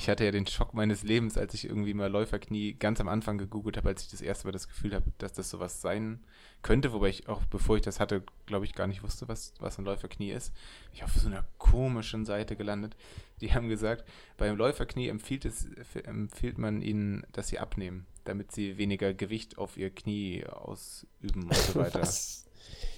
Ich 0.00 0.08
hatte 0.08 0.24
ja 0.24 0.30
den 0.30 0.46
Schock 0.46 0.72
meines 0.72 1.02
Lebens, 1.02 1.36
als 1.36 1.52
ich 1.52 1.66
irgendwie 1.66 1.92
mal 1.92 2.10
Läuferknie 2.10 2.72
ganz 2.72 3.02
am 3.02 3.08
Anfang 3.08 3.36
gegoogelt 3.36 3.76
habe, 3.76 3.90
als 3.90 4.00
ich 4.00 4.08
das 4.08 4.22
erste 4.22 4.46
Mal 4.46 4.52
das 4.52 4.66
Gefühl 4.66 4.94
habe, 4.94 5.12
dass 5.18 5.34
das 5.34 5.50
sowas 5.50 5.82
sein 5.82 6.24
könnte, 6.62 6.94
wobei 6.94 7.10
ich 7.10 7.28
auch, 7.28 7.42
bevor 7.50 7.76
ich 7.76 7.82
das 7.82 8.00
hatte, 8.00 8.22
glaube 8.46 8.64
ich, 8.64 8.74
gar 8.74 8.86
nicht 8.86 9.02
wusste, 9.02 9.28
was, 9.28 9.52
was 9.60 9.78
ein 9.78 9.84
Läuferknie 9.84 10.30
ist. 10.30 10.54
Ich 10.94 11.04
auf 11.04 11.12
so 11.12 11.26
einer 11.26 11.44
komischen 11.58 12.24
Seite 12.24 12.56
gelandet. 12.56 12.96
Die 13.42 13.52
haben 13.52 13.68
gesagt, 13.68 14.08
beim 14.38 14.56
Läuferknie 14.56 15.08
empfiehlt, 15.08 15.44
es, 15.44 15.68
empfiehlt 16.02 16.56
man 16.56 16.80
ihnen, 16.80 17.26
dass 17.32 17.48
sie 17.48 17.58
abnehmen, 17.58 18.06
damit 18.24 18.52
sie 18.52 18.78
weniger 18.78 19.12
Gewicht 19.12 19.58
auf 19.58 19.76
ihr 19.76 19.90
Knie 19.90 20.46
ausüben 20.46 21.42
und 21.42 21.54
so 21.54 21.74
weiter. 21.74 22.00
Was? 22.00 22.46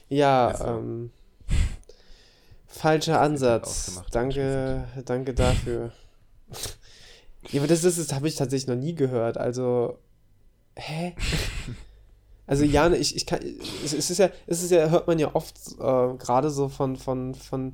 Ja, 0.08 0.46
also, 0.46 0.64
ähm, 0.66 1.10
falscher 2.68 3.20
Ansatz. 3.20 4.04
Danke, 4.12 4.86
danke 5.04 5.34
dafür. 5.34 5.92
Ja, 7.50 7.60
aber 7.60 7.68
das, 7.68 7.82
das, 7.82 7.96
das 7.96 8.12
habe 8.12 8.28
ich 8.28 8.36
tatsächlich 8.36 8.68
noch 8.68 8.82
nie 8.82 8.94
gehört. 8.94 9.36
Also, 9.38 9.98
hä? 10.76 11.14
Also 12.44 12.64
ja, 12.64 12.88
ne, 12.88 12.96
ich, 12.96 13.16
ich 13.16 13.24
kann, 13.24 13.40
es 13.84 13.92
ist 13.92 14.18
ja, 14.18 14.28
es 14.46 14.62
ist 14.62 14.72
ja, 14.72 14.90
hört 14.90 15.06
man 15.06 15.18
ja 15.18 15.34
oft 15.34 15.56
äh, 15.78 16.16
gerade 16.16 16.50
so 16.50 16.68
von, 16.68 16.96
von, 16.96 17.34
von, 17.34 17.72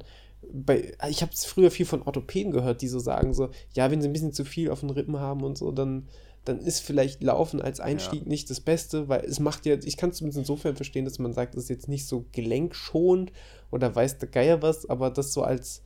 bei, 0.52 0.92
ich 1.08 1.22
habe 1.22 1.32
früher 1.34 1.70
viel 1.70 1.86
von 1.86 2.02
Orthopäden 2.02 2.52
gehört, 2.52 2.82
die 2.82 2.88
so 2.88 2.98
sagen 2.98 3.34
so, 3.34 3.48
ja, 3.72 3.90
wenn 3.90 4.00
sie 4.00 4.08
ein 4.08 4.12
bisschen 4.12 4.32
zu 4.32 4.44
viel 4.44 4.70
auf 4.70 4.80
den 4.80 4.90
Rippen 4.90 5.18
haben 5.18 5.42
und 5.42 5.56
so, 5.56 5.72
dann, 5.72 6.06
dann 6.44 6.60
ist 6.60 6.80
vielleicht 6.80 7.22
Laufen 7.22 7.60
als 7.60 7.80
Einstieg 7.80 8.22
ja. 8.22 8.28
nicht 8.28 8.50
das 8.50 8.60
Beste, 8.60 9.08
weil 9.08 9.24
es 9.24 9.40
macht 9.40 9.66
ja, 9.66 9.74
ich 9.82 9.96
kann 9.96 10.10
es 10.10 10.18
zumindest 10.18 10.40
insofern 10.40 10.76
verstehen, 10.76 11.06
dass 11.06 11.18
man 11.18 11.32
sagt, 11.32 11.54
es 11.54 11.64
ist 11.64 11.70
jetzt 11.70 11.88
nicht 11.88 12.06
so 12.06 12.26
gelenkschonend 12.32 13.32
oder 13.70 13.94
weiß 13.94 14.18
der 14.18 14.28
Geier 14.28 14.62
was, 14.62 14.88
aber 14.88 15.10
das 15.10 15.32
so 15.32 15.42
als 15.42 15.82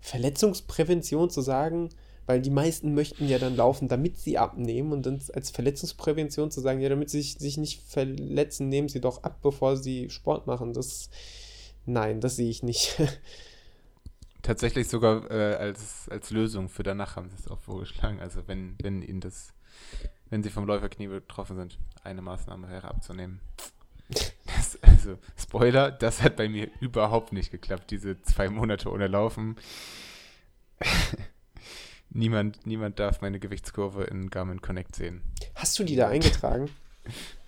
Verletzungsprävention 0.00 1.30
zu 1.30 1.40
sagen, 1.40 1.88
weil 2.28 2.42
die 2.42 2.50
meisten 2.50 2.92
möchten 2.92 3.26
ja 3.26 3.38
dann 3.38 3.56
laufen, 3.56 3.88
damit 3.88 4.18
sie 4.18 4.36
abnehmen 4.36 4.92
und 4.92 5.06
dann 5.06 5.18
als 5.32 5.50
Verletzungsprävention 5.50 6.50
zu 6.50 6.60
sagen, 6.60 6.78
ja, 6.80 6.90
damit 6.90 7.08
sie 7.08 7.22
sich 7.22 7.56
nicht 7.56 7.80
verletzen, 7.80 8.68
nehmen 8.68 8.90
sie 8.90 9.00
doch 9.00 9.22
ab, 9.22 9.38
bevor 9.42 9.78
sie 9.78 10.10
Sport 10.10 10.46
machen. 10.46 10.74
Das, 10.74 11.08
nein, 11.86 12.20
das 12.20 12.36
sehe 12.36 12.50
ich 12.50 12.62
nicht. 12.62 13.00
Tatsächlich 14.42 14.88
sogar 14.88 15.30
äh, 15.30 15.54
als, 15.54 16.06
als 16.10 16.30
Lösung 16.30 16.68
für 16.68 16.82
danach 16.82 17.16
haben 17.16 17.30
sie 17.30 17.36
es 17.38 17.48
auch 17.48 17.60
vorgeschlagen. 17.60 18.20
Also 18.20 18.46
wenn, 18.46 18.76
wenn 18.82 19.00
ihnen 19.00 19.22
das, 19.22 19.54
wenn 20.28 20.42
sie 20.42 20.50
vom 20.50 20.66
Läuferknie 20.66 21.06
betroffen 21.06 21.56
sind, 21.56 21.78
eine 22.04 22.20
Maßnahme 22.20 22.68
wäre 22.68 22.88
abzunehmen. 22.88 23.40
Das, 24.44 24.78
also, 24.82 25.16
Spoiler, 25.38 25.90
das 25.90 26.22
hat 26.22 26.36
bei 26.36 26.50
mir 26.50 26.68
überhaupt 26.80 27.32
nicht 27.32 27.50
geklappt, 27.50 27.90
diese 27.90 28.20
zwei 28.20 28.50
Monate 28.50 28.90
ohne 28.90 29.06
Laufen 29.06 29.56
niemand, 32.10 32.66
niemand 32.66 32.98
darf 32.98 33.20
meine 33.20 33.38
Gewichtskurve 33.38 34.04
in 34.04 34.30
Garmin 34.30 34.60
Connect 34.60 34.94
sehen. 34.94 35.22
Hast 35.54 35.78
du 35.78 35.84
die 35.84 35.96
da 35.96 36.08
eingetragen? 36.08 36.70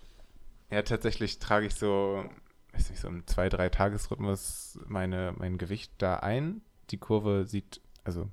ja, 0.70 0.82
tatsächlich 0.82 1.38
trage 1.38 1.66
ich 1.66 1.74
so, 1.74 2.24
weiß 2.72 2.90
nicht, 2.90 3.00
so 3.00 3.08
im 3.08 3.26
zwei, 3.26 3.48
drei 3.48 3.68
Tagesrhythmus 3.68 4.78
meine, 4.86 5.34
mein 5.36 5.58
Gewicht 5.58 5.92
da 5.98 6.16
ein. 6.16 6.62
Die 6.90 6.98
Kurve 6.98 7.46
sieht, 7.46 7.80
also 8.04 8.28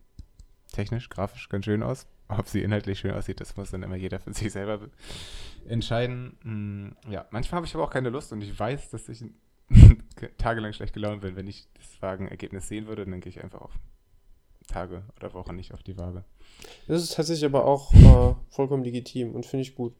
technisch, 0.71 1.09
grafisch 1.09 1.49
ganz 1.49 1.65
schön 1.65 1.83
aus. 1.83 2.07
Ob 2.29 2.47
sie 2.47 2.61
inhaltlich 2.61 2.99
schön 2.99 3.11
aussieht, 3.11 3.39
das 3.39 3.55
muss 3.55 3.71
dann 3.71 3.83
immer 3.83 3.95
jeder 3.95 4.19
für 4.19 4.33
sich 4.33 4.51
selber 4.51 4.79
entscheiden. 5.67 6.37
Hm, 6.43 6.95
ja, 7.09 7.25
manchmal 7.31 7.57
habe 7.57 7.67
ich 7.67 7.75
aber 7.75 7.83
auch 7.85 7.89
keine 7.89 8.09
Lust 8.09 8.31
und 8.33 8.41
ich 8.41 8.57
weiß, 8.57 8.89
dass 8.89 9.07
ich 9.09 9.23
tagelang 10.37 10.73
schlecht 10.73 10.93
gelaunt 10.93 11.21
bin. 11.21 11.35
Wenn 11.35 11.47
ich 11.47 11.67
das 11.75 12.01
Wagenergebnis 12.01 12.67
sehen 12.67 12.87
würde, 12.87 13.05
dann 13.05 13.21
gehe 13.21 13.29
ich 13.29 13.43
einfach 13.43 13.61
auf 13.61 13.71
Tage 14.67 15.03
oder 15.15 15.33
Wochen 15.33 15.55
nicht 15.55 15.73
auf 15.73 15.83
die 15.83 15.97
Waage. 15.97 16.23
Das 16.87 17.01
ist 17.01 17.13
tatsächlich 17.13 17.45
aber 17.45 17.65
auch 17.65 17.93
äh, 17.93 18.35
vollkommen 18.49 18.83
legitim 18.83 19.33
und 19.33 19.45
finde 19.45 19.63
ich 19.63 19.75
gut. 19.75 19.93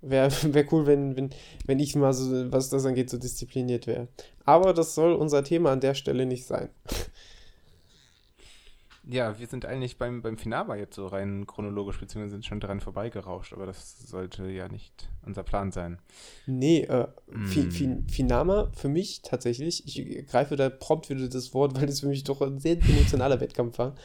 Wäre 0.00 0.30
wär 0.54 0.72
cool, 0.72 0.86
wenn, 0.86 1.16
wenn, 1.16 1.30
wenn 1.66 1.78
ich 1.78 1.94
mal 1.94 2.12
so, 2.12 2.50
was 2.52 2.70
das 2.70 2.86
angeht, 2.86 3.10
so 3.10 3.18
diszipliniert 3.18 3.86
wäre. 3.86 4.08
Aber 4.44 4.72
das 4.72 4.94
soll 4.94 5.12
unser 5.12 5.44
Thema 5.44 5.72
an 5.72 5.80
der 5.80 5.94
Stelle 5.94 6.26
nicht 6.26 6.46
sein. 6.46 6.70
Ja, 9.12 9.38
wir 9.40 9.46
sind 9.48 9.64
eigentlich 9.66 9.98
beim, 9.98 10.22
beim 10.22 10.38
Finaba 10.38 10.76
jetzt 10.76 10.94
so 10.94 11.06
rein 11.06 11.46
chronologisch, 11.46 11.98
beziehungsweise 11.98 12.32
sind 12.32 12.46
schon 12.46 12.60
dran 12.60 12.80
vorbeigerauscht, 12.80 13.52
aber 13.52 13.66
das 13.66 14.06
sollte 14.06 14.48
ja 14.48 14.68
nicht 14.68 15.08
unser 15.26 15.42
Plan 15.42 15.72
sein. 15.72 15.98
Nee, 16.46 16.82
äh, 16.82 17.08
mm. 17.26 18.06
Finama 18.08 18.70
für 18.72 18.88
mich 18.88 19.22
tatsächlich, 19.22 19.84
ich 19.86 20.26
greife 20.26 20.54
da 20.54 20.70
prompt 20.70 21.10
wieder 21.10 21.28
das 21.28 21.54
Wort, 21.54 21.74
weil 21.74 21.86
das 21.86 22.00
für 22.00 22.08
mich 22.08 22.22
doch 22.22 22.40
ein 22.40 22.60
sehr 22.60 22.78
emotionaler 22.80 23.40
Wettkampf 23.40 23.78
war. 23.78 23.96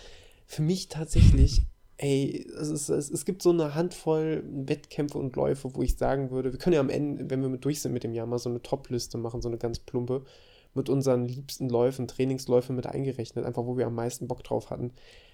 Für 0.47 0.63
mich 0.63 0.89
tatsächlich, 0.89 1.61
ey, 1.97 2.47
es, 2.59 2.69
ist, 2.69 2.89
es, 2.89 3.11
es 3.11 3.25
gibt 3.25 3.43
so 3.43 3.51
eine 3.51 3.75
Handvoll 3.75 4.43
Wettkämpfe 4.47 5.19
und 5.19 5.35
Läufe, 5.35 5.75
wo 5.75 5.83
ich 5.83 5.97
sagen 5.97 6.31
würde, 6.31 6.51
wir 6.51 6.57
können 6.57 6.73
ja 6.73 6.79
am 6.79 6.89
Ende, 6.89 7.29
wenn 7.29 7.41
wir 7.41 7.49
mit 7.49 7.63
durch 7.63 7.81
sind 7.81 7.93
mit 7.93 8.03
dem 8.03 8.13
Jahr, 8.13 8.25
mal 8.25 8.39
so 8.39 8.49
eine 8.49 8.61
Top-Liste 8.61 9.19
machen, 9.19 9.41
so 9.41 9.49
eine 9.49 9.57
ganz 9.57 9.77
plumpe 9.77 10.25
mit 10.75 10.89
unseren 10.89 11.27
liebsten 11.27 11.69
Läufen, 11.69 12.07
Trainingsläufen 12.07 12.75
mit 12.75 12.85
eingerechnet, 12.85 13.45
einfach 13.45 13.65
wo 13.65 13.77
wir 13.77 13.87
am 13.87 13.95
meisten 13.95 14.27
Bock 14.27 14.43
drauf 14.43 14.69
hatten. 14.69 14.91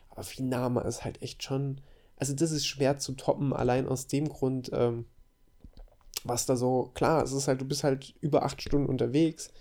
Aber 0.09 0.23
Finama 0.23 0.81
ist 0.81 1.03
halt 1.03 1.21
echt 1.21 1.43
schon, 1.43 1.81
also 2.15 2.33
das 2.33 2.51
ist 2.51 2.65
schwer 2.65 2.97
zu 2.97 3.13
toppen, 3.13 3.53
allein 3.53 3.87
aus 3.87 4.07
dem 4.07 4.29
Grund, 4.29 4.69
ähm, 4.73 5.05
was 6.23 6.45
da 6.45 6.55
so, 6.55 6.91
klar, 6.93 7.23
es 7.23 7.31
ist 7.31 7.47
halt, 7.47 7.61
du 7.61 7.65
bist 7.65 7.83
halt 7.83 8.13
über 8.21 8.43
acht 8.43 8.61
Stunden 8.61 8.87
unterwegs. 8.87 9.51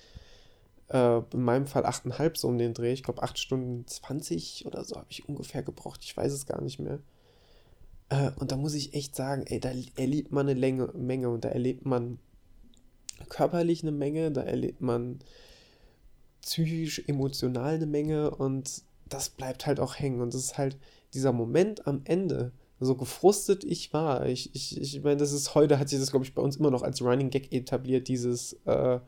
Äh, 0.89 1.23
in 1.33 1.43
meinem 1.43 1.67
Fall 1.67 1.87
achteinhalb 1.87 2.37
so 2.37 2.49
um 2.49 2.59
den 2.59 2.75
Dreh. 2.75 2.93
Ich 2.93 3.03
glaube, 3.03 3.23
acht 3.23 3.39
Stunden 3.39 3.87
20 3.87 4.67
oder 4.67 4.85
so 4.85 4.97
habe 4.97 5.07
ich 5.09 5.29
ungefähr 5.29 5.63
gebraucht. 5.63 6.01
Ich 6.03 6.17
weiß 6.17 6.33
es 6.33 6.47
gar 6.47 6.61
nicht 6.61 6.81
mehr. 6.81 6.99
Äh, 8.11 8.33
und 8.37 8.53
da 8.53 8.57
muss 8.57 8.75
ich 8.75 8.93
echt 8.93 9.17
sagen, 9.17 9.45
ey, 9.47 9.61
da 9.61 9.71
erlebt 9.97 10.33
man 10.33 10.49
eine 10.49 10.59
Länge, 10.59 10.93
Menge 10.95 11.31
und 11.31 11.45
da 11.45 11.49
erlebt 11.49 11.87
man 11.87 12.19
körperlich 13.29 13.83
eine 13.83 13.93
Menge, 13.93 14.33
da 14.33 14.43
erlebt 14.43 14.81
man 14.81 15.21
psychisch, 16.43 17.03
emotional 17.07 17.75
eine 17.75 17.87
Menge 17.87 18.31
und 18.31 18.83
das 19.09 19.29
bleibt 19.31 19.67
halt 19.67 19.81
auch 19.81 19.99
hängen. 19.99 20.21
Und 20.21 20.35
das 20.35 20.43
ist 20.43 20.59
halt 20.59 20.77
dieser 21.15 21.33
Moment 21.33 21.87
am 21.87 22.03
Ende, 22.05 22.53
so 22.79 22.95
gefrustet 22.95 23.65
ich 23.65 23.93
war. 23.93 24.27
Ich, 24.27 24.55
ich, 24.55 24.81
ich 24.81 25.03
meine, 25.03 25.17
das 25.17 25.33
ist 25.33 25.55
heute, 25.55 25.79
hat 25.79 25.89
sich 25.89 25.99
das, 25.99 26.11
glaube 26.11 26.25
ich, 26.25 26.35
bei 26.35 26.43
uns 26.43 26.57
immer 26.57 26.71
noch 26.71 26.83
als 26.83 27.03
Running 27.03 27.31
Gag 27.31 27.53
etabliert, 27.53 28.09
dieses, 28.09 28.55
äh, 28.65 29.01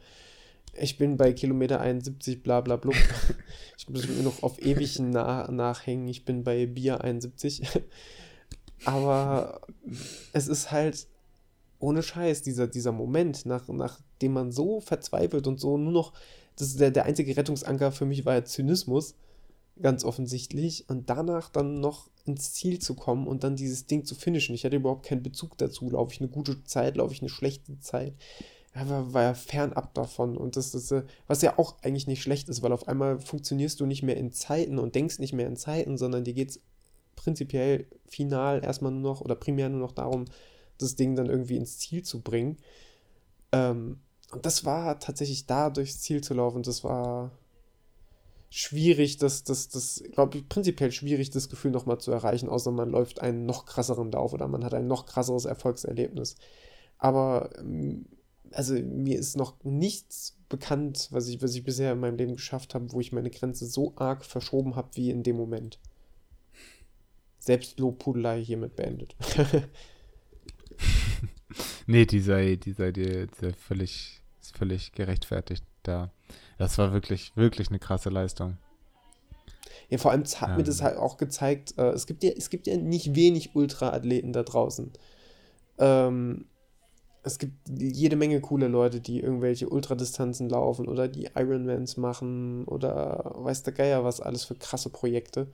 ich 0.75 0.99
bin 0.99 1.17
bei 1.17 1.33
Kilometer 1.33 1.81
71, 1.81 2.43
bla 2.43 2.61
bla 2.61 2.77
bla. 2.77 2.93
ich 3.79 3.89
muss 3.89 4.07
mir 4.09 4.23
noch 4.23 4.43
auf 4.43 4.61
ewig 4.61 4.99
nach, 4.99 5.49
nachhängen, 5.49 6.09
ich 6.09 6.25
bin 6.25 6.45
bei 6.45 6.67
Bier 6.67 7.03
71. 7.03 7.63
Aber 8.85 9.61
es 10.33 10.49
ist 10.49 10.73
halt 10.73 11.07
ohne 11.79 12.03
Scheiß, 12.03 12.43
dieser, 12.43 12.69
dieser 12.69 12.93
Moment, 12.93 13.47
nach, 13.47 13.69
nachdem 13.69 14.33
man 14.33 14.53
so 14.53 14.81
verzweifelt 14.81 15.47
und 15.47 15.61
so 15.61 15.77
nur 15.79 15.93
noch 15.93 16.13
das 16.57 16.69
ist 16.69 16.81
der, 16.81 16.91
der 16.91 17.05
einzige 17.05 17.37
Rettungsanker 17.37 17.93
für 17.93 18.07
mich 18.07 18.25
war 18.25 18.35
ja 18.35 18.45
Zynismus, 18.45 19.15
ganz 19.81 20.05
offensichtlich. 20.05 20.89
Und 20.89 21.11
danach 21.11 21.49
dann 21.49 21.81
noch 21.81 22.11
ins 22.25 22.53
Ziel 22.53 22.79
zu 22.79 22.95
kommen 22.95 23.27
und 23.27 23.45
dann 23.45 23.57
dieses 23.57 23.87
Ding 23.87 24.05
zu 24.05 24.15
finishen. 24.15 24.55
Ich 24.55 24.65
hatte 24.65 24.77
überhaupt 24.77 25.07
keinen 25.07 25.23
Bezug 25.23 25.59
dazu. 25.59 25.91
Laufe 25.91 26.13
ich 26.13 26.21
eine 26.21 26.31
gute 26.31 26.63
Zeit, 26.65 26.97
laufe 26.97 27.13
ich 27.13 27.21
eine 27.21 27.29
schlechte 27.29 27.79
Zeit. 27.81 28.15
Aber 28.75 29.13
war 29.13 29.23
ja 29.23 29.35
fernab 29.35 29.93
davon. 29.95 30.37
Und 30.37 30.57
das 30.57 30.75
ist, 30.75 30.93
äh, 30.93 31.03
was 31.27 31.43
ja 31.43 31.59
auch 31.59 31.77
eigentlich 31.83 32.07
nicht 32.07 32.23
schlecht 32.23 32.49
ist, 32.49 32.63
weil 32.63 32.73
auf 32.73 32.89
einmal 32.89 33.19
funktionierst 33.19 33.81
du 33.81 33.87
nicht 33.87 34.03
mehr 34.03 34.17
in 34.17 34.33
Zeiten 34.33 34.79
und 34.79 34.95
denkst 34.95 35.19
nicht 35.19 35.33
mehr 35.33 35.47
in 35.47 35.57
Zeiten, 35.57 35.99
sondern 35.99 36.25
dir 36.25 36.33
geht 36.33 36.51
es 36.51 36.61
prinzipiell 37.17 37.87
final 38.07 38.65
erstmal 38.65 38.93
nur 38.93 39.03
noch 39.03 39.21
oder 39.21 39.35
primär 39.35 39.69
nur 39.69 39.81
noch 39.81 39.93
darum, 39.93 40.25
das 40.79 40.97
Ding 40.97 41.17
dann 41.17 41.27
irgendwie 41.27 41.57
ins 41.57 41.79
Ziel 41.79 42.03
zu 42.03 42.23
bringen. 42.23 42.57
Ähm, 43.53 44.01
und 44.33 44.47
das 44.47 44.65
war 44.65 44.99
tatsächlich 44.99 45.47
da 45.47 45.71
durchs 45.71 46.01
Ziel 46.01 46.23
zu 46.23 46.35
laufen. 46.35 46.63
Das 46.63 46.85
war 46.85 47.33
schwierig, 48.51 49.17
das, 49.17 49.45
das, 49.45 49.69
das, 49.69 50.03
glaube 50.13 50.39
ich, 50.39 50.49
prinzipiell 50.49 50.93
schwierig, 50.93 51.31
das 51.31 51.49
Gefühl 51.49 51.71
nochmal 51.71 51.99
zu 51.99 52.13
erreichen, 52.13 52.49
außer 52.49 52.71
man 52.71 52.91
läuft 52.91 53.21
einen 53.21 53.47
noch 53.47 53.65
krasseren 53.65 54.13
Lauf 54.13 54.35
oder 54.35 54.47
man 54.47 54.65
hat 54.65 54.75
ein 54.75 54.87
noch 54.87 55.07
krasseres 55.07 55.47
Erfolgserlebnis. 55.47 56.37
Aber 56.99 57.51
ähm, 57.59 58.07
also 58.51 58.75
mir 58.75 59.19
ist 59.19 59.37
noch 59.37 59.63
nichts 59.65 60.37
bekannt, 60.49 61.09
was 61.11 61.29
ich, 61.29 61.43
was 61.43 61.55
ich 61.55 61.65
bisher 61.65 61.93
in 61.93 62.01
meinem 62.01 62.17
Leben 62.17 62.37
geschafft 62.37 62.75
habe, 62.75 62.93
wo 62.93 63.01
ich 63.01 63.13
meine 63.13 63.31
Grenze 63.31 63.67
so 63.67 63.95
arg 63.97 64.25
verschoben 64.25 64.77
habe 64.77 64.91
wie 64.95 65.11
in 65.11 65.23
dem 65.23 65.37
Moment. 65.37 65.79
Selbstlobpudelei 67.39 68.45
hiermit 68.45 68.77
beendet. 68.77 69.17
nee, 71.87 72.07
die 72.07 72.21
sei, 72.21 72.57
die 72.57 72.73
sei 72.73 72.93
dir 72.93 73.29
völlig, 73.57 74.22
ist 74.53 74.59
völlig 74.59 74.93
gerechtfertigt 74.93 75.65
da. 75.83 76.11
Das 76.59 76.79
war 76.79 76.93
wirklich, 76.93 77.33
wirklich 77.37 77.69
eine 77.69 77.79
krasse 77.79 78.11
Leistung. 78.11 78.59
Ja, 79.89 79.99
vor 79.99 80.11
allem 80.11 80.25
hat 80.25 80.51
ähm. 80.51 80.57
mir 80.57 80.65
das 80.65 80.83
halt 80.83 80.97
auch 80.97 81.17
gezeigt, 81.17 81.75
äh, 81.79 81.91
es, 81.91 82.07
gibt 82.07 82.23
ja, 82.25 82.31
es 82.31 82.51
gibt 82.51 82.67
ja 82.67 82.77
nicht 82.77 83.15
wenig 83.15 83.55
Ultra-Athleten 83.55 84.33
da 84.33 84.43
draußen. 84.43 84.93
Ähm, 85.79 86.47
es 87.25 87.39
gibt 87.39 87.55
jede 87.69 88.17
Menge 88.17 88.41
coole 88.41 88.69
Leute, 88.69 89.01
die 89.01 89.21
irgendwelche 89.21 89.69
Ultradistanzen 89.69 90.49
laufen 90.49 90.89
oder 90.89 91.09
die 91.09 91.29
Ironmans 91.37 91.97
machen 91.97 92.65
oder 92.65 93.33
weiß 93.37 93.63
der 93.63 93.75
Geier 93.75 94.03
was 94.05 94.21
alles 94.21 94.45
für 94.45 94.57
krasse 94.57 94.91
Projekte. 94.91 95.47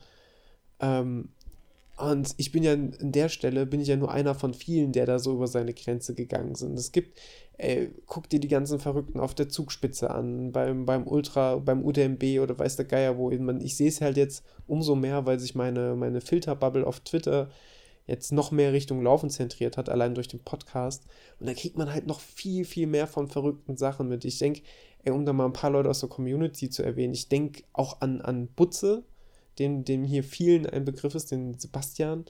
Ähm, 0.80 1.30
und 1.98 2.34
ich 2.36 2.52
bin 2.52 2.62
ja 2.62 2.72
an 2.72 2.94
der 3.00 3.28
Stelle, 3.28 3.66
bin 3.66 3.80
ich 3.80 3.88
ja 3.88 3.96
nur 3.96 4.12
einer 4.12 4.34
von 4.34 4.54
vielen, 4.54 4.92
der 4.92 5.04
da 5.04 5.18
so 5.18 5.34
über 5.34 5.48
seine 5.48 5.74
Grenze 5.74 6.14
gegangen 6.14 6.54
sind. 6.54 6.78
Es 6.78 6.92
gibt, 6.92 7.18
ey, 7.58 7.90
guck 8.06 8.28
dir 8.28 8.40
die 8.40 8.48
ganzen 8.48 8.78
Verrückten 8.78 9.20
auf 9.20 9.34
der 9.34 9.48
Zugspitze 9.48 10.10
an, 10.10 10.52
beim, 10.52 10.86
beim 10.86 11.06
Ultra, 11.06 11.56
beim 11.56 11.84
UTMB 11.84 12.40
oder 12.40 12.58
weiß 12.58 12.76
der 12.76 12.84
Geier 12.84 13.18
wo. 13.18 13.30
Man, 13.30 13.60
ich 13.60 13.76
sehe 13.76 13.88
es 13.88 14.00
halt 14.00 14.16
jetzt 14.16 14.44
umso 14.66 14.94
mehr, 14.94 15.26
weil 15.26 15.40
sich 15.40 15.54
meine, 15.54 15.96
meine 15.96 16.20
Filterbubble 16.20 16.86
auf 16.86 17.00
Twitter 17.00 17.50
jetzt 18.06 18.32
noch 18.32 18.52
mehr 18.52 18.72
Richtung 18.72 19.02
Laufen 19.02 19.28
zentriert 19.28 19.76
hat, 19.76 19.88
allein 19.88 20.14
durch 20.14 20.28
den 20.28 20.40
Podcast. 20.40 21.04
Und 21.40 21.46
da 21.46 21.54
kriegt 21.54 21.76
man 21.76 21.92
halt 21.92 22.06
noch 22.06 22.20
viel, 22.20 22.64
viel 22.64 22.86
mehr 22.86 23.06
von 23.06 23.28
verrückten 23.28 23.76
Sachen 23.76 24.08
mit. 24.08 24.24
Ich 24.24 24.38
denke, 24.38 24.62
um 25.04 25.26
da 25.26 25.32
mal 25.32 25.44
ein 25.44 25.52
paar 25.52 25.70
Leute 25.70 25.90
aus 25.90 26.00
der 26.00 26.08
Community 26.08 26.70
zu 26.70 26.82
erwähnen, 26.82 27.12
ich 27.12 27.28
denke 27.28 27.64
auch 27.72 28.00
an, 28.00 28.20
an 28.22 28.48
Butze, 28.48 29.04
dem, 29.58 29.84
dem 29.84 30.04
hier 30.04 30.24
vielen 30.24 30.64
ein 30.64 30.84
Begriff 30.84 31.14
ist, 31.14 31.32
den 31.32 31.58
Sebastian, 31.58 32.24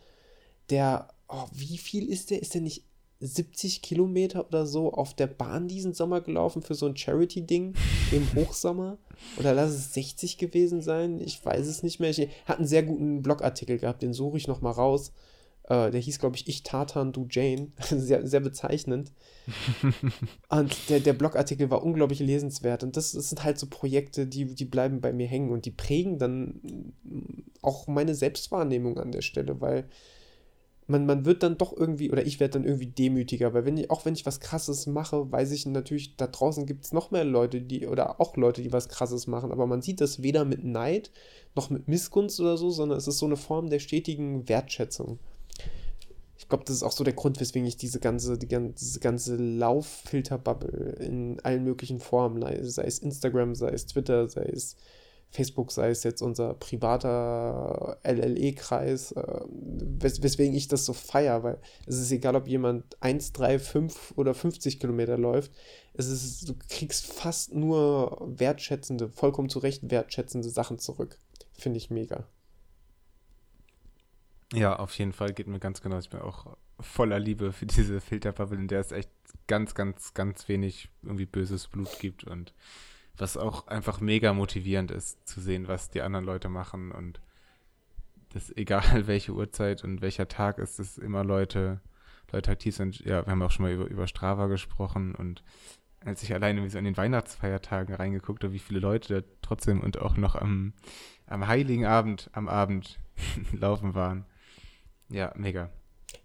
der, 0.70 1.09
oh, 1.29 1.47
wie 1.53 1.79
viel 1.79 2.09
ist 2.09 2.31
der? 2.31 2.43
Ist 2.43 2.55
der 2.55 2.61
nicht 2.61 2.85
70 3.21 3.83
Kilometer 3.83 4.47
oder 4.47 4.66
so 4.66 4.93
auf 4.93 5.14
der 5.14 5.27
Bahn 5.27 5.66
diesen 5.66 5.93
Sommer 5.93 6.21
gelaufen 6.21 6.62
für 6.62 6.75
so 6.75 6.87
ein 6.87 6.97
Charity-Ding 6.97 7.75
im 8.12 8.35
Hochsommer? 8.35 8.99
Oder 9.39 9.55
lass 9.55 9.71
es 9.71 9.95
60 9.95 10.39
gewesen 10.39 10.81
sein? 10.81 11.21
Ich 11.21 11.45
weiß 11.45 11.66
es 11.66 11.83
nicht 11.83 11.99
mehr. 11.99 12.11
Ich 12.11 12.29
hatte 12.47 12.59
einen 12.59 12.69
sehr 12.69 12.85
guten 12.85 13.23
Blogartikel 13.23 13.79
gehabt, 13.79 14.03
den 14.03 14.12
suche 14.12 14.37
ich 14.37 14.47
nochmal 14.47 14.73
raus. 14.73 15.12
Äh, 15.64 15.91
der 15.91 16.01
hieß, 16.01 16.19
glaube 16.19 16.37
ich, 16.37 16.49
Ich 16.49 16.62
Tatan, 16.62 17.12
du 17.12 17.27
Jane. 17.29 17.73
sehr, 17.81 18.27
sehr 18.27 18.41
bezeichnend. 18.41 19.12
und 20.49 20.77
der, 20.89 21.01
der 21.01 21.12
Blogartikel 21.12 21.71
war 21.71 21.83
unglaublich 21.83 22.21
lesenswert. 22.21 22.85
Und 22.85 22.97
das, 22.97 23.12
das 23.12 23.29
sind 23.29 23.43
halt 23.43 23.59
so 23.59 23.66
Projekte, 23.69 24.27
die, 24.27 24.55
die 24.55 24.64
bleiben 24.64 25.01
bei 25.01 25.12
mir 25.12 25.27
hängen 25.27 25.51
und 25.51 25.64
die 25.64 25.73
prägen 25.73 26.19
dann 26.19 26.95
auch 27.62 27.89
meine 27.89 28.14
Selbstwahrnehmung 28.14 28.99
an 28.99 29.12
der 29.12 29.23
Stelle, 29.23 29.61
weil 29.61 29.89
man, 30.89 31.05
man 31.05 31.26
wird 31.26 31.43
dann 31.43 31.59
doch 31.59 31.76
irgendwie, 31.76 32.11
oder 32.11 32.26
ich 32.26 32.41
werde 32.41 32.53
dann 32.53 32.64
irgendwie 32.64 32.86
demütiger, 32.86 33.53
weil 33.53 33.66
wenn 33.66 33.76
ich, 33.76 33.91
auch 33.91 34.07
wenn 34.07 34.14
ich 34.14 34.24
was 34.24 34.41
krasses 34.41 34.86
mache, 34.86 35.30
weiß 35.30 35.53
ich 35.53 35.66
natürlich, 35.66 36.16
da 36.16 36.26
draußen 36.26 36.64
gibt 36.64 36.86
es 36.86 36.93
noch 36.93 37.11
mehr 37.11 37.24
Leute, 37.24 37.61
die, 37.61 37.86
oder 37.86 38.20
auch 38.20 38.36
Leute, 38.36 38.62
die 38.62 38.72
was 38.72 38.89
krasses 38.89 39.26
machen, 39.26 39.53
aber 39.53 39.66
man 39.66 39.82
sieht 39.82 40.01
das 40.01 40.22
weder 40.22 40.47
mit 40.47 40.64
Neid 40.64 41.11
noch 41.55 41.68
mit 41.68 41.89
Missgunst 41.89 42.41
oder 42.41 42.57
so, 42.57 42.70
sondern 42.70 42.97
es 42.97 43.07
ist 43.07 43.18
so 43.18 43.26
eine 43.26 43.36
Form 43.36 43.68
der 43.68 43.80
stetigen 43.80 44.49
Wertschätzung. 44.49 45.18
Ich 46.39 46.49
glaube, 46.49 46.64
das 46.64 46.76
ist 46.76 46.82
auch 46.82 46.93
so 46.93 47.05
der 47.05 47.12
Grund, 47.12 47.39
weswegen 47.39 47.68
ich 47.68 47.76
diese 47.76 48.01
ganze, 48.01 48.39
die, 48.39 48.47
diese 48.47 49.01
ganze 49.01 49.36
Lauffilterbubble 49.36 50.97
in 51.01 51.39
allen 51.41 51.64
möglichen 51.64 52.01
Formen, 52.01 52.41
sei 52.62 52.84
es 52.84 52.99
Instagram, 52.99 53.55
sei 53.55 53.68
es 53.70 53.84
Twitter, 53.84 54.28
sei 54.28 54.45
es 54.45 54.76
Facebook, 55.31 55.72
sei 55.72 55.91
es 55.91 56.05
jetzt 56.05 56.22
unser 56.22 56.55
privater 56.55 57.99
LLE-Kreis, 58.03 59.12
äh, 59.12 59.41
wes 59.49 60.22
weswegen 60.22 60.55
ich 60.55 60.68
das 60.68 60.85
so 60.85 60.93
feier, 60.93 61.43
weil 61.43 61.61
es 61.87 61.99
ist 61.99 62.11
egal, 62.11 62.35
ob 62.35 62.49
jemand 62.49 62.97
1, 63.01 63.33
3, 63.33 63.59
5 63.59 64.14
oder 64.16 64.35
50 64.35 64.81
Kilometer 64.81 65.18
läuft, 65.18 65.53
es 65.95 66.09
ist, 66.09 66.49
du 66.49 66.55
kriegst 66.68 67.12
fast 67.12 67.55
nur 67.55 68.20
wertschätzende, 68.39 69.09
vollkommen 69.09 69.49
zu 69.49 69.59
Recht 69.59 69.91
wertschätzende 69.91 70.49
Sachen 70.49 70.79
zurück. 70.79 71.18
Finde 71.53 71.79
ich 71.79 71.91
mega. 71.91 72.26
Ja, 74.55 74.79
auf 74.79 74.97
jeden 74.99 75.12
Fall 75.12 75.33
geht 75.33 75.47
mir 75.47 75.59
ganz 75.59 75.83
genau. 75.83 75.99
Ich 75.99 76.09
bin 76.09 76.20
auch 76.20 76.57
voller 76.81 77.18
Liebe 77.18 77.53
für 77.53 77.66
diese 77.66 78.01
Filterbubble, 78.01 78.59
in 78.59 78.68
der 78.68 78.81
es 78.81 78.93
echt 78.93 79.11
ganz, 79.47 79.74
ganz, 79.74 80.14
ganz 80.14 80.49
wenig 80.49 80.89
irgendwie 81.03 81.26
böses 81.26 81.68
Blut 81.68 81.99
gibt 81.99 82.24
und 82.24 82.55
was 83.19 83.37
auch 83.37 83.66
einfach 83.66 84.01
mega 84.01 84.33
motivierend 84.33 84.91
ist, 84.91 85.27
zu 85.29 85.41
sehen, 85.41 85.69
was 85.69 85.91
die 85.91 86.03
anderen 86.03 86.25
Leute 86.25 86.49
machen 86.49 86.93
und 86.93 87.21
das 88.31 88.55
egal 88.57 88.83
welche 89.07 89.33
Uhrzeit 89.33 89.85
und 89.85 90.01
welcher 90.01 90.29
Tag 90.29 90.59
ist, 90.59 90.79
dass 90.79 90.99
immer 90.99 91.25
Leute, 91.25 91.81
Leute 92.33 92.51
aktiv 92.51 92.75
sind. 92.75 93.01
Ja, 93.01 93.25
wir 93.27 93.31
haben 93.31 93.43
auch 93.43 93.51
schon 93.51 93.64
mal 93.64 93.73
über, 93.73 93.87
über 93.87 94.07
Strava 94.07 94.47
gesprochen 94.47 95.14
und 95.14 95.43
als 96.05 96.23
ich 96.23 96.33
alleine 96.33 96.62
wie 96.62 96.69
so 96.69 96.79
an 96.79 96.85
den 96.85 96.97
Weihnachtsfeiertagen 96.97 97.95
reingeguckt 97.95 98.45
habe, 98.45 98.53
wie 98.53 98.61
viele 98.61 98.79
Leute 98.79 99.23
da 99.23 99.29
trotzdem 99.43 99.81
und 99.81 99.99
auch 99.99 100.16
noch 100.16 100.37
am, 100.37 100.73
am 101.27 101.49
Heiligen 101.49 101.87
Abend, 101.87 102.31
am 102.33 102.49
Abend 102.49 103.01
laufen 103.53 103.95
waren 103.95 104.25
ja, 105.09 105.33
mega. 105.37 105.71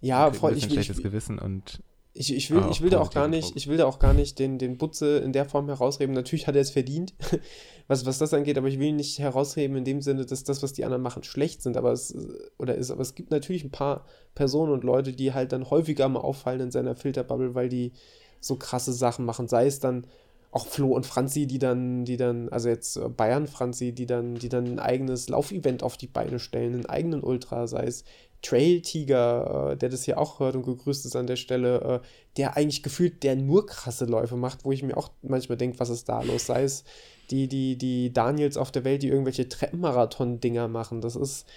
Ja, 0.02 0.32
voll. 0.32 0.58
Ich, 0.58 0.66
schlechtes 0.66 0.98
ich, 0.98 1.04
Gewissen 1.04 1.39
und 1.39 1.82
ich, 2.16 2.34
ich, 2.36 2.51
will, 2.51 2.64
ich 2.70 2.82
will 2.82 2.91
da 2.91 2.99
auch 2.99 3.09
gar 3.09 3.28
nicht, 3.28 3.55
ich 3.55 3.68
will 3.68 3.78
da 3.78 3.86
auch 3.86 3.97
gar 3.97 4.14
nicht 4.14 4.38
den, 4.38 4.59
den 4.59 4.78
Butze 4.78 5.18
in 5.18 5.34
der 5.34 5.45
Form 5.45 5.68
herausreden. 5.68 6.14
Natürlich 6.14 6.45
hat 6.45 6.55
er 6.55 6.61
es 6.61 6.70
verdient, 6.70 7.16
was, 7.88 8.05
was 8.05 8.20
das 8.20 8.34
angeht, 8.36 8.57
aber 8.57 8.68
ich 8.68 8.78
will 8.78 8.89
ihn 8.89 8.97
nicht 8.97 9.18
herausreden 9.18 9.76
in 9.78 9.84
dem 9.84 10.01
Sinne, 10.01 10.26
dass 10.26 10.43
das, 10.43 10.61
was 10.61 10.74
die 10.74 10.86
anderen 10.86 11.01
machen, 11.01 11.24
schlecht 11.24 11.64
sind, 11.64 11.76
aber 11.76 11.91
es 11.91 12.16
oder 12.59 12.76
ist, 12.76 12.91
aber 12.91 13.01
es 13.01 13.16
gibt 13.16 13.32
natürlich 13.32 13.64
ein 13.64 13.72
paar 13.72 14.05
Personen 14.36 14.72
und 14.72 14.84
Leute, 14.84 15.14
die 15.14 15.34
halt 15.34 15.51
dann 15.51 15.70
häufiger 15.72 16.07
mal 16.07 16.20
auffallen 16.20 16.61
in 16.61 16.72
seiner 16.72 16.95
Filterbubble, 16.95 17.55
weil 17.55 17.70
die 17.70 17.93
so 18.39 18.57
krasse 18.57 18.93
Sachen 18.93 19.26
machen. 19.26 19.47
Sei 19.47 19.66
es 19.66 19.80
dann 19.80 20.05
auch 20.51 20.68
Flo 20.68 20.89
und 20.89 21.07
Franzi, 21.07 21.47
die 21.47 21.57
dann, 21.57 22.05
die 22.05 22.18
dann, 22.18 22.49
also 22.49 22.70
jetzt 22.70 22.95
äh, 22.95 23.09
Bayern 23.09 23.47
Franzi, 23.47 23.91
die 23.91 24.05
dann, 24.05 24.36
die 24.36 24.49
dann 24.49 24.66
ein 24.66 24.80
eigenes 24.80 25.30
Laufevent 25.30 25.82
auf 25.82 25.97
die 25.97 26.07
Beine 26.07 26.38
stellen, 26.38 26.74
einen 26.74 26.86
eigenen 26.86 27.24
Ultra, 27.24 27.66
sei 27.66 27.86
es 27.86 28.03
Trail 28.44 28.82
Tiger, 28.82 29.72
äh, 29.72 29.78
der 29.78 29.89
das 29.89 30.04
hier 30.04 30.20
auch 30.20 30.39
hört 30.39 30.56
und 30.56 30.64
gegrüßt 30.64 31.06
ist 31.06 31.16
an 31.16 31.26
der 31.26 31.38
Stelle, 31.38 32.02
äh, 32.04 32.08
der 32.38 32.56
eigentlich 32.56 32.84
gefühlt, 32.84 33.24
der 33.24 33.36
nur 33.36 33.66
krasse 33.66 34.06
Läufe 34.06 34.36
macht, 34.36 34.66
wo 34.66 34.72
ich 34.72 34.84
mir 34.84 34.96
auch 34.98 35.10
manchmal 35.24 35.58
denke, 35.58 35.80
was 35.80 35.89
ist 35.89 36.08
da 36.10 36.22
los? 36.22 36.46
Sei 36.46 36.64
es 36.64 36.84
die, 37.32 37.48
die, 37.48 37.78
die 37.78 38.14
Daniels 38.14 38.58
auf 38.58 38.72
der 38.72 38.84
Welt, 38.84 39.02
die 39.02 39.08
irgendwelche 39.08 39.50
Treppenmarathon-Dinger 39.50 40.68
machen. 40.68 41.02
Das 41.02 41.16
ist, 41.16 41.48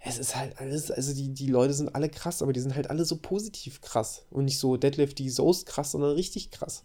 es 0.00 0.18
ist 0.18 0.34
halt 0.34 0.58
alles, 0.58 0.90
also 0.90 1.14
die, 1.14 1.32
die 1.32 1.46
Leute 1.46 1.74
sind 1.74 1.94
alle 1.94 2.08
krass, 2.08 2.42
aber 2.42 2.52
die 2.52 2.60
sind 2.60 2.74
halt 2.74 2.90
alle 2.90 3.04
so 3.04 3.18
positiv 3.18 3.80
krass 3.80 4.26
und 4.30 4.46
nicht 4.46 4.58
so 4.58 4.76
Deadlift 4.76 5.18
die 5.18 5.30
Soast 5.30 5.66
krass, 5.66 5.92
sondern 5.92 6.12
richtig 6.12 6.50
krass. 6.50 6.84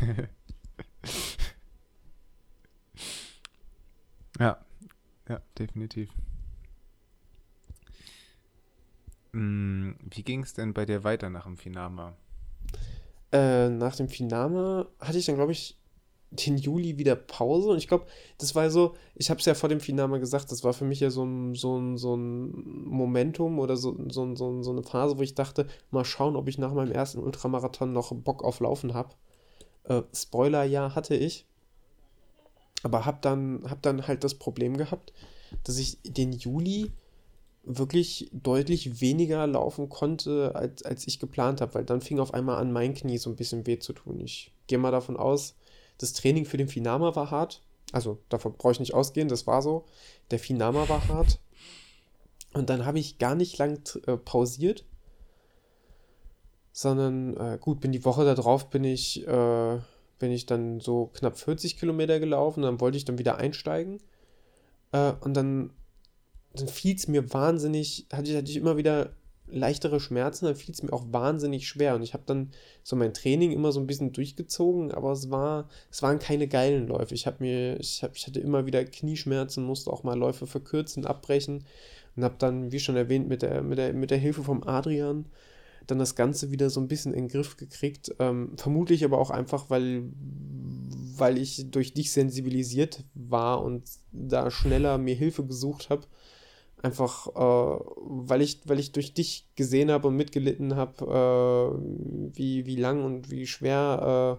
ja, 4.38 4.64
ja, 5.28 5.40
definitiv. 5.58 6.10
Mm, 9.27 9.27
wie 9.38 10.22
ging 10.22 10.42
es 10.42 10.54
denn 10.54 10.74
bei 10.74 10.84
dir 10.84 11.04
weiter 11.04 11.30
nach 11.30 11.44
dem 11.44 11.56
Finama? 11.56 12.16
Äh, 13.32 13.68
nach 13.68 13.94
dem 13.96 14.08
Finama 14.08 14.86
hatte 15.00 15.18
ich 15.18 15.26
dann, 15.26 15.36
glaube 15.36 15.52
ich, 15.52 15.78
den 16.30 16.58
Juli 16.58 16.98
wieder 16.98 17.16
Pause 17.16 17.70
und 17.70 17.78
ich 17.78 17.88
glaube, 17.88 18.06
das 18.36 18.54
war 18.54 18.70
so, 18.70 18.94
ich 19.14 19.30
habe 19.30 19.40
es 19.40 19.46
ja 19.46 19.54
vor 19.54 19.68
dem 19.68 19.80
Finama 19.80 20.18
gesagt, 20.18 20.52
das 20.52 20.62
war 20.62 20.74
für 20.74 20.84
mich 20.84 21.00
ja 21.00 21.10
so 21.10 21.24
ein, 21.24 21.54
so 21.54 21.78
ein, 21.78 21.96
so 21.96 22.16
ein 22.16 22.52
Momentum 22.84 23.58
oder 23.58 23.76
so, 23.76 23.96
so, 24.10 24.34
so, 24.34 24.62
so 24.62 24.70
eine 24.70 24.82
Phase, 24.82 25.16
wo 25.16 25.22
ich 25.22 25.34
dachte, 25.34 25.66
mal 25.90 26.04
schauen, 26.04 26.36
ob 26.36 26.48
ich 26.48 26.58
nach 26.58 26.74
meinem 26.74 26.92
ersten 26.92 27.18
Ultramarathon 27.18 27.92
noch 27.92 28.12
Bock 28.12 28.44
auf 28.44 28.60
Laufen 28.60 28.92
habe. 28.92 29.14
Äh, 29.84 30.02
Spoiler, 30.14 30.64
ja, 30.64 30.94
hatte 30.94 31.14
ich. 31.14 31.46
Aber 32.82 33.06
habe 33.06 33.18
dann, 33.22 33.62
hab 33.68 33.80
dann 33.82 34.06
halt 34.06 34.22
das 34.22 34.34
Problem 34.34 34.76
gehabt, 34.76 35.12
dass 35.64 35.78
ich 35.78 35.98
den 36.02 36.32
Juli 36.32 36.92
wirklich 37.64 38.30
deutlich 38.32 39.00
weniger 39.00 39.46
laufen 39.46 39.88
konnte, 39.88 40.54
als, 40.54 40.82
als 40.82 41.06
ich 41.06 41.18
geplant 41.18 41.60
habe, 41.60 41.74
weil 41.74 41.84
dann 41.84 42.00
fing 42.00 42.18
auf 42.18 42.32
einmal 42.32 42.56
an, 42.58 42.72
mein 42.72 42.94
Knie 42.94 43.18
so 43.18 43.30
ein 43.30 43.36
bisschen 43.36 43.66
weh 43.66 43.78
zu 43.78 43.92
tun. 43.92 44.20
Ich 44.20 44.52
gehe 44.66 44.78
mal 44.78 44.90
davon 44.90 45.16
aus, 45.16 45.54
das 45.98 46.12
Training 46.12 46.44
für 46.44 46.56
den 46.56 46.68
Finama 46.68 47.14
war 47.14 47.30
hart. 47.30 47.62
Also 47.92 48.18
davon 48.28 48.54
brauche 48.54 48.72
ich 48.72 48.80
nicht 48.80 48.94
ausgehen, 48.94 49.28
das 49.28 49.46
war 49.46 49.62
so. 49.62 49.84
Der 50.30 50.38
Finama 50.38 50.88
war 50.88 51.08
hart. 51.08 51.40
Und 52.54 52.70
dann 52.70 52.86
habe 52.86 52.98
ich 52.98 53.18
gar 53.18 53.34
nicht 53.34 53.58
lang 53.58 53.80
äh, 54.06 54.16
pausiert, 54.16 54.84
sondern 56.72 57.36
äh, 57.36 57.58
gut, 57.60 57.80
bin 57.80 57.92
die 57.92 58.04
Woche 58.04 58.24
darauf 58.24 58.70
bin 58.70 58.84
ich, 58.84 59.26
äh, 59.26 59.78
bin 60.18 60.30
ich 60.30 60.46
dann 60.46 60.80
so 60.80 61.10
knapp 61.14 61.36
40 61.38 61.78
Kilometer 61.78 62.20
gelaufen, 62.20 62.62
dann 62.62 62.80
wollte 62.80 62.96
ich 62.96 63.04
dann 63.04 63.18
wieder 63.18 63.36
einsteigen. 63.36 63.98
Äh, 64.92 65.12
und 65.20 65.34
dann, 65.34 65.70
dann 66.54 66.68
fiel 66.68 66.96
es 66.96 67.08
mir 67.08 67.32
wahnsinnig, 67.32 68.06
hatte 68.12 68.30
ich, 68.30 68.36
hatte 68.36 68.50
ich 68.50 68.56
immer 68.56 68.76
wieder 68.76 69.12
leichtere 69.50 70.00
Schmerzen, 70.00 70.46
dann 70.46 70.56
fiel 70.56 70.74
es 70.74 70.82
mir 70.82 70.92
auch 70.92 71.06
wahnsinnig 71.10 71.68
schwer. 71.68 71.94
Und 71.94 72.02
ich 72.02 72.14
habe 72.14 72.24
dann 72.26 72.50
so 72.82 72.96
mein 72.96 73.14
Training 73.14 73.52
immer 73.52 73.72
so 73.72 73.80
ein 73.80 73.86
bisschen 73.86 74.12
durchgezogen, 74.12 74.92
aber 74.92 75.12
es 75.12 75.30
war, 75.30 75.68
es 75.90 76.02
waren 76.02 76.18
keine 76.18 76.48
geilen 76.48 76.88
Läufe. 76.88 77.14
Ich 77.14 77.26
habe 77.26 77.38
mir, 77.40 77.78
ich, 77.80 78.02
hab, 78.02 78.16
ich 78.16 78.26
hatte 78.26 78.40
immer 78.40 78.66
wieder 78.66 78.84
Knieschmerzen, 78.84 79.64
musste 79.64 79.90
auch 79.90 80.02
mal 80.02 80.18
Läufe 80.18 80.46
verkürzen, 80.46 81.06
abbrechen 81.06 81.64
und 82.16 82.24
habe 82.24 82.36
dann, 82.38 82.72
wie 82.72 82.80
schon 82.80 82.96
erwähnt, 82.96 83.28
mit 83.28 83.42
der, 83.42 83.62
mit 83.62 83.78
der, 83.78 83.92
mit 83.92 84.10
der 84.10 84.18
Hilfe 84.18 84.42
vom 84.42 84.62
Adrian 84.64 85.26
dann 85.86 85.98
das 85.98 86.14
Ganze 86.14 86.50
wieder 86.50 86.70
so 86.70 86.80
ein 86.80 86.88
bisschen 86.88 87.14
in 87.14 87.24
den 87.24 87.28
Griff 87.28 87.56
gekriegt. 87.56 88.14
Ähm, 88.18 88.52
vermutlich 88.56 89.04
aber 89.04 89.18
auch 89.18 89.30
einfach, 89.30 89.70
weil, 89.70 90.04
weil 91.16 91.38
ich 91.38 91.70
durch 91.70 91.94
dich 91.94 92.12
sensibilisiert 92.12 93.04
war 93.14 93.64
und 93.64 93.84
da 94.12 94.50
schneller 94.50 94.98
mir 94.98 95.14
Hilfe 95.14 95.44
gesucht 95.46 95.88
habe. 95.88 96.02
Einfach, 96.82 97.26
äh, 97.28 97.84
weil, 97.96 98.40
ich, 98.40 98.60
weil 98.66 98.78
ich 98.78 98.92
durch 98.92 99.12
dich 99.12 99.48
gesehen 99.56 99.90
habe 99.90 100.08
und 100.08 100.16
mitgelitten 100.16 100.76
habe, 100.76 101.04
äh, 101.74 102.36
wie, 102.36 102.66
wie 102.66 102.76
lang 102.76 103.04
und 103.04 103.30
wie 103.30 103.46
schwer 103.46 104.38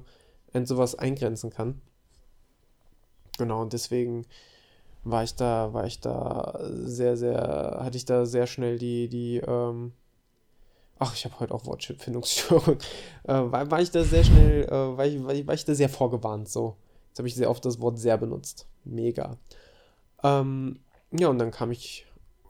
äh, 0.54 0.58
ein 0.58 0.66
sowas 0.66 0.96
eingrenzen 0.96 1.50
kann. 1.50 1.82
Genau, 3.38 3.62
und 3.62 3.74
deswegen 3.74 4.26
war 5.04 5.24
ich 5.24 5.36
da, 5.36 5.74
war 5.74 5.86
ich 5.86 6.00
da 6.00 6.60
sehr, 6.62 7.18
sehr, 7.18 7.80
hatte 7.82 7.98
ich 7.98 8.06
da 8.06 8.26
sehr 8.26 8.48
schnell 8.48 8.78
die, 8.78 9.10
die, 9.10 9.38
ähm, 9.38 9.94
ach, 10.98 11.16
ich 11.16 11.26
habe 11.26 11.40
heute 11.40 11.54
auch 11.54 11.66
Wortfindungsstörung, 11.66 12.78
äh, 13.24 13.34
war, 13.34 13.70
war 13.72 13.82
ich 13.82 13.92
da 13.92 14.04
sehr 14.04 14.24
schnell, 14.24 14.66
äh, 14.66 14.98
war, 14.98 15.06
ich, 15.06 15.24
war, 15.24 15.34
ich, 15.34 15.48
war 15.48 15.54
ich 15.54 15.66
da 15.66 15.74
sehr 15.74 15.90
vorgewarnt, 15.90 16.50
so. 16.50 16.76
Jetzt 17.10 17.20
habe 17.20 17.28
ich 17.28 17.36
sehr 17.36 17.50
oft 17.50 17.66
das 17.66 17.82
Wort 17.82 17.98
sehr 17.98 18.18
benutzt. 18.18 18.68
Mega. 18.84 19.38
Ähm, 20.24 20.80
ja, 21.12 21.28
und 21.28 21.40
dann 21.40 21.52
kam 21.52 21.72
ich 21.72 22.06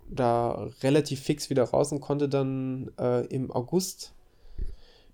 da 0.09 0.69
relativ 0.81 1.21
fix 1.21 1.49
wieder 1.49 1.63
raus 1.63 1.91
und 1.91 2.01
konnte 2.01 2.29
dann 2.29 2.91
äh, 2.99 3.25
im 3.27 3.51
August 3.51 4.13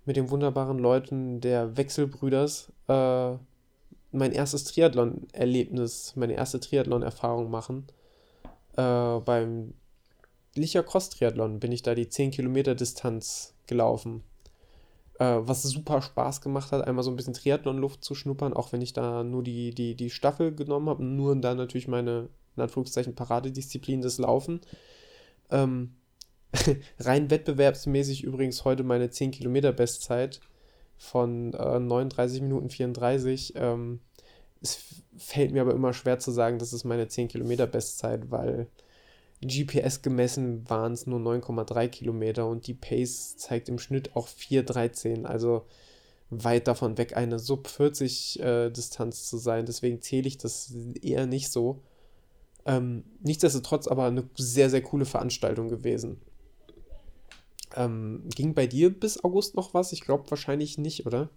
mit 0.04 0.16
den 0.16 0.30
wunderbaren 0.30 0.78
Leuten 0.78 1.40
der 1.40 1.76
Wechselbrüders 1.76 2.72
äh, 2.88 3.32
mein 4.12 4.32
erstes 4.32 4.64
Triathlon-Erlebnis, 4.64 6.14
meine 6.16 6.34
erste 6.34 6.60
Triathlon-Erfahrung 6.60 7.50
machen. 7.50 7.86
Äh, 8.76 9.20
beim 9.20 9.74
Licher 10.54 10.82
Cross-Triathlon 10.82 11.60
bin 11.60 11.72
ich 11.72 11.82
da 11.82 11.94
die 11.94 12.08
10 12.08 12.30
Kilometer 12.30 12.74
Distanz 12.74 13.54
gelaufen. 13.66 14.22
Äh, 15.18 15.38
was 15.40 15.62
super 15.62 16.00
Spaß 16.00 16.40
gemacht 16.40 16.72
hat, 16.72 16.86
einmal 16.86 17.04
so 17.04 17.10
ein 17.10 17.16
bisschen 17.16 17.34
Triathlon-Luft 17.34 18.04
zu 18.04 18.14
schnuppern, 18.14 18.54
auch 18.54 18.72
wenn 18.72 18.82
ich 18.82 18.92
da 18.92 19.22
nur 19.22 19.42
die, 19.42 19.74
die, 19.74 19.94
die 19.94 20.10
Staffel 20.10 20.54
genommen 20.54 20.88
habe, 20.88 21.04
nur 21.04 21.36
da 21.36 21.54
natürlich 21.54 21.88
meine 21.88 22.28
in 22.56 22.62
Anführungszeichen 22.62 23.14
Paradedisziplin 23.14 24.00
des 24.00 24.18
Laufen. 24.18 24.60
Ähm, 25.50 25.94
rein 26.98 27.30
wettbewerbsmäßig 27.30 28.24
übrigens 28.24 28.64
heute 28.64 28.82
meine 28.82 29.10
10 29.10 29.30
Kilometer 29.30 29.72
Bestzeit 29.72 30.40
von 30.96 31.52
äh, 31.54 31.78
39 31.78 32.42
Minuten 32.42 32.70
34. 32.70 33.54
Ähm, 33.56 34.00
es 34.62 34.78
fällt 35.16 35.52
mir 35.52 35.62
aber 35.62 35.74
immer 35.74 35.92
schwer 35.92 36.18
zu 36.18 36.30
sagen, 36.30 36.58
das 36.58 36.72
ist 36.72 36.84
meine 36.84 37.08
10 37.08 37.28
Kilometer 37.28 37.66
Bestzeit, 37.66 38.30
weil 38.30 38.68
GPS 39.42 40.02
gemessen 40.02 40.68
waren 40.68 40.92
es 40.92 41.06
nur 41.06 41.20
9,3 41.20 41.88
Kilometer 41.88 42.46
und 42.46 42.66
die 42.66 42.74
Pace 42.74 43.36
zeigt 43.36 43.68
im 43.68 43.78
Schnitt 43.78 44.16
auch 44.16 44.28
4,13. 44.28 45.24
Also 45.24 45.66
weit 46.30 46.66
davon 46.66 46.98
weg, 46.98 47.16
eine 47.16 47.38
Sub 47.38 47.68
40 47.68 48.40
äh, 48.40 48.70
Distanz 48.70 49.28
zu 49.28 49.36
sein. 49.36 49.66
Deswegen 49.66 50.00
zähle 50.00 50.26
ich 50.26 50.38
das 50.38 50.74
eher 51.02 51.26
nicht 51.26 51.50
so. 51.50 51.82
Ähm, 52.66 53.04
nichtsdestotrotz 53.22 53.86
aber 53.86 54.06
eine 54.06 54.28
sehr, 54.34 54.68
sehr 54.68 54.82
coole 54.82 55.04
Veranstaltung 55.04 55.68
gewesen. 55.68 56.20
Ähm, 57.74 58.24
ging 58.34 58.54
bei 58.54 58.66
dir 58.66 58.90
bis 58.90 59.22
August 59.22 59.54
noch 59.54 59.72
was? 59.72 59.92
Ich 59.92 60.00
glaube 60.00 60.28
wahrscheinlich 60.30 60.76
nicht, 60.76 61.06
oder? 61.06 61.30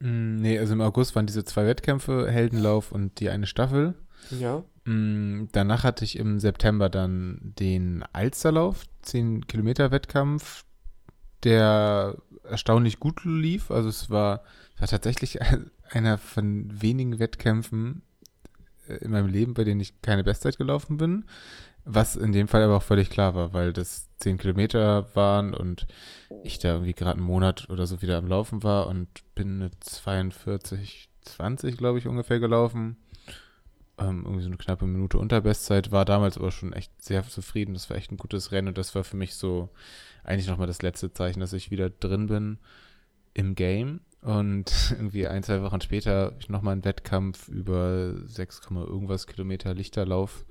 Mm, 0.00 0.36
nee, 0.36 0.58
also 0.58 0.72
im 0.72 0.80
August 0.80 1.14
waren 1.14 1.26
diese 1.26 1.44
zwei 1.44 1.64
Wettkämpfe, 1.66 2.30
Heldenlauf 2.30 2.90
und 2.90 3.20
die 3.20 3.30
eine 3.30 3.46
Staffel. 3.46 3.94
Ja. 4.30 4.64
Mm, 4.84 5.48
danach 5.52 5.84
hatte 5.84 6.04
ich 6.04 6.18
im 6.18 6.40
September 6.40 6.88
dann 6.88 7.54
den 7.58 8.04
Alsterlauf, 8.12 8.84
10 9.02 9.46
Kilometer 9.46 9.90
Wettkampf, 9.90 10.64
der 11.44 12.16
erstaunlich 12.42 12.98
gut 12.98 13.24
lief. 13.24 13.70
Also 13.70 13.88
es 13.88 14.10
war, 14.10 14.42
war 14.78 14.88
tatsächlich 14.88 15.38
einer 15.90 16.18
von 16.18 16.82
wenigen 16.82 17.18
Wettkämpfen, 17.18 18.02
in 18.88 19.10
meinem 19.10 19.28
Leben, 19.28 19.54
bei 19.54 19.64
denen 19.64 19.80
ich 19.80 20.00
keine 20.02 20.24
Bestzeit 20.24 20.58
gelaufen 20.58 20.96
bin. 20.96 21.24
Was 21.88 22.16
in 22.16 22.32
dem 22.32 22.48
Fall 22.48 22.64
aber 22.64 22.76
auch 22.76 22.82
völlig 22.82 23.10
klar 23.10 23.36
war, 23.36 23.52
weil 23.52 23.72
das 23.72 24.08
10 24.18 24.38
Kilometer 24.38 25.14
waren 25.14 25.54
und 25.54 25.86
ich 26.42 26.58
da 26.58 26.72
irgendwie 26.72 26.94
gerade 26.94 27.18
einen 27.18 27.26
Monat 27.26 27.70
oder 27.70 27.86
so 27.86 28.02
wieder 28.02 28.18
am 28.18 28.26
Laufen 28.26 28.64
war 28.64 28.88
und 28.88 29.08
bin 29.36 29.62
eine 29.62 29.70
42, 29.78 31.08
20, 31.22 31.76
glaube 31.76 31.98
ich, 31.98 32.08
ungefähr 32.08 32.40
gelaufen. 32.40 32.96
Ähm, 33.98 34.22
irgendwie 34.24 34.42
so 34.42 34.48
eine 34.48 34.56
knappe 34.56 34.86
Minute 34.86 35.16
unter 35.16 35.40
Bestzeit, 35.40 35.92
war 35.92 36.04
damals 36.04 36.36
aber 36.36 36.50
schon 36.50 36.72
echt 36.72 36.90
sehr 37.00 37.22
zufrieden. 37.22 37.74
Das 37.74 37.88
war 37.88 37.96
echt 37.96 38.10
ein 38.10 38.18
gutes 38.18 38.50
Rennen 38.50 38.68
und 38.68 38.78
das 38.78 38.96
war 38.96 39.04
für 39.04 39.16
mich 39.16 39.36
so 39.36 39.70
eigentlich 40.24 40.48
nochmal 40.48 40.66
das 40.66 40.82
letzte 40.82 41.12
Zeichen, 41.12 41.38
dass 41.38 41.52
ich 41.52 41.70
wieder 41.70 41.88
drin 41.88 42.26
bin 42.26 42.58
im 43.32 43.54
Game. 43.54 44.00
Und 44.26 44.90
irgendwie 44.90 45.28
ein, 45.28 45.44
zwei 45.44 45.62
Wochen 45.62 45.80
später 45.80 46.32
nochmal 46.48 46.72
einen 46.72 46.84
Wettkampf 46.84 47.46
über 47.46 48.12
6, 48.26 48.62
irgendwas 48.70 49.28
Kilometer 49.28 49.72
Lichterlauf 49.72 50.44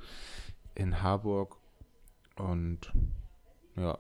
in 0.76 1.04
Harburg. 1.04 1.58
Und 2.38 2.94
ja. 3.76 3.98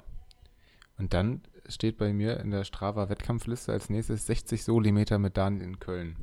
Und 0.97 1.13
dann 1.13 1.41
steht 1.67 1.97
bei 1.97 2.13
mir 2.13 2.39
in 2.39 2.51
der 2.51 2.63
Strava 2.63 3.09
Wettkampfliste 3.09 3.73
als 3.73 3.89
nächstes 3.89 4.25
60 4.27 4.63
Solimeter 4.63 5.19
mit 5.19 5.35
Daniel 5.35 5.63
in 5.63 5.79
Köln. 5.79 6.15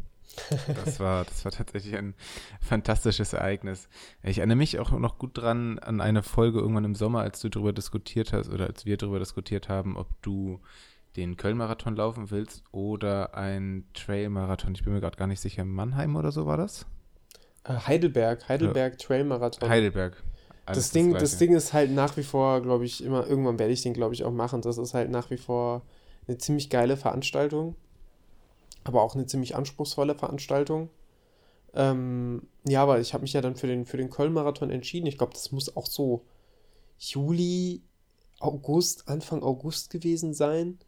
Das 0.66 0.98
war, 0.98 1.26
das 1.26 1.44
war 1.44 1.52
tatsächlich 1.52 1.94
ein 1.94 2.14
fantastisches 2.62 3.34
Ereignis. 3.34 3.90
Ich 4.22 4.38
erinnere 4.38 4.56
mich 4.56 4.78
auch 4.78 4.92
noch 4.92 5.18
gut 5.18 5.36
dran 5.36 5.78
an 5.78 6.00
eine 6.00 6.22
Folge 6.22 6.60
irgendwann 6.60 6.86
im 6.86 6.94
Sommer, 6.94 7.20
als 7.20 7.40
du 7.40 7.50
darüber 7.50 7.74
diskutiert 7.74 8.32
hast 8.32 8.48
oder 8.48 8.66
als 8.66 8.86
wir 8.86 8.96
darüber 8.96 9.18
diskutiert 9.18 9.68
haben, 9.68 9.98
ob 9.98 10.08
du 10.22 10.62
den 11.16 11.36
Köln-Marathon 11.36 11.96
laufen 11.96 12.30
willst 12.30 12.62
oder 12.72 13.34
ein 13.34 13.84
Trail-Marathon. 13.94 14.74
Ich 14.74 14.84
bin 14.84 14.92
mir 14.92 15.00
gerade 15.00 15.16
gar 15.16 15.26
nicht 15.26 15.40
sicher. 15.40 15.64
Mannheim 15.64 16.16
oder 16.16 16.32
so 16.32 16.46
war 16.46 16.56
das? 16.56 16.86
Äh, 17.64 17.74
Heidelberg, 17.74 18.48
Heidelberg 18.48 18.94
ja. 18.94 19.06
Trail-Marathon. 19.06 19.68
Heidelberg. 19.68 20.22
das 20.66 20.90
Ding, 20.90 21.12
das, 21.12 21.22
das 21.22 21.38
Ding 21.38 21.54
ist 21.54 21.72
halt 21.72 21.90
nach 21.90 22.16
wie 22.16 22.22
vor, 22.22 22.62
glaube 22.62 22.84
ich, 22.84 23.04
immer, 23.04 23.26
irgendwann 23.26 23.58
werde 23.58 23.72
ich 23.72 23.82
den, 23.82 23.94
glaube 23.94 24.14
ich, 24.14 24.24
auch 24.24 24.32
machen. 24.32 24.62
Das 24.62 24.78
ist 24.78 24.94
halt 24.94 25.10
nach 25.10 25.30
wie 25.30 25.36
vor 25.36 25.82
eine 26.26 26.38
ziemlich 26.38 26.70
geile 26.70 26.96
Veranstaltung, 26.96 27.76
aber 28.84 29.02
auch 29.02 29.14
eine 29.14 29.26
ziemlich 29.26 29.54
anspruchsvolle 29.54 30.14
Veranstaltung. 30.14 30.88
Ähm, 31.74 32.42
ja, 32.66 32.82
aber 32.82 33.00
ich 33.00 33.14
habe 33.14 33.22
mich 33.22 33.32
ja 33.32 33.40
dann 33.40 33.56
für 33.56 33.66
den, 33.66 33.86
für 33.86 33.96
den 33.96 34.10
Köln-Marathon 34.10 34.70
entschieden. 34.70 35.06
Ich 35.06 35.18
glaube, 35.18 35.32
das 35.32 35.52
muss 35.52 35.76
auch 35.76 35.86
so 35.86 36.24
Juli, 36.98 37.82
August, 38.40 39.08
Anfang 39.08 39.42
August 39.42 39.90
gewesen 39.90 40.34
sein. 40.34 40.78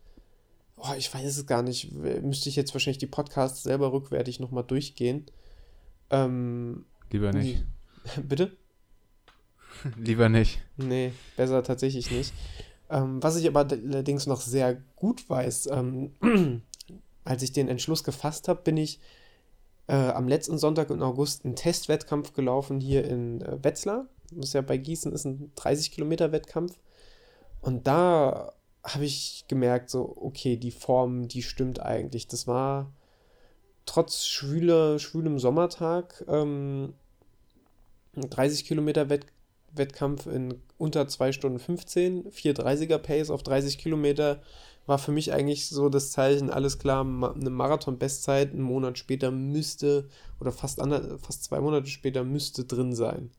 Oh, 0.76 0.92
ich 0.96 1.12
weiß 1.12 1.36
es 1.36 1.46
gar 1.46 1.62
nicht. 1.62 1.92
Müsste 1.92 2.48
ich 2.48 2.56
jetzt 2.56 2.74
wahrscheinlich 2.74 2.98
die 2.98 3.06
Podcasts 3.06 3.62
selber 3.62 3.92
rückwärtig 3.92 4.40
nochmal 4.40 4.64
durchgehen. 4.64 5.26
Ähm, 6.10 6.84
Lieber 7.10 7.32
nicht. 7.32 7.64
Bitte? 8.22 8.56
Lieber 9.96 10.28
nicht. 10.28 10.60
Nee, 10.76 11.12
besser 11.36 11.62
tatsächlich 11.62 12.10
nicht. 12.10 12.32
Ähm, 12.90 13.22
was 13.22 13.36
ich 13.36 13.46
aber 13.46 13.60
allerdings 13.60 14.26
noch 14.26 14.40
sehr 14.40 14.82
gut 14.96 15.28
weiß, 15.28 15.68
ähm, 15.68 16.12
als 17.24 17.42
ich 17.42 17.52
den 17.52 17.68
Entschluss 17.68 18.04
gefasst 18.04 18.48
habe, 18.48 18.62
bin 18.62 18.76
ich 18.76 19.00
äh, 19.86 19.94
am 19.94 20.28
letzten 20.28 20.58
Sonntag 20.58 20.90
im 20.90 21.02
August 21.02 21.44
einen 21.44 21.56
Testwettkampf 21.56 22.32
gelaufen 22.32 22.80
hier 22.80 23.04
in 23.04 23.40
äh, 23.42 23.62
Wetzlar. 23.62 24.06
Das 24.30 24.48
ist 24.48 24.54
ja 24.54 24.62
bei 24.62 24.76
Gießen 24.76 25.12
ist 25.12 25.24
ein 25.24 25.52
30 25.56 25.92
Kilometer 25.92 26.32
Wettkampf. 26.32 26.78
Und 27.60 27.86
da 27.86 28.52
habe 28.84 29.04
ich 29.04 29.46
gemerkt, 29.48 29.90
so, 29.90 30.16
okay, 30.20 30.56
die 30.56 30.70
Form, 30.70 31.26
die 31.26 31.42
stimmt 31.42 31.80
eigentlich. 31.80 32.28
Das 32.28 32.46
war 32.46 32.92
trotz 33.86 34.26
schwüler, 34.26 34.98
schwülem 34.98 35.38
Sommertag 35.38 36.24
ähm, 36.28 36.94
30 38.14 38.64
Kilometer 38.64 39.08
Wett 39.10 39.26
Wettkampf 39.76 40.26
in 40.26 40.60
unter 40.78 41.08
2 41.08 41.32
Stunden 41.32 41.58
15, 41.58 42.30
430er 42.30 42.98
Pace 42.98 43.30
auf 43.30 43.42
30 43.42 43.76
Kilometer 43.76 44.40
war 44.86 44.98
für 44.98 45.12
mich 45.12 45.32
eigentlich 45.32 45.68
so 45.68 45.88
das 45.88 46.10
Zeichen, 46.12 46.50
alles 46.50 46.78
klar, 46.78 47.00
eine 47.00 47.50
Marathon-Bestzeit, 47.50 48.52
einen 48.52 48.62
Monat 48.62 48.98
später 48.98 49.30
müsste, 49.30 50.08
oder 50.40 50.52
fast, 50.52 50.80
fast 51.18 51.44
zwei 51.44 51.60
Monate 51.60 51.88
später 51.88 52.22
müsste 52.22 52.64
drin 52.64 52.94
sein. 52.94 53.30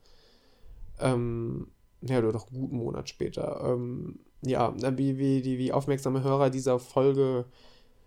Ähm, 1.00 1.68
ja, 2.02 2.20
oder 2.20 2.32
doch 2.32 2.48
einen 2.48 2.60
guten 2.62 2.78
Monat 2.78 3.10
später. 3.10 3.62
Ähm, 3.64 4.20
ja, 4.46 4.74
wie, 4.98 5.18
wie, 5.18 5.42
die, 5.42 5.58
wie 5.58 5.72
aufmerksame 5.72 6.24
Hörer 6.24 6.50
dieser 6.50 6.80
Folge 6.80 7.46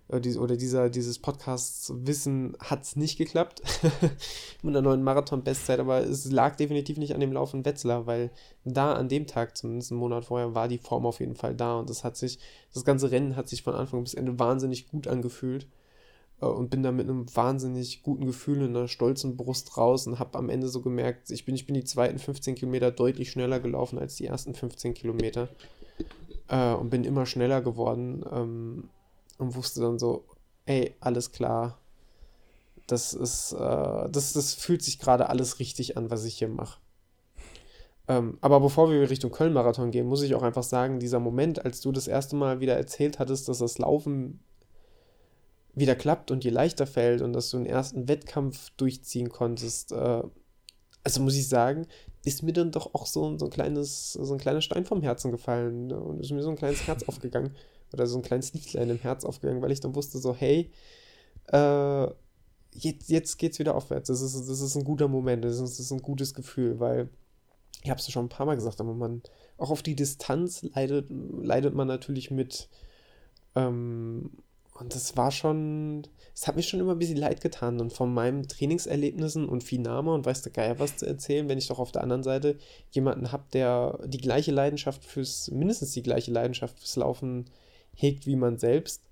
äh, 0.09 0.36
oder 0.36 0.57
dieser, 0.57 0.91
dieses 0.91 1.18
Podcasts-Wissen 1.18 2.57
hat 2.61 2.82
es 2.82 2.97
nicht 2.97 3.18
geklappt 3.18 3.62
mit 4.62 4.74
einer 4.74 4.82
neuen 4.82 5.03
Marathon-Bestzeit, 5.03 5.80
aber 5.80 6.01
es 6.01 6.30
lag 6.30 6.57
definitiv 6.57 6.99
nicht 6.99 7.14
an 7.14 7.20
dem 7.20 7.32
Lauf 7.32 7.55
in 7.55 7.64
Wetzlar, 7.64 8.07
weil 8.07 8.30
da 8.64 8.95
an 8.95 9.09
dem 9.09 9.26
Tag, 9.26 9.57
zumindest 9.57 9.93
einen 9.93 10.01
Monat 10.01 10.26
vorher, 10.26 10.55
war 10.55 10.68
die 10.68 10.78
Form 10.78 11.07
auf 11.07 11.20
jeden 11.20 11.36
Fall 11.36 11.55
da. 11.55 11.78
Und 11.78 11.91
das 11.91 12.05
hat 12.05 12.16
sich, 12.16 12.39
das 12.72 12.84
ganze 12.84 13.11
Rennen 13.11 13.36
hat 13.36 13.49
sich 13.49 13.62
von 13.62 13.74
Anfang 13.74 14.03
bis 14.03 14.14
Ende 14.14 14.39
wahnsinnig 14.39 14.89
gut 14.89 15.07
angefühlt. 15.07 15.66
Äh, 16.41 16.47
und 16.47 16.70
bin 16.70 16.82
da 16.82 16.93
mit 16.93 17.09
einem 17.09 17.26
wahnsinnig 17.34 18.03
guten 18.03 18.26
Gefühl 18.26 18.62
in 18.62 18.76
einer 18.76 18.89
stolzen 18.89 19.36
Brust 19.36 19.76
raus 19.76 20.07
und 20.07 20.18
habe 20.18 20.39
am 20.39 20.51
Ende 20.51 20.68
so 20.68 20.80
gemerkt, 20.80 21.30
ich 21.30 21.45
bin, 21.45 21.55
ich 21.55 21.66
bin 21.66 21.74
die 21.74 21.84
zweiten 21.84 22.18
15 22.18 22.55
Kilometer 22.55 22.91
deutlich 22.91 23.30
schneller 23.30 23.61
gelaufen 23.61 23.99
als 23.99 24.16
die 24.16 24.26
ersten 24.26 24.55
15 24.55 24.95
Kilometer 24.95 25.49
äh, 26.49 26.72
und 26.74 26.90
bin 26.90 27.05
immer 27.05 27.26
schneller 27.26 27.61
geworden. 27.61 28.24
Ähm, 28.30 28.90
und 29.38 29.55
wusste 29.55 29.80
dann 29.80 29.99
so, 29.99 30.24
ey, 30.66 30.94
alles 31.01 31.32
klar. 31.32 31.78
Das 32.86 33.14
ist, 33.14 33.53
äh, 33.53 34.11
das, 34.11 34.32
das 34.32 34.55
fühlt 34.55 34.82
sich 34.82 34.99
gerade 34.99 35.28
alles 35.28 35.59
richtig 35.59 35.96
an, 35.96 36.11
was 36.11 36.24
ich 36.24 36.38
hier 36.38 36.49
mache. 36.49 36.80
Ähm, 38.09 38.38
aber 38.40 38.61
bevor 38.61 38.90
wir 38.90 39.11
Richtung 39.11 39.30
Köln-Marathon 39.30 39.90
gehen, 39.90 40.07
muss 40.07 40.22
ich 40.22 40.34
auch 40.34 40.42
einfach 40.42 40.62
sagen, 40.62 40.99
dieser 40.99 41.20
Moment, 41.20 41.64
als 41.64 41.80
du 41.80 41.92
das 41.92 42.09
erste 42.09 42.36
Mal 42.36 42.61
wieder 42.61 42.76
erzählt 42.76 43.18
hattest, 43.18 43.49
dass 43.49 43.59
das 43.59 43.78
Laufen 43.78 44.40
wieder 45.74 45.94
klappt 45.94 46.30
und 46.30 46.42
dir 46.42 46.51
leichter 46.51 46.86
fällt 46.86 47.20
und 47.20 47.34
dass 47.34 47.51
du 47.51 47.59
einen 47.59 47.66
ersten 47.66 48.09
Wettkampf 48.09 48.70
durchziehen 48.76 49.28
konntest, 49.28 49.92
äh, 49.92 50.22
also 51.05 51.22
muss 51.22 51.36
ich 51.36 51.49
sagen, 51.49 51.86
ist 52.24 52.42
mir 52.42 52.52
dann 52.52 52.72
doch 52.72 52.94
auch 52.94 53.06
so, 53.06 53.38
so 53.38 53.46
ein 53.46 53.50
kleines, 53.50 54.12
so 54.12 54.32
ein 54.32 54.38
kleiner 54.38 54.60
Stein 54.60 54.84
vom 54.84 55.02
Herzen 55.02 55.30
gefallen 55.30 55.92
und 55.92 56.20
ist 56.20 56.32
mir 56.32 56.42
so 56.42 56.50
ein 56.50 56.56
kleines 56.56 56.86
Herz 56.86 57.02
aufgegangen 57.08 57.54
oder 57.92 58.06
so 58.06 58.18
ein 58.18 58.22
kleines 58.22 58.52
Lichtlein 58.52 58.90
im 58.90 58.98
Herz 58.98 59.24
aufgegangen, 59.24 59.62
weil 59.62 59.72
ich 59.72 59.80
dann 59.80 59.94
wusste 59.94 60.18
so, 60.18 60.34
hey, 60.34 60.70
äh, 61.52 62.06
jetzt, 62.72 63.08
jetzt 63.08 63.38
geht's 63.38 63.58
wieder 63.58 63.74
aufwärts. 63.74 64.08
Das 64.08 64.20
ist, 64.20 64.34
das 64.34 64.60
ist 64.60 64.76
ein 64.76 64.84
guter 64.84 65.08
Moment, 65.08 65.44
das 65.44 65.54
ist, 65.54 65.62
das 65.62 65.80
ist 65.80 65.92
ein 65.92 66.02
gutes 66.02 66.34
Gefühl, 66.34 66.80
weil 66.80 67.08
ich 67.82 67.90
habe 67.90 68.00
es 68.00 68.10
schon 68.10 68.26
ein 68.26 68.30
paar 68.30 68.46
Mal 68.46 68.56
gesagt, 68.56 68.80
aber 68.80 68.94
man 68.94 69.22
auch 69.56 69.70
auf 69.70 69.82
die 69.82 69.94
Distanz 69.94 70.62
leidet, 70.62 71.06
leidet 71.10 71.74
man 71.74 71.88
natürlich 71.88 72.30
mit. 72.30 72.68
Ähm, 73.54 74.30
und 74.78 74.94
das 74.94 75.16
war 75.16 75.30
schon, 75.30 76.06
es 76.34 76.46
hat 76.46 76.56
mir 76.56 76.62
schon 76.62 76.80
immer 76.80 76.92
ein 76.92 76.98
bisschen 76.98 77.16
leid 77.16 77.40
getan 77.40 77.80
und 77.80 77.92
von 77.92 78.12
meinen 78.12 78.46
Trainingserlebnissen 78.46 79.48
und 79.48 79.64
Finama 79.64 80.14
und 80.14 80.24
weiß 80.24 80.42
der 80.42 80.52
Geier 80.52 80.78
was 80.78 80.96
zu 80.96 81.06
erzählen, 81.06 81.48
wenn 81.48 81.58
ich 81.58 81.68
doch 81.68 81.78
auf 81.78 81.92
der 81.92 82.02
anderen 82.02 82.22
Seite 82.22 82.56
jemanden 82.90 83.32
habe, 83.32 83.44
der 83.52 83.98
die 84.06 84.18
gleiche 84.18 84.52
Leidenschaft 84.52 85.04
fürs, 85.04 85.50
mindestens 85.50 85.92
die 85.92 86.02
gleiche 86.02 86.30
Leidenschaft 86.30 86.78
fürs 86.78 86.96
Laufen 86.96 87.46
hegt 87.94 88.26
wie 88.26 88.36
man 88.36 88.58
selbst, 88.58 89.02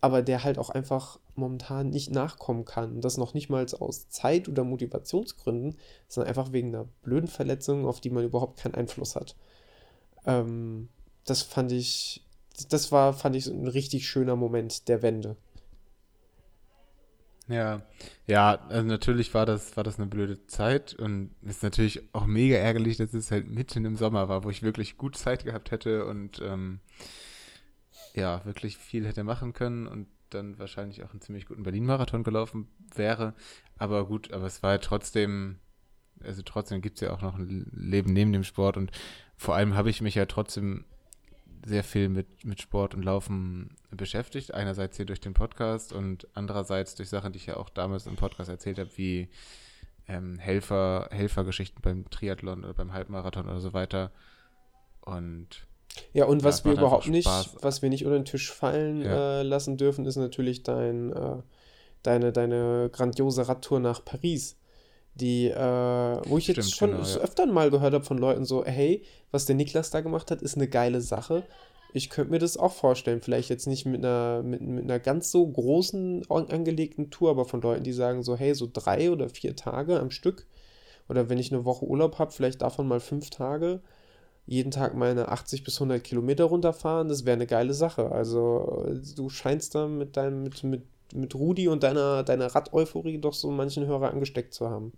aber 0.00 0.22
der 0.22 0.44
halt 0.44 0.58
auch 0.58 0.70
einfach 0.70 1.18
momentan 1.34 1.90
nicht 1.90 2.10
nachkommen 2.10 2.64
kann. 2.64 2.96
Und 2.96 3.04
das 3.04 3.16
noch 3.16 3.32
nicht 3.32 3.48
mal 3.48 3.66
aus 3.78 4.08
Zeit- 4.10 4.48
oder 4.48 4.64
Motivationsgründen, 4.64 5.76
sondern 6.08 6.28
einfach 6.28 6.52
wegen 6.52 6.68
einer 6.68 6.88
blöden 7.02 7.28
Verletzung, 7.28 7.86
auf 7.86 8.00
die 8.00 8.10
man 8.10 8.24
überhaupt 8.24 8.58
keinen 8.58 8.74
Einfluss 8.74 9.16
hat. 9.16 9.36
Ähm, 10.26 10.88
das 11.24 11.42
fand 11.42 11.72
ich, 11.72 12.24
das 12.66 12.92
war, 12.92 13.12
fand 13.12 13.36
ich 13.36 13.46
ein 13.46 13.68
richtig 13.68 14.08
schöner 14.08 14.36
Moment 14.36 14.88
der 14.88 15.02
Wende. 15.02 15.36
Ja, 17.48 17.80
ja, 18.26 18.60
also 18.68 18.86
natürlich 18.86 19.32
war 19.32 19.46
das, 19.46 19.76
war 19.76 19.82
das 19.82 19.98
eine 19.98 20.06
blöde 20.06 20.46
Zeit 20.46 20.92
und 20.94 21.30
ist 21.42 21.62
natürlich 21.62 22.02
auch 22.12 22.26
mega 22.26 22.56
ärgerlich, 22.56 22.98
dass 22.98 23.14
es 23.14 23.30
halt 23.30 23.48
mitten 23.48 23.86
im 23.86 23.96
Sommer 23.96 24.28
war, 24.28 24.44
wo 24.44 24.50
ich 24.50 24.62
wirklich 24.62 24.98
gut 24.98 25.16
Zeit 25.16 25.44
gehabt 25.44 25.70
hätte 25.70 26.04
und 26.04 26.42
ähm, 26.42 26.80
ja, 28.14 28.44
wirklich 28.44 28.76
viel 28.76 29.06
hätte 29.06 29.24
machen 29.24 29.54
können 29.54 29.86
und 29.86 30.08
dann 30.28 30.58
wahrscheinlich 30.58 31.02
auch 31.02 31.10
einen 31.12 31.22
ziemlich 31.22 31.46
guten 31.46 31.62
Berlin-Marathon 31.62 32.22
gelaufen 32.22 32.68
wäre. 32.94 33.32
Aber 33.78 34.06
gut, 34.06 34.30
aber 34.32 34.44
es 34.44 34.62
war 34.62 34.72
ja 34.72 34.78
trotzdem, 34.78 35.58
also 36.22 36.42
trotzdem 36.42 36.82
gibt 36.82 36.96
es 36.96 37.00
ja 37.00 37.14
auch 37.14 37.22
noch 37.22 37.38
ein 37.38 37.70
Leben 37.72 38.12
neben 38.12 38.32
dem 38.32 38.44
Sport 38.44 38.76
und 38.76 38.92
vor 39.38 39.54
allem 39.54 39.74
habe 39.74 39.88
ich 39.88 40.02
mich 40.02 40.16
ja 40.16 40.26
trotzdem 40.26 40.84
sehr 41.66 41.84
viel 41.84 42.08
mit, 42.08 42.44
mit 42.44 42.60
Sport 42.60 42.94
und 42.94 43.02
Laufen 43.02 43.76
beschäftigt. 43.90 44.54
Einerseits 44.54 44.96
hier 44.96 45.06
durch 45.06 45.20
den 45.20 45.34
Podcast 45.34 45.92
und 45.92 46.26
andererseits 46.34 46.94
durch 46.94 47.08
Sachen, 47.08 47.32
die 47.32 47.38
ich 47.38 47.46
ja 47.46 47.56
auch 47.56 47.68
damals 47.68 48.06
im 48.06 48.16
Podcast 48.16 48.50
erzählt 48.50 48.78
habe, 48.78 48.90
wie 48.96 49.28
ähm, 50.06 50.38
Helfer, 50.38 51.08
Helfergeschichten 51.10 51.82
beim 51.82 52.08
Triathlon 52.10 52.64
oder 52.64 52.74
beim 52.74 52.92
Halbmarathon 52.92 53.46
oder 53.46 53.60
so 53.60 53.72
weiter. 53.72 54.10
Und 55.02 55.66
ja, 56.12 56.26
und 56.26 56.44
was 56.44 56.64
wir 56.64 56.72
überhaupt 56.72 57.08
nicht, 57.08 57.26
was 57.26 57.82
wir 57.82 57.88
nicht 57.88 58.04
unter 58.04 58.18
den 58.18 58.24
Tisch 58.24 58.52
fallen 58.52 59.02
ja. 59.02 59.40
äh, 59.40 59.42
lassen 59.42 59.76
dürfen, 59.76 60.06
ist 60.06 60.16
natürlich 60.16 60.62
dein, 60.62 61.12
äh, 61.12 61.42
deine, 62.02 62.32
deine 62.32 62.90
grandiose 62.92 63.48
Radtour 63.48 63.80
nach 63.80 64.04
Paris. 64.04 64.57
Die, 65.20 65.48
äh, 65.48 65.56
wo 65.56 66.38
ich 66.38 66.44
Stimmt, 66.44 66.58
jetzt 66.58 66.76
schon 66.76 66.90
genau, 66.92 67.02
ja. 67.02 67.16
öfter 67.18 67.46
mal 67.46 67.70
gehört 67.70 67.94
habe 67.94 68.04
von 68.04 68.18
Leuten 68.18 68.44
so, 68.44 68.64
hey, 68.64 69.02
was 69.30 69.46
der 69.46 69.56
Niklas 69.56 69.90
da 69.90 70.00
gemacht 70.00 70.30
hat, 70.30 70.42
ist 70.42 70.56
eine 70.56 70.68
geile 70.68 71.00
Sache. 71.00 71.44
Ich 71.92 72.10
könnte 72.10 72.30
mir 72.30 72.38
das 72.38 72.56
auch 72.56 72.72
vorstellen. 72.72 73.20
Vielleicht 73.20 73.48
jetzt 73.48 73.66
nicht 73.66 73.86
mit 73.86 74.04
einer, 74.04 74.42
mit, 74.42 74.60
mit 74.60 74.84
einer 74.84 75.00
ganz 75.00 75.30
so 75.30 75.46
großen 75.46 76.30
angelegten 76.30 77.10
Tour, 77.10 77.30
aber 77.30 77.46
von 77.46 77.62
Leuten, 77.62 77.82
die 77.82 77.92
sagen 77.92 78.22
so, 78.22 78.36
hey, 78.36 78.54
so 78.54 78.68
drei 78.72 79.10
oder 79.10 79.28
vier 79.28 79.56
Tage 79.56 79.98
am 79.98 80.10
Stück. 80.10 80.46
Oder 81.08 81.28
wenn 81.28 81.38
ich 81.38 81.52
eine 81.52 81.64
Woche 81.64 81.86
Urlaub 81.86 82.18
habe, 82.18 82.30
vielleicht 82.30 82.62
davon 82.62 82.86
mal 82.86 83.00
fünf 83.00 83.30
Tage 83.30 83.80
jeden 84.48 84.70
Tag 84.70 84.94
meine 84.94 85.28
80 85.28 85.62
bis 85.62 85.76
100 85.76 86.02
Kilometer 86.02 86.44
runterfahren, 86.44 87.08
das 87.08 87.26
wäre 87.26 87.34
eine 87.34 87.46
geile 87.46 87.74
Sache. 87.74 88.10
Also 88.10 88.86
du 89.14 89.28
scheinst 89.28 89.74
da 89.74 89.86
mit 89.86 90.16
deinem, 90.16 90.42
mit, 90.42 90.64
mit, 90.64 90.82
mit 91.14 91.34
Rudi 91.34 91.68
und 91.68 91.82
deiner, 91.82 92.22
deiner 92.22 92.46
Rad-Euphorie 92.46 93.18
doch 93.18 93.34
so 93.34 93.50
manchen 93.50 93.86
Hörer 93.86 94.10
angesteckt 94.10 94.54
zu 94.54 94.70
haben. 94.70 94.92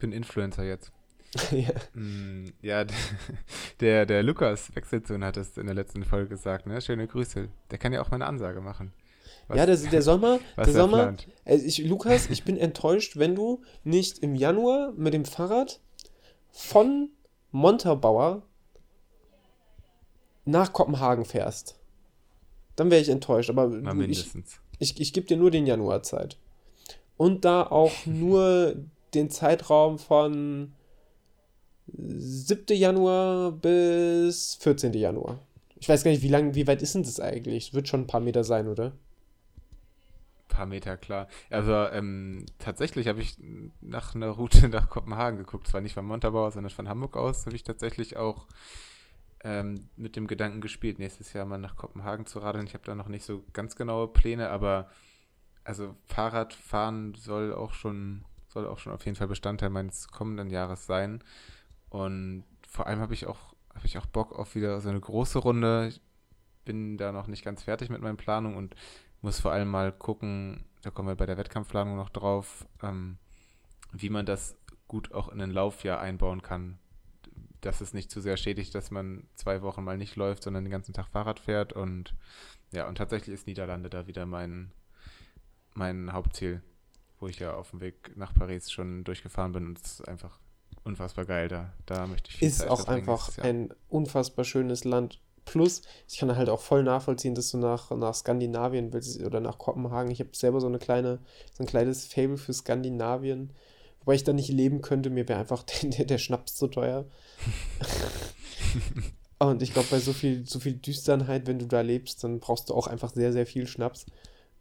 Bin 0.00 0.12
Influencer 0.12 0.64
jetzt. 0.64 0.92
ja. 1.52 1.70
Mm, 1.94 2.52
ja, 2.60 2.84
der, 3.80 4.06
der 4.06 4.22
Lukas 4.22 4.74
Wechselsohn 4.74 5.24
hat 5.24 5.36
es 5.36 5.56
in 5.56 5.66
der 5.66 5.74
letzten 5.74 6.04
Folge 6.04 6.28
gesagt, 6.28 6.66
ne? 6.66 6.80
Schöne 6.80 7.06
Grüße. 7.06 7.48
Der 7.70 7.78
kann 7.78 7.92
ja 7.92 8.02
auch 8.02 8.10
mal 8.10 8.16
eine 8.16 8.26
Ansage 8.26 8.60
machen. 8.60 8.92
Was, 9.46 9.58
ja, 9.58 9.66
der, 9.66 9.76
der 9.76 10.02
Sommer, 10.02 10.40
der 10.56 10.72
Sommer, 10.72 11.16
also 11.44 11.64
ich, 11.64 11.78
Lukas, 11.86 12.30
ich 12.30 12.44
bin 12.44 12.56
enttäuscht, 12.56 13.16
wenn 13.16 13.34
du 13.34 13.62
nicht 13.84 14.18
im 14.18 14.34
Januar 14.34 14.92
mit 14.96 15.14
dem 15.14 15.24
Fahrrad 15.24 15.80
von 16.50 17.10
Montabaur 17.52 18.42
nach 20.44 20.72
Kopenhagen 20.72 21.24
fährst, 21.24 21.78
dann 22.76 22.90
wäre 22.90 23.00
ich 23.00 23.08
enttäuscht. 23.08 23.50
Aber 23.50 23.68
du, 23.68 23.94
mindestens. 23.94 24.60
ich, 24.78 24.92
ich, 24.92 25.00
ich 25.00 25.12
gebe 25.12 25.26
dir 25.26 25.36
nur 25.36 25.50
den 25.50 25.66
Januar 25.66 26.02
Zeit. 26.02 26.38
Und 27.16 27.44
da 27.44 27.62
auch 27.64 28.06
nur 28.06 28.76
den 29.14 29.30
Zeitraum 29.30 29.98
von 29.98 30.72
7. 31.86 32.76
Januar 32.76 33.52
bis 33.52 34.56
14. 34.56 34.92
Januar. 34.94 35.40
Ich 35.76 35.88
weiß 35.88 36.04
gar 36.04 36.10
nicht, 36.10 36.22
wie 36.22 36.28
lang, 36.28 36.54
wie 36.54 36.66
weit 36.66 36.82
ist 36.82 36.94
denn 36.94 37.02
das 37.02 37.20
eigentlich? 37.20 37.68
Es 37.68 37.74
wird 37.74 37.88
schon 37.88 38.02
ein 38.02 38.06
paar 38.06 38.20
Meter 38.20 38.44
sein, 38.44 38.68
oder? 38.68 38.92
paar 40.50 40.66
Meter, 40.66 40.98
klar. 40.98 41.26
Also 41.48 41.72
ähm, 41.72 42.44
tatsächlich 42.58 43.08
habe 43.08 43.22
ich 43.22 43.38
nach 43.80 44.14
einer 44.14 44.28
Route 44.28 44.68
nach 44.68 44.90
Kopenhagen 44.90 45.38
geguckt. 45.38 45.66
Zwar 45.66 45.80
nicht 45.80 45.94
von 45.94 46.04
Montabaur, 46.04 46.50
sondern 46.50 46.70
von 46.70 46.88
Hamburg 46.88 47.16
aus 47.16 47.46
habe 47.46 47.56
ich 47.56 47.62
tatsächlich 47.62 48.18
auch 48.18 48.46
ähm, 49.42 49.88
mit 49.96 50.16
dem 50.16 50.26
Gedanken 50.26 50.60
gespielt, 50.60 50.98
nächstes 50.98 51.32
Jahr 51.32 51.46
mal 51.46 51.56
nach 51.56 51.76
Kopenhagen 51.76 52.26
zu 52.26 52.40
radeln. 52.40 52.66
Ich 52.66 52.74
habe 52.74 52.84
da 52.84 52.94
noch 52.94 53.08
nicht 53.08 53.24
so 53.24 53.42
ganz 53.54 53.74
genaue 53.74 54.08
Pläne, 54.08 54.50
aber 54.50 54.90
also 55.64 55.96
Fahrradfahren 56.06 57.14
soll 57.14 57.54
auch 57.54 57.72
schon, 57.72 58.24
soll 58.50 58.66
auch 58.66 58.78
schon 58.78 58.92
auf 58.92 59.04
jeden 59.04 59.16
Fall 59.16 59.28
Bestandteil 59.28 59.70
meines 59.70 60.08
kommenden 60.08 60.50
Jahres 60.50 60.86
sein. 60.86 61.22
Und 61.88 62.44
vor 62.68 62.86
allem 62.86 63.00
habe 63.00 63.14
ich 63.14 63.26
auch, 63.26 63.54
habe 63.74 63.86
ich 63.86 63.96
auch 63.96 64.06
Bock 64.06 64.32
auf 64.38 64.54
wieder 64.54 64.80
so 64.80 64.88
eine 64.88 65.00
große 65.00 65.38
Runde. 65.38 65.88
Ich 65.88 66.00
bin 66.64 66.98
da 66.98 67.12
noch 67.12 67.28
nicht 67.28 67.44
ganz 67.44 67.62
fertig 67.62 67.90
mit 67.90 68.02
meinen 68.02 68.16
Planungen 68.16 68.56
und 68.56 68.74
muss 69.22 69.40
vor 69.40 69.52
allem 69.52 69.70
mal 69.70 69.92
gucken, 69.92 70.64
da 70.82 70.90
kommen 70.90 71.08
wir 71.08 71.16
bei 71.16 71.26
der 71.26 71.36
Wettkampfplanung 71.36 71.96
noch 71.96 72.08
drauf, 72.08 72.66
ähm, 72.82 73.18
wie 73.92 74.10
man 74.10 74.26
das 74.26 74.56
gut 74.88 75.12
auch 75.12 75.28
in 75.28 75.38
den 75.38 75.50
Laufjahr 75.50 76.00
einbauen 76.00 76.42
kann. 76.42 76.78
Dass 77.60 77.80
es 77.80 77.92
nicht 77.92 78.10
zu 78.10 78.20
sehr 78.20 78.36
schädigt, 78.36 78.74
dass 78.74 78.90
man 78.90 79.28
zwei 79.34 79.62
Wochen 79.62 79.84
mal 79.84 79.98
nicht 79.98 80.16
läuft, 80.16 80.42
sondern 80.42 80.64
den 80.64 80.70
ganzen 80.70 80.94
Tag 80.94 81.08
Fahrrad 81.08 81.38
fährt. 81.38 81.72
Und 81.72 82.14
ja, 82.72 82.88
und 82.88 82.96
tatsächlich 82.96 83.34
ist 83.34 83.46
Niederlande 83.46 83.90
da 83.90 84.06
wieder 84.06 84.26
mein, 84.26 84.72
mein 85.74 86.12
Hauptziel, 86.12 86.62
wo 87.20 87.28
ich 87.28 87.38
ja 87.38 87.54
auf 87.54 87.70
dem 87.70 87.80
Weg 87.80 88.16
nach 88.16 88.34
Paris 88.34 88.70
schon 88.70 89.04
durchgefahren 89.04 89.52
bin. 89.52 89.66
Und 89.66 89.78
es 89.78 90.00
ist 90.00 90.08
einfach 90.08 90.38
unfassbar 90.82 91.26
geil 91.26 91.48
da. 91.48 91.72
Da 91.86 92.06
möchte 92.06 92.30
ich 92.30 92.36
viel 92.36 92.48
Ist 92.48 92.58
Zeit 92.58 92.70
auch 92.70 92.88
einfach 92.88 93.38
ein 93.38 93.72
unfassbar 93.88 94.44
schönes 94.44 94.84
Land 94.84 95.20
Plus, 95.50 95.82
ich 96.08 96.18
kann 96.18 96.36
halt 96.36 96.48
auch 96.48 96.60
voll 96.60 96.84
nachvollziehen, 96.84 97.34
dass 97.34 97.50
du 97.50 97.58
nach, 97.58 97.90
nach 97.90 98.14
Skandinavien 98.14 98.92
willst 98.92 99.20
oder 99.20 99.40
nach 99.40 99.58
Kopenhagen. 99.58 100.12
Ich 100.12 100.20
habe 100.20 100.30
selber 100.32 100.60
so 100.60 100.68
eine 100.68 100.78
kleine, 100.78 101.18
so 101.52 101.64
ein 101.64 101.66
kleines 101.66 102.06
Fable 102.06 102.36
für 102.36 102.52
Skandinavien. 102.52 103.52
Wobei 104.00 104.14
ich 104.14 104.22
da 104.22 104.32
nicht 104.32 104.50
leben 104.50 104.80
könnte, 104.80 105.10
mir 105.10 105.28
wäre 105.28 105.40
einfach 105.40 105.62
der, 105.82 106.04
der 106.04 106.18
Schnaps 106.18 106.54
zu 106.54 106.68
teuer. 106.68 107.04
Und 109.40 109.62
ich 109.62 109.72
glaube, 109.72 109.88
bei 109.90 109.98
so 109.98 110.12
viel, 110.12 110.46
so 110.46 110.60
viel 110.60 110.74
Düsternheit, 110.74 111.48
wenn 111.48 111.58
du 111.58 111.66
da 111.66 111.80
lebst, 111.80 112.22
dann 112.22 112.38
brauchst 112.40 112.68
du 112.68 112.74
auch 112.74 112.86
einfach 112.86 113.12
sehr, 113.12 113.32
sehr 113.32 113.46
viel 113.46 113.66
Schnaps. 113.66 114.06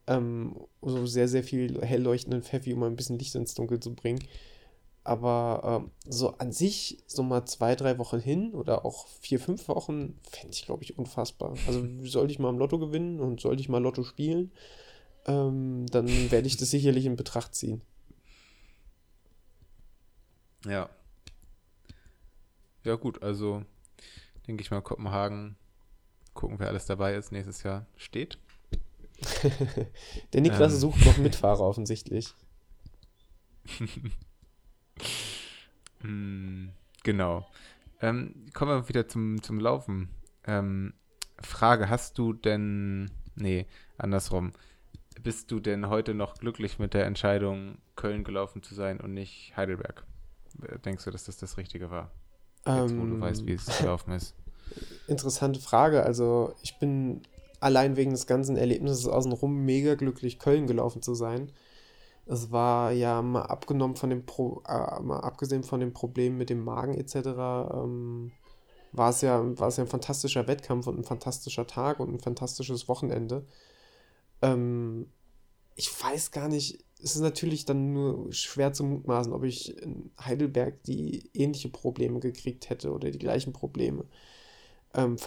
Ähm, 0.10 0.56
so 0.82 1.06
sehr, 1.06 1.28
sehr 1.28 1.44
viel 1.44 1.82
hell 1.82 2.02
leuchtenden 2.02 2.42
Pfeffi, 2.42 2.74
um 2.74 2.84
ein 2.84 2.96
bisschen 2.96 3.20
Licht 3.20 3.36
ins 3.36 3.54
Dunkel 3.54 3.80
zu 3.80 3.94
bringen. 3.94 4.24
Aber 5.04 5.84
ähm, 5.86 5.92
so 6.06 6.38
an 6.38 6.52
sich, 6.52 7.04
so 7.08 7.24
mal 7.24 7.46
zwei, 7.46 7.76
drei 7.76 7.98
Wochen 8.00 8.20
hin 8.20 8.54
oder 8.54 8.86
auch 8.86 9.08
vier, 9.22 9.40
fünf 9.40 9.68
Wochen, 9.68 10.20
fände 10.30 10.54
ich, 10.54 10.66
glaube 10.66 10.84
ich, 10.84 10.98
unfassbar. 10.98 11.54
Also 11.68 11.88
sollte 12.04 12.32
ich 12.32 12.40
mal 12.40 12.50
im 12.50 12.58
Lotto 12.58 12.80
gewinnen 12.80 13.20
und 13.20 13.40
sollte 13.40 13.62
ich 13.62 13.70
mal 13.70 13.82
Lotto 13.82 14.04
spielen, 14.04 14.52
ähm, 15.26 15.86
dann 15.92 16.08
werde 16.32 16.48
ich 16.48 16.58
das 16.58 16.72
sicherlich 16.72 17.06
in 17.06 17.16
Betracht 17.16 17.56
ziehen. 17.56 17.82
Ja. 20.66 20.90
Ja, 22.84 22.96
gut, 22.96 23.22
also 23.22 23.64
denke 24.48 24.64
ich 24.64 24.72
mal, 24.72 24.82
Kopenhagen, 24.82 25.56
gucken, 26.34 26.60
wer 26.60 26.70
alles 26.70 26.86
dabei 26.86 27.16
ist, 27.16 27.32
nächstes 27.32 27.64
Jahr 27.64 27.86
steht. 27.96 28.40
Der 30.34 30.42
Niklas 30.42 30.74
ähm. 30.74 30.80
sucht 30.80 31.06
noch 31.06 31.18
Mitfahrer 31.18 31.62
offensichtlich. 31.62 32.34
mm, 36.02 36.68
genau. 37.04 37.48
Ähm, 38.02 38.46
kommen 38.54 38.72
wir 38.72 38.90
wieder 38.90 39.08
zum, 39.08 39.42
zum 39.42 39.60
Laufen. 39.60 40.10
Ähm, 40.46 40.94
Frage, 41.42 41.90
hast 41.90 42.18
du 42.18 42.34
denn, 42.34 43.12
nee, 43.36 43.66
andersrum. 43.98 44.52
Bist 45.22 45.52
du 45.52 45.60
denn 45.60 45.90
heute 45.90 46.14
noch 46.14 46.36
glücklich 46.36 46.80
mit 46.80 46.94
der 46.94 47.06
Entscheidung, 47.06 47.78
Köln 47.96 48.24
gelaufen 48.24 48.64
zu 48.64 48.74
sein 48.74 49.02
und 49.02 49.14
nicht 49.14 49.56
Heidelberg? 49.58 50.06
Denkst 50.86 51.04
du, 51.04 51.12
dass 51.12 51.26
das 51.26 51.38
das 51.38 51.58
Richtige 51.58 51.92
war? 51.92 52.12
Jetzt, 52.66 52.96
wo 52.96 53.06
du 53.06 53.16
ähm, 53.16 53.22
weißt, 53.22 53.46
wie 53.46 53.54
es 53.54 53.66
gelaufen 53.80 54.12
ist. 54.14 54.36
Interessante 55.08 55.60
Frage. 55.60 56.04
Also, 56.04 56.56
ich 56.62 56.78
bin 56.80 57.22
allein 57.60 57.96
wegen 57.96 58.12
des 58.12 58.28
ganzen 58.28 58.58
Erlebnisses 58.58 59.08
außenrum 59.08 59.66
mega 59.66 59.96
glücklich, 59.96 60.40
Köln 60.40 60.68
gelaufen 60.68 61.02
zu 61.02 61.14
sein. 61.14 61.52
Es 62.26 62.52
war 62.52 62.92
ja 62.92 63.22
mal 63.22 63.44
abgenommen 63.44 63.96
von 63.96 64.10
dem 64.10 64.26
Pro, 64.26 64.62
äh, 64.68 65.02
mal 65.02 65.20
abgesehen 65.22 65.64
von 65.64 65.80
dem 65.80 65.94
Problem 65.94 66.38
mit 66.38 66.50
dem 66.50 66.64
Magen 66.64 66.94
etc., 66.94 67.16
ähm, 67.74 68.32
war 68.92 69.12
es 69.12 69.22
ja, 69.22 69.42
war 69.60 69.68
es 69.68 69.78
ja 69.78 69.84
ein 69.84 69.90
fantastischer 69.90 70.48
Wettkampf 70.48 70.88
und 70.88 70.98
ein 71.00 71.04
fantastischer 71.04 71.68
Tag 71.68 72.00
und 72.00 72.14
ein 72.14 72.20
fantastisches 72.20 72.88
Wochenende. 72.88 73.46
Ähm, 74.42 75.08
ich 75.76 75.90
weiß 76.04 76.32
gar 76.32 76.48
nicht, 76.50 76.84
es 77.02 77.16
ist 77.16 77.22
natürlich 77.22 77.66
dann 77.66 77.94
nur 77.94 78.32
schwer 78.34 78.74
zu 78.74 78.84
mutmaßen, 78.84 79.32
ob 79.32 79.44
ich 79.44 79.82
in 79.82 80.12
Heidelberg 80.20 80.84
die 80.84 81.30
ähnliche 81.34 81.70
Probleme 81.70 82.20
gekriegt 82.20 82.70
hätte 82.70 82.92
oder 82.92 83.10
die 83.12 83.20
gleichen 83.20 83.54
Probleme. 83.54 84.06
Ähm, 84.94 85.18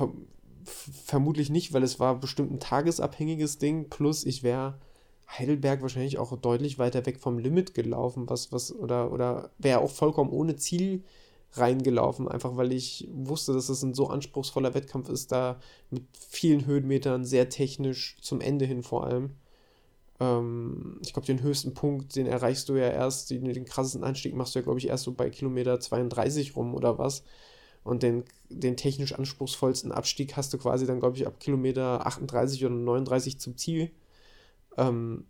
vermutlich 0.65 1.51
nicht, 1.51 1.73
weil 1.73 1.83
es 1.83 2.01
war 2.01 2.19
bestimmt 2.19 2.53
ein 2.53 2.61
tagesabhängiges 2.61 3.59
Ding, 3.59 3.89
plus 3.91 4.25
ich 4.25 4.43
wäre 4.43 4.79
Heidelberg 5.29 5.83
wahrscheinlich 5.83 6.19
auch 6.19 6.37
deutlich 6.37 6.79
weiter 6.79 7.05
weg 7.07 7.19
vom 7.21 7.39
Limit 7.39 7.75
gelaufen, 7.75 8.29
was, 8.29 8.53
was, 8.53 8.75
oder, 8.75 9.13
oder 9.13 9.51
wäre 9.59 9.81
auch 9.81 9.91
vollkommen 9.91 10.31
ohne 10.31 10.57
Ziel 10.57 11.05
reingelaufen, 11.55 12.29
einfach 12.29 12.57
weil 12.57 12.73
ich 12.73 13.09
wusste, 13.13 13.53
dass 13.53 13.69
es 13.69 13.83
ein 13.83 13.95
so 13.95 14.09
anspruchsvoller 14.09 14.75
Wettkampf 14.75 15.09
ist, 15.09 15.33
da 15.33 15.61
mit 15.91 16.05
vielen 16.17 16.67
Höhenmetern, 16.67 17.25
sehr 17.25 17.49
technisch, 17.49 18.17
zum 18.21 18.41
Ende 18.41 18.65
hin 18.65 18.83
vor 18.83 19.05
allem. 19.05 19.33
Ähm, 20.21 20.99
ich 21.03 21.13
glaube, 21.13 21.27
den 21.27 21.43
höchsten 21.43 21.75
Punkt, 21.75 22.17
den 22.17 22.27
erreichst 22.27 22.69
du 22.69 22.77
ja 22.77 22.89
erst, 22.89 23.31
den, 23.31 23.45
den 23.45 23.65
krassesten 23.65 24.05
Anstieg 24.05 24.35
machst 24.35 24.55
du 24.55 24.61
ja, 24.61 24.63
glaube 24.65 24.79
ich, 24.79 24.89
erst 24.89 25.05
so 25.05 25.13
bei 25.13 25.31
Kilometer 25.31 25.79
32 25.81 26.57
rum 26.57 26.75
oder 26.75 26.99
was. 26.99 27.23
Und 27.85 28.03
den, 28.03 28.25
den 28.49 28.77
technisch 28.77 29.13
anspruchsvollsten 29.13 29.93
Abstieg 29.93 30.37
hast 30.37 30.53
du 30.53 30.59
quasi 30.59 30.87
dann, 30.87 31.01
glaube 31.01 31.17
ich, 31.17 31.27
ab 31.27 31.41
Kilometer 31.41 32.07
38 32.07 32.65
oder 32.65 32.75
39 32.75 33.41
zum 33.41 33.57
Ziel. 33.57 33.91
Ähm, 34.77 35.25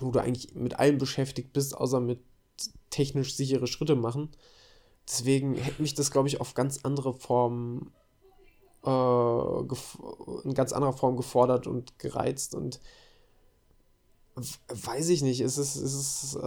wo 0.00 0.10
du 0.10 0.20
eigentlich 0.20 0.54
mit 0.54 0.78
allem 0.78 0.98
beschäftigt 0.98 1.52
bist, 1.52 1.76
außer 1.76 2.00
mit 2.00 2.20
technisch 2.90 3.34
sichere 3.34 3.66
Schritte 3.66 3.96
machen. 3.96 4.30
Deswegen 5.08 5.54
hätte 5.54 5.82
mich 5.82 5.94
das, 5.94 6.10
glaube 6.10 6.28
ich, 6.28 6.40
auf 6.40 6.54
ganz 6.54 6.80
andere 6.82 7.12
Formen 7.12 7.92
äh, 8.84 8.88
in 10.44 10.54
ganz 10.54 10.72
anderer 10.72 10.92
Form 10.92 11.16
gefordert 11.16 11.66
und 11.66 11.98
gereizt 11.98 12.54
und 12.54 12.80
weiß 14.36 15.08
ich 15.10 15.22
nicht. 15.22 15.40
Es 15.40 15.58
ist, 15.58 15.76
es 15.76 15.94
ist, 15.94 16.36
äh, 16.36 16.38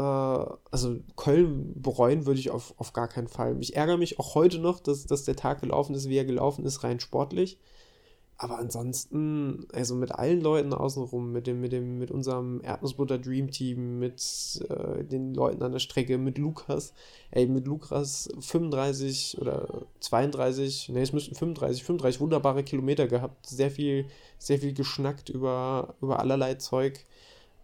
also 0.71 0.99
Köln 1.15 1.73
bereuen 1.81 2.25
würde 2.25 2.39
ich 2.39 2.49
auf, 2.49 2.73
auf 2.77 2.93
gar 2.93 3.07
keinen 3.07 3.27
Fall. 3.27 3.57
Ich 3.59 3.75
ärgere 3.75 3.97
mich 3.97 4.19
auch 4.19 4.35
heute 4.35 4.59
noch, 4.59 4.79
dass, 4.79 5.05
dass 5.05 5.23
der 5.23 5.35
Tag 5.35 5.61
gelaufen 5.61 5.95
ist, 5.95 6.09
wie 6.09 6.17
er 6.17 6.25
gelaufen 6.25 6.65
ist, 6.65 6.83
rein 6.83 6.99
sportlich. 6.99 7.57
Aber 8.39 8.59
ansonsten, 8.59 9.65
also 9.73 9.95
mit 9.95 10.11
allen 10.11 10.41
Leuten 10.41 10.71
außenrum, 10.71 11.31
mit 11.31 11.47
dem, 11.47 11.59
mit 11.59 11.71
dem, 11.71 11.97
mit 11.97 12.11
unserem 12.11 12.61
Erdnussbutter 12.61 13.17
Dream 13.17 13.49
Team, 13.49 13.97
mit 13.97 14.21
äh, 14.69 15.03
den 15.03 15.33
Leuten 15.33 15.63
an 15.63 15.71
der 15.71 15.79
Strecke, 15.79 16.19
mit 16.19 16.37
Lukas, 16.37 16.93
ey, 17.31 17.47
mit 17.47 17.65
Lukas 17.65 18.29
35 18.39 19.39
oder 19.41 19.87
32, 20.01 20.89
ne, 20.89 21.01
es 21.01 21.13
müssten 21.13 21.33
35, 21.33 21.83
35 21.83 22.21
wunderbare 22.21 22.63
Kilometer 22.63 23.07
gehabt, 23.07 23.47
sehr 23.47 23.71
viel, 23.71 24.05
sehr 24.37 24.59
viel 24.59 24.73
geschnackt 24.73 25.29
über, 25.29 25.95
über 26.01 26.19
allerlei 26.19 26.55
Zeug. 26.55 27.05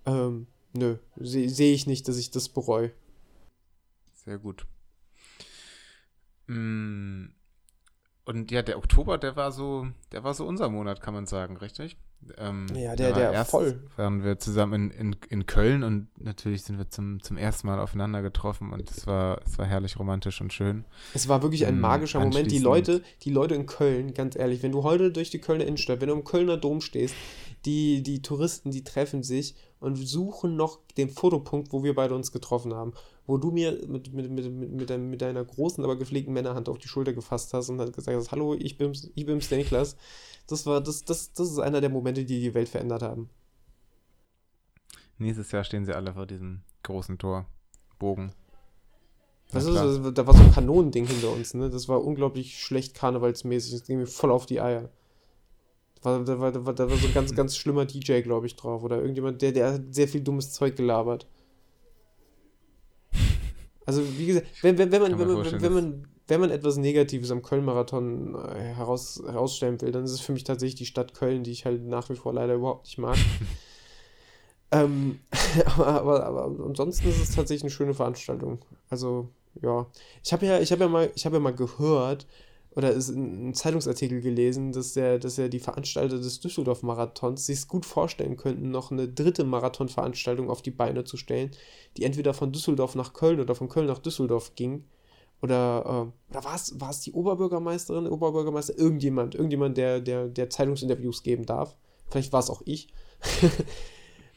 Ähm, 0.06 0.47
nö, 0.74 0.97
sehe 1.16 1.49
seh 1.49 1.74
ich 1.74 1.88
nicht, 1.88 2.08
dass 2.08 2.18
ich 2.18 2.32
das 2.32 2.49
bereue. 2.49 2.91
Sehr 4.14 4.38
gut. 4.38 4.66
Mm, 6.47 7.26
und 8.26 8.51
ja, 8.51 8.62
der 8.62 8.78
Oktober, 8.78 9.18
der 9.18 9.36
war 9.36 9.51
so, 9.51 9.88
der 10.12 10.24
war 10.24 10.34
so 10.34 10.45
unser 10.45 10.70
Monat, 10.70 11.01
kann 11.01 11.14
man 11.14 11.26
sagen, 11.26 11.58
richtig? 11.58 11.97
Ähm, 12.38 12.68
ja, 12.74 12.95
der, 12.95 13.12
der, 13.12 13.32
der 13.32 13.45
voll. 13.45 13.82
Waren 13.97 14.24
wir 14.24 14.39
zusammen 14.39 14.91
in, 14.91 15.12
in, 15.12 15.16
in 15.30 15.45
Köln 15.45 15.84
und 15.84 16.08
natürlich 16.18 16.64
sind 16.64 16.78
wir 16.78 16.89
zum, 16.89 17.22
zum 17.22 17.36
ersten 17.36 17.68
Mal 17.68 17.80
aufeinander 17.80 18.22
getroffen 18.22 18.72
und 18.72 18.89
es 18.89 19.06
war, 19.08 19.41
es 19.45 19.58
war 19.58 19.66
herrlich 19.66 19.99
romantisch 19.99 20.39
und 20.39 20.54
schön. 20.54 20.86
Es 21.14 21.28
war 21.28 21.41
wirklich 21.41 21.66
ein 21.66 21.76
ähm, 21.76 21.82
magischer 21.82 22.20
Moment. 22.20 22.49
Die 22.49 22.60
Leute, 22.60 23.01
die 23.24 23.30
Leute 23.30 23.56
in 23.56 23.66
Köln, 23.66 24.14
ganz 24.14 24.38
ehrlich, 24.38 24.64
wenn 24.64 24.72
du 24.72 24.84
heute 24.84 25.12
durch 25.12 25.32
die 25.32 25.39
Kölner 25.39 25.66
Innenstadt, 25.66 25.99
wenn 25.99 26.08
du 26.08 26.16
im 26.16 26.24
Kölner 26.24 26.56
Dom 26.56 26.80
stehst, 26.80 27.16
die, 27.66 28.04
die 28.04 28.22
Touristen, 28.22 28.72
die 28.72 28.84
treffen 28.84 29.24
sich 29.24 29.56
und 29.84 29.96
suchen 29.98 30.56
noch 30.56 30.80
den 30.98 31.10
Fotopunkt, 31.10 31.74
wo 31.74 31.84
wir 31.84 31.94
beide 31.94 32.16
uns 32.16 32.32
getroffen 32.32 32.74
haben. 32.74 32.94
Wo 33.26 33.38
du 33.38 33.52
mir 33.52 33.74
mit, 33.88 34.14
mit, 34.14 34.32
mit, 34.32 34.52
mit, 34.52 34.90
mit 34.90 35.22
deiner 35.22 35.44
großen, 35.44 35.84
aber 35.84 35.98
gepflegten 35.98 36.34
Männerhand 36.34 36.70
auf 36.70 36.78
die 36.78 36.88
Schulter 36.88 37.14
gefasst 37.14 37.54
hast 37.54 37.70
und 37.70 37.80
hat 37.80 37.94
gesagt 37.94 38.18
hast, 38.18 38.32
hallo, 38.32 38.56
ich 38.56 38.78
bin's, 38.78 39.12
ich 39.14 39.26
bin's, 39.26 39.50
der 39.50 39.58
Niklas. 39.58 39.98
Das 40.48 40.66
war, 40.66 40.82
das, 40.82 41.04
das, 41.04 41.34
das 41.34 41.52
ist 41.52 41.60
einer 41.60 41.82
der 41.82 41.90
Momente, 41.90 42.24
die 42.24 42.40
die 42.40 42.54
Welt 42.54 42.70
verändert 42.70 43.02
haben. 43.02 43.30
Nächstes 45.18 45.52
Jahr 45.52 45.64
stehen 45.64 45.86
sie 45.86 45.94
alle 45.94 46.14
vor 46.14 46.26
diesem 46.26 46.62
großen 46.84 47.18
Tor. 47.18 47.46
Bogen. 48.00 48.34
Das 49.52 49.66
ist, 49.66 49.76
da 49.76 50.28
war 50.28 50.34
so 50.34 50.44
ein 50.44 50.52
Kanonending 50.52 51.06
hinter 51.06 51.32
uns, 51.32 51.54
ne? 51.54 51.70
Das 51.70 51.88
war 51.88 52.04
unglaublich 52.04 52.60
schlecht 52.60 52.96
karnevalsmäßig. 52.96 53.72
Das 53.72 53.84
ging 53.86 54.00
mir 54.00 54.08
voll 54.08 54.32
auf 54.32 54.46
die 54.46 54.60
Eier. 54.60 54.90
War, 56.04 56.24
da, 56.24 56.39
war, 56.39 56.51
da, 56.51 56.66
war, 56.66 56.74
da 56.74 56.89
war 56.89 56.97
so 56.97 57.08
ein 57.08 57.14
ganz, 57.14 57.34
ganz 57.34 57.56
schlimmer 57.56 57.86
DJ, 57.86 58.22
glaube 58.22 58.45
ich, 58.45 58.56
drauf. 58.56 58.84
Oder 58.84 58.97
irgendjemand, 58.97 59.41
der, 59.41 59.51
der 59.54 59.74
hat 59.74 59.82
sehr 59.91 60.08
viel 60.08 60.22
dummes 60.22 60.51
Zeug 60.51 60.76
gelabert. 60.76 61.28
Also, 63.86 64.01
wie 64.18 64.28
gesagt, 64.28 64.47
wenn, 64.62 64.78
wenn, 64.78 64.91
wenn, 64.91 65.01
man, 65.01 65.20
wenn, 65.20 65.28
man, 65.28 65.62
wenn, 65.62 65.74
man, 65.74 66.08
wenn 66.28 66.39
man 66.39 66.51
etwas 66.51 66.78
Negatives 66.78 67.32
am 67.32 67.41
Köln-Marathon 67.41 68.36
äh, 68.36 68.60
heraus, 68.60 69.22
herausstellen 69.26 69.80
will, 69.82 69.91
dann 69.91 70.06
ist 70.06 70.12
es 70.12 70.22
für 70.22 70.32
mich 70.32 70.43
tatsächlich 70.43 70.76
die 70.76 70.86
Stadt 70.86 71.14
Köln, 71.14 71.43
die 71.43 71.51
ich 71.51 71.66
halt 71.66 71.86
nach 71.86 72.10
wie 72.10 72.16
vor 72.16 72.34
leider 72.34 72.56
überhaupt 72.56 72.86
nicht 72.86 72.97
mag. 72.97 73.18
ähm, 74.72 75.20
aber, 75.66 75.88
aber, 75.88 76.26
aber 76.26 76.66
ansonsten 76.66 77.08
ist 77.10 77.22
es 77.22 77.36
tatsächlich 77.36 77.64
eine 77.64 77.72
schöne 77.72 77.93
Veranstaltung. 77.93 78.60
Also, 78.89 79.30
ja. 79.62 79.88
Ich 80.24 80.34
habe 80.34 80.45
ja, 80.45 80.60
hab 80.60 80.80
ja, 80.80 80.88
mal, 80.88 81.12
hab 81.18 81.34
ja 81.34 81.39
mal 81.39 81.54
gehört, 81.54 82.26
oder 82.76 82.92
ist 82.92 83.10
ein 83.10 83.54
Zeitungsartikel 83.54 84.22
gelesen, 84.22 84.72
dass 84.72 84.94
der, 84.94 85.20
dass 85.20 85.38
ja 85.38 85.48
die 85.48 85.60
Veranstalter 85.60 86.18
des 86.18 86.40
Düsseldorf-Marathons 86.40 87.46
sich 87.46 87.68
gut 87.68 87.86
vorstellen 87.86 88.36
könnten, 88.36 88.72
noch 88.72 88.92
eine 88.92 89.08
dritte 89.08 89.44
Marathonveranstaltung 89.44 90.50
auf 90.50 90.62
die 90.62 90.72
Beine 90.72 91.04
zu 91.04 91.18
stellen, 91.18 91.52
die 91.98 92.04
entweder 92.04 92.34
von 92.34 92.52
Düsseldorf 92.52 92.96
nach 92.96 93.14
Köln 93.14 93.40
oder 93.40 93.56
von 93.56 93.70
Köln 93.70 93.88
nach 93.88 94.00
Düsseldorf 94.00 94.56
ging. 94.56 94.86
Oder, 95.42 95.84
äh, 95.86 96.32
oder 96.32 96.44
war 96.46 96.56
es, 96.56 96.80
war 96.80 96.90
es 96.90 97.02
die 97.02 97.12
Oberbürgermeisterin, 97.12 98.08
Oberbürgermeister, 98.08 98.78
irgendjemand, 98.78 99.36
irgendjemand, 99.36 99.78
der, 99.78 100.00
der, 100.00 100.30
der 100.30 100.50
Zeitungsinterviews 100.50 101.22
geben 101.22 101.46
darf. 101.46 101.76
Vielleicht 102.10 102.32
war 102.32 102.40
es 102.40 102.50
auch 102.50 102.62
ich. 102.66 102.88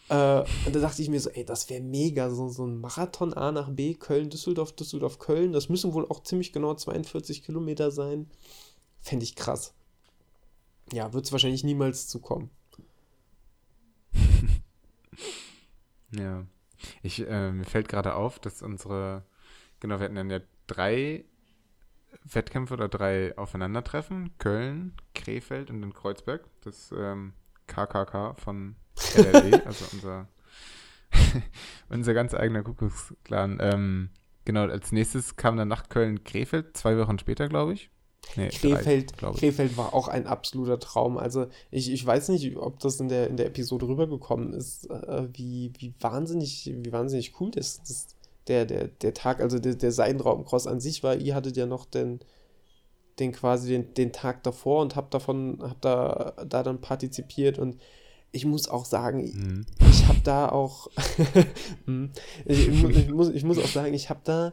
Äh, 0.09 0.45
und 0.67 0.75
da 0.75 0.81
dachte 0.81 1.03
ich 1.03 1.09
mir 1.09 1.21
so, 1.21 1.31
ey, 1.31 1.45
das 1.45 1.69
wäre 1.69 1.83
mega, 1.83 2.31
so, 2.31 2.49
so 2.49 2.65
ein 2.67 2.81
Marathon 2.81 3.35
A 3.35 3.51
nach 3.51 3.69
B, 3.71 3.95
Köln, 3.95 4.31
Düsseldorf, 4.31 4.73
Düsseldorf, 4.73 5.19
Köln. 5.19 5.53
Das 5.53 5.69
müssen 5.69 5.93
wohl 5.95 6.07
auch 6.09 6.23
ziemlich 6.23 6.53
genau 6.53 6.75
42 6.75 7.43
Kilometer 7.43 7.91
sein. 7.91 8.31
Fände 9.01 9.25
ich 9.25 9.35
krass. 9.35 9.75
Ja, 10.93 11.13
wird 11.13 11.27
es 11.27 11.33
wahrscheinlich 11.33 11.65
niemals 11.65 12.07
zukommen. 12.07 12.51
ja. 16.13 16.47
Ich, 17.03 17.27
äh, 17.27 17.51
mir 17.53 17.65
fällt 17.65 17.89
gerade 17.89 18.15
auf, 18.15 18.39
dass 18.39 18.63
unsere, 18.63 19.25
genau, 19.81 19.99
wir 19.99 20.05
hatten 20.05 20.15
dann 20.15 20.31
ja 20.31 20.41
drei 20.67 21.25
Wettkämpfe 22.23 22.75
oder 22.75 22.89
drei 22.89 23.37
Aufeinandertreffen. 23.37 24.37
Köln, 24.39 24.95
Krefeld 25.15 25.71
und 25.71 25.81
dann 25.81 25.93
Kreuzberg. 25.93 26.45
Das 26.63 26.93
ähm, 26.97 27.33
KKK 27.67 28.35
von 28.35 28.77
LLE, 29.15 29.67
also 29.67 29.85
unser, 29.93 30.29
unser 31.89 32.15
ganz 32.15 32.35
eigener 32.35 32.63
Kuckucksklan. 32.63 33.59
Ähm, 33.61 34.11
genau, 34.45 34.63
als 34.63 34.93
nächstes 34.93 35.37
kam 35.37 35.57
dann 35.57 35.69
nach 35.69 35.89
Köln 35.89 36.25
Krefeld, 36.25 36.77
zwei 36.77 36.97
Wochen 36.99 37.19
später, 37.19 37.49
glaube 37.49 37.75
ich. 37.75 37.91
Nee, 38.35 38.49
Krefeld, 38.49 39.13
drei, 39.21 39.33
Krefeld 39.33 39.77
war 39.77 39.95
auch 39.95 40.09
ein 40.09 40.27
absoluter 40.27 40.81
Traum. 40.81 41.17
Also 41.17 41.47
ich, 41.71 41.93
ich 41.93 42.05
weiß 42.05 42.31
nicht, 42.31 42.57
ob 42.57 42.81
das 42.81 42.99
in 42.99 43.09
der, 43.09 43.29
in 43.29 43.37
der 43.37 43.47
Episode 43.47 43.87
rübergekommen 43.87 44.53
ist, 44.53 44.91
äh, 44.91 45.29
wie, 45.33 45.73
wie 45.79 45.95
wahnsinnig, 46.01 46.73
wie 46.75 46.93
wahnsinnig 46.93 47.41
cool 47.41 47.51
das, 47.53 47.79
das 47.83 48.09
der, 48.49 48.65
der, 48.65 48.89
der 48.89 49.15
Tag, 49.15 49.41
also 49.41 49.59
der, 49.59 49.75
der 49.75 49.93
Seidenraubencross 49.93 50.67
an 50.67 50.81
sich 50.81 51.03
war. 51.03 51.17
Ihr 51.17 51.35
hattet 51.35 51.57
ja 51.57 51.67
noch 51.67 51.85
den, 51.85 52.21
den 53.19 53.33
quasi 53.33 53.69
den, 53.69 53.95
den 53.95 54.13
Tag 54.13 54.43
davor 54.43 54.83
und 54.83 54.97
habt 54.97 55.15
davon, 55.15 55.59
habt 55.63 55.85
da, 55.85 56.35
da 56.47 56.63
dann 56.63 56.81
partizipiert 56.81 57.59
und 57.59 57.81
ich 58.37 58.45
muss 58.45 58.69
auch 58.69 58.85
sagen, 58.85 59.25
mhm. 59.25 59.67
ich 59.91 60.07
habe 60.07 60.21
da 60.23 60.49
auch, 60.49 60.89
hm, 61.87 62.11
ich, 62.45 62.69
ich, 62.69 63.11
muss, 63.11 63.31
ich 63.31 63.45
muss 63.45 63.59
auch 63.59 63.69
sagen, 63.69 63.95
ich 63.95 64.11
habe 64.11 64.21
da 64.25 64.53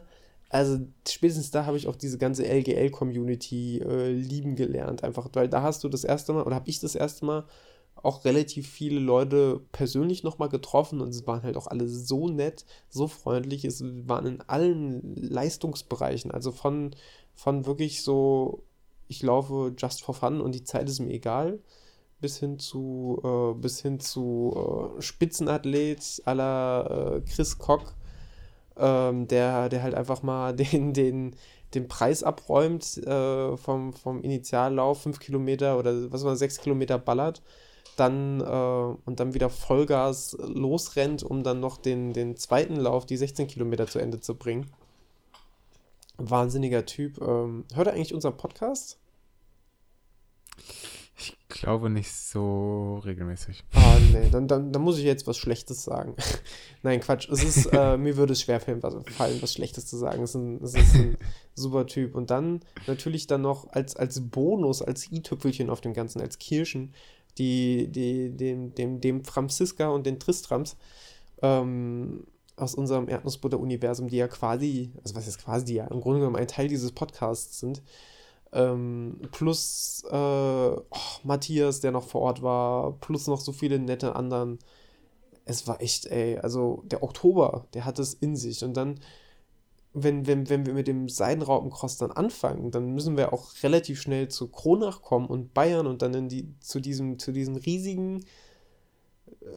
also 0.54 0.78
spätestens 1.08 1.50
da 1.50 1.66
habe 1.66 1.76
ich 1.76 1.88
auch 1.88 1.96
diese 1.96 2.16
ganze 2.16 2.44
LGL-Community 2.44 3.78
äh, 3.78 4.12
lieben 4.12 4.54
gelernt, 4.54 5.02
einfach, 5.02 5.28
weil 5.32 5.48
da 5.48 5.62
hast 5.62 5.82
du 5.82 5.88
das 5.88 6.04
erste 6.04 6.32
Mal, 6.32 6.44
oder 6.44 6.54
habe 6.54 6.68
ich 6.68 6.78
das 6.78 6.94
erste 6.94 7.24
Mal 7.24 7.44
auch 7.96 8.24
relativ 8.24 8.68
viele 8.68 9.00
Leute 9.00 9.62
persönlich 9.72 10.22
nochmal 10.22 10.48
getroffen 10.48 11.00
und 11.00 11.08
es 11.08 11.26
waren 11.26 11.42
halt 11.42 11.56
auch 11.56 11.66
alle 11.66 11.88
so 11.88 12.28
nett, 12.28 12.66
so 12.88 13.08
freundlich, 13.08 13.64
es 13.64 13.82
waren 13.82 14.26
in 14.26 14.40
allen 14.42 15.16
Leistungsbereichen, 15.16 16.30
also 16.30 16.52
von, 16.52 16.94
von 17.34 17.66
wirklich 17.66 18.02
so, 18.02 18.62
ich 19.08 19.22
laufe 19.24 19.74
just 19.76 20.02
for 20.02 20.14
fun 20.14 20.40
und 20.40 20.54
die 20.54 20.62
Zeit 20.62 20.88
ist 20.88 21.00
mir 21.00 21.12
egal, 21.12 21.58
bis 22.24 22.38
hin 22.38 22.58
zu, 22.58 23.20
äh, 23.22 23.60
bis 23.60 23.82
hin 23.82 24.00
zu 24.00 24.94
äh, 24.98 25.02
Spitzenathlet 25.02 26.22
aller 26.24 27.18
äh, 27.18 27.30
Chris 27.30 27.58
Koch, 27.58 27.92
ähm, 28.78 29.28
der, 29.28 29.68
der 29.68 29.82
halt 29.82 29.94
einfach 29.94 30.22
mal 30.22 30.56
den, 30.56 30.94
den, 30.94 31.36
den 31.74 31.86
Preis 31.86 32.22
abräumt 32.22 32.96
äh, 32.96 33.58
vom, 33.58 33.92
vom 33.92 34.22
Initiallauf, 34.22 35.02
5 35.02 35.20
Kilometer 35.20 35.78
oder 35.78 36.10
was 36.10 36.24
war 36.24 36.34
6 36.34 36.60
Kilometer 36.60 36.98
ballert, 36.98 37.42
dann 37.96 38.40
äh, 38.40 38.96
und 39.04 39.20
dann 39.20 39.34
wieder 39.34 39.50
Vollgas 39.50 40.34
losrennt, 40.40 41.22
um 41.22 41.42
dann 41.42 41.60
noch 41.60 41.76
den, 41.76 42.14
den 42.14 42.38
zweiten 42.38 42.76
Lauf, 42.76 43.04
die 43.04 43.18
16 43.18 43.48
Kilometer 43.48 43.86
zu 43.86 43.98
Ende 43.98 44.18
zu 44.18 44.34
bringen. 44.34 44.70
Wahnsinniger 46.16 46.86
Typ. 46.86 47.20
Ähm, 47.20 47.66
hört 47.74 47.88
er 47.88 47.92
eigentlich 47.92 48.14
unseren 48.14 48.38
Podcast? 48.38 48.98
Ich 51.16 51.36
glaube 51.48 51.90
nicht 51.90 52.12
so 52.12 53.00
regelmäßig. 53.04 53.64
Ah, 53.74 53.98
nee, 54.12 54.28
dann, 54.30 54.48
dann, 54.48 54.72
dann 54.72 54.82
muss 54.82 54.98
ich 54.98 55.04
jetzt 55.04 55.26
was 55.28 55.38
Schlechtes 55.38 55.84
sagen. 55.84 56.16
Nein, 56.82 57.00
Quatsch. 57.00 57.28
Es 57.30 57.44
ist, 57.44 57.66
äh, 57.66 57.96
mir 57.98 58.16
würde 58.16 58.32
es 58.32 58.40
schwerfallen, 58.40 58.82
was, 58.82 58.94
fallen, 59.14 59.40
was 59.40 59.52
Schlechtes 59.52 59.86
zu 59.86 59.96
sagen. 59.96 60.24
Es 60.24 60.30
ist, 60.30 60.36
ein, 60.36 60.62
es 60.62 60.74
ist 60.74 60.94
ein 60.96 61.16
super 61.54 61.86
Typ. 61.86 62.16
Und 62.16 62.30
dann 62.30 62.60
natürlich 62.88 63.28
dann 63.28 63.42
noch 63.42 63.70
als, 63.70 63.94
als 63.94 64.28
Bonus, 64.28 64.82
als 64.82 65.10
i-Tüpfelchen 65.12 65.70
auf 65.70 65.80
dem 65.80 65.94
Ganzen, 65.94 66.20
als 66.20 66.38
Kirschen, 66.38 66.92
die, 67.38 67.88
die, 67.88 68.36
dem, 68.36 68.74
dem, 68.74 69.00
dem 69.00 69.24
Franziska 69.24 69.88
und 69.88 70.06
den 70.06 70.18
Tristrams 70.18 70.76
ähm, 71.42 72.24
aus 72.56 72.74
unserem 72.74 73.08
Erdnussbutter-Universum, 73.08 74.08
die 74.08 74.16
ja 74.16 74.28
quasi, 74.28 74.92
also 75.02 75.14
was 75.14 75.28
ist 75.28 75.38
quasi, 75.38 75.64
die 75.64 75.74
ja 75.74 75.86
im 75.86 76.00
Grunde 76.00 76.20
genommen 76.20 76.36
ein 76.36 76.48
Teil 76.48 76.68
dieses 76.68 76.92
Podcasts 76.92 77.60
sind, 77.60 77.82
ähm, 78.54 79.20
plus 79.32 80.04
äh, 80.10 80.14
oh, 80.14 80.80
Matthias, 81.24 81.80
der 81.80 81.90
noch 81.90 82.04
vor 82.04 82.22
Ort 82.22 82.42
war, 82.42 82.92
plus 83.00 83.26
noch 83.26 83.40
so 83.40 83.52
viele 83.52 83.78
nette 83.78 84.16
anderen. 84.16 84.58
Es 85.44 85.66
war 85.66 85.82
echt, 85.82 86.06
ey, 86.06 86.38
also 86.38 86.82
der 86.86 87.02
Oktober, 87.02 87.66
der 87.74 87.84
hat 87.84 87.98
es 87.98 88.14
in 88.14 88.36
sich. 88.36 88.64
Und 88.64 88.76
dann, 88.76 89.00
wenn, 89.92 90.26
wenn, 90.26 90.48
wenn 90.48 90.66
wir 90.66 90.74
mit 90.74 90.88
dem 90.88 91.08
Seidenraupencross 91.08 91.98
dann 91.98 92.12
anfangen, 92.12 92.70
dann 92.70 92.94
müssen 92.94 93.16
wir 93.16 93.32
auch 93.32 93.50
relativ 93.62 94.00
schnell 94.00 94.28
zu 94.28 94.48
Kronach 94.48 95.02
kommen 95.02 95.26
und 95.26 95.52
Bayern 95.52 95.86
und 95.86 96.00
dann 96.02 96.14
in 96.14 96.28
die, 96.28 96.54
zu 96.60 96.80
diesem, 96.80 97.18
zu 97.18 97.32
diesem 97.32 97.56
riesigen 97.56 98.24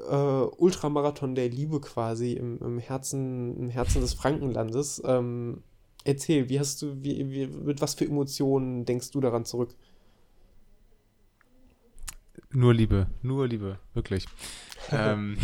äh, 0.10 0.14
Ultramarathon 0.14 1.36
der 1.36 1.50
Liebe 1.50 1.80
quasi 1.82 2.34
im, 2.34 2.60
im, 2.60 2.80
Herzen, 2.80 3.56
im 3.58 3.70
Herzen 3.70 4.02
des 4.02 4.14
Frankenlandes. 4.14 5.02
Ähm, 5.06 5.64
Erzähl, 6.08 6.48
wie 6.48 6.58
hast 6.58 6.82
du, 6.82 7.04
wie, 7.04 7.30
wie, 7.32 7.48
mit 7.48 7.82
was 7.82 7.96
für 7.96 8.06
Emotionen 8.06 8.86
denkst 8.86 9.12
du 9.12 9.20
daran 9.20 9.44
zurück? 9.44 9.76
Nur 12.50 12.74
Liebe, 12.74 13.08
nur 13.22 13.46
Liebe, 13.46 13.78
wirklich. 13.94 14.26
ähm, 14.94 15.38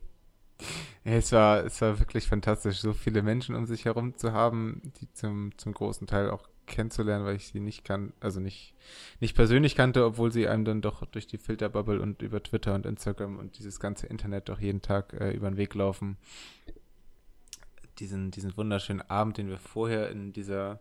es, 1.04 1.30
war, 1.32 1.62
es 1.66 1.78
war 1.82 1.98
wirklich 1.98 2.26
fantastisch, 2.26 2.78
so 2.80 2.94
viele 2.94 3.20
Menschen 3.20 3.54
um 3.54 3.66
sich 3.66 3.84
herum 3.84 4.16
zu 4.16 4.32
haben, 4.32 4.80
die 4.98 5.12
zum, 5.12 5.52
zum 5.58 5.74
großen 5.74 6.06
Teil 6.06 6.30
auch 6.30 6.48
kennenzulernen, 6.64 7.26
weil 7.26 7.36
ich 7.36 7.48
sie 7.48 7.60
nicht 7.60 7.84
kann, 7.84 8.14
also 8.18 8.40
nicht, 8.40 8.74
nicht 9.20 9.36
persönlich 9.36 9.74
kannte, 9.76 10.06
obwohl 10.06 10.32
sie 10.32 10.48
einem 10.48 10.64
dann 10.64 10.80
doch 10.80 11.04
durch 11.04 11.26
die 11.26 11.36
Filterbubble 11.36 12.00
und 12.00 12.22
über 12.22 12.42
Twitter 12.42 12.74
und 12.74 12.86
Instagram 12.86 13.38
und 13.38 13.58
dieses 13.58 13.78
ganze 13.78 14.06
Internet 14.06 14.48
doch 14.48 14.58
jeden 14.58 14.80
Tag 14.80 15.12
äh, 15.12 15.32
über 15.32 15.50
den 15.50 15.58
Weg 15.58 15.74
laufen 15.74 16.16
diesen, 18.00 18.30
diesen 18.30 18.56
wunderschönen 18.56 19.02
Abend, 19.02 19.38
den 19.38 19.48
wir 19.48 19.58
vorher 19.58 20.10
in 20.10 20.32
dieser 20.32 20.80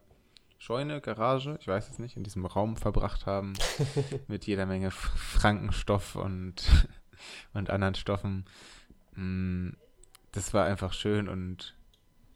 Scheune, 0.57 1.01
Garage, 1.01 1.57
ich 1.59 1.67
weiß 1.67 1.89
es 1.89 1.99
nicht, 1.99 2.17
in 2.17 2.23
diesem 2.23 2.45
Raum 2.45 2.75
verbracht 2.75 3.25
haben, 3.25 3.53
mit 4.27 4.45
jeder 4.45 4.65
Menge 4.65 4.91
Frankenstoff 4.91 6.15
und, 6.15 6.87
und 7.53 7.69
anderen 7.69 7.95
Stoffen. 7.95 8.45
Mm, 9.15 9.69
das 10.31 10.53
war 10.53 10.65
einfach 10.65 10.93
schön 10.93 11.27
und 11.27 11.75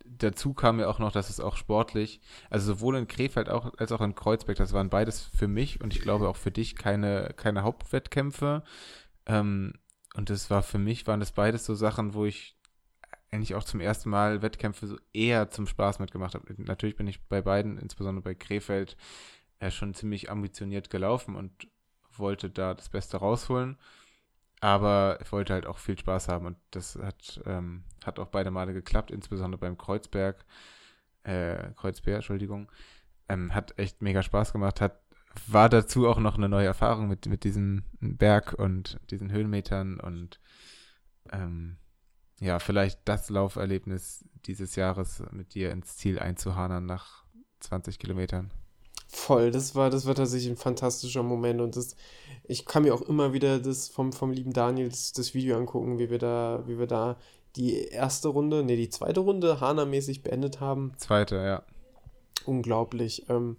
dazu 0.05 0.53
kam 0.53 0.79
ja 0.79 0.87
auch 0.87 0.99
noch, 0.99 1.11
dass 1.11 1.29
es 1.29 1.39
auch 1.39 1.57
sportlich, 1.57 2.21
also 2.49 2.73
sowohl 2.73 2.97
in 2.97 3.07
Krefeld 3.07 3.49
auch, 3.49 3.73
als 3.77 3.91
auch 3.91 4.01
in 4.01 4.15
Kreuzberg, 4.15 4.57
das 4.57 4.73
waren 4.73 4.89
beides 4.89 5.21
für 5.21 5.47
mich 5.47 5.81
und 5.81 5.93
ich 5.93 6.01
glaube 6.01 6.27
auch 6.27 6.35
für 6.35 6.51
dich 6.51 6.75
keine, 6.75 7.33
keine 7.35 7.63
Hauptwettkämpfe. 7.63 8.63
Ähm, 9.25 9.73
und 10.15 10.29
das 10.29 10.49
war 10.49 10.61
für 10.61 10.77
mich, 10.77 11.07
waren 11.07 11.19
das 11.19 11.31
beides 11.31 11.65
so 11.65 11.73
Sachen, 11.73 12.13
wo 12.13 12.25
ich 12.25 12.55
eigentlich 13.33 13.55
auch 13.55 13.63
zum 13.63 13.79
ersten 13.79 14.09
Mal 14.09 14.41
Wettkämpfe 14.41 14.85
so 14.85 14.97
eher 15.11 15.49
zum 15.49 15.65
Spaß 15.65 15.99
mitgemacht 15.99 16.35
habe. 16.35 16.53
Natürlich 16.57 16.95
bin 16.95 17.07
ich 17.07 17.27
bei 17.27 17.41
beiden, 17.41 17.77
insbesondere 17.77 18.23
bei 18.23 18.35
Krefeld, 18.35 18.95
äh, 19.59 19.71
schon 19.71 19.93
ziemlich 19.93 20.29
ambitioniert 20.29 20.89
gelaufen 20.89 21.35
und 21.35 21.67
wollte 22.15 22.49
da 22.49 22.75
das 22.75 22.89
Beste 22.89 23.17
rausholen. 23.17 23.77
Aber 24.61 25.17
ich 25.21 25.31
wollte 25.31 25.53
halt 25.53 25.65
auch 25.65 25.77
viel 25.79 25.97
Spaß 25.97 26.29
haben 26.29 26.45
und 26.45 26.57
das 26.71 26.95
hat, 26.95 27.41
ähm, 27.45 27.83
hat 28.05 28.19
auch 28.19 28.27
beide 28.27 28.51
Male 28.51 28.73
geklappt, 28.73 29.11
insbesondere 29.11 29.59
beim 29.59 29.77
Kreuzberg, 29.77 30.45
äh, 31.23 31.71
Kreuzberg, 31.75 32.17
Entschuldigung. 32.17 32.71
Ähm, 33.27 33.53
hat 33.53 33.77
echt 33.77 34.01
mega 34.01 34.21
Spaß 34.21 34.53
gemacht, 34.53 34.79
hat, 34.79 35.01
war 35.47 35.69
dazu 35.69 36.07
auch 36.07 36.19
noch 36.19 36.37
eine 36.37 36.49
neue 36.49 36.67
Erfahrung 36.67 37.07
mit, 37.07 37.25
mit 37.25 37.43
diesem 37.43 37.83
Berg 37.99 38.53
und 38.53 38.99
diesen 39.09 39.31
Höhenmetern 39.31 39.99
und 39.99 40.39
ähm, 41.31 41.77
ja, 42.43 42.59
vielleicht 42.59 42.99
das 43.05 43.29
Lauferlebnis 43.29 44.25
dieses 44.45 44.75
Jahres 44.75 45.23
mit 45.31 45.53
dir 45.53 45.71
ins 45.71 45.95
Ziel 45.97 46.19
einzuhadern 46.19 46.85
nach 46.85 47.23
20 47.61 47.97
Kilometern. 47.97 48.51
Voll, 49.07 49.51
das 49.51 49.75
war, 49.75 49.89
das 49.89 50.05
war 50.05 50.15
tatsächlich 50.15 50.51
ein 50.51 50.57
fantastischer 50.57 51.23
Moment 51.23 51.61
und 51.61 51.75
das, 51.75 51.95
ich 52.43 52.65
kann 52.65 52.83
mir 52.83 52.93
auch 52.93 53.01
immer 53.03 53.31
wieder 53.31 53.59
das 53.59 53.87
vom, 53.87 54.11
vom 54.11 54.31
lieben 54.31 54.51
Daniel 54.51 54.89
das, 54.89 55.13
das 55.13 55.33
Video 55.33 55.55
angucken, 55.55 55.99
wie 55.99 56.09
wir 56.09 56.17
da, 56.17 56.63
wie 56.65 56.77
wir 56.77 56.87
da 56.87 57.17
die 57.55 57.85
erste 57.85 58.29
Runde, 58.29 58.63
nee, 58.63 58.75
die 58.75 58.89
zweite 58.89 59.21
Runde 59.21 59.61
Hana-mäßig 59.61 60.23
beendet 60.23 60.59
haben. 60.59 60.93
Zweite, 60.97 61.35
ja. 61.35 61.63
Unglaublich. 62.45 63.29
Ähm, 63.29 63.55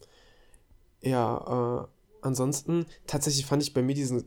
ja, 1.00 1.84
äh, 1.84 1.86
ansonsten, 2.20 2.86
tatsächlich 3.06 3.46
fand 3.46 3.62
ich 3.62 3.72
bei 3.72 3.82
mir 3.82 3.94
diesen 3.94 4.26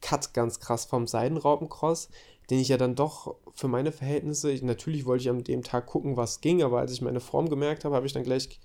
Cut 0.00 0.34
ganz 0.34 0.60
krass 0.60 0.84
vom 0.86 1.06
Seidenraupencross 1.06 2.08
den 2.50 2.58
ich 2.58 2.68
ja 2.68 2.76
dann 2.76 2.94
doch 2.94 3.36
für 3.54 3.68
meine 3.68 3.92
Verhältnisse, 3.92 4.50
ich, 4.50 4.62
natürlich 4.62 5.06
wollte 5.06 5.22
ich 5.22 5.30
an 5.30 5.44
dem 5.44 5.62
Tag 5.62 5.86
gucken, 5.86 6.16
was 6.16 6.40
ging, 6.40 6.62
aber 6.62 6.80
als 6.80 6.92
ich 6.92 7.02
meine 7.02 7.20
Form 7.20 7.48
gemerkt 7.48 7.84
habe, 7.84 7.94
habe 7.94 8.06
ich 8.06 8.12
dann 8.12 8.24
gleich 8.24 8.60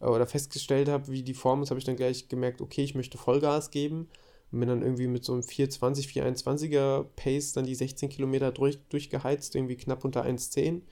äh, 0.00 0.06
oder 0.06 0.26
festgestellt 0.26 0.88
habe, 0.88 1.08
wie 1.08 1.22
die 1.22 1.34
Form 1.34 1.62
ist, 1.62 1.70
habe 1.70 1.78
ich 1.78 1.86
dann 1.86 1.96
gleich 1.96 2.28
gemerkt, 2.28 2.60
okay, 2.60 2.82
ich 2.82 2.94
möchte 2.94 3.18
Vollgas 3.18 3.70
geben 3.70 4.08
und 4.52 4.60
bin 4.60 4.68
dann 4.68 4.82
irgendwie 4.82 5.06
mit 5.06 5.24
so 5.24 5.32
einem 5.32 5.42
420, 5.42 6.08
421er 6.08 7.04
Pace 7.16 7.52
dann 7.52 7.66
die 7.66 7.74
16 7.74 8.08
Kilometer 8.08 8.52
durch, 8.52 8.78
durchgeheizt, 8.88 9.54
irgendwie 9.54 9.76
knapp 9.76 10.04
unter 10.04 10.24
1,10, 10.24 10.82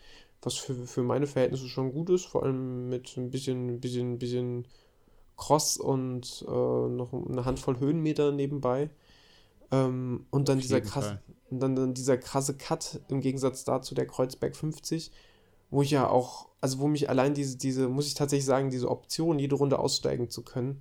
was 0.43 0.55
für, 0.55 0.75
für 0.75 1.03
meine 1.03 1.27
Verhältnisse 1.27 1.69
schon 1.69 1.93
gut 1.93 2.11
ist, 2.11 2.25
vor 2.27 2.43
allem 2.43 2.89
mit 2.89 3.17
ein 3.17 3.31
bisschen, 3.31 3.81
bisschen, 3.81 4.19
bisschen 4.19 4.67
Cross 5.37 5.77
und 5.77 6.45
äh, 6.47 6.51
noch 6.51 7.13
eine 7.13 7.45
Handvoll 7.45 7.79
Höhenmeter 7.79 8.33
nebenbei. 8.33 8.91
Ähm, 9.73 10.27
und 10.31 10.49
dann 10.49 10.61
dieser 10.61 10.83
krasse, 10.83 11.21
und 11.51 11.61
dann, 11.61 11.75
dann, 11.75 11.95
dieser 11.95 12.19
krasse 12.19 12.57
Cut 12.57 13.01
im 13.09 13.21
Gegensatz 13.21 13.65
dazu 13.65 13.95
der 13.95 14.07
Kreuzberg 14.07 14.55
50, 14.55 15.11
wo 15.71 15.83
ich 15.83 15.91
ja 15.91 16.09
auch, 16.09 16.49
also 16.61 16.79
wo 16.79 16.87
mich 16.87 17.09
allein 17.09 17.35
diese, 17.35 17.57
diese, 17.57 17.89
muss 17.89 18.07
ich 18.07 18.15
tatsächlich 18.15 18.45
sagen, 18.45 18.71
diese 18.71 18.91
Option, 18.91 19.39
jede 19.39 19.57
Runde 19.57 19.79
aussteigen 19.79 20.29
zu 20.29 20.43
können, 20.43 20.81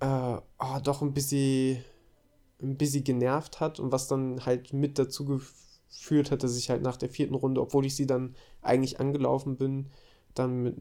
äh, 0.00 0.06
oh, 0.06 0.78
doch 0.82 1.02
ein 1.02 1.12
bisschen, 1.12 1.84
ein 2.62 2.76
bisschen 2.76 3.02
genervt 3.02 3.60
hat 3.60 3.80
und 3.80 3.90
was 3.90 4.06
dann 4.06 4.46
halt 4.46 4.72
mit 4.72 4.98
dazu 4.98 5.24
geführt 5.24 6.30
hat, 6.30 6.44
dass 6.44 6.56
ich 6.56 6.70
halt 6.70 6.82
nach 6.82 6.96
der 6.96 7.10
vierten 7.10 7.34
Runde, 7.34 7.60
obwohl 7.60 7.84
ich 7.84 7.96
sie 7.96 8.06
dann 8.06 8.36
eigentlich 8.62 9.00
angelaufen 9.00 9.56
bin, 9.56 9.88
dann 10.34 10.62
mit, 10.62 10.76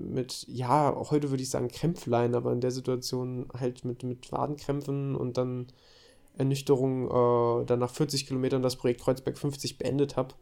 mit, 0.00 0.46
ja, 0.48 0.96
heute 1.10 1.30
würde 1.30 1.44
ich 1.44 1.50
sagen 1.50 1.68
Krämpflein, 1.68 2.34
aber 2.34 2.52
in 2.52 2.60
der 2.60 2.72
Situation 2.72 3.46
halt 3.56 3.84
mit, 3.84 4.02
mit 4.02 4.32
Wadenkrämpfen 4.32 5.14
und 5.14 5.36
dann 5.36 5.68
Ernüchterung 6.36 7.06
äh, 7.62 7.66
dann 7.66 7.78
nach 7.78 7.90
40 7.90 8.26
Kilometern 8.26 8.62
das 8.62 8.76
Projekt 8.76 9.02
Kreuzberg 9.02 9.38
50 9.38 9.78
beendet 9.78 10.16
habe. 10.16 10.34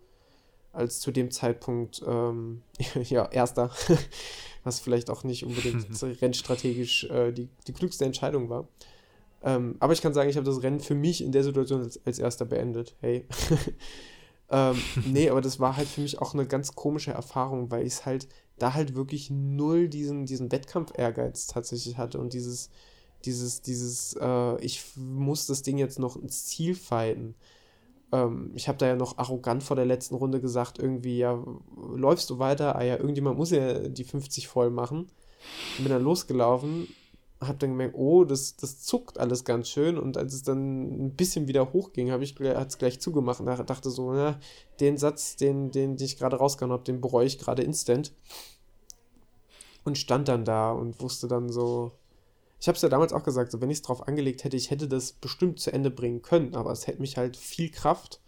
Als 0.73 0.99
zu 0.99 1.13
dem 1.13 1.31
Zeitpunkt, 1.31 2.03
ähm, 2.07 2.63
ja, 3.05 3.27
erster, 3.27 3.71
was 4.65 4.81
vielleicht 4.81 5.09
auch 5.11 5.25
nicht 5.25 5.45
unbedingt 5.45 5.87
rennstrategisch 6.23 7.05
äh, 7.05 7.33
die, 7.33 7.49
die 7.67 7.73
klügste 7.73 8.05
Entscheidung 8.05 8.49
war. 8.51 8.69
Ähm, 9.43 9.77
aber 9.79 9.93
ich 9.93 10.03
kann 10.03 10.15
sagen, 10.15 10.31
ich 10.31 10.37
habe 10.37 10.47
das 10.47 10.63
Rennen 10.63 10.81
für 10.81 10.95
mich 10.95 11.23
in 11.23 11.31
der 11.31 11.45
Situation 11.45 11.83
als, 11.83 12.01
als 12.05 12.19
erster 12.19 12.47
beendet. 12.47 12.97
Hey. 13.01 13.27
ähm, 14.51 14.77
nee, 15.07 15.29
aber 15.29 15.43
das 15.43 15.61
war 15.61 15.77
halt 15.77 15.87
für 15.87 16.01
mich 16.01 16.19
auch 16.19 16.35
eine 16.35 16.47
ganz 16.47 16.75
komische 16.75 17.13
Erfahrung, 17.13 17.71
weil 17.71 17.87
ich 17.87 17.93
es 17.93 18.07
halt 18.07 18.27
da 18.59 18.73
halt 18.73 18.95
wirklich 18.95 19.31
null 19.31 19.89
diesen, 19.89 20.27
diesen 20.27 20.51
Wettkampf-Ehrgeiz 20.51 21.47
tatsächlich 21.47 21.99
hatte 21.99 22.19
und 22.19 22.33
dieses, 22.33 22.71
dieses, 23.25 23.63
dieses, 23.63 24.17
äh, 24.21 24.61
ich 24.65 24.83
muss 24.97 25.47
das 25.47 25.63
Ding 25.63 25.79
jetzt 25.79 25.99
noch 25.99 26.17
ins 26.17 26.47
Ziel 26.47 26.75
fighten. 26.75 27.35
Ähm, 28.13 28.53
ich 28.55 28.69
habe 28.69 28.79
da 28.79 28.87
ja 28.87 28.97
noch 28.97 29.19
arrogant 29.19 29.63
vor 29.63 29.77
der 29.77 29.87
letzten 29.87 30.15
Runde 30.15 30.41
gesagt, 30.41 30.79
irgendwie, 30.79 31.19
ja, 31.19 31.43
läufst 31.95 32.31
du 32.31 32.39
weiter? 32.39 32.77
Ah 32.77 32.85
ja, 32.85 32.97
irgendjemand 32.97 33.37
muss 33.37 33.51
ja 33.51 33.89
die 33.89 34.05
50 34.05 34.49
voll 34.49 34.71
machen. 34.71 35.11
bin 35.79 35.89
dann 35.89 36.03
losgelaufen, 36.03 36.89
habe 37.41 37.59
dann 37.59 37.71
gemerkt, 37.71 37.97
oh, 37.97 38.25
das, 38.25 38.57
das 38.57 38.83
zuckt 38.83 39.19
alles 39.19 39.45
ganz 39.45 39.69
schön. 39.69 39.99
Und 39.99 40.17
als 40.17 40.35
es 40.35 40.43
dann 40.43 41.07
ein 41.07 41.17
bisschen 41.17 41.49
wieder 41.49 41.73
hochging, 41.73 42.11
habe 42.11 42.25
ich 42.25 42.39
es 42.41 42.79
gleich 42.79 43.01
zugemacht 43.01 43.41
und 43.41 43.47
dachte 43.47 43.91
so, 43.91 44.13
na, 44.13 44.39
den 44.81 44.97
Satz, 44.97 45.37
den, 45.37 45.71
den, 45.71 45.97
den 45.97 46.07
ich 46.07 46.19
gerade 46.19 46.37
rausgehauen 46.37 46.73
habe, 46.73 46.85
den 46.85 47.01
bereue 47.01 47.27
ich 47.27 47.39
gerade 47.39 47.63
instant. 47.63 48.13
Und 49.85 49.99
stand 49.99 50.29
dann 50.29 50.45
da 50.45 50.73
und 50.73 51.01
wusste 51.03 51.29
dann 51.29 51.51
so, 51.51 51.93
ich 52.65 52.69
habe 52.69 52.77
es 52.77 52.83
ja 52.83 52.89
damals 52.89 53.13
auch 53.13 53.25
gesagt, 53.25 53.53
so 53.53 53.61
wenn 53.61 53.69
ich 53.69 53.77
es 53.77 53.83
drauf 53.83 54.09
angelegt 54.09 54.43
hätte, 54.43 54.57
ich 54.57 54.71
hätte 54.71 54.89
das 54.89 55.13
bestimmt 55.13 55.61
zu 55.61 55.71
Ende 55.71 55.91
bringen 55.91 56.23
können, 56.23 56.55
aber 56.55 56.73
es 56.73 56.87
hätte 56.87 57.03
mich 57.03 57.19
halt 57.19 57.37
viel 57.37 57.71
Kraft, 57.71 58.23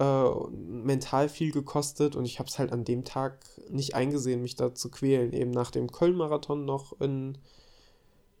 äh, 0.00 0.28
mental 0.50 1.28
viel 1.28 1.52
gekostet 1.52 2.16
und 2.16 2.24
ich 2.24 2.40
habe 2.40 2.48
es 2.48 2.58
halt 2.58 2.72
an 2.72 2.82
dem 2.82 3.04
Tag 3.04 3.38
nicht 3.70 3.94
eingesehen, 3.94 4.42
mich 4.42 4.56
da 4.56 4.74
zu 4.74 4.90
quälen. 4.90 5.32
Eben 5.32 5.52
nach 5.52 5.70
dem 5.70 5.92
Köln-Marathon 5.92 6.64
noch 6.64 7.00
in 7.00 7.38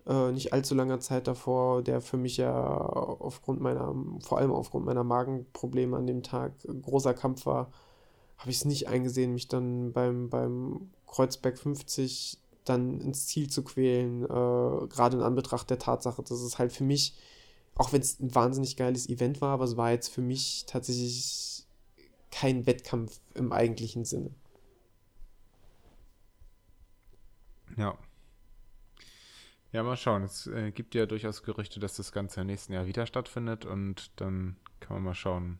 äh, 0.08 0.32
nicht 0.32 0.52
allzu 0.52 0.74
langer 0.74 0.98
Zeit 0.98 1.28
davor, 1.28 1.82
der 1.82 2.00
für 2.00 2.16
mich 2.16 2.36
ja 2.36 2.50
aufgrund 2.50 3.60
meiner, 3.60 3.94
vor 4.26 4.38
allem 4.38 4.50
aufgrund 4.50 4.84
meiner 4.84 5.04
Magenprobleme 5.04 5.96
an 5.96 6.08
dem 6.08 6.24
Tag 6.24 6.54
großer 6.82 7.14
Kampf 7.14 7.46
war, 7.46 7.70
habe 8.36 8.50
ich 8.50 8.56
es 8.56 8.64
nicht 8.64 8.88
eingesehen, 8.88 9.32
mich 9.32 9.46
dann 9.46 9.92
beim, 9.92 10.28
beim 10.28 10.90
Kreuzberg 11.06 11.56
50 11.56 12.40
dann 12.68 13.00
ins 13.00 13.26
Ziel 13.26 13.48
zu 13.48 13.62
quälen, 13.62 14.24
äh, 14.24 14.86
gerade 14.88 15.16
in 15.16 15.22
Anbetracht 15.22 15.70
der 15.70 15.78
Tatsache, 15.78 16.22
dass 16.22 16.40
es 16.40 16.58
halt 16.58 16.72
für 16.72 16.84
mich, 16.84 17.14
auch 17.74 17.92
wenn 17.92 18.00
es 18.00 18.20
ein 18.20 18.34
wahnsinnig 18.34 18.76
geiles 18.76 19.08
Event 19.08 19.40
war, 19.40 19.50
aber 19.54 19.64
es 19.64 19.76
war 19.76 19.90
jetzt 19.90 20.08
für 20.08 20.22
mich 20.22 20.64
tatsächlich 20.66 21.64
kein 22.30 22.66
Wettkampf 22.66 23.20
im 23.34 23.52
eigentlichen 23.52 24.04
Sinne. 24.04 24.30
Ja. 27.76 27.96
Ja, 29.72 29.82
mal 29.82 29.96
schauen. 29.96 30.22
Es 30.22 30.46
äh, 30.46 30.72
gibt 30.72 30.94
ja 30.94 31.06
durchaus 31.06 31.42
Gerüchte, 31.42 31.78
dass 31.78 31.96
das 31.96 32.12
Ganze 32.12 32.40
im 32.40 32.46
nächsten 32.46 32.72
Jahr 32.72 32.86
wieder 32.86 33.06
stattfindet 33.06 33.66
und 33.66 34.10
dann 34.16 34.56
kann 34.80 34.96
man 34.96 35.04
mal 35.04 35.14
schauen, 35.14 35.58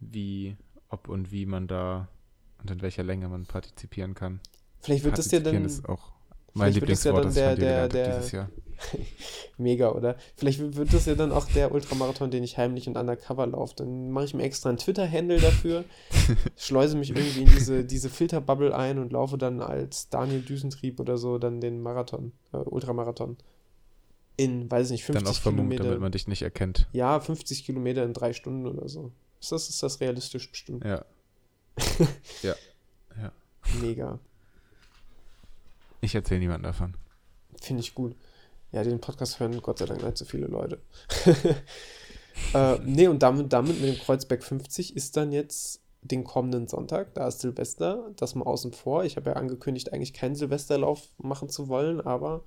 wie, 0.00 0.56
ob 0.88 1.08
und 1.08 1.30
wie 1.30 1.46
man 1.46 1.68
da 1.68 2.08
und 2.58 2.70
in 2.70 2.82
welcher 2.82 3.04
Länge 3.04 3.28
man 3.28 3.46
partizipieren 3.46 4.14
kann. 4.14 4.40
Vielleicht 4.86 5.02
wird 5.02 5.18
das 5.18 5.32
ja 5.32 5.40
dann. 5.40 5.64
ist 5.64 5.88
auch 5.88 6.12
mein 6.54 6.72
Lieblingswort, 6.72 7.24
das 7.24 7.34
der, 7.34 7.56
der, 7.56 7.88
der, 7.88 8.18
dieses 8.18 8.30
Jahr. 8.30 8.48
Mega, 9.58 9.90
oder? 9.90 10.16
Vielleicht 10.36 10.60
wird 10.76 10.94
das 10.94 11.06
ja 11.06 11.16
dann 11.16 11.32
auch 11.32 11.46
der 11.46 11.72
Ultramarathon, 11.72 12.30
den 12.30 12.44
ich 12.44 12.56
heimlich 12.56 12.86
und 12.86 12.96
undercover 12.96 13.48
laufe. 13.48 13.74
Dann 13.74 14.12
mache 14.12 14.26
ich 14.26 14.34
mir 14.34 14.44
extra 14.44 14.68
einen 14.68 14.78
Twitter-Handle 14.78 15.40
dafür, 15.40 15.84
schleuse 16.56 16.96
mich 16.96 17.10
irgendwie 17.10 17.42
in 17.42 17.50
diese, 17.50 17.84
diese 17.84 18.08
Filterbubble 18.10 18.76
ein 18.76 19.00
und 19.00 19.10
laufe 19.10 19.38
dann 19.38 19.60
als 19.60 20.08
Daniel 20.08 20.40
Düsentrieb 20.40 21.00
oder 21.00 21.18
so 21.18 21.38
dann 21.38 21.60
den 21.60 21.82
Marathon, 21.82 22.30
äh, 22.52 22.58
Ultramarathon. 22.58 23.36
In, 24.36 24.70
weiß 24.70 24.86
ich 24.86 24.92
nicht, 24.92 25.04
50 25.04 25.24
dann 25.24 25.34
auch 25.34 25.42
Kilometer. 25.42 25.82
damit 25.82 26.00
man 26.00 26.12
dich 26.12 26.28
nicht 26.28 26.42
erkennt. 26.42 26.86
Ja, 26.92 27.18
50 27.18 27.64
Kilometer 27.64 28.04
in 28.04 28.12
drei 28.12 28.34
Stunden 28.34 28.68
oder 28.68 28.88
so. 28.88 29.10
Ist 29.40 29.50
das, 29.50 29.68
ist 29.68 29.82
das 29.82 30.00
realistisch 30.00 30.48
bestimmt? 30.48 30.84
Ja. 30.84 31.04
ja. 32.42 32.54
Ja. 33.20 33.32
Mega. 33.82 34.20
Ich 36.06 36.14
erzähle 36.14 36.38
niemandem 36.38 36.70
davon. 36.70 36.94
Finde 37.60 37.80
ich 37.80 37.92
gut. 37.92 38.14
Ja, 38.70 38.84
den 38.84 39.00
Podcast 39.00 39.40
hören 39.40 39.60
Gott 39.60 39.78
sei 39.78 39.86
Dank 39.86 40.04
nicht 40.04 40.16
so 40.16 40.24
viele 40.24 40.46
Leute. 40.46 40.80
äh, 42.54 42.78
nee, 42.84 43.08
und 43.08 43.24
damit, 43.24 43.52
damit 43.52 43.80
mit 43.80 43.90
dem 43.92 43.98
Kreuzberg 43.98 44.44
50 44.44 44.94
ist 44.94 45.16
dann 45.16 45.32
jetzt 45.32 45.80
den 46.02 46.22
kommenden 46.22 46.68
Sonntag, 46.68 47.12
da 47.14 47.26
ist 47.26 47.40
Silvester, 47.40 48.12
das 48.14 48.36
mal 48.36 48.44
außen 48.44 48.72
vor. 48.72 49.04
Ich 49.04 49.16
habe 49.16 49.30
ja 49.30 49.36
angekündigt, 49.36 49.92
eigentlich 49.92 50.12
keinen 50.12 50.36
Silvesterlauf 50.36 51.08
machen 51.18 51.48
zu 51.48 51.66
wollen, 51.66 52.00
aber 52.00 52.44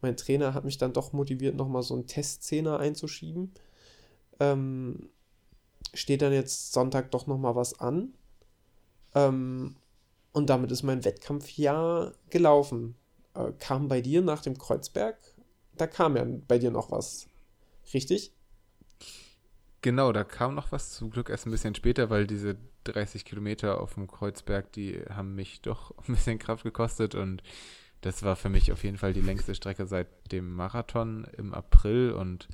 mein 0.00 0.16
Trainer 0.16 0.52
hat 0.52 0.64
mich 0.64 0.78
dann 0.78 0.92
doch 0.92 1.12
motiviert, 1.12 1.54
nochmal 1.54 1.84
so 1.84 1.94
einen 1.94 2.08
Testzehner 2.08 2.80
einzuschieben. 2.80 3.54
Ähm, 4.40 5.10
steht 5.94 6.22
dann 6.22 6.32
jetzt 6.32 6.72
Sonntag 6.72 7.12
doch 7.12 7.28
nochmal 7.28 7.54
was 7.54 7.78
an. 7.78 8.14
Ähm, 9.14 9.76
und 10.36 10.50
damit 10.50 10.70
ist 10.70 10.82
mein 10.82 11.02
Wettkampfjahr 11.02 12.12
gelaufen. 12.28 12.94
Äh, 13.32 13.52
kam 13.58 13.88
bei 13.88 14.02
dir 14.02 14.20
nach 14.20 14.42
dem 14.42 14.58
Kreuzberg? 14.58 15.16
Da 15.78 15.86
kam 15.86 16.14
ja 16.14 16.26
bei 16.46 16.58
dir 16.58 16.70
noch 16.70 16.90
was. 16.90 17.30
Richtig? 17.94 18.34
Genau, 19.80 20.12
da 20.12 20.24
kam 20.24 20.54
noch 20.54 20.72
was, 20.72 20.92
zum 20.92 21.08
Glück 21.10 21.30
erst 21.30 21.46
ein 21.46 21.52
bisschen 21.52 21.74
später, 21.74 22.10
weil 22.10 22.26
diese 22.26 22.58
30 22.84 23.24
Kilometer 23.24 23.80
auf 23.80 23.94
dem 23.94 24.08
Kreuzberg, 24.08 24.70
die 24.72 25.00
haben 25.08 25.34
mich 25.34 25.62
doch 25.62 25.92
ein 26.06 26.14
bisschen 26.14 26.38
Kraft 26.38 26.64
gekostet 26.64 27.14
und 27.14 27.42
das 28.02 28.22
war 28.22 28.36
für 28.36 28.50
mich 28.50 28.72
auf 28.72 28.84
jeden 28.84 28.98
Fall 28.98 29.14
die 29.14 29.22
längste 29.22 29.54
Strecke 29.54 29.86
seit 29.86 30.08
dem 30.32 30.52
Marathon 30.52 31.26
im 31.38 31.54
April 31.54 32.12
und 32.12 32.46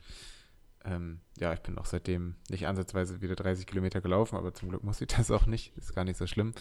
ähm, 0.85 1.20
ja, 1.39 1.53
ich 1.53 1.61
bin 1.61 1.78
auch 1.78 1.85
seitdem 1.85 2.35
nicht 2.51 2.66
ansatzweise 2.66 3.20
wieder 3.20 3.37
30 3.37 3.66
Kilometer 3.66 4.01
gelaufen, 4.01 4.37
aber 4.37 4.55
zum 4.55 4.68
Glück 4.68 4.83
muss 4.85 5.01
ich 5.01 5.09
das 5.09 5.30
auch 5.30 5.47
nicht. 5.47 5.76
Ist 5.76 5.95
gar 5.95 6.05
nicht 6.05 6.16
so 6.16 6.26
schlimm. 6.26 6.53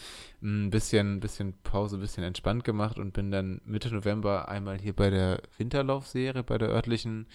Ein 0.41 0.69
bisschen, 0.69 1.19
bisschen 1.19 1.53
Pause, 1.63 1.97
ein 1.97 2.01
bisschen 2.01 2.23
entspannt 2.23 2.63
gemacht 2.63 2.97
und 2.99 3.13
bin 3.13 3.31
dann 3.31 3.61
Mitte 3.65 3.93
November 3.93 4.49
einmal 4.49 4.79
hier 4.79 4.95
bei 4.95 5.09
der 5.09 5.41
Winterlaufserie, 5.57 6.43
bei 6.43 6.57
der 6.57 6.69
örtlichen, 6.69 7.27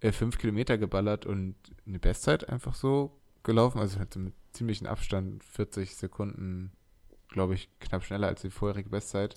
äh, 0.00 0.12
fünf 0.12 0.38
Kilometer 0.38 0.78
geballert 0.78 1.26
und 1.26 1.56
eine 1.86 1.98
Bestzeit 1.98 2.48
einfach 2.48 2.74
so 2.74 3.20
gelaufen. 3.42 3.78
Also 3.78 3.98
hatte 3.98 4.18
mit 4.18 4.34
ziemlichen 4.52 4.86
Abstand, 4.86 5.42
40 5.44 5.96
Sekunden, 5.96 6.72
glaube 7.28 7.54
ich, 7.54 7.68
knapp 7.80 8.04
schneller 8.04 8.28
als 8.28 8.42
die 8.42 8.50
vorherige 8.50 8.90
Bestzeit. 8.90 9.36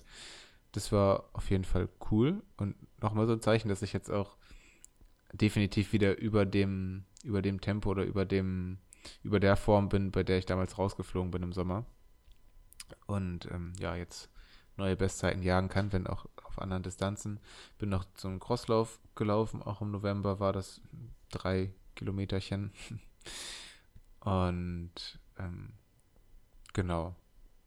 Das 0.72 0.92
war 0.92 1.30
auf 1.32 1.50
jeden 1.50 1.64
Fall 1.64 1.88
cool 2.10 2.42
und 2.58 2.76
nochmal 3.02 3.26
so 3.26 3.32
ein 3.32 3.40
Zeichen, 3.40 3.68
dass 3.68 3.82
ich 3.82 3.92
jetzt 3.92 4.10
auch 4.10 4.35
definitiv 5.32 5.92
wieder 5.92 6.18
über 6.18 6.44
dem, 6.44 7.04
über 7.24 7.42
dem 7.42 7.60
Tempo 7.60 7.90
oder 7.90 8.04
über 8.04 8.24
dem, 8.24 8.78
über 9.22 9.40
der 9.40 9.56
Form 9.56 9.88
bin, 9.88 10.10
bei 10.10 10.22
der 10.22 10.38
ich 10.38 10.46
damals 10.46 10.78
rausgeflogen 10.78 11.30
bin 11.30 11.42
im 11.42 11.52
Sommer. 11.52 11.84
Und 13.06 13.46
ähm, 13.50 13.72
ja, 13.78 13.96
jetzt 13.96 14.30
neue 14.76 14.96
Bestzeiten 14.96 15.42
jagen 15.42 15.68
kann, 15.68 15.92
wenn 15.92 16.06
auch 16.06 16.26
auf 16.44 16.58
anderen 16.58 16.82
Distanzen. 16.82 17.40
Bin 17.78 17.88
noch 17.88 18.04
zum 18.14 18.40
Crosslauf 18.40 19.00
gelaufen, 19.14 19.62
auch 19.62 19.80
im 19.80 19.90
November 19.90 20.40
war 20.40 20.52
das 20.52 20.80
drei 21.30 21.72
Kilometerchen. 21.94 22.72
Und 24.20 25.20
ähm, 25.38 25.72
genau, 26.72 27.14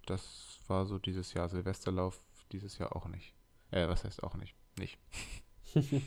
das 0.05 0.59
war 0.67 0.85
so 0.85 0.99
dieses 0.99 1.33
Jahr 1.33 1.49
Silvesterlauf, 1.49 2.21
dieses 2.51 2.77
Jahr 2.77 2.95
auch 2.95 3.07
nicht. 3.07 3.33
Äh, 3.71 3.87
was 3.87 4.03
heißt 4.03 4.23
auch 4.23 4.35
nicht? 4.35 4.55
Nicht. 4.77 4.97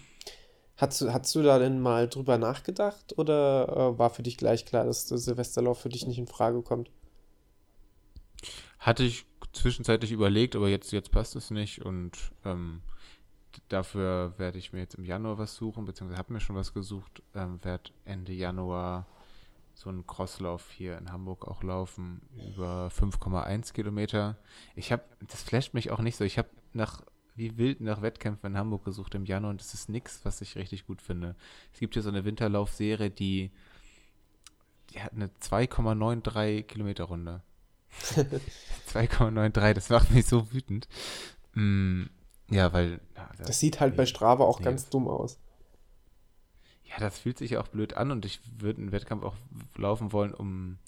Hast 0.83 1.01
du, 1.01 1.13
hast 1.13 1.33
du 1.37 1.45
da 1.45 1.61
denn 1.61 1.81
mal 1.81 2.09
drüber 2.09 2.39
nachgedacht 2.39 3.17
oder 3.17 3.69
äh, 3.69 3.99
war 4.01 4.11
für 4.11 4.25
dich 4.25 4.37
gleich 4.37 4.67
klar, 4.67 4.85
dass 4.85 5.07
der 5.07 5.17
Silvesterlauf 5.17 5.81
für 5.81 5.89
dich 5.89 6.09
nicht 6.09 6.19
in 6.19 6.27
Frage 6.27 6.61
kommt? 6.61 6.91
Hatte 8.81 9.05
ich 9.05 9.25
zwischenzeitlich 9.53 10.11
überlegt, 10.11 10.57
aber 10.57 10.69
jetzt, 10.69 10.91
jetzt 10.91 11.13
passt 11.13 11.37
es 11.37 11.53
nicht 11.53 11.83
und 11.83 12.19
ähm, 12.45 12.81
dafür 13.69 14.35
werde 14.39 14.59
ich 14.59 14.73
mir 14.73 14.81
jetzt 14.81 14.97
im 14.97 15.05
Januar 15.05 15.39
was 15.39 15.55
suchen, 15.55 15.85
beziehungsweise 15.85 16.19
habe 16.19 16.33
mir 16.33 16.41
schon 16.41 16.57
was 16.57 16.75
gesucht, 16.75 17.23
ähm, 17.37 17.63
werde 17.63 17.93
Ende 18.05 18.33
Januar 18.33 19.07
so 19.75 19.89
einen 19.89 20.05
Crosslauf 20.05 20.69
hier 20.73 20.99
in 20.99 21.13
Hamburg 21.13 21.47
auch 21.47 21.63
laufen 21.63 22.23
über 22.35 22.89
5,1 22.89 23.73
Kilometer. 23.73 24.37
Ich 24.75 24.91
habe, 24.91 25.05
das 25.29 25.45
flasht 25.45 25.75
mich 25.75 25.93
auch 25.93 26.01
nicht 26.01 26.17
so. 26.17 26.25
Ich 26.25 26.39
habe 26.39 26.49
nach 26.73 27.03
wie 27.35 27.57
wild 27.57 27.81
nach 27.81 28.03
Wettkämpfen 28.03 28.53
in 28.53 28.59
Hamburg 28.59 28.85
gesucht 28.85 29.15
im 29.15 29.25
Januar 29.25 29.51
und 29.51 29.61
das 29.61 29.75
ist 29.75 29.89
nichts, 29.89 30.21
was 30.25 30.41
ich 30.41 30.57
richtig 30.57 30.87
gut 30.87 31.01
finde. 31.01 31.35
Es 31.73 31.81
gibt 31.81 31.95
hier 31.95 32.03
so 32.03 32.11
eine 32.11 32.25
Winterlaufserie, 32.25 33.11
die, 33.11 33.51
die 34.91 35.01
hat 35.01 35.13
eine 35.13 35.29
2,93 35.29 36.63
Kilometer 36.63 37.05
Runde. 37.05 37.43
2,93, 38.93 39.75
das 39.75 39.89
macht 39.91 40.11
mich 40.11 40.27
so 40.27 40.53
wütend. 40.53 40.89
Mm, 41.55 42.05
ja, 42.51 42.73
weil. 42.73 43.01
Ja, 43.17 43.31
das, 43.39 43.49
das, 43.49 43.61
sieht 43.61 43.81
halt 43.81 43.97
bei 43.97 44.07
Strava 44.07 44.45
auch 44.45 44.59
nee. 44.59 44.65
ganz 44.65 44.89
dumm 44.89 45.09
aus. 45.09 45.39
Ja, 46.85 46.99
das 46.99 47.19
fühlt 47.19 47.39
sich 47.39 47.53
ja 47.53 47.61
auch 47.61 47.69
blöd 47.69 47.95
an 47.95 48.11
und 48.11 48.27
ich 48.27 48.41
würde 48.59 48.83
einen 48.83 48.93
Wettkampf 48.93 49.25
auch 49.25 49.37
laufen 49.77 50.13
wollen, 50.13 50.35
um, 50.35 50.79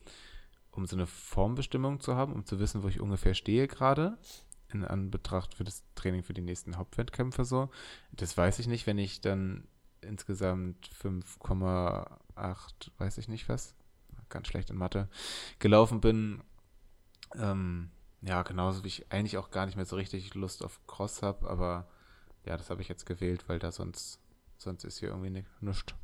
um 0.73 0.85
so 0.85 0.97
eine 0.97 1.07
Formbestimmung 1.07 2.01
zu 2.01 2.15
haben, 2.15 2.35
um 2.35 2.45
zu 2.45 2.59
wissen, 2.59 2.83
wo 2.83 2.89
ich 2.89 3.01
ungefähr 3.01 3.33
stehe 3.33 3.67
gerade 3.67 4.19
in 4.73 4.85
Anbetracht 4.85 5.55
für 5.55 5.65
das 5.65 5.83
Training 5.95 6.23
für 6.23 6.35
die 6.35 6.41
nächsten 6.41 6.77
Hauptwettkämpfe 6.77 7.45
so. 7.45 7.71
Das 8.13 8.37
weiß 8.37 8.59
ich 8.59 8.67
nicht, 8.67 8.87
wenn 8.87 8.99
ich 8.99 9.21
dann 9.21 9.67
insgesamt 10.01 10.89
5,8, 11.03 12.09
weiß 12.99 13.19
ich 13.19 13.29
nicht 13.29 13.49
was, 13.49 13.75
ganz 14.29 14.49
schlecht 14.49 14.71
in 14.71 14.77
Mathe, 14.77 15.09
gelaufen 15.59 16.01
bin. 16.01 16.43
Ähm, 17.35 17.91
ja, 18.23 18.43
genauso 18.43 18.85
wie 18.85 18.89
ich 18.89 19.13
eigentlich 19.13 19.39
auch 19.39 19.51
gar 19.51 19.67
nicht 19.67 19.77
mehr 19.77 19.85
so 19.85 19.97
richtig 19.97 20.35
Lust 20.35 20.65
auf 20.65 20.81
Cross 20.87 21.23
habe, 21.23 21.49
aber 21.49 21.87
ja, 22.47 22.57
das 22.57 22.71
habe 22.71 22.83
ich 22.83 22.89
jetzt 22.89 23.07
gewählt, 23.07 23.49
weil 23.49 23.59
da 23.59 23.73
sonst, 23.73 24.19
sonst 24.59 24.85
ist 24.85 24.99
hier 24.99 25.11
irgendwie 25.11 25.45
nichts. 25.61 25.95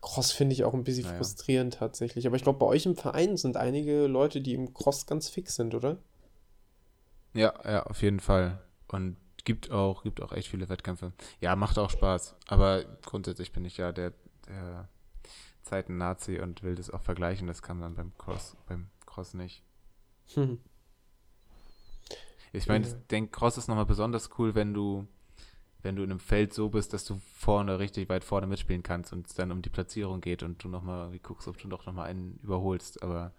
Cross 0.00 0.32
finde 0.32 0.52
ich 0.52 0.64
auch 0.64 0.74
ein 0.74 0.84
bisschen 0.84 1.04
naja. 1.04 1.16
frustrierend 1.16 1.74
tatsächlich. 1.74 2.26
Aber 2.26 2.36
ich 2.36 2.42
glaube, 2.42 2.58
bei 2.58 2.66
euch 2.66 2.86
im 2.86 2.96
Verein 2.96 3.36
sind 3.36 3.56
einige 3.56 4.06
Leute, 4.06 4.40
die 4.40 4.54
im 4.54 4.72
Cross 4.72 5.06
ganz 5.06 5.28
fix 5.28 5.56
sind, 5.56 5.74
oder? 5.74 5.98
Ja, 7.36 7.54
ja, 7.64 7.82
auf 7.84 8.02
jeden 8.02 8.20
Fall. 8.20 8.62
Und 8.88 9.16
gibt 9.44 9.70
auch, 9.70 10.02
gibt 10.02 10.20
auch 10.20 10.32
echt 10.32 10.48
viele 10.48 10.68
Wettkämpfe. 10.68 11.12
Ja, 11.40 11.56
macht 11.56 11.78
auch 11.78 11.90
Spaß. 11.90 12.36
Aber 12.48 12.84
grundsätzlich 13.04 13.52
bin 13.52 13.64
ich 13.64 13.76
ja 13.76 13.92
der, 13.92 14.12
der 14.48 14.88
Zeiten-Nazi 15.62 16.40
und 16.40 16.62
will 16.62 16.74
das 16.74 16.90
auch 16.90 17.02
vergleichen. 17.02 17.46
Das 17.46 17.62
kann 17.62 17.78
man 17.78 17.94
beim 17.94 18.12
Cross, 18.18 18.56
beim 18.66 18.88
Cross 19.06 19.34
nicht. 19.34 19.62
Hm. 20.34 20.58
Ich 22.52 22.68
meine, 22.68 22.86
ich 22.86 22.94
denke, 23.10 23.32
Cross 23.32 23.58
ist 23.58 23.68
nochmal 23.68 23.84
besonders 23.84 24.30
cool, 24.38 24.54
wenn 24.54 24.72
du, 24.72 25.06
wenn 25.82 25.94
du 25.94 26.02
in 26.02 26.10
einem 26.10 26.20
Feld 26.20 26.54
so 26.54 26.70
bist, 26.70 26.94
dass 26.94 27.04
du 27.04 27.20
vorne 27.34 27.78
richtig 27.78 28.08
weit 28.08 28.24
vorne 28.24 28.46
mitspielen 28.46 28.82
kannst 28.82 29.12
und 29.12 29.26
es 29.26 29.34
dann 29.34 29.52
um 29.52 29.60
die 29.60 29.68
Platzierung 29.68 30.22
geht 30.22 30.42
und 30.42 30.64
du 30.64 30.68
nochmal, 30.68 31.12
wie 31.12 31.18
guckst, 31.18 31.48
ob 31.48 31.58
du 31.58 31.68
doch 31.68 31.84
nochmal 31.84 32.08
einen 32.08 32.38
überholst. 32.42 33.02
Aber 33.02 33.34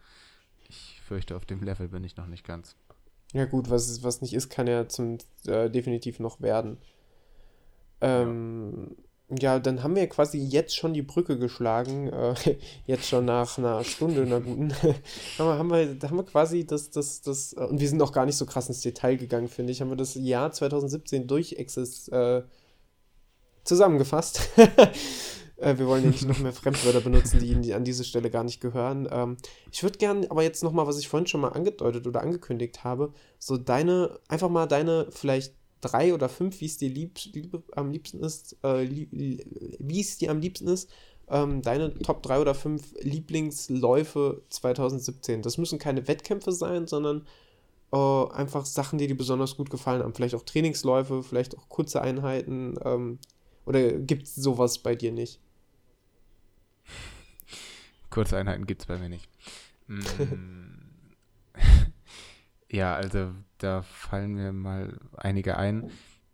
ich 0.67 1.01
fürchte, 1.01 1.35
auf 1.35 1.45
dem 1.47 1.63
Level 1.63 1.87
bin 1.87 2.03
ich 2.03 2.15
noch 2.15 2.27
nicht 2.27 2.45
ganz. 2.45 2.75
Ja, 3.33 3.45
gut, 3.45 3.69
was, 3.69 4.03
was 4.03 4.21
nicht 4.21 4.33
ist, 4.33 4.49
kann 4.49 4.67
ja 4.67 4.87
zum 4.87 5.17
äh, 5.47 5.69
definitiv 5.69 6.19
noch 6.19 6.41
werden. 6.41 6.77
Ähm, 7.99 8.95
ja. 9.29 9.59
dann 9.59 9.83
haben 9.83 9.95
wir 9.95 10.07
quasi 10.07 10.37
jetzt 10.37 10.75
schon 10.75 10.93
die 10.93 11.01
Brücke 11.01 11.37
geschlagen. 11.37 12.07
Äh, 12.07 12.35
jetzt 12.85 13.07
schon 13.07 13.25
nach 13.25 13.57
einer 13.57 13.83
Stunde, 13.83 14.21
einer 14.21 14.39
guten. 14.39 14.73
haben, 15.37 15.69
wir, 15.69 16.09
haben 16.09 16.17
wir 16.17 16.25
quasi 16.25 16.65
das, 16.65 16.89
das, 16.89 17.21
das, 17.21 17.53
äh, 17.53 17.65
und 17.65 17.79
wir 17.79 17.89
sind 17.89 17.97
noch 17.97 18.13
gar 18.13 18.25
nicht 18.25 18.37
so 18.37 18.45
krass 18.45 18.69
ins 18.69 18.81
Detail 18.81 19.17
gegangen, 19.17 19.49
finde 19.49 19.71
ich. 19.71 19.81
Haben 19.81 19.89
wir 19.89 19.97
das 19.97 20.15
Jahr 20.15 20.51
2017 20.51 21.27
durch 21.27 21.59
Access 21.59 22.07
äh, 22.07 22.43
zusammengefasst. 23.63 24.49
Äh, 25.57 25.77
wir 25.77 25.87
wollen 25.87 26.03
ja 26.03 26.09
nicht 26.09 26.27
noch 26.27 26.39
mehr 26.39 26.53
Fremdwörter 26.53 27.01
benutzen, 27.01 27.39
die, 27.39 27.55
die 27.55 27.73
an 27.73 27.83
diese 27.83 28.03
Stelle 28.03 28.29
gar 28.29 28.43
nicht 28.43 28.61
gehören. 28.61 29.07
Ähm, 29.11 29.37
ich 29.71 29.83
würde 29.83 29.97
gerne 29.97 30.29
aber 30.29 30.43
jetzt 30.43 30.63
nochmal, 30.63 30.87
was 30.87 30.99
ich 30.99 31.07
vorhin 31.07 31.27
schon 31.27 31.41
mal 31.41 31.49
angedeutet 31.49 32.07
oder 32.07 32.21
angekündigt 32.21 32.83
habe, 32.83 33.13
so 33.39 33.57
deine, 33.57 34.19
einfach 34.27 34.49
mal 34.49 34.67
deine 34.67 35.07
vielleicht 35.11 35.53
drei 35.81 36.13
oder 36.13 36.29
fünf, 36.29 36.61
wie 36.61 36.65
es 36.65 36.77
dir 36.77 36.89
lieb, 36.89 37.19
lieb, 37.33 37.63
am 37.75 37.91
liebsten 37.91 38.23
ist, 38.23 38.57
äh, 38.63 38.89
wie 38.89 40.01
es 40.01 40.17
dir 40.17 40.31
am 40.31 40.39
liebsten 40.39 40.67
ist, 40.67 40.89
ähm, 41.29 41.61
deine 41.61 41.93
Top 41.99 42.23
3 42.23 42.39
oder 42.39 42.55
5 42.55 42.95
Lieblingsläufe 43.01 44.41
2017. 44.49 45.41
Das 45.41 45.57
müssen 45.57 45.77
keine 45.79 46.07
Wettkämpfe 46.07 46.51
sein, 46.51 46.87
sondern 46.87 47.25
äh, 47.91 47.97
einfach 48.31 48.65
Sachen, 48.65 48.97
die 48.97 49.07
dir 49.07 49.17
besonders 49.17 49.57
gut 49.57 49.69
gefallen 49.69 50.01
haben. 50.03 50.13
Vielleicht 50.13 50.35
auch 50.35 50.43
Trainingsläufe, 50.43 51.23
vielleicht 51.23 51.57
auch 51.57 51.69
kurze 51.69 52.01
Einheiten. 52.01 52.75
Ähm, 52.83 53.19
oder 53.65 53.91
gibt 53.91 54.23
es 54.23 54.35
sowas 54.35 54.79
bei 54.79 54.95
dir 54.95 55.11
nicht? 55.11 55.41
Kurzeinheiten 58.17 58.65
gibt 58.65 58.81
es 58.81 58.87
bei 58.87 58.97
mir 58.97 59.09
nicht. 59.09 59.29
Mm. 59.85 59.99
ja, 62.71 62.95
also 62.95 63.31
da 63.59 63.83
fallen 63.83 64.33
mir 64.33 64.51
mal 64.53 64.97
einige 65.15 65.55
ein. 65.55 65.91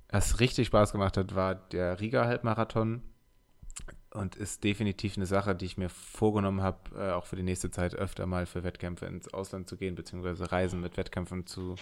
Was 0.07 0.39
richtig 0.39 0.67
Spaß 0.67 0.93
gemacht 0.93 1.17
hat, 1.17 1.35
war 1.35 1.55
der 1.55 1.99
Riga-Halbmarathon 1.99 3.01
und 4.11 4.37
ist 4.37 4.63
definitiv 4.63 5.17
eine 5.17 5.25
Sache, 5.25 5.55
die 5.55 5.65
ich 5.65 5.75
mir 5.75 5.89
vorgenommen 5.89 6.61
habe, 6.61 6.77
äh, 6.95 7.11
auch 7.11 7.25
für 7.25 7.35
die 7.35 7.43
nächste 7.43 7.69
Zeit 7.69 7.95
öfter 7.95 8.27
mal 8.27 8.45
für 8.45 8.63
Wettkämpfe 8.63 9.05
ins 9.05 9.33
Ausland 9.33 9.67
zu 9.67 9.75
gehen, 9.75 9.95
beziehungsweise 9.95 10.53
Reisen 10.53 10.79
mit 10.79 10.95
Wettkämpfen 10.95 11.45
zu, 11.45 11.75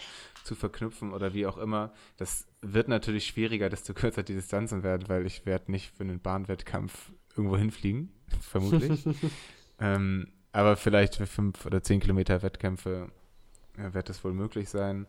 zu 0.43 0.55
verknüpfen 0.55 1.13
oder 1.13 1.35
wie 1.35 1.45
auch 1.45 1.59
immer. 1.59 1.93
Das 2.17 2.47
wird 2.61 2.87
natürlich 2.87 3.27
schwieriger, 3.27 3.69
desto 3.69 3.93
kürzer 3.93 4.23
die 4.23 4.33
Distanzen 4.33 4.81
werden, 4.81 5.09
weil 5.09 5.27
ich 5.27 5.45
werde 5.45 5.71
nicht 5.71 5.95
für 5.95 6.01
einen 6.01 6.21
Bahnwettkampf 6.21 7.11
irgendwo 7.35 7.55
hinfliegen, 7.55 8.11
vermutlich. 8.39 9.05
Ähm, 9.81 10.27
aber 10.53 10.77
vielleicht 10.77 11.15
für 11.15 11.27
fünf 11.27 11.65
oder 11.65 11.81
zehn 11.81 11.99
Kilometer 11.99 12.41
Wettkämpfe 12.41 13.09
äh, 13.77 13.93
wird 13.93 14.09
es 14.09 14.23
wohl 14.23 14.33
möglich 14.33 14.69
sein. 14.69 15.07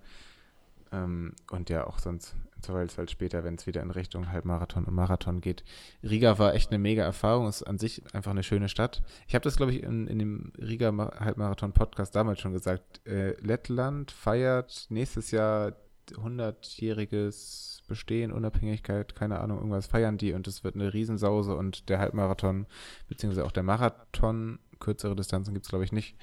Ähm, 0.92 1.34
und 1.50 1.70
ja, 1.70 1.86
auch 1.86 1.98
sonst 1.98 2.34
im 2.56 2.62
Zweifelsfall 2.62 3.08
später, 3.08 3.44
wenn 3.44 3.54
es 3.56 3.66
wieder 3.66 3.82
in 3.82 3.90
Richtung 3.90 4.30
Halbmarathon 4.30 4.84
und 4.84 4.94
Marathon 4.94 5.40
geht. 5.40 5.64
Riga 6.02 6.38
war 6.38 6.54
echt 6.54 6.70
eine 6.70 6.78
mega 6.78 7.02
Erfahrung, 7.02 7.48
ist 7.48 7.62
an 7.62 7.78
sich 7.78 8.02
einfach 8.14 8.30
eine 8.30 8.42
schöne 8.42 8.68
Stadt. 8.68 9.02
Ich 9.26 9.34
habe 9.34 9.42
das, 9.42 9.56
glaube 9.56 9.72
ich, 9.72 9.82
in, 9.82 10.06
in 10.06 10.18
dem 10.18 10.52
Riga 10.58 10.92
Halbmarathon-Podcast 11.18 12.14
damals 12.14 12.40
schon 12.40 12.52
gesagt. 12.52 13.06
Äh, 13.06 13.32
Lettland 13.40 14.10
feiert 14.10 14.86
nächstes 14.90 15.30
Jahr 15.30 15.72
100-jähriges 16.10 17.71
Bestehen, 17.92 18.32
Unabhängigkeit, 18.32 19.14
keine 19.14 19.40
Ahnung, 19.40 19.58
irgendwas 19.58 19.86
feiern 19.86 20.16
die 20.16 20.32
und 20.32 20.48
es 20.48 20.64
wird 20.64 20.74
eine 20.74 20.94
Riesensause 20.94 21.54
und 21.54 21.88
der 21.90 21.98
Halbmarathon, 21.98 22.66
beziehungsweise 23.08 23.46
auch 23.46 23.52
der 23.52 23.62
Marathon, 23.62 24.58
kürzere 24.80 25.14
Distanzen 25.14 25.52
gibt 25.52 25.66
es 25.66 25.70
glaube 25.70 25.84
ich 25.84 25.92
nicht, 25.92 26.16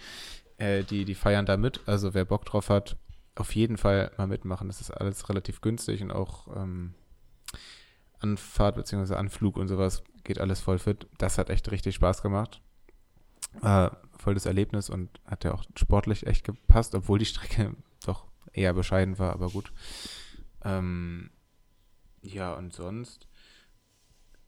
äh, 0.58 0.84
die, 0.84 1.06
die 1.06 1.16
feiern 1.16 1.46
da 1.46 1.58
mit. 1.58 1.82
Also 1.86 2.14
wer 2.14 2.26
Bock 2.26 2.46
drauf 2.46 2.70
hat, 2.70 2.98
auf 3.36 3.56
jeden 3.56 3.78
Fall 3.78 4.12
mal 4.18 4.28
mitmachen. 4.28 4.68
Das 4.68 4.82
ist 4.82 4.92
alles 4.92 5.30
relativ 5.30 5.62
günstig 5.62 6.02
und 6.02 6.12
auch 6.12 6.48
ähm, 6.56 6.94
Anfahrt 8.20 8.76
beziehungsweise 8.76 9.18
Anflug 9.18 9.58
und 9.58 9.68
sowas 9.68 10.04
geht 10.24 10.40
alles 10.40 10.60
voll 10.60 10.80
fit. 10.80 11.08
Das 11.18 11.38
hat 11.38 11.50
echt 11.50 11.72
richtig 11.72 11.96
Spaß 11.96 12.22
gemacht. 12.22 12.62
Äh, 13.62 13.90
voll 14.18 14.34
das 14.34 14.46
Erlebnis 14.46 14.90
und 14.90 15.10
hat 15.26 15.44
ja 15.44 15.54
auch 15.54 15.64
sportlich 15.76 16.28
echt 16.28 16.44
gepasst, 16.44 16.94
obwohl 16.96 17.20
die 17.20 17.26
Strecke 17.26 17.76
doch 18.06 18.26
eher 18.52 18.74
bescheiden 18.74 19.18
war, 19.20 19.34
aber 19.34 19.50
gut. 19.50 19.72
Ähm, 20.64 21.30
ja, 22.22 22.54
und 22.54 22.74
sonst 22.74 23.28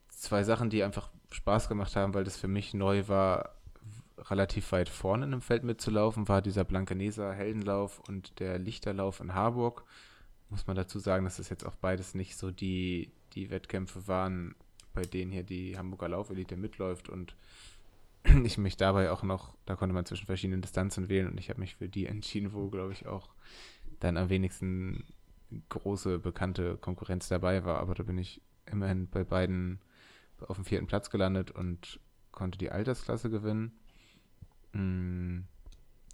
zwei 0.08 0.44
Sachen, 0.44 0.70
die 0.70 0.82
einfach 0.82 1.10
Spaß 1.30 1.68
gemacht 1.68 1.96
haben, 1.96 2.14
weil 2.14 2.24
das 2.24 2.36
für 2.36 2.48
mich 2.48 2.74
neu 2.74 3.08
war, 3.08 3.56
relativ 4.18 4.70
weit 4.72 4.88
vorne 4.88 5.28
dem 5.28 5.40
Feld 5.40 5.64
mitzulaufen, 5.64 6.28
war 6.28 6.42
dieser 6.42 6.64
Blankeneser 6.64 7.32
Heldenlauf 7.32 8.00
und 8.00 8.38
der 8.38 8.58
Lichterlauf 8.58 9.20
in 9.20 9.34
Harburg. 9.34 9.84
Muss 10.48 10.66
man 10.66 10.76
dazu 10.76 10.98
sagen, 10.98 11.24
dass 11.24 11.38
das 11.38 11.48
jetzt 11.48 11.66
auch 11.66 11.74
beides 11.74 12.14
nicht 12.14 12.36
so 12.36 12.50
die, 12.50 13.10
die 13.32 13.50
Wettkämpfe 13.50 14.06
waren, 14.06 14.54
bei 14.92 15.02
denen 15.02 15.32
hier 15.32 15.42
die 15.42 15.76
Hamburger 15.76 16.08
Laufelite 16.08 16.56
mitläuft 16.56 17.08
und 17.08 17.34
ich 18.44 18.58
mich 18.58 18.76
dabei 18.76 19.10
auch 19.10 19.22
noch, 19.22 19.54
da 19.66 19.74
konnte 19.74 19.94
man 19.94 20.04
zwischen 20.04 20.26
verschiedenen 20.26 20.62
Distanzen 20.62 21.08
wählen 21.08 21.28
und 21.28 21.38
ich 21.38 21.50
habe 21.50 21.60
mich 21.60 21.76
für 21.76 21.88
die 21.88 22.06
entschieden, 22.06 22.52
wo, 22.52 22.68
glaube 22.68 22.92
ich, 22.92 23.06
auch 23.06 23.30
dann 23.98 24.16
am 24.16 24.28
wenigsten 24.28 25.04
große, 25.68 26.18
bekannte 26.18 26.76
Konkurrenz 26.76 27.28
dabei 27.28 27.64
war, 27.64 27.78
aber 27.78 27.94
da 27.94 28.02
bin 28.02 28.18
ich 28.18 28.42
immerhin 28.66 29.08
bei 29.08 29.24
beiden 29.24 29.80
auf 30.40 30.56
dem 30.56 30.64
vierten 30.64 30.86
Platz 30.86 31.10
gelandet 31.10 31.50
und 31.50 32.00
konnte 32.32 32.58
die 32.58 32.70
Altersklasse 32.70 33.30
gewinnen. 33.30 33.72
Mm, 34.72 35.40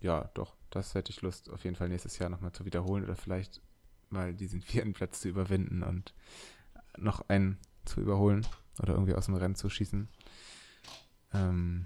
ja, 0.01 0.31
doch, 0.35 0.55
das 0.70 0.94
hätte 0.94 1.10
ich 1.10 1.23
Lust, 1.23 1.51
auf 1.51 1.65
jeden 1.65 1.77
Fall 1.77 1.89
nächstes 1.89 2.19
Jahr 2.19 2.28
nochmal 2.28 2.52
zu 2.52 2.65
wiederholen 2.65 3.05
oder 3.05 3.16
vielleicht 3.16 3.62
mal 4.10 4.35
diesen 4.35 4.60
vierten 4.62 4.93
Platz 4.93 5.20
zu 5.20 5.28
überwinden 5.28 5.82
und 5.82 6.15
noch 6.97 7.28
einen 7.28 7.59
zu 7.85 8.01
überholen 8.01 8.47
oder 8.81 8.94
irgendwie 8.94 9.15
aus 9.15 9.27
dem 9.27 9.35
Rennen 9.35 9.55
zu 9.55 9.70
schießen. 9.70 10.09
Ähm, 11.32 11.85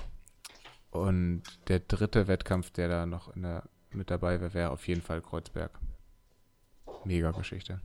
und 0.90 1.42
der 1.68 1.80
dritte 1.80 2.28
Wettkampf, 2.28 2.70
der 2.70 2.88
da 2.88 3.06
noch 3.06 3.32
der, 3.34 3.64
mit 3.92 4.10
dabei 4.10 4.40
wäre, 4.40 4.54
wäre 4.54 4.70
auf 4.70 4.86
jeden 4.88 5.02
Fall 5.02 5.22
Kreuzberg. 5.22 5.78
Mega 7.04 7.30
Geschichte. 7.32 7.80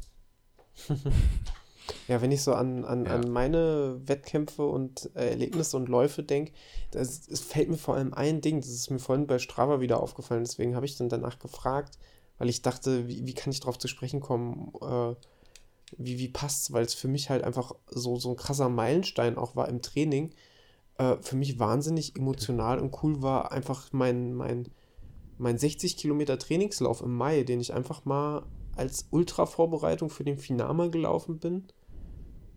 Ja, 2.07 2.21
wenn 2.21 2.31
ich 2.31 2.43
so 2.43 2.53
an, 2.53 2.85
an, 2.85 3.05
ja. 3.05 3.15
an 3.15 3.31
meine 3.31 3.99
Wettkämpfe 4.05 4.65
und 4.65 5.09
äh, 5.15 5.29
Erlebnisse 5.29 5.77
und 5.77 5.89
Läufe 5.89 6.23
denke, 6.23 6.51
es 6.93 7.27
fällt 7.39 7.69
mir 7.69 7.77
vor 7.77 7.95
allem 7.95 8.13
ein 8.13 8.41
Ding, 8.41 8.61
das 8.61 8.69
ist 8.69 8.89
mir 8.89 8.99
vorhin 8.99 9.27
bei 9.27 9.39
Strava 9.39 9.81
wieder 9.81 10.01
aufgefallen, 10.01 10.43
deswegen 10.43 10.75
habe 10.75 10.85
ich 10.85 10.97
dann 10.97 11.09
danach 11.09 11.39
gefragt, 11.39 11.97
weil 12.37 12.49
ich 12.49 12.61
dachte, 12.61 13.07
wie, 13.07 13.25
wie 13.25 13.33
kann 13.33 13.51
ich 13.51 13.59
darauf 13.59 13.77
zu 13.77 13.87
sprechen 13.87 14.19
kommen, 14.19 14.71
äh, 14.81 15.15
wie, 15.97 16.19
wie 16.19 16.27
passt 16.27 16.63
es, 16.63 16.73
weil 16.73 16.83
es 16.83 16.93
für 16.93 17.07
mich 17.07 17.29
halt 17.29 17.43
einfach 17.43 17.73
so, 17.89 18.17
so 18.17 18.29
ein 18.31 18.35
krasser 18.35 18.69
Meilenstein 18.69 19.37
auch 19.37 19.55
war 19.55 19.69
im 19.69 19.81
Training. 19.81 20.33
Äh, 20.97 21.17
für 21.21 21.35
mich 21.35 21.59
wahnsinnig 21.59 22.15
emotional 22.17 22.79
und 22.79 22.95
cool 23.03 23.21
war 23.21 23.51
einfach 23.51 23.93
mein, 23.93 24.33
mein, 24.33 24.67
mein 25.37 25.57
60 25.57 25.97
Kilometer 25.97 26.37
Trainingslauf 26.37 27.01
im 27.01 27.15
Mai, 27.15 27.43
den 27.43 27.61
ich 27.61 27.73
einfach 27.73 28.05
mal 28.05 28.43
als 28.77 29.07
Ultra-Vorbereitung 29.11 30.09
für 30.09 30.23
den 30.23 30.37
Finama 30.37 30.87
gelaufen 30.87 31.39
bin. 31.39 31.67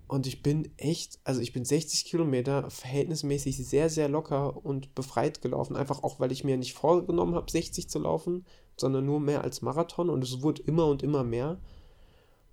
Und 0.07 0.27
ich 0.27 0.43
bin 0.43 0.73
echt, 0.77 1.21
also 1.23 1.41
ich 1.41 1.53
bin 1.53 1.65
60 1.65 2.05
Kilometer 2.05 2.69
verhältnismäßig 2.69 3.57
sehr, 3.57 3.89
sehr 3.89 4.09
locker 4.09 4.65
und 4.65 4.95
befreit 4.95 5.41
gelaufen. 5.41 5.77
Einfach 5.77 6.03
auch, 6.03 6.19
weil 6.19 6.33
ich 6.33 6.43
mir 6.43 6.57
nicht 6.57 6.75
vorgenommen 6.75 7.37
habe, 7.37 7.51
60 7.51 7.89
zu 7.89 8.01
laufen, 8.01 8.45
sondern 8.77 9.07
nur 9.07 9.21
mehr 9.21 9.45
als 9.45 9.63
Marathon. 9.63 10.11
Und 10.11 10.25
es 10.25 10.43
wurde 10.43 10.63
immer 10.63 10.87
und 10.87 11.05
immer 11.05 11.23
mehr. 11.23 11.61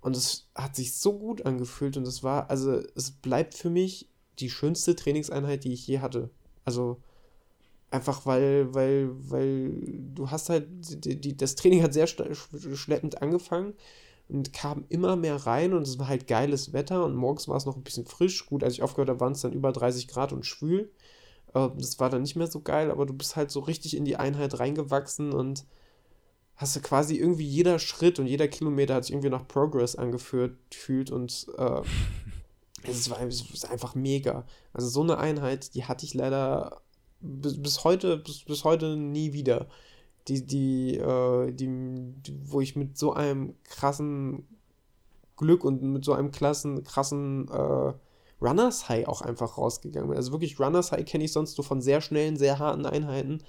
Und 0.00 0.16
es 0.16 0.48
hat 0.54 0.76
sich 0.76 0.96
so 0.96 1.18
gut 1.18 1.44
angefühlt 1.44 1.96
und 1.96 2.06
es 2.06 2.22
war, 2.22 2.48
also 2.48 2.80
es 2.94 3.10
bleibt 3.10 3.54
für 3.54 3.70
mich 3.70 4.08
die 4.38 4.50
schönste 4.50 4.94
Trainingseinheit, 4.94 5.64
die 5.64 5.72
ich 5.72 5.86
je 5.86 5.98
hatte. 5.98 6.30
Also 6.64 7.02
einfach 7.90 8.26
weil, 8.26 8.74
weil, 8.74 9.10
weil 9.30 9.72
du 10.14 10.30
hast 10.30 10.50
halt, 10.50 10.68
die, 11.04 11.20
die, 11.20 11.36
das 11.36 11.54
Training 11.54 11.82
hat 11.82 11.94
sehr 11.94 12.06
schleppend 12.06 13.22
angefangen 13.22 13.74
und 14.28 14.52
kam 14.52 14.84
immer 14.88 15.16
mehr 15.16 15.36
rein 15.36 15.72
und 15.72 15.82
es 15.82 15.98
war 15.98 16.08
halt 16.08 16.26
geiles 16.26 16.72
Wetter 16.72 17.04
und 17.04 17.14
morgens 17.14 17.48
war 17.48 17.56
es 17.56 17.64
noch 17.64 17.76
ein 17.76 17.82
bisschen 17.82 18.04
frisch. 18.04 18.46
Gut, 18.46 18.62
als 18.62 18.74
ich 18.74 18.82
aufgehört 18.82 19.08
habe, 19.08 19.20
waren 19.20 19.32
es 19.32 19.40
dann 19.40 19.52
über 19.52 19.72
30 19.72 20.06
Grad 20.08 20.32
und 20.32 20.44
schwül. 20.44 20.90
Ähm, 21.54 21.72
das 21.78 21.98
war 21.98 22.10
dann 22.10 22.22
nicht 22.22 22.36
mehr 22.36 22.46
so 22.46 22.60
geil, 22.60 22.90
aber 22.90 23.06
du 23.06 23.14
bist 23.14 23.36
halt 23.36 23.50
so 23.50 23.60
richtig 23.60 23.96
in 23.96 24.04
die 24.04 24.16
Einheit 24.16 24.58
reingewachsen 24.58 25.32
und 25.32 25.64
hast 26.56 26.76
du 26.76 26.80
quasi 26.80 27.16
irgendwie 27.16 27.46
jeder 27.46 27.78
Schritt 27.78 28.18
und 28.18 28.26
jeder 28.26 28.48
Kilometer 28.48 28.94
hat 28.96 29.04
sich 29.04 29.12
irgendwie 29.12 29.30
nach 29.30 29.46
Progress 29.48 29.96
angeführt 29.96 30.58
fühlt 30.72 31.10
und 31.10 31.46
äh, 31.56 31.80
es, 32.82 33.08
war, 33.08 33.22
es 33.22 33.42
ist 33.50 33.70
einfach 33.70 33.94
mega. 33.94 34.44
Also 34.74 34.88
so 34.88 35.02
eine 35.02 35.18
Einheit, 35.18 35.74
die 35.74 35.84
hatte 35.84 36.04
ich 36.04 36.12
leider 36.12 36.82
bis, 37.20 37.60
bis 37.60 37.84
heute, 37.84 38.18
bis, 38.18 38.44
bis 38.44 38.64
heute 38.64 38.96
nie 38.96 39.32
wieder. 39.32 39.68
Die, 40.28 40.44
die, 40.44 40.96
äh, 40.96 41.52
die, 41.52 41.66
die, 41.66 42.38
wo 42.44 42.60
ich 42.60 42.76
mit 42.76 42.98
so 42.98 43.14
einem 43.14 43.54
krassen 43.64 44.46
Glück 45.36 45.64
und 45.64 45.82
mit 45.82 46.04
so 46.04 46.12
einem 46.12 46.30
klassen, 46.30 46.84
krassen 46.84 47.48
äh, 47.48 47.92
Runners 48.40 48.88
High 48.88 49.08
auch 49.08 49.22
einfach 49.22 49.56
rausgegangen 49.56 50.10
bin. 50.10 50.16
Also 50.16 50.32
wirklich 50.32 50.60
Runners 50.60 50.92
High 50.92 51.04
kenne 51.04 51.24
ich 51.24 51.32
sonst 51.32 51.56
nur 51.56 51.64
von 51.64 51.80
sehr 51.80 52.00
schnellen, 52.00 52.36
sehr 52.36 52.58
harten 52.58 52.86
Einheiten 52.86 53.42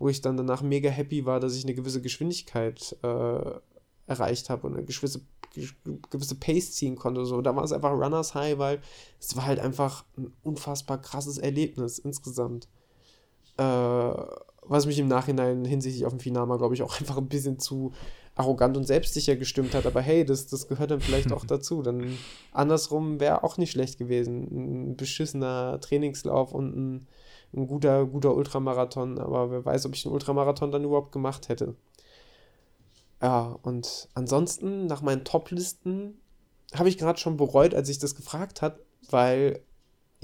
wo 0.00 0.08
ich 0.08 0.22
dann 0.22 0.36
danach 0.36 0.62
mega 0.62 0.90
happy 0.90 1.26
war, 1.26 1.38
dass 1.38 1.54
ich 1.54 1.62
eine 1.62 1.74
gewisse 1.74 2.00
Geschwindigkeit 2.00 2.96
äh, 3.02 3.60
erreicht 4.06 4.48
habe 4.48 4.66
und 4.66 4.74
eine 4.74 4.84
gewisse, 4.84 5.20
gewisse 6.10 6.34
Pace 6.36 6.72
ziehen 6.72 6.96
konnte. 6.96 7.26
So, 7.26 7.42
da 7.42 7.54
war 7.54 7.62
es 7.62 7.72
einfach 7.72 7.92
Runners 7.92 8.34
High, 8.34 8.58
weil 8.58 8.80
es 9.20 9.36
war 9.36 9.44
halt 9.44 9.60
einfach 9.60 10.04
ein 10.16 10.32
unfassbar 10.42 11.00
krasses 11.00 11.36
Erlebnis 11.36 11.98
insgesamt. 11.98 12.66
Äh, 13.60 14.14
was 14.62 14.86
mich 14.86 14.98
im 14.98 15.08
Nachhinein 15.08 15.64
hinsichtlich 15.64 16.06
auf 16.06 16.12
dem 16.12 16.20
Finale, 16.20 16.56
glaube 16.58 16.74
ich, 16.74 16.82
auch 16.82 16.96
einfach 17.00 17.18
ein 17.18 17.28
bisschen 17.28 17.58
zu 17.58 17.92
arrogant 18.36 18.76
und 18.76 18.86
selbstsicher 18.86 19.36
gestimmt 19.36 19.74
hat. 19.74 19.86
Aber 19.86 20.00
hey, 20.00 20.24
das, 20.24 20.46
das 20.46 20.68
gehört 20.68 20.90
dann 20.90 21.00
vielleicht 21.00 21.32
auch 21.32 21.44
dazu. 21.46 21.82
Dann 21.82 22.16
andersrum 22.52 23.20
wäre 23.20 23.44
auch 23.44 23.58
nicht 23.58 23.72
schlecht 23.72 23.98
gewesen. 23.98 24.90
Ein 24.92 24.96
beschissener 24.96 25.80
Trainingslauf 25.80 26.52
und 26.52 26.76
ein 26.76 27.08
ein 27.54 27.66
guter, 27.66 28.06
guter 28.06 28.34
Ultramarathon, 28.34 29.18
aber 29.18 29.50
wer 29.50 29.64
weiß, 29.64 29.86
ob 29.86 29.94
ich 29.94 30.02
den 30.02 30.12
Ultramarathon 30.12 30.70
dann 30.70 30.84
überhaupt 30.84 31.12
gemacht 31.12 31.48
hätte. 31.48 31.74
Ja, 33.20 33.58
und 33.62 34.08
ansonsten, 34.14 34.86
nach 34.86 35.02
meinen 35.02 35.24
Top-Listen, 35.24 36.20
habe 36.74 36.88
ich 36.88 36.96
gerade 36.96 37.18
schon 37.18 37.36
bereut, 37.36 37.74
als 37.74 37.88
ich 37.88 37.98
das 37.98 38.14
gefragt 38.14 38.62
habe, 38.62 38.84
weil 39.10 39.62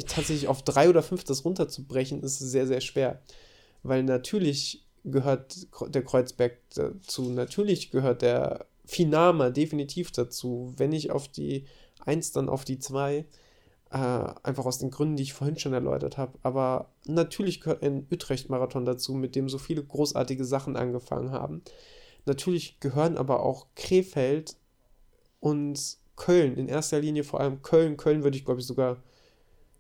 tatsächlich 0.05 0.49
auf 0.49 0.63
drei 0.63 0.89
oder 0.89 1.03
fünf 1.03 1.25
das 1.25 1.45
runterzubrechen, 1.45 2.23
ist 2.23 2.39
sehr, 2.39 2.67
sehr 2.67 2.81
schwer. 2.81 3.23
Weil 3.83 4.03
natürlich 4.03 4.85
gehört 5.05 5.69
der 5.95 6.03
Kreuzberg 6.03 6.59
dazu, 6.75 7.31
natürlich 7.31 7.91
gehört 7.91 8.23
der 8.23 8.67
Finama 8.85 9.51
definitiv 9.51 10.13
dazu. 10.13 10.73
Wenn 10.77 10.93
ich 10.93 11.11
auf 11.11 11.29
die 11.29 11.67
1, 12.05 12.33
dann 12.33 12.49
auf 12.49 12.65
die 12.65 12.79
2. 12.79 13.25
Äh, 13.91 13.97
einfach 13.99 14.67
aus 14.67 14.79
den 14.79 14.91
Gründen, 14.91 15.17
die 15.17 15.23
ich 15.23 15.33
vorhin 15.33 15.59
schon 15.59 15.73
erläutert 15.73 16.19
habe. 16.19 16.39
Aber 16.43 16.91
natürlich 17.07 17.61
gehört 17.61 17.83
ein 17.83 18.07
Utrecht-Marathon 18.11 18.85
dazu, 18.85 19.15
mit 19.15 19.37
dem 19.37 19.49
so 19.49 19.59
viele 19.59 19.85
großartige 19.85 20.45
Sachen 20.45 20.77
angefangen 20.77 21.31
haben. 21.31 21.63
Natürlich 22.25 22.81
gehören 22.81 23.17
aber 23.17 23.45
auch 23.45 23.69
Krefeld 23.77 24.57
und 25.39 25.99
Köln, 26.17 26.57
in 26.57 26.69
erster 26.69 27.01
Linie 27.01 27.23
vor 27.25 27.41
allem 27.41 27.63
Köln. 27.63 27.97
Köln 27.97 28.25
würde 28.25 28.37
ich, 28.37 28.45
glaube 28.45 28.61
ich, 28.61 28.67
sogar 28.67 29.03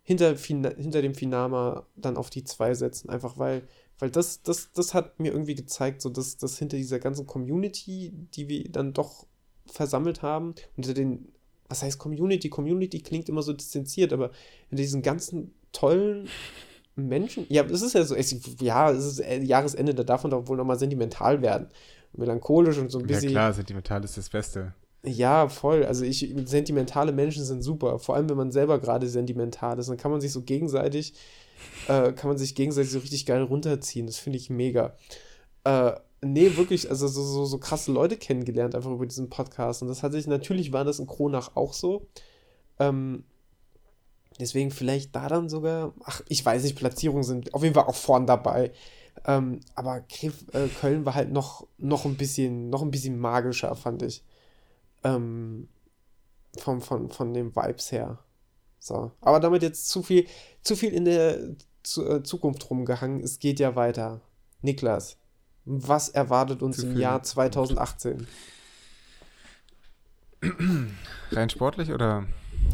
hinter, 0.07 0.37
hinter 0.37 1.03
dem 1.03 1.15
Finama 1.15 1.87
dann 1.97 2.17
auf 2.17 2.31
die 2.31 2.45
zwei 2.45 2.75
setzen, 2.75 3.11
einfach 3.11 3.37
weil, 3.39 3.63
weil 3.99 4.11
das, 4.11 4.43
das, 4.43 4.73
das 4.73 4.95
hat 4.95 5.19
mir 5.19 5.33
irgendwie 5.33 5.57
gezeigt, 5.57 6.01
so 6.01 6.09
dass, 6.09 6.37
dass 6.37 6.59
hinter 6.59 6.77
dieser 6.77 7.01
ganzen 7.01 7.27
Community, 7.27 8.13
die 8.35 8.49
wir 8.49 8.71
dann 8.71 8.93
doch 8.93 9.27
versammelt 9.67 10.23
haben, 10.23 10.55
unter 10.77 10.95
den 10.95 11.33
was 11.69 11.83
heißt 11.83 11.99
Community? 11.99 12.49
Community 12.49 13.01
klingt 13.01 13.29
immer 13.29 13.43
so 13.43 13.53
distanziert, 13.53 14.13
aber 14.13 14.31
in 14.71 14.77
diesen 14.77 15.03
ganzen 15.03 15.53
tollen 15.73 16.29
Menschen, 16.95 17.45
ja, 17.49 17.65
es 17.65 17.83
ist 17.83 17.95
ja 17.95 18.05
so, 18.05 18.15
es, 18.15 18.35
ja, 18.61 18.91
es 18.91 19.05
ist 19.05 19.19
äh, 19.21 19.43
Jahresende, 19.43 19.95
da 19.95 20.05
darf 20.05 20.23
man 20.23 20.31
doch 20.31 20.49
wohl 20.49 20.57
nochmal 20.57 20.79
sentimental 20.79 21.43
werden. 21.43 21.69
Melancholisch 22.13 22.79
und 22.79 22.91
so 22.91 22.99
ein 22.99 23.07
bisschen. 23.07 23.31
Ja, 23.31 23.41
klar, 23.41 23.53
sentimental 23.53 24.03
ist 24.05 24.17
das 24.17 24.31
Beste. 24.31 24.73
Ja, 25.07 25.49
voll. 25.49 25.85
Also 25.85 26.05
ich, 26.05 26.35
sentimentale 26.47 27.13
Menschen 27.13 27.45
sind 27.45 27.63
super. 27.63 28.01
Vor 28.01 28.17
allem, 28.17 28.29
wenn 28.29 28.37
man 28.37 28.51
selber 28.51 28.81
gerade 28.81 29.09
sentimental 29.09 29.79
ist. 29.79 29.89
Dann 29.89 29.97
kann 29.97 30.11
man 30.11 30.21
sich 30.21 30.33
so 30.33 30.43
gegenseitig, 30.43 31.15
äh, 31.87 32.13
kann 32.13 32.29
man 32.29 32.39
sich 32.39 32.57
gegenseitig 32.57 32.91
so 32.91 32.99
richtig 32.99 33.25
geil 33.25 33.43
runterziehen. 33.43 34.07
Das 34.07 34.19
finde 34.19 34.39
ich 34.39 34.51
mega. 34.51 34.97
Äh, 35.63 35.93
nee, 36.23 36.57
wirklich, 36.57 36.91
also 36.91 37.07
so, 37.07 37.23
so, 37.23 37.45
so 37.45 37.59
krasse 37.59 37.93
Leute 37.93 38.17
kennengelernt, 38.17 38.75
einfach 38.75 38.91
über 38.91 39.07
diesen 39.07 39.31
Podcast. 39.31 39.83
Und 39.83 39.89
das 39.89 40.03
hat 40.03 40.11
sich, 40.13 40.27
natürlich 40.27 40.73
war 40.73 40.85
das 40.85 40.99
in 40.99 41.07
Kronach 41.07 41.55
auch 41.55 41.73
so. 41.73 42.09
Ähm, 42.81 43.25
deswegen 44.41 44.73
vielleicht 44.73 45.15
da 45.15 45.29
dann 45.29 45.49
sogar, 45.49 45.95
ach, 46.05 46.21
ich 46.29 46.45
weiß 46.45 46.65
nicht, 46.65 46.77
Platzierungen 46.77 47.23
sind 47.23 47.55
auf 47.55 47.63
jeden 47.63 47.75
Fall 47.77 47.85
auch 47.85 47.95
vorn 47.95 48.27
dabei. 48.27 48.73
Ähm, 49.25 49.61
aber 49.77 50.05
äh, 50.53 50.69
Köln 50.81 51.05
war 51.07 51.15
halt 51.15 51.31
noch, 51.31 51.67
noch 51.79 52.07
ein 52.07 52.17
bisschen, 52.17 52.71
noch 52.71 52.83
ein 52.83 52.91
bisschen 52.91 53.19
magischer, 53.21 53.75
fand 53.77 54.03
ich. 54.03 54.25
Ähm, 55.15 55.69
von, 56.59 56.81
von, 56.81 57.11
von 57.11 57.35
den 57.35 57.55
Vibes 57.55 57.93
her. 57.93 58.19
So. 58.79 59.13
Aber 59.21 59.41
damit 59.41 59.63
jetzt 59.63 59.89
zu 59.89 60.03
viel, 60.03 60.27
zu 60.63 60.77
viel 60.77 60.93
in 60.93 61.05
der 61.05 61.57
zu, 61.83 62.09
äh, 62.09 62.23
Zukunft 62.23 62.69
rumgehangen. 62.71 63.21
Es 63.21 63.39
geht 63.39 63.61
ja 63.61 63.77
weiter. 63.77 64.21
Niklas, 64.63 65.19
was 65.65 66.09
erwartet 66.09 66.63
uns 66.63 66.79
im 66.79 66.99
Jahr 66.99 67.23
2018? 67.23 68.27
Rein 71.33 71.51
sportlich 71.51 71.93
oder? 71.93 72.27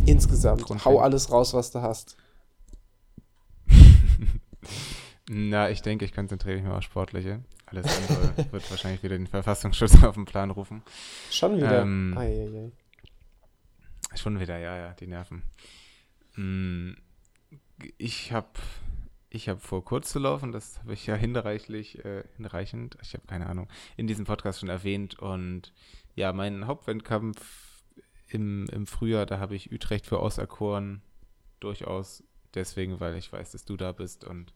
Insgesamt. 0.06 0.68
Hau 0.84 1.00
alles 1.00 1.30
raus, 1.30 1.54
was 1.54 1.70
du 1.70 1.82
hast. 1.82 2.16
Na, 5.28 5.70
ich 5.70 5.82
denke, 5.82 6.04
ich 6.04 6.12
konzentriere 6.12 6.56
mich 6.56 6.64
mal 6.64 6.76
auf 6.76 6.82
Sportliche. 6.82 7.40
Alles 7.72 8.08
andere 8.10 8.36
wird 8.52 8.70
wahrscheinlich 8.70 9.02
wieder 9.02 9.16
den 9.16 9.26
Verfassungsschutz 9.26 10.02
auf 10.04 10.14
den 10.14 10.26
Plan 10.26 10.50
rufen. 10.50 10.82
Schon 11.30 11.56
wieder. 11.56 11.82
Ähm, 11.82 12.14
ei, 12.16 12.26
ei, 12.26 12.64
ei. 12.66 14.16
Schon 14.16 14.38
wieder, 14.38 14.58
ja, 14.58 14.76
ja, 14.76 14.92
die 14.92 15.06
Nerven. 15.06 15.42
Hm, 16.34 16.96
ich 17.96 18.32
habe 18.32 18.50
ich 19.30 19.48
habe 19.48 19.60
vor, 19.60 19.82
kurz 19.82 20.12
zu 20.12 20.18
laufen, 20.18 20.52
das 20.52 20.78
habe 20.80 20.92
ich 20.92 21.06
ja 21.06 21.14
hinreichlich, 21.14 22.04
äh, 22.04 22.24
hinreichend, 22.36 22.98
ich 23.00 23.14
habe 23.14 23.26
keine 23.26 23.46
Ahnung, 23.46 23.66
in 23.96 24.06
diesem 24.06 24.26
Podcast 24.26 24.60
schon 24.60 24.68
erwähnt. 24.68 25.18
Und 25.18 25.72
ja, 26.14 26.34
mein 26.34 26.66
Hauptwettkampf 26.66 27.82
im, 28.28 28.66
im 28.70 28.86
Frühjahr, 28.86 29.24
da 29.24 29.38
habe 29.38 29.54
ich 29.54 29.72
Utrecht 29.72 30.04
für 30.04 30.18
auserkoren. 30.18 31.00
Durchaus 31.60 32.22
deswegen, 32.52 33.00
weil 33.00 33.16
ich 33.16 33.32
weiß, 33.32 33.52
dass 33.52 33.64
du 33.64 33.78
da 33.78 33.92
bist 33.92 34.24
und 34.24 34.52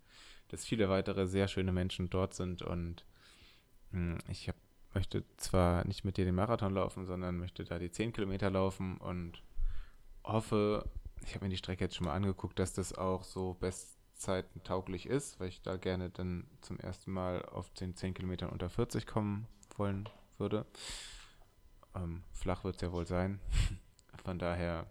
dass 0.49 0.65
viele 0.65 0.89
weitere 0.89 1.27
sehr 1.27 1.49
schöne 1.49 1.73
Menschen 1.73 2.11
dort 2.11 2.35
sind. 2.35 2.63
Und 2.63 3.05
mh, 3.93 4.15
hm, 4.15 4.19
ich 4.31 4.49
hab, 4.49 4.57
möchte 4.95 5.25
zwar 5.37 5.87
nicht 5.87 6.05
mit 6.05 6.17
dir 6.17 6.25
den 6.25 6.35
Marathon 6.35 6.75
laufen, 6.75 7.07
sondern 7.07 7.39
möchte 7.39 7.65
da 7.65 7.79
die 7.79 7.91
10 7.91 8.13
Kilometer 8.13 8.51
laufen 8.51 8.99
und 8.99 9.43
hoffe, 10.25 10.89
ich 11.25 11.35
habe 11.35 11.45
mir 11.45 11.51
die 11.51 11.57
Strecke 11.57 11.85
jetzt 11.85 11.97
schon 11.97 12.07
mal 12.07 12.15
angeguckt, 12.15 12.59
dass 12.59 12.73
das 12.73 12.93
auch 12.93 13.25
so 13.25 13.55
best 13.55 13.97
Zeiten 14.15 14.63
tauglich 14.63 15.07
ist, 15.07 15.39
weil 15.41 15.49
ich 15.49 15.63
da 15.63 15.77
gerne 15.77 16.11
dann 16.11 16.47
zum 16.63 16.79
ersten 16.81 17.13
Mal 17.13 17.45
auf 17.45 17.71
den 17.71 17.95
10 17.95 18.15
Kilometern 18.15 18.51
unter 18.51 18.71
40 18.71 19.07
kommen 19.07 19.47
wollen 19.77 20.09
würde. 20.39 20.67
Ähm, 21.95 22.23
flach 22.33 22.65
wird 22.65 22.77
es 22.77 22.83
ja 22.83 22.93
wohl 22.93 23.07
sein. 23.07 23.41
Von 24.25 24.39
daher 24.39 24.87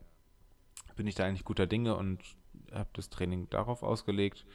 bin 0.95 1.07
ich 1.07 1.15
da 1.15 1.25
eigentlich 1.25 1.43
guter 1.43 1.67
Dinge 1.67 1.95
und 1.95 2.21
habe 2.71 2.89
das 2.93 3.09
Training 3.09 3.49
darauf 3.49 3.83
ausgelegt. 3.83 4.45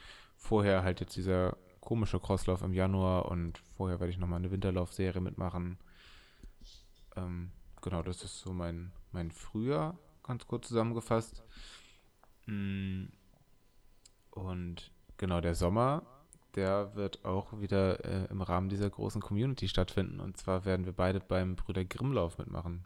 Vorher 0.41 0.83
halt 0.83 0.99
jetzt 0.99 1.15
dieser 1.15 1.55
komische 1.79 2.19
Crosslauf 2.19 2.63
im 2.63 2.73
Januar 2.73 3.25
und 3.29 3.59
vorher 3.77 3.99
werde 3.99 4.11
ich 4.11 4.17
nochmal 4.17 4.39
eine 4.39 4.51
Winterlaufserie 4.51 5.21
mitmachen. 5.21 5.77
Ähm, 7.15 7.51
genau, 7.81 8.01
das 8.01 8.23
ist 8.23 8.39
so 8.39 8.51
mein, 8.51 8.91
mein 9.11 9.31
Frühjahr, 9.31 9.97
ganz 10.23 10.47
kurz 10.47 10.67
zusammengefasst. 10.67 11.43
Mm, 12.47 13.05
und 14.31 14.91
genau, 15.17 15.41
der 15.41 15.53
Sommer, 15.53 16.03
der 16.55 16.95
wird 16.95 17.23
auch 17.23 17.61
wieder 17.61 18.03
äh, 18.03 18.25
im 18.31 18.41
Rahmen 18.41 18.69
dieser 18.69 18.89
großen 18.89 19.21
Community 19.21 19.67
stattfinden. 19.67 20.19
Und 20.19 20.37
zwar 20.37 20.65
werden 20.65 20.85
wir 20.85 20.93
beide 20.93 21.19
beim 21.19 21.55
Brüder 21.55 21.85
Grimmlauf 21.85 22.39
mitmachen. 22.39 22.85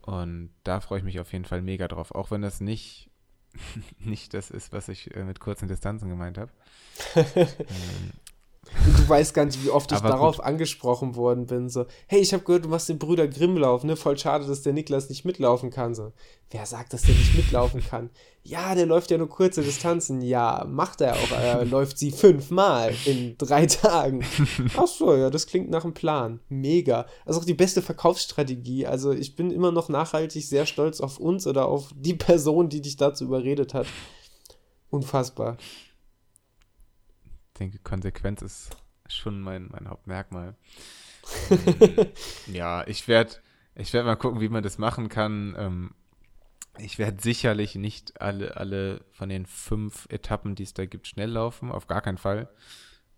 Und 0.00 0.50
da 0.64 0.80
freue 0.80 1.00
ich 1.00 1.04
mich 1.04 1.20
auf 1.20 1.32
jeden 1.34 1.44
Fall 1.44 1.60
mega 1.60 1.86
drauf, 1.88 2.14
auch 2.14 2.30
wenn 2.30 2.40
das 2.40 2.62
nicht, 2.62 3.10
nicht 3.98 4.34
das 4.34 4.50
ist, 4.50 4.72
was 4.72 4.88
ich 4.88 5.14
äh, 5.14 5.24
mit 5.24 5.40
kurzen 5.40 5.68
Distanzen 5.68 6.08
gemeint 6.08 6.38
habe. 6.38 6.50
ähm, 7.16 8.12
Du 8.96 9.08
weißt 9.08 9.34
gar 9.34 9.44
nicht, 9.44 9.64
wie 9.64 9.70
oft 9.70 9.90
ich 9.92 10.00
darauf 10.00 10.36
gut. 10.36 10.44
angesprochen 10.44 11.16
worden 11.16 11.46
bin. 11.46 11.68
So, 11.68 11.86
hey, 12.06 12.20
ich 12.20 12.32
habe 12.32 12.44
gehört, 12.44 12.64
du 12.64 12.68
machst 12.68 12.88
den 12.88 12.98
Brüder 12.98 13.26
Grimmlauf, 13.26 13.84
ne? 13.84 13.96
Voll 13.96 14.18
schade, 14.18 14.46
dass 14.46 14.62
der 14.62 14.72
Niklas 14.72 15.08
nicht 15.08 15.24
mitlaufen 15.24 15.70
kann. 15.70 15.94
So, 15.94 16.12
wer 16.50 16.66
sagt, 16.66 16.92
dass 16.92 17.02
der 17.02 17.14
nicht 17.14 17.34
mitlaufen 17.34 17.82
kann? 17.82 18.10
Ja, 18.42 18.74
der 18.74 18.86
läuft 18.86 19.10
ja 19.10 19.18
nur 19.18 19.28
kurze 19.28 19.62
Distanzen. 19.62 20.20
Ja, 20.20 20.66
macht 20.68 21.00
er 21.00 21.14
auch. 21.14 21.30
Er 21.32 21.64
läuft 21.64 21.98
sie 21.98 22.10
fünfmal 22.10 22.94
in 23.04 23.36
drei 23.38 23.66
Tagen. 23.66 24.24
Ach 24.76 24.86
so, 24.86 25.14
ja, 25.14 25.30
das 25.30 25.46
klingt 25.46 25.70
nach 25.70 25.84
einem 25.84 25.94
Plan. 25.94 26.40
Mega. 26.48 27.06
Ist 27.26 27.36
auch 27.36 27.44
die 27.44 27.54
beste 27.54 27.82
Verkaufsstrategie. 27.82 28.86
Also, 28.86 29.12
ich 29.12 29.36
bin 29.36 29.50
immer 29.50 29.72
noch 29.72 29.88
nachhaltig 29.88 30.46
sehr 30.46 30.66
stolz 30.66 31.00
auf 31.00 31.18
uns 31.18 31.46
oder 31.46 31.66
auf 31.66 31.90
die 31.94 32.14
Person, 32.14 32.68
die 32.68 32.80
dich 32.80 32.96
dazu 32.96 33.24
überredet 33.24 33.74
hat. 33.74 33.86
Unfassbar 34.90 35.56
denke, 37.58 37.78
Konsequenz 37.78 38.42
ist 38.42 38.70
schon 39.08 39.40
mein, 39.40 39.68
mein 39.70 39.88
Hauptmerkmal. 39.88 40.56
ja, 42.46 42.86
ich 42.86 43.08
werde 43.08 43.34
ich 43.78 43.92
werd 43.92 44.06
mal 44.06 44.16
gucken, 44.16 44.40
wie 44.40 44.48
man 44.48 44.64
das 44.64 44.76
machen 44.76 45.08
kann. 45.08 45.54
Ähm, 45.56 45.94
ich 46.78 46.98
werde 46.98 47.22
sicherlich 47.22 47.76
nicht 47.76 48.20
alle, 48.20 48.56
alle 48.56 49.04
von 49.12 49.28
den 49.28 49.46
fünf 49.46 50.06
Etappen, 50.10 50.56
die 50.56 50.64
es 50.64 50.74
da 50.74 50.84
gibt, 50.84 51.06
schnell 51.06 51.30
laufen. 51.30 51.70
Auf 51.70 51.86
gar 51.86 52.02
keinen 52.02 52.18
Fall. 52.18 52.48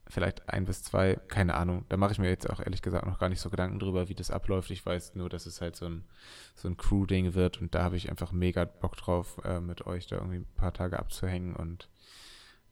Vielleicht 0.06 0.50
ein 0.50 0.66
bis 0.66 0.82
zwei, 0.82 1.14
keine 1.28 1.54
Ahnung. 1.54 1.86
Da 1.88 1.96
mache 1.96 2.12
ich 2.12 2.18
mir 2.18 2.28
jetzt 2.28 2.50
auch 2.50 2.60
ehrlich 2.60 2.82
gesagt 2.82 3.06
noch 3.06 3.18
gar 3.18 3.30
nicht 3.30 3.40
so 3.40 3.48
Gedanken 3.48 3.78
drüber, 3.78 4.10
wie 4.10 4.14
das 4.14 4.30
abläuft. 4.30 4.70
Ich 4.70 4.84
weiß 4.84 5.14
nur, 5.14 5.30
dass 5.30 5.46
es 5.46 5.62
halt 5.62 5.76
so 5.76 5.86
ein, 5.86 6.04
so 6.56 6.68
ein 6.68 6.76
Crew-Ding 6.76 7.34
wird 7.34 7.60
und 7.60 7.74
da 7.74 7.82
habe 7.82 7.96
ich 7.96 8.10
einfach 8.10 8.32
mega 8.32 8.66
Bock 8.66 8.96
drauf, 8.96 9.40
äh, 9.44 9.60
mit 9.60 9.86
euch 9.86 10.08
da 10.08 10.16
irgendwie 10.16 10.38
ein 10.38 10.54
paar 10.56 10.74
Tage 10.74 10.98
abzuhängen 10.98 11.56
und 11.56 11.88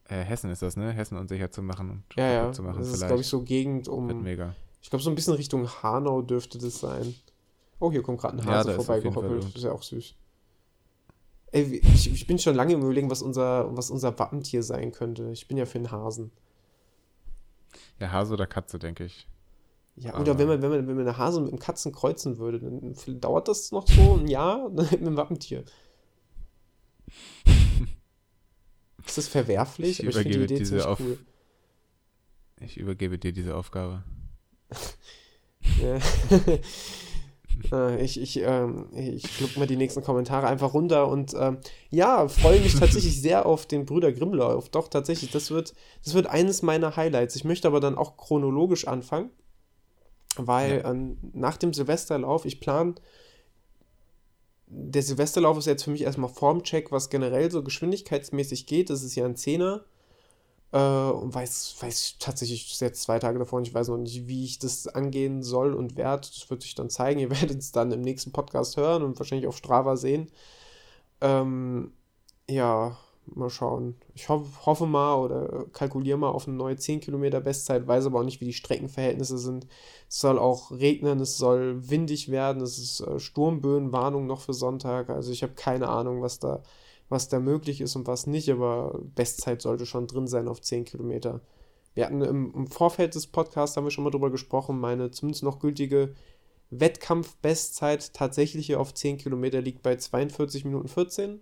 äh, 0.09 0.23
Hessen 0.23 0.51
ist 0.51 0.63
das, 0.63 0.77
ne? 0.77 0.93
Hessen 0.93 1.17
unsicher 1.17 1.51
zu 1.51 1.63
machen 1.63 1.91
und 1.91 2.03
ja, 2.17 2.31
ja. 2.31 2.53
zu 2.53 2.63
machen. 2.63 2.79
Das 2.79 2.89
ist, 2.89 3.07
glaube 3.07 3.21
ich, 3.21 3.27
so 3.27 3.43
Gegend 3.43 3.89
um. 3.89 4.09
Wird 4.09 4.23
mega. 4.23 4.55
Ich 4.83 4.91
glaube, 4.91 5.03
so 5.03 5.11
ein 5.11 5.15
bisschen 5.15 5.35
Richtung 5.35 5.69
Hanau 5.83 6.23
dürfte 6.23 6.59
das 6.59 6.81
sein. 6.81 7.15
Oh, 7.79 7.93
hier 7.93 8.03
kommt 8.03 8.21
gerade 8.21 8.39
ein 8.39 8.45
Hase 8.45 8.71
ja, 8.71 8.77
vorbeigehoppelt. 8.77 9.45
Das 9.45 9.55
ist 9.55 9.65
ja 9.65 9.73
auch 9.73 9.83
süß. 9.83 10.15
Ey, 11.51 11.81
ich, 11.95 12.13
ich, 12.13 12.27
bin 12.27 12.39
schon 12.39 12.55
lange 12.55 12.75
im 12.75 12.83
Überlegen, 12.83 13.11
was 13.11 13.23
unser, 13.23 13.75
was 13.77 13.91
unser 13.91 14.19
Wappentier 14.19 14.63
sein 14.63 14.93
könnte. 14.93 15.31
Ich 15.31 15.49
bin 15.49 15.57
ja 15.57 15.67
für 15.67 15.79
einen 15.79 15.91
Hasen. 15.91 16.31
Ja, 17.99 18.13
Hase 18.13 18.35
oder 18.35 18.47
Katze, 18.47 18.79
denke 18.79 19.05
ich. 19.05 19.27
Ja, 19.97 20.19
oder 20.19 20.39
wenn 20.39 20.47
man, 20.47 20.63
wenn 20.63 20.71
man, 20.71 20.87
wenn 20.87 20.97
man 20.97 21.09
eine 21.09 21.19
Hase 21.19 21.41
mit 21.41 21.51
einem 21.51 21.59
Katzen 21.59 21.93
kreuzen 21.93 22.39
würde, 22.39 22.61
dann 22.61 22.95
dauert 23.21 23.49
das 23.49 23.73
noch 23.73 23.89
so 23.89 24.17
ein 24.17 24.29
Jahr, 24.29 24.71
dann 24.75 24.87
hätten 24.87 25.05
wir 25.05 25.11
ein 25.11 25.17
Wappentier. 25.17 25.65
Ist 29.09 29.19
das 29.19 29.29
verwerflich? 29.29 30.01
Ich 30.01 30.07
Aber 30.07 30.21
übergebe 30.21 30.45
ich 30.45 30.49
die 30.49 30.59
diese 30.59 30.89
Auf 30.89 31.01
cool. 31.01 31.19
Ich 32.61 32.77
übergebe 32.77 33.19
dir 33.19 33.33
diese 33.33 33.57
Aufgabe. 33.57 34.05
Äh, 37.73 38.03
ich, 38.05 38.21
ich, 38.21 38.41
ähm, 38.41 38.87
ich 38.93 39.29
schluck 39.31 39.57
mal 39.57 39.67
die 39.67 39.77
nächsten 39.77 40.03
Kommentare 40.03 40.47
einfach 40.47 40.75
runter 40.75 41.09
und 41.09 41.35
ähm, 41.39 41.59
ja, 41.91 42.29
freue 42.29 42.61
mich 42.61 42.75
tatsächlich 42.79 43.21
sehr 43.21 43.47
auf 43.47 43.67
den 43.67 43.87
Brüder 43.87 44.13
Grimmlauf. 44.13 44.69
Doch, 44.69 44.89
tatsächlich, 44.89 45.31
das 45.31 45.51
wird, 45.51 45.75
das 46.05 46.15
wird 46.15 46.27
eines 46.27 46.63
meiner 46.63 46.97
Highlights. 46.97 47.37
Ich 47.37 47.45
möchte 47.45 47.69
aber 47.69 47.81
dann 47.81 47.97
auch 47.97 48.17
chronologisch 48.17 48.87
anfangen, 48.87 49.31
weil 50.37 50.81
ja. 50.83 50.91
ähm, 50.91 51.19
nach 51.33 51.57
dem 51.57 51.73
Silvesterlauf, 51.73 52.45
ich 52.45 52.61
plane 52.61 52.95
der 54.71 55.03
Silvesterlauf 55.03 55.59
ist 55.59 55.67
jetzt 55.67 55.85
für 55.85 55.91
mich 55.91 56.03
erstmal 56.03 56.31
Formcheck, 56.31 56.93
was 56.93 57.11
generell 57.11 57.51
so 57.51 57.63
geschwindigkeitsmäßig 57.63 58.67
geht. 58.67 58.91
Das 58.91 59.03
ist 59.03 59.15
ja 59.15 59.25
ein 59.25 59.37
Zehner. 59.37 59.85
Äh, 60.73 60.79
und 60.79 61.35
weiß, 61.35 61.77
weiß 61.81 62.17
tatsächlich 62.19 62.79
jetzt 62.81 63.03
zwei 63.03 63.19
Tage 63.19 63.39
davor 63.39 63.59
und 63.59 63.67
ich 63.67 63.73
weiß 63.73 63.89
noch 63.89 63.97
nicht, 63.97 64.29
wie 64.29 64.45
ich 64.45 64.59
das 64.59 64.87
angehen 64.87 65.43
soll 65.43 65.73
und 65.75 65.97
werde. 65.97 66.29
Das 66.29 66.51
wird 66.51 66.63
sich 66.63 66.75
dann 66.75 66.91
zeigen. 66.91 67.21
Ihr 67.21 67.31
werdet 67.31 67.59
es 67.59 67.73
dann 67.73 67.93
im 67.93 68.03
nächsten 68.03 68.33
Podcast 68.33 68.77
hören 68.77 69.03
und 69.03 69.19
wahrscheinlich 69.19 69.49
auf 69.49 69.57
Strava 69.57 69.97
sehen. 69.97 70.31
Ähm, 71.21 71.93
ja, 72.49 72.99
mal 73.35 73.51
schauen. 73.51 73.97
Ich 74.15 74.29
ho 74.29 74.45
hoffe 74.65 74.87
mal 74.87 75.17
oder 75.17 75.67
kalkuliere 75.73 76.19
mal 76.19 76.31
auf 76.31 76.49
eine 76.49 76.57
neue 76.57 76.77
10 76.77 77.01
Kilometer 77.01 77.41
Bestzeit, 77.41 77.87
weiß 77.87 78.07
aber 78.07 78.21
auch 78.21 78.25
nicht, 78.25 78.41
wie 78.41 78.47
die 78.47 78.53
Streckenverhältnisse 78.53 79.39
sind. 79.39 79.67
Es 80.09 80.21
soll 80.21 80.39
auch 80.39 80.71
regnen, 80.71 81.21
es 81.21 81.37
soll 81.37 81.89
windig 81.91 82.31
werden, 82.31 82.63
es 82.63 82.79
ist 82.79 83.01
äh, 83.01 83.19
Sturmböenwarnung 83.19 84.27
noch 84.27 84.41
für 84.41 84.55
Sonntag. 84.55 85.11
Also 85.11 85.33
ich 85.33 85.43
habe 85.43 85.55
keine 85.55 85.89
Ahnung, 85.89 86.23
was 86.23 86.39
da, 86.39 86.63
was 87.09 87.29
da 87.29 87.41
möglich 87.41 87.81
ist 87.81 87.97
und 87.97 88.07
was 88.07 88.27
nicht, 88.27 88.51
aber 88.51 88.99
Bestzeit 89.15 89.63
sollte 89.63 89.87
schon 89.87 90.07
drin 90.07 90.27
sein 90.27 90.49
auf 90.49 90.61
10 90.61 90.85
Kilometer. 90.85 91.41
Wir 91.95 92.07
hatten 92.07 92.23
im, 92.23 92.55
im 92.55 92.67
Vorfeld 92.69 93.15
des 93.15 93.27
Podcasts, 93.27 93.77
haben 93.77 93.85
wir 93.85 93.91
schon 93.91 94.05
mal 94.05 94.11
drüber 94.11 94.31
gesprochen, 94.31 94.79
meine 94.79 95.11
zumindest 95.11 95.43
noch 95.43 95.59
gültige 95.59 96.15
Wettkampf-Bestzeit 96.71 98.13
tatsächlich 98.15 98.77
auf 98.77 98.95
10 98.95 99.19
Kilometer 99.19 99.61
liegt 99.61 99.83
bei 99.83 99.97
42 99.97 100.65
Minuten 100.65 100.89
14 100.89 101.41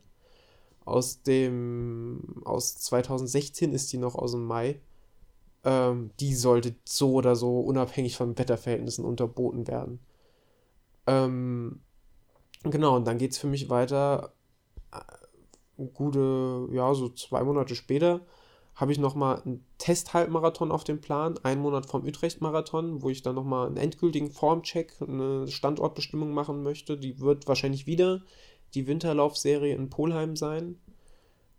aus 0.87 1.23
dem, 1.23 2.43
aus 2.45 2.77
2016 2.77 3.73
ist 3.73 3.93
die 3.93 3.99
noch 3.99 4.15
aus 4.15 4.33
dem 4.33 4.45
Mai. 4.45 4.81
Ähm, 5.65 6.11
die 6.21 6.35
sollte 6.35 6.77
so 6.85 7.13
oder 7.13 7.37
so 7.37 7.61
unabhängig 7.61 8.17
von 8.17 8.39
Wetterverhältnissen 8.39 9.05
unterboten 9.05 9.67
werden. 9.67 9.99
Ähm, 11.07 11.81
genau, 12.63 12.97
und 12.97 13.07
dann 13.07 13.19
geht 13.19 13.33
es 13.33 13.39
für 13.39 13.49
mich 13.49 13.69
weiter. 13.69 14.33
Äh, 14.93 15.87
gute, 15.93 16.69
ja, 16.73 16.95
so 16.95 17.09
zwei 17.11 17.43
Monate 17.43 17.75
später 17.75 18.21
habe 18.77 18.93
ich 18.93 18.99
nochmal 18.99 19.43
einen 19.43 19.65
Testhalbmarathon 19.79 20.71
auf 20.71 20.85
dem 20.85 21.01
Plan, 21.01 21.39
einen 21.43 21.63
Monat 21.63 21.87
vom 21.87 22.05
Utrecht-Marathon, 22.05 23.03
wo 23.03 23.09
ich 23.09 23.23
dann 23.23 23.35
nochmal 23.35 23.67
einen 23.67 23.79
endgültigen 23.79 24.31
Formcheck, 24.31 24.95
eine 25.01 25.49
Standortbestimmung 25.49 26.33
machen 26.33 26.63
möchte. 26.63 26.99
Die 26.99 27.19
wird 27.21 27.49
wahrscheinlich 27.49 27.87
wieder 27.87 28.23
die 28.75 28.87
Winterlaufserie 28.87 29.75
in 29.75 29.91
Polheim 29.91 30.37
sein. 30.37 30.79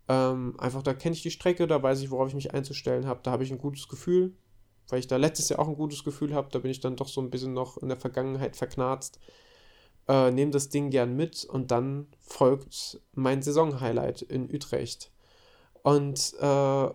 Ähm, 0.08 0.54
einfach 0.58 0.82
da 0.82 0.94
kenne 0.94 1.14
ich 1.14 1.22
die 1.22 1.30
Strecke, 1.30 1.66
da 1.66 1.82
weiß 1.82 2.00
ich, 2.00 2.10
worauf 2.10 2.28
ich 2.28 2.34
mich 2.34 2.54
einzustellen 2.54 3.06
habe. 3.06 3.20
Da 3.22 3.30
habe 3.30 3.44
ich 3.44 3.50
ein 3.50 3.58
gutes 3.58 3.88
Gefühl, 3.88 4.34
weil 4.88 5.00
ich 5.00 5.06
da 5.06 5.16
letztes 5.16 5.48
Jahr 5.50 5.58
auch 5.58 5.68
ein 5.68 5.76
gutes 5.76 6.04
Gefühl 6.04 6.34
habe. 6.34 6.48
Da 6.50 6.60
bin 6.60 6.70
ich 6.70 6.80
dann 6.80 6.96
doch 6.96 7.08
so 7.08 7.20
ein 7.20 7.30
bisschen 7.30 7.52
noch 7.52 7.76
in 7.78 7.88
der 7.88 7.98
Vergangenheit 7.98 8.56
verknarzt. 8.56 9.18
Äh, 10.08 10.30
Nehme 10.30 10.50
das 10.50 10.70
Ding 10.70 10.90
gern 10.90 11.14
mit 11.14 11.44
und 11.44 11.70
dann 11.70 12.06
folgt 12.20 13.00
mein 13.12 13.42
Saisonhighlight 13.42 14.22
in 14.22 14.52
Utrecht. 14.52 15.12
Und 15.82 16.34
äh, 16.40 16.88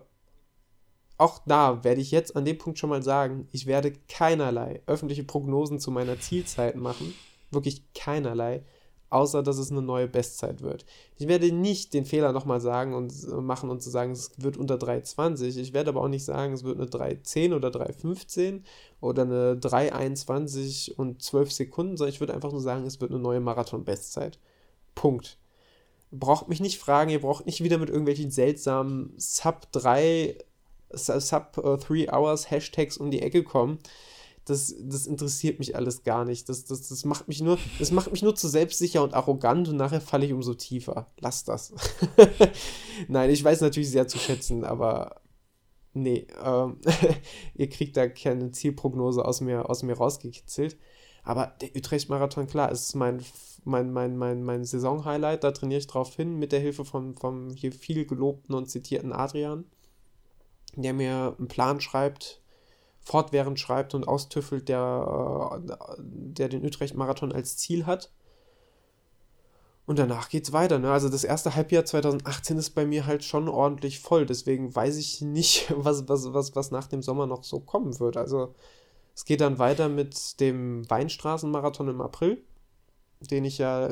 auch 1.16 1.38
da 1.46 1.84
werde 1.84 2.00
ich 2.00 2.10
jetzt 2.10 2.34
an 2.34 2.44
dem 2.44 2.58
Punkt 2.58 2.78
schon 2.78 2.90
mal 2.90 3.02
sagen, 3.02 3.48
ich 3.52 3.66
werde 3.66 3.92
keinerlei 4.08 4.82
öffentliche 4.86 5.24
Prognosen 5.24 5.78
zu 5.78 5.90
meiner 5.90 6.18
Zielzeit 6.18 6.76
machen. 6.76 7.14
Wirklich 7.52 7.92
keinerlei 7.94 8.64
außer 9.10 9.42
dass 9.42 9.58
es 9.58 9.70
eine 9.70 9.82
neue 9.82 10.08
Bestzeit 10.08 10.62
wird. 10.62 10.84
Ich 11.18 11.28
werde 11.28 11.52
nicht 11.52 11.94
den 11.94 12.04
Fehler 12.04 12.32
nochmal 12.32 12.60
sagen 12.60 12.94
und 12.94 13.12
machen 13.42 13.70
und 13.70 13.82
zu 13.82 13.90
sagen, 13.90 14.12
es 14.12 14.32
wird 14.38 14.56
unter 14.56 14.74
3,20. 14.74 15.58
Ich 15.58 15.72
werde 15.72 15.90
aber 15.90 16.02
auch 16.02 16.08
nicht 16.08 16.24
sagen, 16.24 16.52
es 16.52 16.64
wird 16.64 16.78
eine 16.78 16.88
3,10 16.88 17.54
oder 17.54 17.68
3,15 17.68 18.62
oder 19.00 19.22
eine 19.22 19.54
3,21 19.54 20.94
und 20.94 21.22
12 21.22 21.52
Sekunden, 21.52 21.96
sondern 21.96 22.12
ich 22.12 22.20
würde 22.20 22.34
einfach 22.34 22.52
nur 22.52 22.60
sagen, 22.60 22.84
es 22.86 23.00
wird 23.00 23.12
eine 23.12 23.20
neue 23.20 23.40
Marathon-Bestzeit. 23.40 24.38
Punkt. 24.94 25.38
Braucht 26.10 26.48
mich 26.48 26.60
nicht 26.60 26.78
fragen, 26.78 27.10
ihr 27.10 27.20
braucht 27.20 27.46
nicht 27.46 27.62
wieder 27.62 27.78
mit 27.78 27.88
irgendwelchen 27.88 28.30
seltsamen 28.30 29.14
Sub 29.16 29.70
3, 29.72 30.36
Sub 30.92 31.52
3 31.52 31.94
äh, 31.94 32.08
Hours 32.10 32.50
Hashtags 32.50 32.96
um 32.96 33.10
die 33.10 33.22
Ecke 33.22 33.42
kommen 33.42 33.78
das, 34.44 34.74
das 34.78 35.06
interessiert 35.06 35.58
mich 35.58 35.76
alles 35.76 36.02
gar 36.02 36.24
nicht. 36.24 36.48
Das, 36.48 36.64
das, 36.64 36.88
das, 36.88 37.04
macht 37.04 37.28
mich 37.28 37.40
nur, 37.40 37.58
das 37.78 37.90
macht 37.90 38.10
mich 38.12 38.22
nur 38.22 38.34
zu 38.34 38.48
selbstsicher 38.48 39.02
und 39.02 39.14
arrogant 39.14 39.68
und 39.68 39.76
nachher 39.76 40.00
falle 40.00 40.26
ich 40.26 40.32
umso 40.32 40.54
tiefer. 40.54 41.06
Lass 41.18 41.44
das. 41.44 41.72
Nein, 43.08 43.30
ich 43.30 43.42
weiß 43.42 43.60
natürlich 43.60 43.90
sehr 43.90 44.06
zu 44.06 44.18
schätzen, 44.18 44.64
aber 44.64 45.20
nee, 45.92 46.26
ähm, 46.44 46.78
ihr 47.54 47.68
kriegt 47.68 47.96
da 47.96 48.08
keine 48.08 48.52
Zielprognose 48.52 49.24
aus 49.24 49.40
mir, 49.40 49.68
aus 49.70 49.82
mir 49.82 49.94
rausgekitzelt. 49.94 50.76
Aber 51.22 51.54
der 51.60 51.74
Utrecht-Marathon, 51.74 52.46
klar, 52.46 52.70
ist 52.70 52.94
mein 52.94 53.24
mein, 53.64 53.92
mein, 53.92 54.16
mein, 54.16 54.42
mein 54.42 54.64
Saison-Highlight. 54.64 55.42
Da 55.42 55.50
trainiere 55.50 55.80
ich 55.80 55.86
drauf 55.86 56.14
hin 56.14 56.38
mit 56.38 56.52
der 56.52 56.60
Hilfe 56.60 56.84
von, 56.84 57.16
vom 57.16 57.50
hier 57.50 57.72
viel 57.72 58.04
gelobten 58.04 58.54
und 58.54 58.70
zitierten 58.70 59.12
Adrian, 59.12 59.64
der 60.76 60.92
mir 60.92 61.34
einen 61.38 61.48
Plan 61.48 61.80
schreibt, 61.80 62.40
fortwährend 63.04 63.60
schreibt 63.60 63.94
und 63.94 64.08
austüffelt, 64.08 64.68
der, 64.68 65.60
äh, 65.66 65.72
der 65.98 66.48
den 66.48 66.64
Utrecht-Marathon 66.64 67.32
als 67.32 67.56
Ziel 67.56 67.86
hat. 67.86 68.10
Und 69.86 69.98
danach 69.98 70.30
geht's 70.30 70.52
weiter. 70.52 70.78
Ne? 70.78 70.90
Also 70.90 71.10
das 71.10 71.24
erste 71.24 71.54
Halbjahr 71.54 71.84
2018 71.84 72.56
ist 72.56 72.70
bei 72.70 72.86
mir 72.86 73.06
halt 73.06 73.22
schon 73.22 73.48
ordentlich 73.48 74.00
voll. 74.00 74.24
Deswegen 74.24 74.74
weiß 74.74 74.96
ich 74.96 75.20
nicht, 75.20 75.72
was, 75.76 76.08
was, 76.08 76.32
was, 76.32 76.56
was 76.56 76.70
nach 76.70 76.86
dem 76.86 77.02
Sommer 77.02 77.26
noch 77.26 77.44
so 77.44 77.60
kommen 77.60 78.00
wird. 78.00 78.16
Also 78.16 78.54
es 79.14 79.24
geht 79.24 79.42
dann 79.42 79.58
weiter 79.58 79.88
mit 79.88 80.40
dem 80.40 80.88
Weinstraßenmarathon 80.88 81.88
im 81.88 82.00
April, 82.00 82.42
den 83.20 83.44
ich 83.44 83.58
ja, 83.58 83.90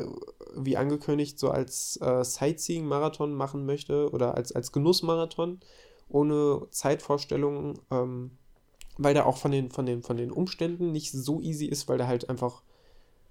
wie 0.57 0.77
angekündigt, 0.77 1.39
so 1.39 1.51
als 1.51 1.99
äh, 2.01 2.25
Sightseeing-Marathon 2.25 3.35
machen 3.35 3.67
möchte 3.67 4.11
oder 4.11 4.35
als, 4.35 4.53
als 4.53 4.73
Genussmarathon 4.73 5.61
ohne 6.09 6.67
Zeitvorstellungen, 6.71 7.79
ähm, 7.91 8.33
weil 8.99 9.15
der 9.15 9.27
auch 9.27 9.37
von 9.37 9.51
den, 9.51 9.71
von, 9.71 9.87
den, 9.87 10.03
von 10.03 10.17
den 10.17 10.31
Umständen 10.31 10.93
nicht 10.93 11.13
so 11.13 11.41
easy 11.41 11.67
ist, 11.67 11.89
weil 11.89 11.99
der 11.99 12.09
halt 12.09 12.29
einfach 12.29 12.63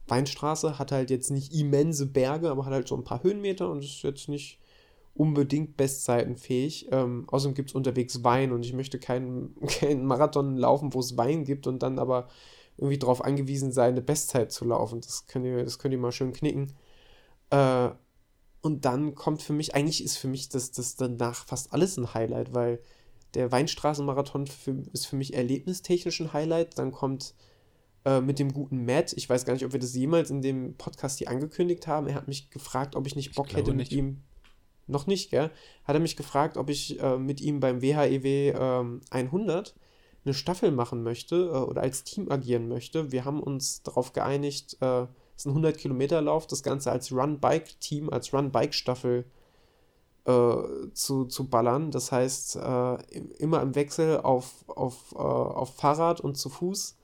Weinstraße 0.07 0.79
hat 0.79 0.91
halt 0.91 1.09
jetzt 1.09 1.31
nicht 1.31 1.53
immense 1.53 2.07
Berge, 2.07 2.49
aber 2.49 2.65
hat 2.65 2.73
halt 2.73 2.88
so 2.88 2.95
ein 2.95 3.03
paar 3.03 3.23
Höhenmeter 3.23 3.69
und 3.69 3.83
ist 3.83 4.01
jetzt 4.03 4.27
nicht 4.29 4.59
unbedingt 5.13 5.77
bestzeitenfähig. 5.77 6.89
Ähm, 6.91 7.25
außerdem 7.27 7.55
gibt 7.55 7.69
es 7.69 7.75
unterwegs 7.75 8.23
Wein 8.23 8.51
und 8.51 8.65
ich 8.65 8.73
möchte 8.73 8.99
keinen, 8.99 9.55
keinen 9.67 10.05
Marathon 10.05 10.57
laufen, 10.57 10.93
wo 10.93 10.99
es 10.99 11.17
Wein 11.17 11.43
gibt 11.45 11.67
und 11.67 11.83
dann 11.83 11.99
aber 11.99 12.27
irgendwie 12.77 12.97
darauf 12.97 13.23
angewiesen 13.23 13.71
sein, 13.71 13.93
eine 13.93 14.01
Bestzeit 14.01 14.51
zu 14.51 14.65
laufen. 14.65 15.01
Das 15.01 15.27
könnt 15.27 15.45
ihr, 15.45 15.63
das 15.63 15.79
könnt 15.79 15.93
ihr 15.93 15.99
mal 15.99 16.11
schön 16.11 16.33
knicken. 16.33 16.73
Äh, 17.49 17.89
und 18.61 18.85
dann 18.85 19.15
kommt 19.15 19.41
für 19.41 19.53
mich, 19.53 19.75
eigentlich 19.75 20.03
ist 20.03 20.17
für 20.17 20.27
mich 20.27 20.49
das, 20.49 20.71
das 20.71 20.95
danach 20.95 21.45
fast 21.45 21.73
alles 21.73 21.97
ein 21.97 22.13
Highlight, 22.13 22.53
weil 22.53 22.79
der 23.34 23.52
Weinstraßenmarathon 23.52 24.48
für, 24.48 24.84
ist 24.94 25.08
für 25.08 25.16
mich 25.16 25.34
erlebnistechnisch 25.34 26.20
ein 26.20 26.34
Highlight. 26.34 26.78
Dann 26.78 26.91
kommt 26.91 27.34
äh, 28.06 28.22
mit 28.22 28.40
dem 28.40 28.53
guten 28.53 28.86
Matt, 28.86 29.14
ich 29.14 29.30
weiß 29.30 29.45
gar 29.45 29.53
nicht, 29.53 29.66
ob 29.66 29.74
wir 29.74 29.80
das 29.80 29.95
jemals 29.95 30.32
in 30.32 30.41
dem 30.41 30.76
Podcast 30.76 31.20
hier 31.20 31.30
angekündigt 31.30 31.88
haben. 31.88 32.08
Er 32.08 32.16
hat 32.16 32.28
mich 32.28 32.49
gefragt, 32.49 32.95
ob 32.95 33.08
ich 33.08 33.16
nicht 33.16 33.36
Bock 33.36 33.48
ich 33.49 33.56
hätte, 33.56 33.72
mit 33.72 33.90
nicht. 33.90 33.91
ihm 33.91 34.24
noch 34.88 35.08
nicht, 35.08 35.30
gell? 35.30 35.52
Hat 35.84 35.95
er 35.95 35.99
mich 35.99 36.16
gefragt, 36.18 36.58
ob 36.58 36.70
ich 36.70 36.99
äh, 36.99 37.18
mit 37.18 37.41
ihm 37.41 37.60
beim 37.60 37.82
WHEW 37.82 38.53
ähm, 38.58 39.02
100 39.10 39.76
eine 40.24 40.34
Staffel 40.34 40.72
machen 40.72 41.03
möchte 41.03 41.36
äh, 41.36 41.58
oder 41.58 41.82
als 41.82 42.03
Team 42.03 42.32
agieren 42.32 42.68
möchte. 42.68 43.12
Wir 43.12 43.26
haben 43.26 43.41
uns 43.41 43.84
darauf 43.84 44.14
geeinigt, 44.14 44.78
äh, 44.82 45.03
es 45.36 45.44
ist 45.44 45.45
ein 45.45 45.49
100 45.49 45.78
Kilometer 45.78 46.22
Lauf, 46.22 46.45
das 46.48 46.64
Ganze 46.64 46.91
als 46.91 47.12
Run-Bike-Team, 47.12 48.10
als 48.10 48.34
Run-Bike-Staffel 48.34 49.26
äh, 50.26 50.91
zu, 50.93 51.26
zu 51.26 51.49
ballern. 51.49 51.91
Das 51.91 52.11
heißt, 52.11 52.57
äh, 52.57 52.95
immer 53.39 53.61
im 53.61 53.76
Wechsel 53.76 54.22
auf, 54.22 54.65
auf, 54.68 55.14
äh, 55.14 55.18
auf 55.18 55.76
Fahrrad 55.76 56.22
und 56.22 56.38
zu 56.38 56.49
Fuß 56.49 56.98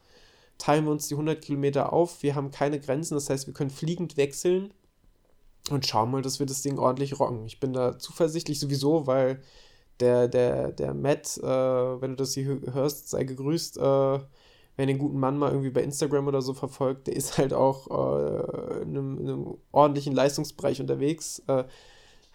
teilen 0.57 0.85
wir 0.85 0.91
uns 0.91 1.07
die 1.07 1.13
100 1.13 1.41
Kilometer 1.41 1.93
auf. 1.93 2.23
Wir 2.23 2.35
haben 2.35 2.51
keine 2.51 2.79
Grenzen, 2.79 3.15
das 3.15 3.29
heißt, 3.29 3.47
wir 3.47 3.53
können 3.53 3.69
fliegend 3.69 4.17
wechseln 4.17 4.73
und 5.69 5.85
schauen 5.85 6.11
mal, 6.11 6.21
dass 6.21 6.39
wir 6.39 6.45
das 6.45 6.61
Ding 6.61 6.79
ordentlich 6.79 7.19
rocken. 7.19 7.45
Ich 7.45 7.59
bin 7.59 7.73
da 7.73 7.99
zuversichtlich 7.99 8.59
sowieso, 8.59 9.07
weil 9.07 9.41
der, 9.99 10.27
der, 10.27 10.71
der 10.71 10.93
Matt, 10.93 11.37
äh, 11.37 11.45
wenn 11.45 12.11
du 12.11 12.17
das 12.17 12.33
hier 12.33 12.59
hörst, 12.71 13.09
sei 13.09 13.23
gegrüßt, 13.23 13.77
äh, 13.77 13.81
wer 13.81 14.85
den 14.85 14.99
guten 14.99 15.19
Mann 15.19 15.37
mal 15.37 15.51
irgendwie 15.51 15.71
bei 15.71 15.81
Instagram 15.81 16.27
oder 16.27 16.41
so 16.41 16.53
verfolgt, 16.53 17.07
der 17.07 17.15
ist 17.15 17.37
halt 17.37 17.53
auch 17.53 17.87
äh, 17.87 18.81
in, 18.83 18.89
einem, 18.89 19.19
in, 19.19 19.27
einem, 19.27 19.57
ordentlichen 19.71 20.13
Leistungsbereich 20.13 20.79
unterwegs. 20.79 21.41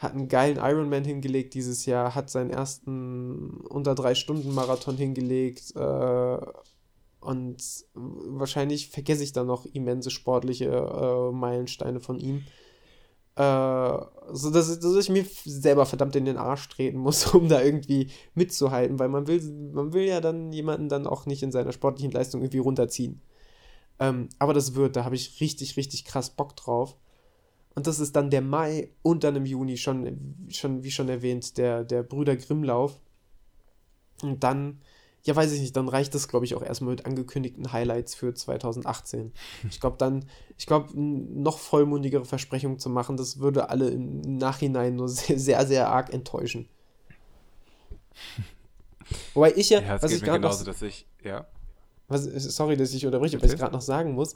Hat 0.02 0.14
einen 0.14 0.26
geilen 0.26 0.56
Ironman 0.56 1.04
hingelegt 1.04 1.54
dieses 1.54 1.86
Jahr, 1.86 2.16
hat 2.16 2.28
seinen 2.28 2.50
ersten 2.50 3.60
unter 3.68 3.94
drei 3.94 4.16
Stunden 4.16 4.52
Marathon 4.52 4.96
hingelegt 4.96 5.76
äh, 5.76 6.38
und 7.20 7.62
wahrscheinlich 7.94 8.88
vergesse 8.88 9.22
ich 9.22 9.32
dann 9.32 9.46
noch 9.46 9.64
immense 9.64 10.10
sportliche 10.10 10.66
äh, 10.66 11.32
Meilensteine 11.32 12.00
von 12.00 12.18
ihm. 12.18 12.42
Äh, 13.36 13.98
so 14.32 14.50
dass, 14.50 14.78
dass, 14.80 14.96
ich 14.96 15.08
mir 15.08 15.24
selber 15.44 15.86
verdammt 15.86 16.16
in 16.16 16.24
den 16.24 16.36
Arsch 16.36 16.68
treten 16.68 16.98
muss, 16.98 17.26
um 17.34 17.48
da 17.48 17.62
irgendwie 17.62 18.10
mitzuhalten, 18.34 18.98
weil 18.98 19.08
man 19.08 19.28
will, 19.28 19.40
man 19.72 19.92
will 19.92 20.02
ja 20.04 20.20
dann 20.20 20.52
jemanden 20.52 20.88
dann 20.88 21.06
auch 21.06 21.26
nicht 21.26 21.44
in 21.44 21.52
seiner 21.52 21.72
sportlichen 21.72 22.10
Leistung 22.10 22.42
irgendwie 22.42 22.58
runterziehen. 22.58 23.22
Ähm, 24.00 24.28
aber 24.40 24.52
das 24.52 24.74
wird, 24.74 24.96
da 24.96 25.04
habe 25.04 25.14
ich 25.14 25.40
richtig, 25.40 25.76
richtig 25.76 26.04
krass 26.04 26.30
Bock 26.30 26.56
drauf. 26.56 26.96
Und 27.74 27.86
das 27.86 28.00
ist 28.00 28.16
dann 28.16 28.30
der 28.30 28.42
Mai 28.42 28.90
und 29.02 29.24
dann 29.24 29.36
im 29.36 29.46
Juni 29.46 29.76
schon, 29.76 30.46
schon 30.48 30.82
wie 30.84 30.90
schon 30.90 31.08
erwähnt, 31.08 31.56
der, 31.56 31.84
der 31.84 32.02
Brüder 32.02 32.36
Grimmlauf. 32.36 33.00
Und 34.22 34.44
dann 34.44 34.80
ja, 35.24 35.36
weiß 35.36 35.52
ich 35.52 35.60
nicht, 35.60 35.76
dann 35.76 35.88
reicht 35.88 36.14
das, 36.14 36.26
glaube 36.26 36.44
ich, 36.44 36.54
auch 36.54 36.62
erstmal 36.62 36.90
mit 36.90 37.06
angekündigten 37.06 37.72
Highlights 37.72 38.14
für 38.14 38.34
2018. 38.34 39.32
Ich 39.70 39.80
glaube, 39.80 39.96
dann, 39.96 40.24
ich 40.58 40.66
glaube, 40.66 40.98
noch 40.98 41.58
vollmundigere 41.58 42.24
Versprechungen 42.24 42.78
zu 42.78 42.90
machen, 42.90 43.16
das 43.16 43.38
würde 43.38 43.70
alle 43.70 43.88
im 43.88 44.20
Nachhinein 44.38 44.96
nur 44.96 45.08
sehr, 45.08 45.38
sehr, 45.38 45.66
sehr 45.66 45.88
arg 45.88 46.12
enttäuschen. 46.12 46.68
Wobei 49.34 49.52
ich 49.54 49.70
ja, 49.70 49.80
ja 49.80 50.02
was 50.02 50.10
ich 50.12 50.22
gerade 50.22 50.40
noch, 50.40 50.62
dass 50.64 50.82
ich, 50.82 51.06
ja. 51.22 51.46
Was, 52.08 52.24
sorry, 52.24 52.76
dass 52.76 52.92
ich 52.92 53.06
unterbreche, 53.06 53.40
was 53.40 53.52
ich 53.52 53.58
gerade 53.58 53.72
noch 53.72 53.80
sagen 53.80 54.12
muss. 54.12 54.34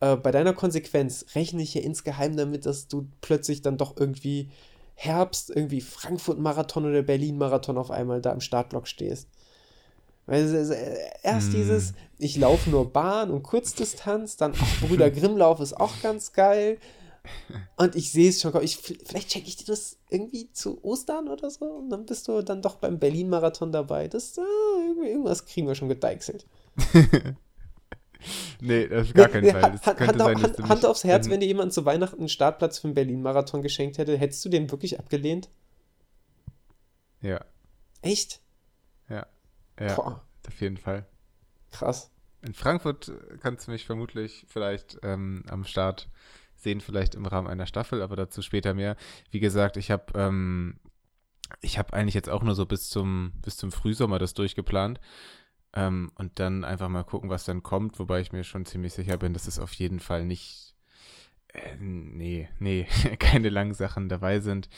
Äh, 0.00 0.16
bei 0.16 0.30
deiner 0.30 0.52
Konsequenz 0.52 1.26
rechne 1.34 1.62
ich 1.62 1.74
ja 1.74 1.82
insgeheim 1.82 2.36
damit, 2.36 2.66
dass 2.66 2.88
du 2.88 3.08
plötzlich 3.20 3.62
dann 3.62 3.78
doch 3.78 3.96
irgendwie 3.96 4.50
Herbst, 4.94 5.50
irgendwie 5.50 5.80
Frankfurt-Marathon 5.80 6.86
oder 6.86 7.02
Berlin-Marathon 7.02 7.78
auf 7.78 7.90
einmal 7.90 8.20
da 8.20 8.32
im 8.32 8.40
Startblock 8.40 8.88
stehst. 8.88 9.28
Weil 10.26 10.42
erst 11.22 11.48
mm. 11.50 11.52
dieses, 11.52 11.94
ich 12.18 12.36
laufe 12.36 12.68
nur 12.68 12.92
Bahn 12.92 13.30
und 13.30 13.42
Kurzdistanz, 13.42 14.36
dann 14.36 14.52
auch 14.52 14.86
Brüder 14.86 15.10
Grimmlauf 15.12 15.60
ist 15.60 15.78
auch 15.78 16.02
ganz 16.02 16.32
geil. 16.32 16.78
Und 17.76 17.94
ich 17.94 18.10
sehe 18.10 18.28
es 18.28 18.40
schon, 18.40 18.52
ich, 18.62 18.76
vielleicht 18.76 19.28
checke 19.28 19.48
ich 19.48 19.56
dir 19.56 19.66
das 19.66 19.98
irgendwie 20.10 20.50
zu 20.52 20.82
Ostern 20.82 21.28
oder 21.28 21.50
so 21.50 21.64
und 21.64 21.90
dann 21.90 22.06
bist 22.06 22.26
du 22.28 22.42
dann 22.42 22.62
doch 22.62 22.76
beim 22.76 22.98
Berlin-Marathon 22.98 23.72
dabei. 23.72 24.08
Das, 24.08 24.36
äh, 24.38 25.08
irgendwas 25.08 25.46
kriegen 25.46 25.66
wir 25.66 25.74
schon 25.74 25.88
gedeichselt. 25.88 26.46
nee, 28.60 28.88
auf 28.94 29.12
gar 29.14 29.28
keinen 29.28 29.50
Fall. 29.50 29.72
Das 29.72 29.86
Hand, 29.86 30.00
Hand, 30.00 30.18
sein, 30.18 30.42
Hand, 30.42 30.68
Hand 30.68 30.86
aufs 30.86 31.04
Herz, 31.04 31.28
wenn 31.28 31.40
dir 31.40 31.46
jemand 31.46 31.72
zu 31.72 31.84
Weihnachten 31.84 32.18
einen 32.18 32.28
Startplatz 32.28 32.78
für 32.78 32.88
den 32.88 32.94
Berlin-Marathon 32.94 33.62
geschenkt 33.62 33.98
hätte, 33.98 34.16
hättest 34.16 34.44
du 34.44 34.48
den 34.48 34.70
wirklich 34.70 34.98
abgelehnt? 34.98 35.48
Ja. 37.20 37.44
Echt? 38.02 38.40
Ja, 39.80 39.94
Boah. 39.94 40.22
auf 40.46 40.60
jeden 40.60 40.76
Fall. 40.76 41.06
Krass. 41.70 42.10
In 42.42 42.54
Frankfurt 42.54 43.12
kannst 43.40 43.66
du 43.66 43.72
mich 43.72 43.84
vermutlich 43.84 44.46
vielleicht 44.48 44.98
ähm, 45.02 45.44
am 45.48 45.64
Start 45.64 46.08
sehen, 46.56 46.80
vielleicht 46.80 47.14
im 47.14 47.26
Rahmen 47.26 47.48
einer 47.48 47.66
Staffel, 47.66 48.02
aber 48.02 48.16
dazu 48.16 48.42
später 48.42 48.74
mehr. 48.74 48.96
Wie 49.30 49.40
gesagt, 49.40 49.76
ich 49.76 49.90
habe 49.90 50.06
ähm, 50.14 50.78
ich 51.60 51.78
habe 51.78 51.92
eigentlich 51.94 52.14
jetzt 52.14 52.28
auch 52.28 52.42
nur 52.42 52.54
so 52.54 52.66
bis 52.66 52.88
zum 52.88 53.32
bis 53.42 53.56
zum 53.56 53.72
Frühsommer 53.72 54.18
das 54.18 54.34
durchgeplant 54.34 55.00
ähm, 55.78 56.10
und 56.16 56.40
dann 56.40 56.64
einfach 56.64 56.88
mal 56.88 57.04
gucken, 57.04 57.30
was 57.30 57.44
dann 57.44 57.62
kommt, 57.62 57.98
wobei 58.00 58.20
ich 58.20 58.32
mir 58.32 58.42
schon 58.42 58.66
ziemlich 58.66 58.92
sicher 58.92 59.16
bin, 59.16 59.32
dass 59.32 59.46
es 59.46 59.60
auf 59.60 59.72
jeden 59.74 60.00
Fall 60.00 60.24
nicht 60.24 60.74
äh, 61.48 61.76
nee, 61.78 62.48
nee, 62.58 62.86
keine 63.20 63.48
langen 63.48 63.74
Sachen 63.74 64.08
dabei 64.08 64.40
sind 64.40 64.68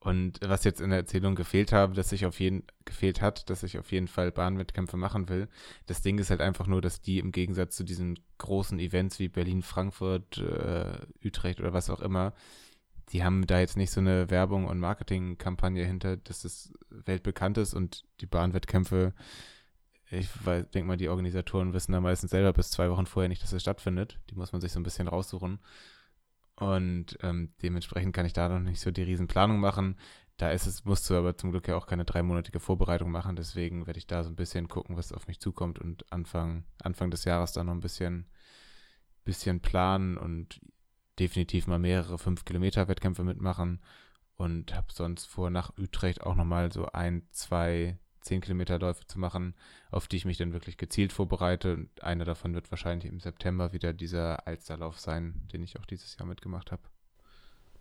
und 0.00 0.38
was 0.42 0.64
jetzt 0.64 0.80
in 0.80 0.90
der 0.90 1.00
Erzählung 1.00 1.34
gefehlt 1.34 1.72
habe, 1.72 1.94
dass 1.94 2.12
ich 2.12 2.26
auf 2.26 2.40
jeden 2.40 2.64
gefehlt 2.84 3.22
hat, 3.22 3.48
dass 3.48 3.62
ich 3.62 3.78
auf 3.78 3.90
jeden 3.90 4.08
Fall 4.08 4.32
Bahnwettkämpfe 4.32 4.96
machen 4.96 5.28
will. 5.28 5.48
Das 5.86 6.02
Ding 6.02 6.18
ist 6.18 6.30
halt 6.30 6.40
einfach 6.40 6.66
nur, 6.66 6.82
dass 6.82 7.00
die 7.00 7.18
im 7.18 7.32
Gegensatz 7.32 7.76
zu 7.76 7.84
diesen 7.84 8.18
großen 8.38 8.78
Events 8.78 9.18
wie 9.18 9.28
Berlin, 9.28 9.62
Frankfurt, 9.62 10.38
äh, 10.38 10.98
Utrecht 11.24 11.60
oder 11.60 11.72
was 11.72 11.90
auch 11.90 12.00
immer, 12.00 12.34
die 13.12 13.24
haben 13.24 13.46
da 13.46 13.60
jetzt 13.60 13.76
nicht 13.76 13.90
so 13.90 14.00
eine 14.00 14.30
Werbung 14.30 14.66
und 14.66 14.78
Marketingkampagne 14.78 15.84
hinter, 15.84 16.16
dass 16.16 16.44
es 16.44 16.72
weltbekannt 16.90 17.58
ist 17.58 17.74
und 17.74 18.04
die 18.20 18.26
Bahnwettkämpfe, 18.26 19.14
ich 20.10 20.28
denke 20.44 20.84
mal, 20.84 20.96
die 20.96 21.08
Organisatoren 21.08 21.72
wissen 21.72 21.92
da 21.92 22.00
meistens 22.00 22.32
selber 22.32 22.52
bis 22.52 22.70
zwei 22.70 22.90
Wochen 22.90 23.06
vorher 23.06 23.28
nicht, 23.28 23.42
dass 23.42 23.52
es 23.52 23.62
stattfindet. 23.62 24.18
Die 24.30 24.34
muss 24.34 24.52
man 24.52 24.60
sich 24.60 24.72
so 24.72 24.80
ein 24.80 24.84
bisschen 24.84 25.08
raussuchen. 25.08 25.60
Und 26.56 27.16
ähm, 27.22 27.54
dementsprechend 27.62 28.14
kann 28.14 28.26
ich 28.26 28.32
da 28.32 28.48
noch 28.48 28.58
nicht 28.58 28.80
so 28.80 28.90
die 28.90 29.02
Riesenplanung 29.02 29.60
machen. 29.60 29.96
Da 30.36 30.50
ist 30.50 30.66
es, 30.66 30.84
musst 30.84 31.08
du 31.08 31.14
aber 31.14 31.36
zum 31.36 31.52
Glück 31.52 31.68
ja 31.68 31.76
auch 31.76 31.86
keine 31.86 32.04
dreimonatige 32.04 32.60
Vorbereitung 32.60 33.10
machen. 33.10 33.36
Deswegen 33.36 33.86
werde 33.86 33.98
ich 33.98 34.06
da 34.06 34.24
so 34.24 34.30
ein 34.30 34.36
bisschen 34.36 34.68
gucken, 34.68 34.96
was 34.96 35.12
auf 35.12 35.28
mich 35.28 35.38
zukommt 35.38 35.78
und 35.78 36.10
Anfang, 36.12 36.64
Anfang 36.82 37.10
des 37.10 37.24
Jahres 37.24 37.52
dann 37.52 37.66
noch 37.66 37.74
ein 37.74 37.80
bisschen, 37.80 38.26
bisschen 39.24 39.60
planen 39.60 40.16
und 40.16 40.60
definitiv 41.18 41.66
mal 41.66 41.78
mehrere 41.78 42.16
5-Kilometer-Wettkämpfe 42.16 43.22
mitmachen. 43.22 43.80
Und 44.36 44.74
habe 44.74 44.86
sonst 44.92 45.26
vor, 45.26 45.50
nach 45.50 45.76
Utrecht 45.78 46.22
auch 46.22 46.34
nochmal 46.34 46.72
so 46.72 46.86
ein, 46.86 47.28
zwei 47.30 47.98
10 48.30 48.42
Kilometerläufe 48.42 49.04
zu 49.08 49.18
machen, 49.18 49.54
auf 49.90 50.06
die 50.06 50.16
ich 50.16 50.24
mich 50.24 50.38
dann 50.38 50.52
wirklich 50.52 50.76
gezielt 50.76 51.12
vorbereite. 51.12 51.74
Und 51.74 52.02
einer 52.04 52.24
davon 52.24 52.54
wird 52.54 52.70
wahrscheinlich 52.70 53.10
im 53.10 53.18
September 53.18 53.72
wieder 53.72 53.92
dieser 53.92 54.46
Alsterlauf 54.46 55.00
sein, 55.00 55.48
den 55.52 55.64
ich 55.64 55.80
auch 55.80 55.84
dieses 55.84 56.16
Jahr 56.16 56.28
mitgemacht 56.28 56.70
habe. 56.70 56.82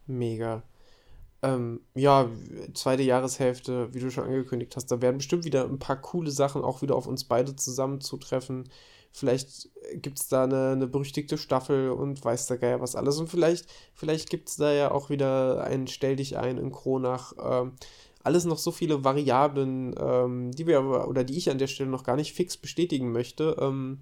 Mega. 0.08 0.64
Ähm, 1.44 1.82
ja, 1.94 2.28
zweite 2.74 3.04
Jahreshälfte, 3.04 3.94
wie 3.94 4.00
du 4.00 4.10
schon 4.10 4.26
angekündigt 4.26 4.76
hast, 4.76 4.88
da 4.88 5.02
werden 5.02 5.18
bestimmt 5.18 5.46
wieder 5.46 5.66
ein 5.66 5.78
paar 5.78 6.02
coole 6.02 6.32
Sachen 6.32 6.64
auch 6.64 6.82
wieder 6.82 6.96
auf 6.96 7.06
uns 7.06 7.26
beide 7.26 7.56
zusammenzutreffen. 7.56 8.70
Vielleicht 9.12 9.70
gibt 10.02 10.20
es 10.20 10.28
da 10.30 10.46
eine, 10.46 10.72
eine 10.72 10.88
berüchtigte 10.88 11.38
Staffel 11.38 11.92
und 11.92 12.24
weiß 12.26 12.48
der 12.48 12.58
Geier 12.58 12.82
was 12.82 12.96
alles. 12.96 13.20
Und 13.20 13.30
vielleicht, 13.30 13.68
vielleicht 13.94 14.32
gibt 14.32 14.50
es 14.50 14.56
da 14.56 14.74
ja 14.74 14.92
auch 14.92 15.12
wieder 15.12 15.64
ein 15.64 15.88
Stell 15.88 16.16
dich 16.16 16.38
ein 16.38 16.58
in 16.58 16.72
Kronach. 16.72 17.34
Ähm, 17.40 17.74
alles 18.24 18.46
noch 18.46 18.58
so 18.58 18.72
viele 18.72 19.04
Variablen, 19.04 19.96
ähm, 19.98 20.52
die 20.52 20.68
wir 20.68 20.80
aber, 20.80 21.08
oder 21.08 21.24
die 21.24 21.38
ich 21.38 21.50
an 21.50 21.58
der 21.58 21.68
Stelle 21.68 21.90
noch 21.90 22.04
gar 22.04 22.16
nicht 22.16 22.34
fix 22.34 22.58
bestätigen 22.58 23.12
möchte. 23.12 23.56
Ähm, 23.60 24.00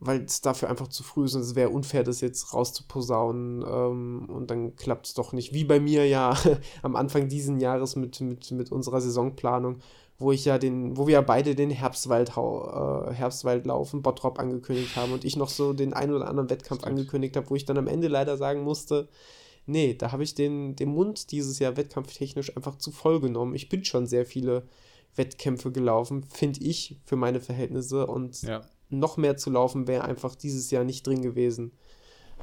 weil 0.00 0.22
es 0.22 0.40
dafür 0.40 0.70
einfach 0.70 0.88
zu 0.88 1.02
früh 1.02 1.24
ist 1.24 1.34
und 1.34 1.42
es 1.42 1.54
wäre 1.54 1.70
unfair, 1.70 2.04
das 2.04 2.20
jetzt 2.20 2.54
rauszuposaunen 2.54 3.64
ähm, 3.68 4.28
und 4.28 4.50
dann 4.50 4.76
klappt 4.76 5.06
es 5.06 5.14
doch 5.14 5.32
nicht. 5.32 5.52
Wie 5.52 5.64
bei 5.64 5.80
mir 5.80 6.06
ja 6.06 6.36
am 6.82 6.96
Anfang 6.96 7.28
diesen 7.28 7.60
Jahres 7.60 7.96
mit, 7.96 8.20
mit, 8.20 8.50
mit 8.52 8.70
unserer 8.70 9.00
Saisonplanung, 9.00 9.80
wo 10.18 10.32
ich 10.32 10.44
ja 10.44 10.58
den, 10.58 10.96
wo 10.96 11.06
wir 11.06 11.14
ja 11.14 11.20
beide 11.20 11.54
den 11.54 11.70
Herbstwald, 11.70 12.30
äh, 12.30 13.12
Herbstwaldlauf 13.12 13.92
in 13.92 14.02
Bottrop 14.02 14.38
angekündigt 14.38 14.96
haben 14.96 15.12
und 15.12 15.24
ich 15.24 15.36
noch 15.36 15.48
so 15.48 15.72
den 15.72 15.94
einen 15.94 16.14
oder 16.14 16.28
anderen 16.28 16.50
Wettkampf 16.50 16.84
angekündigt 16.84 17.36
habe, 17.36 17.50
wo 17.50 17.56
ich 17.56 17.64
dann 17.64 17.78
am 17.78 17.88
Ende 17.88 18.08
leider 18.08 18.36
sagen 18.36 18.62
musste, 18.62 19.08
nee, 19.68 19.94
da 19.94 20.12
habe 20.12 20.24
ich 20.24 20.34
den, 20.34 20.74
den 20.74 20.88
Mund 20.88 21.30
dieses 21.30 21.58
Jahr 21.58 21.76
wettkampftechnisch 21.76 22.56
einfach 22.56 22.76
zu 22.76 22.90
voll 22.90 23.20
genommen. 23.20 23.54
Ich 23.54 23.68
bin 23.68 23.84
schon 23.84 24.06
sehr 24.06 24.26
viele 24.26 24.66
Wettkämpfe 25.14 25.70
gelaufen, 25.70 26.24
finde 26.24 26.60
ich, 26.60 26.96
für 27.04 27.16
meine 27.16 27.40
Verhältnisse 27.40 28.06
und 28.06 28.42
ja 28.42 28.64
noch 28.90 29.16
mehr 29.16 29.36
zu 29.36 29.50
laufen 29.50 29.86
wäre 29.86 30.04
einfach 30.04 30.34
dieses 30.34 30.70
Jahr 30.70 30.84
nicht 30.84 31.06
drin 31.06 31.22
gewesen. 31.22 31.72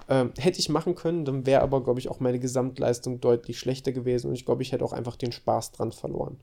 Ähm, 0.10 0.34
hätte 0.38 0.60
ich 0.60 0.69
machen 0.69 0.93
können, 0.93 1.26
dann 1.26 1.45
wäre 1.45 1.61
aber, 1.61 1.84
glaube 1.84 1.99
ich, 1.99 2.10
auch 2.10 2.19
meine 2.19 2.39
Gesamtleistung 2.39 3.22
deutlich 3.22 3.57
schlechter 3.57 3.91
gewesen 3.91 4.27
und 4.27 4.35
ich 4.35 4.45
glaube, 4.45 4.61
ich 4.61 4.72
hätte 4.72 4.85
auch 4.85 4.93
einfach 4.93 5.15
den 5.15 5.31
Spaß 5.31 5.72
dran 5.72 5.91
verloren. 5.91 6.39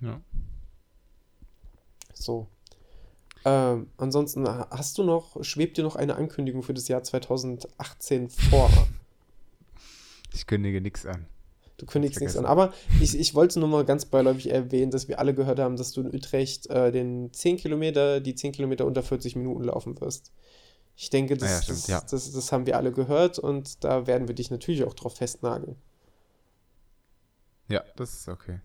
Ja. 0.00 0.20
So. 2.12 2.48
Ähm, 3.48 3.86
ansonsten 3.96 4.46
hast 4.46 4.98
du 4.98 5.04
noch, 5.04 5.42
schwebt 5.42 5.78
dir 5.78 5.82
noch 5.82 5.96
eine 5.96 6.16
Ankündigung 6.16 6.62
für 6.62 6.74
das 6.74 6.86
Jahr 6.88 7.02
2018 7.02 8.28
vor? 8.28 8.70
Ich 10.34 10.46
kündige 10.46 10.82
nichts 10.82 11.06
an. 11.06 11.24
Du 11.78 11.86
kündigst 11.86 12.20
nichts 12.20 12.36
an. 12.36 12.44
Aber 12.44 12.74
ich, 13.00 13.18
ich 13.18 13.34
wollte 13.34 13.58
nur 13.60 13.68
mal 13.68 13.84
ganz 13.84 14.04
beiläufig 14.04 14.50
erwähnen, 14.50 14.90
dass 14.90 15.08
wir 15.08 15.18
alle 15.18 15.32
gehört 15.32 15.60
haben, 15.60 15.76
dass 15.76 15.92
du 15.92 16.02
in 16.02 16.14
Utrecht 16.14 16.68
äh, 16.68 16.92
den 16.92 17.32
10 17.32 17.56
Kilometer, 17.56 18.20
die 18.20 18.34
10 18.34 18.52
Kilometer 18.52 18.84
unter 18.84 19.02
40 19.02 19.36
Minuten 19.36 19.64
laufen 19.64 19.98
wirst. 20.00 20.30
Ich 20.96 21.08
denke, 21.08 21.36
das, 21.36 21.48
ah 21.48 21.54
ja, 21.54 21.62
stimmt, 21.62 21.78
das, 21.78 21.86
ja. 21.86 22.00
das, 22.10 22.32
das, 22.32 22.52
haben 22.52 22.66
wir 22.66 22.76
alle 22.76 22.92
gehört 22.92 23.38
und 23.38 23.82
da 23.84 24.06
werden 24.06 24.28
wir 24.28 24.34
dich 24.34 24.50
natürlich 24.50 24.84
auch 24.84 24.94
drauf 24.94 25.14
festnageln. 25.14 25.76
Ja, 27.68 27.84
das 27.96 28.12
ist 28.12 28.28
okay. 28.28 28.60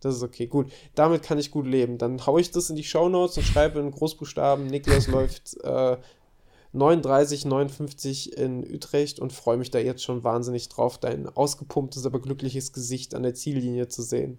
Das 0.00 0.16
ist 0.16 0.22
okay, 0.22 0.46
gut. 0.46 0.70
Damit 0.94 1.22
kann 1.22 1.38
ich 1.38 1.50
gut 1.50 1.66
leben. 1.66 1.98
Dann 1.98 2.24
haue 2.26 2.40
ich 2.40 2.50
das 2.50 2.70
in 2.70 2.76
die 2.76 2.84
Shownotes 2.84 3.36
und 3.36 3.44
schreibe 3.44 3.80
in 3.80 3.90
Großbuchstaben, 3.90 4.66
Niklas 4.66 5.06
läuft 5.08 5.56
äh, 5.62 5.96
39, 6.72 7.46
59 7.46 8.36
in 8.36 8.62
Utrecht 8.62 9.18
und 9.18 9.32
freue 9.32 9.56
mich 9.56 9.70
da 9.70 9.78
jetzt 9.78 10.04
schon 10.04 10.22
wahnsinnig 10.22 10.68
drauf, 10.68 10.98
dein 10.98 11.28
ausgepumptes, 11.28 12.06
aber 12.06 12.20
glückliches 12.20 12.72
Gesicht 12.72 13.14
an 13.14 13.24
der 13.24 13.34
Ziellinie 13.34 13.88
zu 13.88 14.02
sehen. 14.02 14.38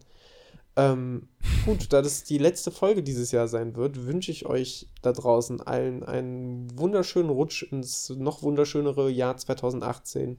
Ähm, 0.78 1.28
gut, 1.66 1.92
da 1.92 2.02
das 2.02 2.24
die 2.24 2.38
letzte 2.38 2.72
Folge 2.72 3.04
dieses 3.04 3.32
Jahr 3.32 3.50
sein 3.50 3.76
wird, 3.76 4.06
wünsche 4.06 4.32
ich 4.32 4.46
euch 4.46 4.88
da 5.02 5.12
draußen 5.12 5.60
allen 5.60 6.04
einen 6.04 6.68
wunderschönen 6.78 7.30
Rutsch 7.30 7.64
ins 7.64 8.10
noch 8.10 8.42
wunderschönere 8.42 9.10
Jahr 9.10 9.36
2018, 9.36 10.38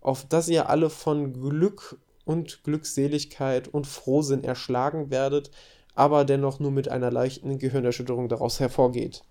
auf 0.00 0.24
das 0.26 0.48
ihr 0.48 0.70
alle 0.70 0.88
von 0.88 1.34
Glück 1.34 1.98
und 2.26 2.64
Glückseligkeit 2.64 3.68
und 3.68 3.86
Frohsinn 3.86 4.44
erschlagen 4.44 5.10
werdet, 5.10 5.50
aber 5.94 6.24
dennoch 6.26 6.58
nur 6.58 6.72
mit 6.72 6.88
einer 6.88 7.10
leichten 7.10 7.58
Gehirnerschütterung 7.58 8.28
daraus 8.28 8.60
hervorgeht. 8.60 9.22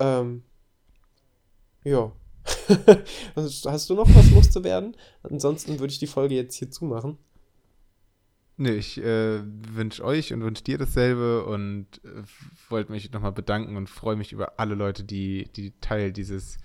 Ähm, 0.00 0.42
ja. 1.84 2.10
Hast 3.36 3.90
du 3.90 3.94
noch 3.94 4.08
was 4.08 4.30
loszuwerden? 4.30 4.96
Ansonsten 5.22 5.78
würde 5.78 5.92
ich 5.92 5.98
die 5.98 6.06
Folge 6.06 6.34
jetzt 6.34 6.56
hier 6.56 6.70
zumachen. 6.70 7.18
Nee, 8.56 8.72
ich 8.72 8.96
äh, 8.98 9.42
wünsche 9.44 10.02
euch 10.02 10.32
und 10.32 10.42
wünsche 10.42 10.64
dir 10.64 10.78
dasselbe 10.78 11.44
und 11.44 11.86
äh, 12.02 12.22
wollte 12.70 12.92
mich 12.92 13.12
nochmal 13.12 13.32
bedanken 13.32 13.76
und 13.76 13.90
freue 13.90 14.16
mich 14.16 14.32
über 14.32 14.58
alle 14.58 14.74
Leute, 14.74 15.04
die, 15.04 15.50
die 15.54 15.72
Teil 15.82 16.12
dieses 16.12 16.56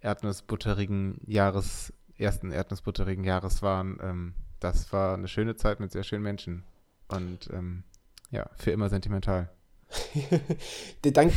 erdnussbutterigen 0.00 1.20
Jahres, 1.26 1.92
ersten 2.16 2.52
erdnussbutterigen 2.52 3.24
Jahres 3.24 3.60
waren. 3.62 3.98
Ähm, 4.00 4.34
das 4.60 4.92
war 4.92 5.14
eine 5.14 5.28
schöne 5.28 5.56
Zeit 5.56 5.80
mit 5.80 5.92
sehr 5.92 6.02
schönen 6.02 6.22
Menschen. 6.22 6.64
Und 7.08 7.48
ähm, 7.52 7.84
ja, 8.30 8.48
für 8.56 8.70
immer 8.70 8.88
sentimental. 8.88 9.50
der 11.04 11.12
Dank 11.12 11.32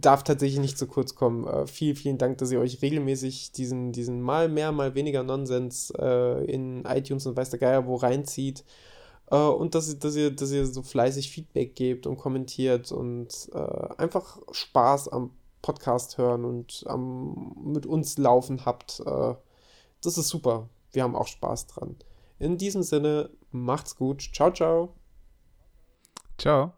darf 0.00 0.22
tatsächlich 0.22 0.60
nicht 0.60 0.78
zu 0.78 0.86
kurz 0.86 1.14
kommen. 1.14 1.46
Äh, 1.46 1.66
vielen, 1.66 1.96
vielen 1.96 2.18
Dank, 2.18 2.38
dass 2.38 2.52
ihr 2.52 2.60
euch 2.60 2.80
regelmäßig 2.80 3.52
diesen, 3.52 3.92
diesen 3.92 4.20
mal 4.20 4.48
mehr, 4.48 4.72
mal 4.72 4.94
weniger 4.94 5.22
Nonsens 5.22 5.92
äh, 5.98 6.44
in 6.44 6.84
iTunes 6.84 7.26
und 7.26 7.36
weiß 7.36 7.50
der 7.50 7.58
Geier 7.58 7.86
wo 7.86 7.96
reinzieht. 7.96 8.64
Äh, 9.30 9.36
und 9.36 9.74
dass, 9.74 9.98
dass, 9.98 10.14
ihr, 10.14 10.30
dass 10.30 10.52
ihr 10.52 10.66
so 10.66 10.82
fleißig 10.82 11.30
Feedback 11.30 11.74
gebt 11.74 12.06
und 12.06 12.18
kommentiert 12.18 12.92
und 12.92 13.50
äh, 13.52 13.94
einfach 13.96 14.38
Spaß 14.52 15.08
am 15.08 15.30
Podcast 15.60 16.18
hören 16.18 16.44
und 16.44 16.84
am, 16.86 17.56
mit 17.64 17.86
uns 17.86 18.18
laufen 18.18 18.64
habt. 18.64 19.00
Äh, 19.04 19.34
das 20.02 20.18
ist 20.18 20.28
super. 20.28 20.68
Wir 20.92 21.02
haben 21.02 21.16
auch 21.16 21.28
Spaß 21.28 21.68
dran. 21.68 21.96
In 22.42 22.58
diesem 22.58 22.82
Sinne, 22.82 23.30
macht's 23.52 23.94
gut. 23.94 24.20
Ciao, 24.32 24.50
ciao. 24.50 24.96
Ciao. 26.36 26.72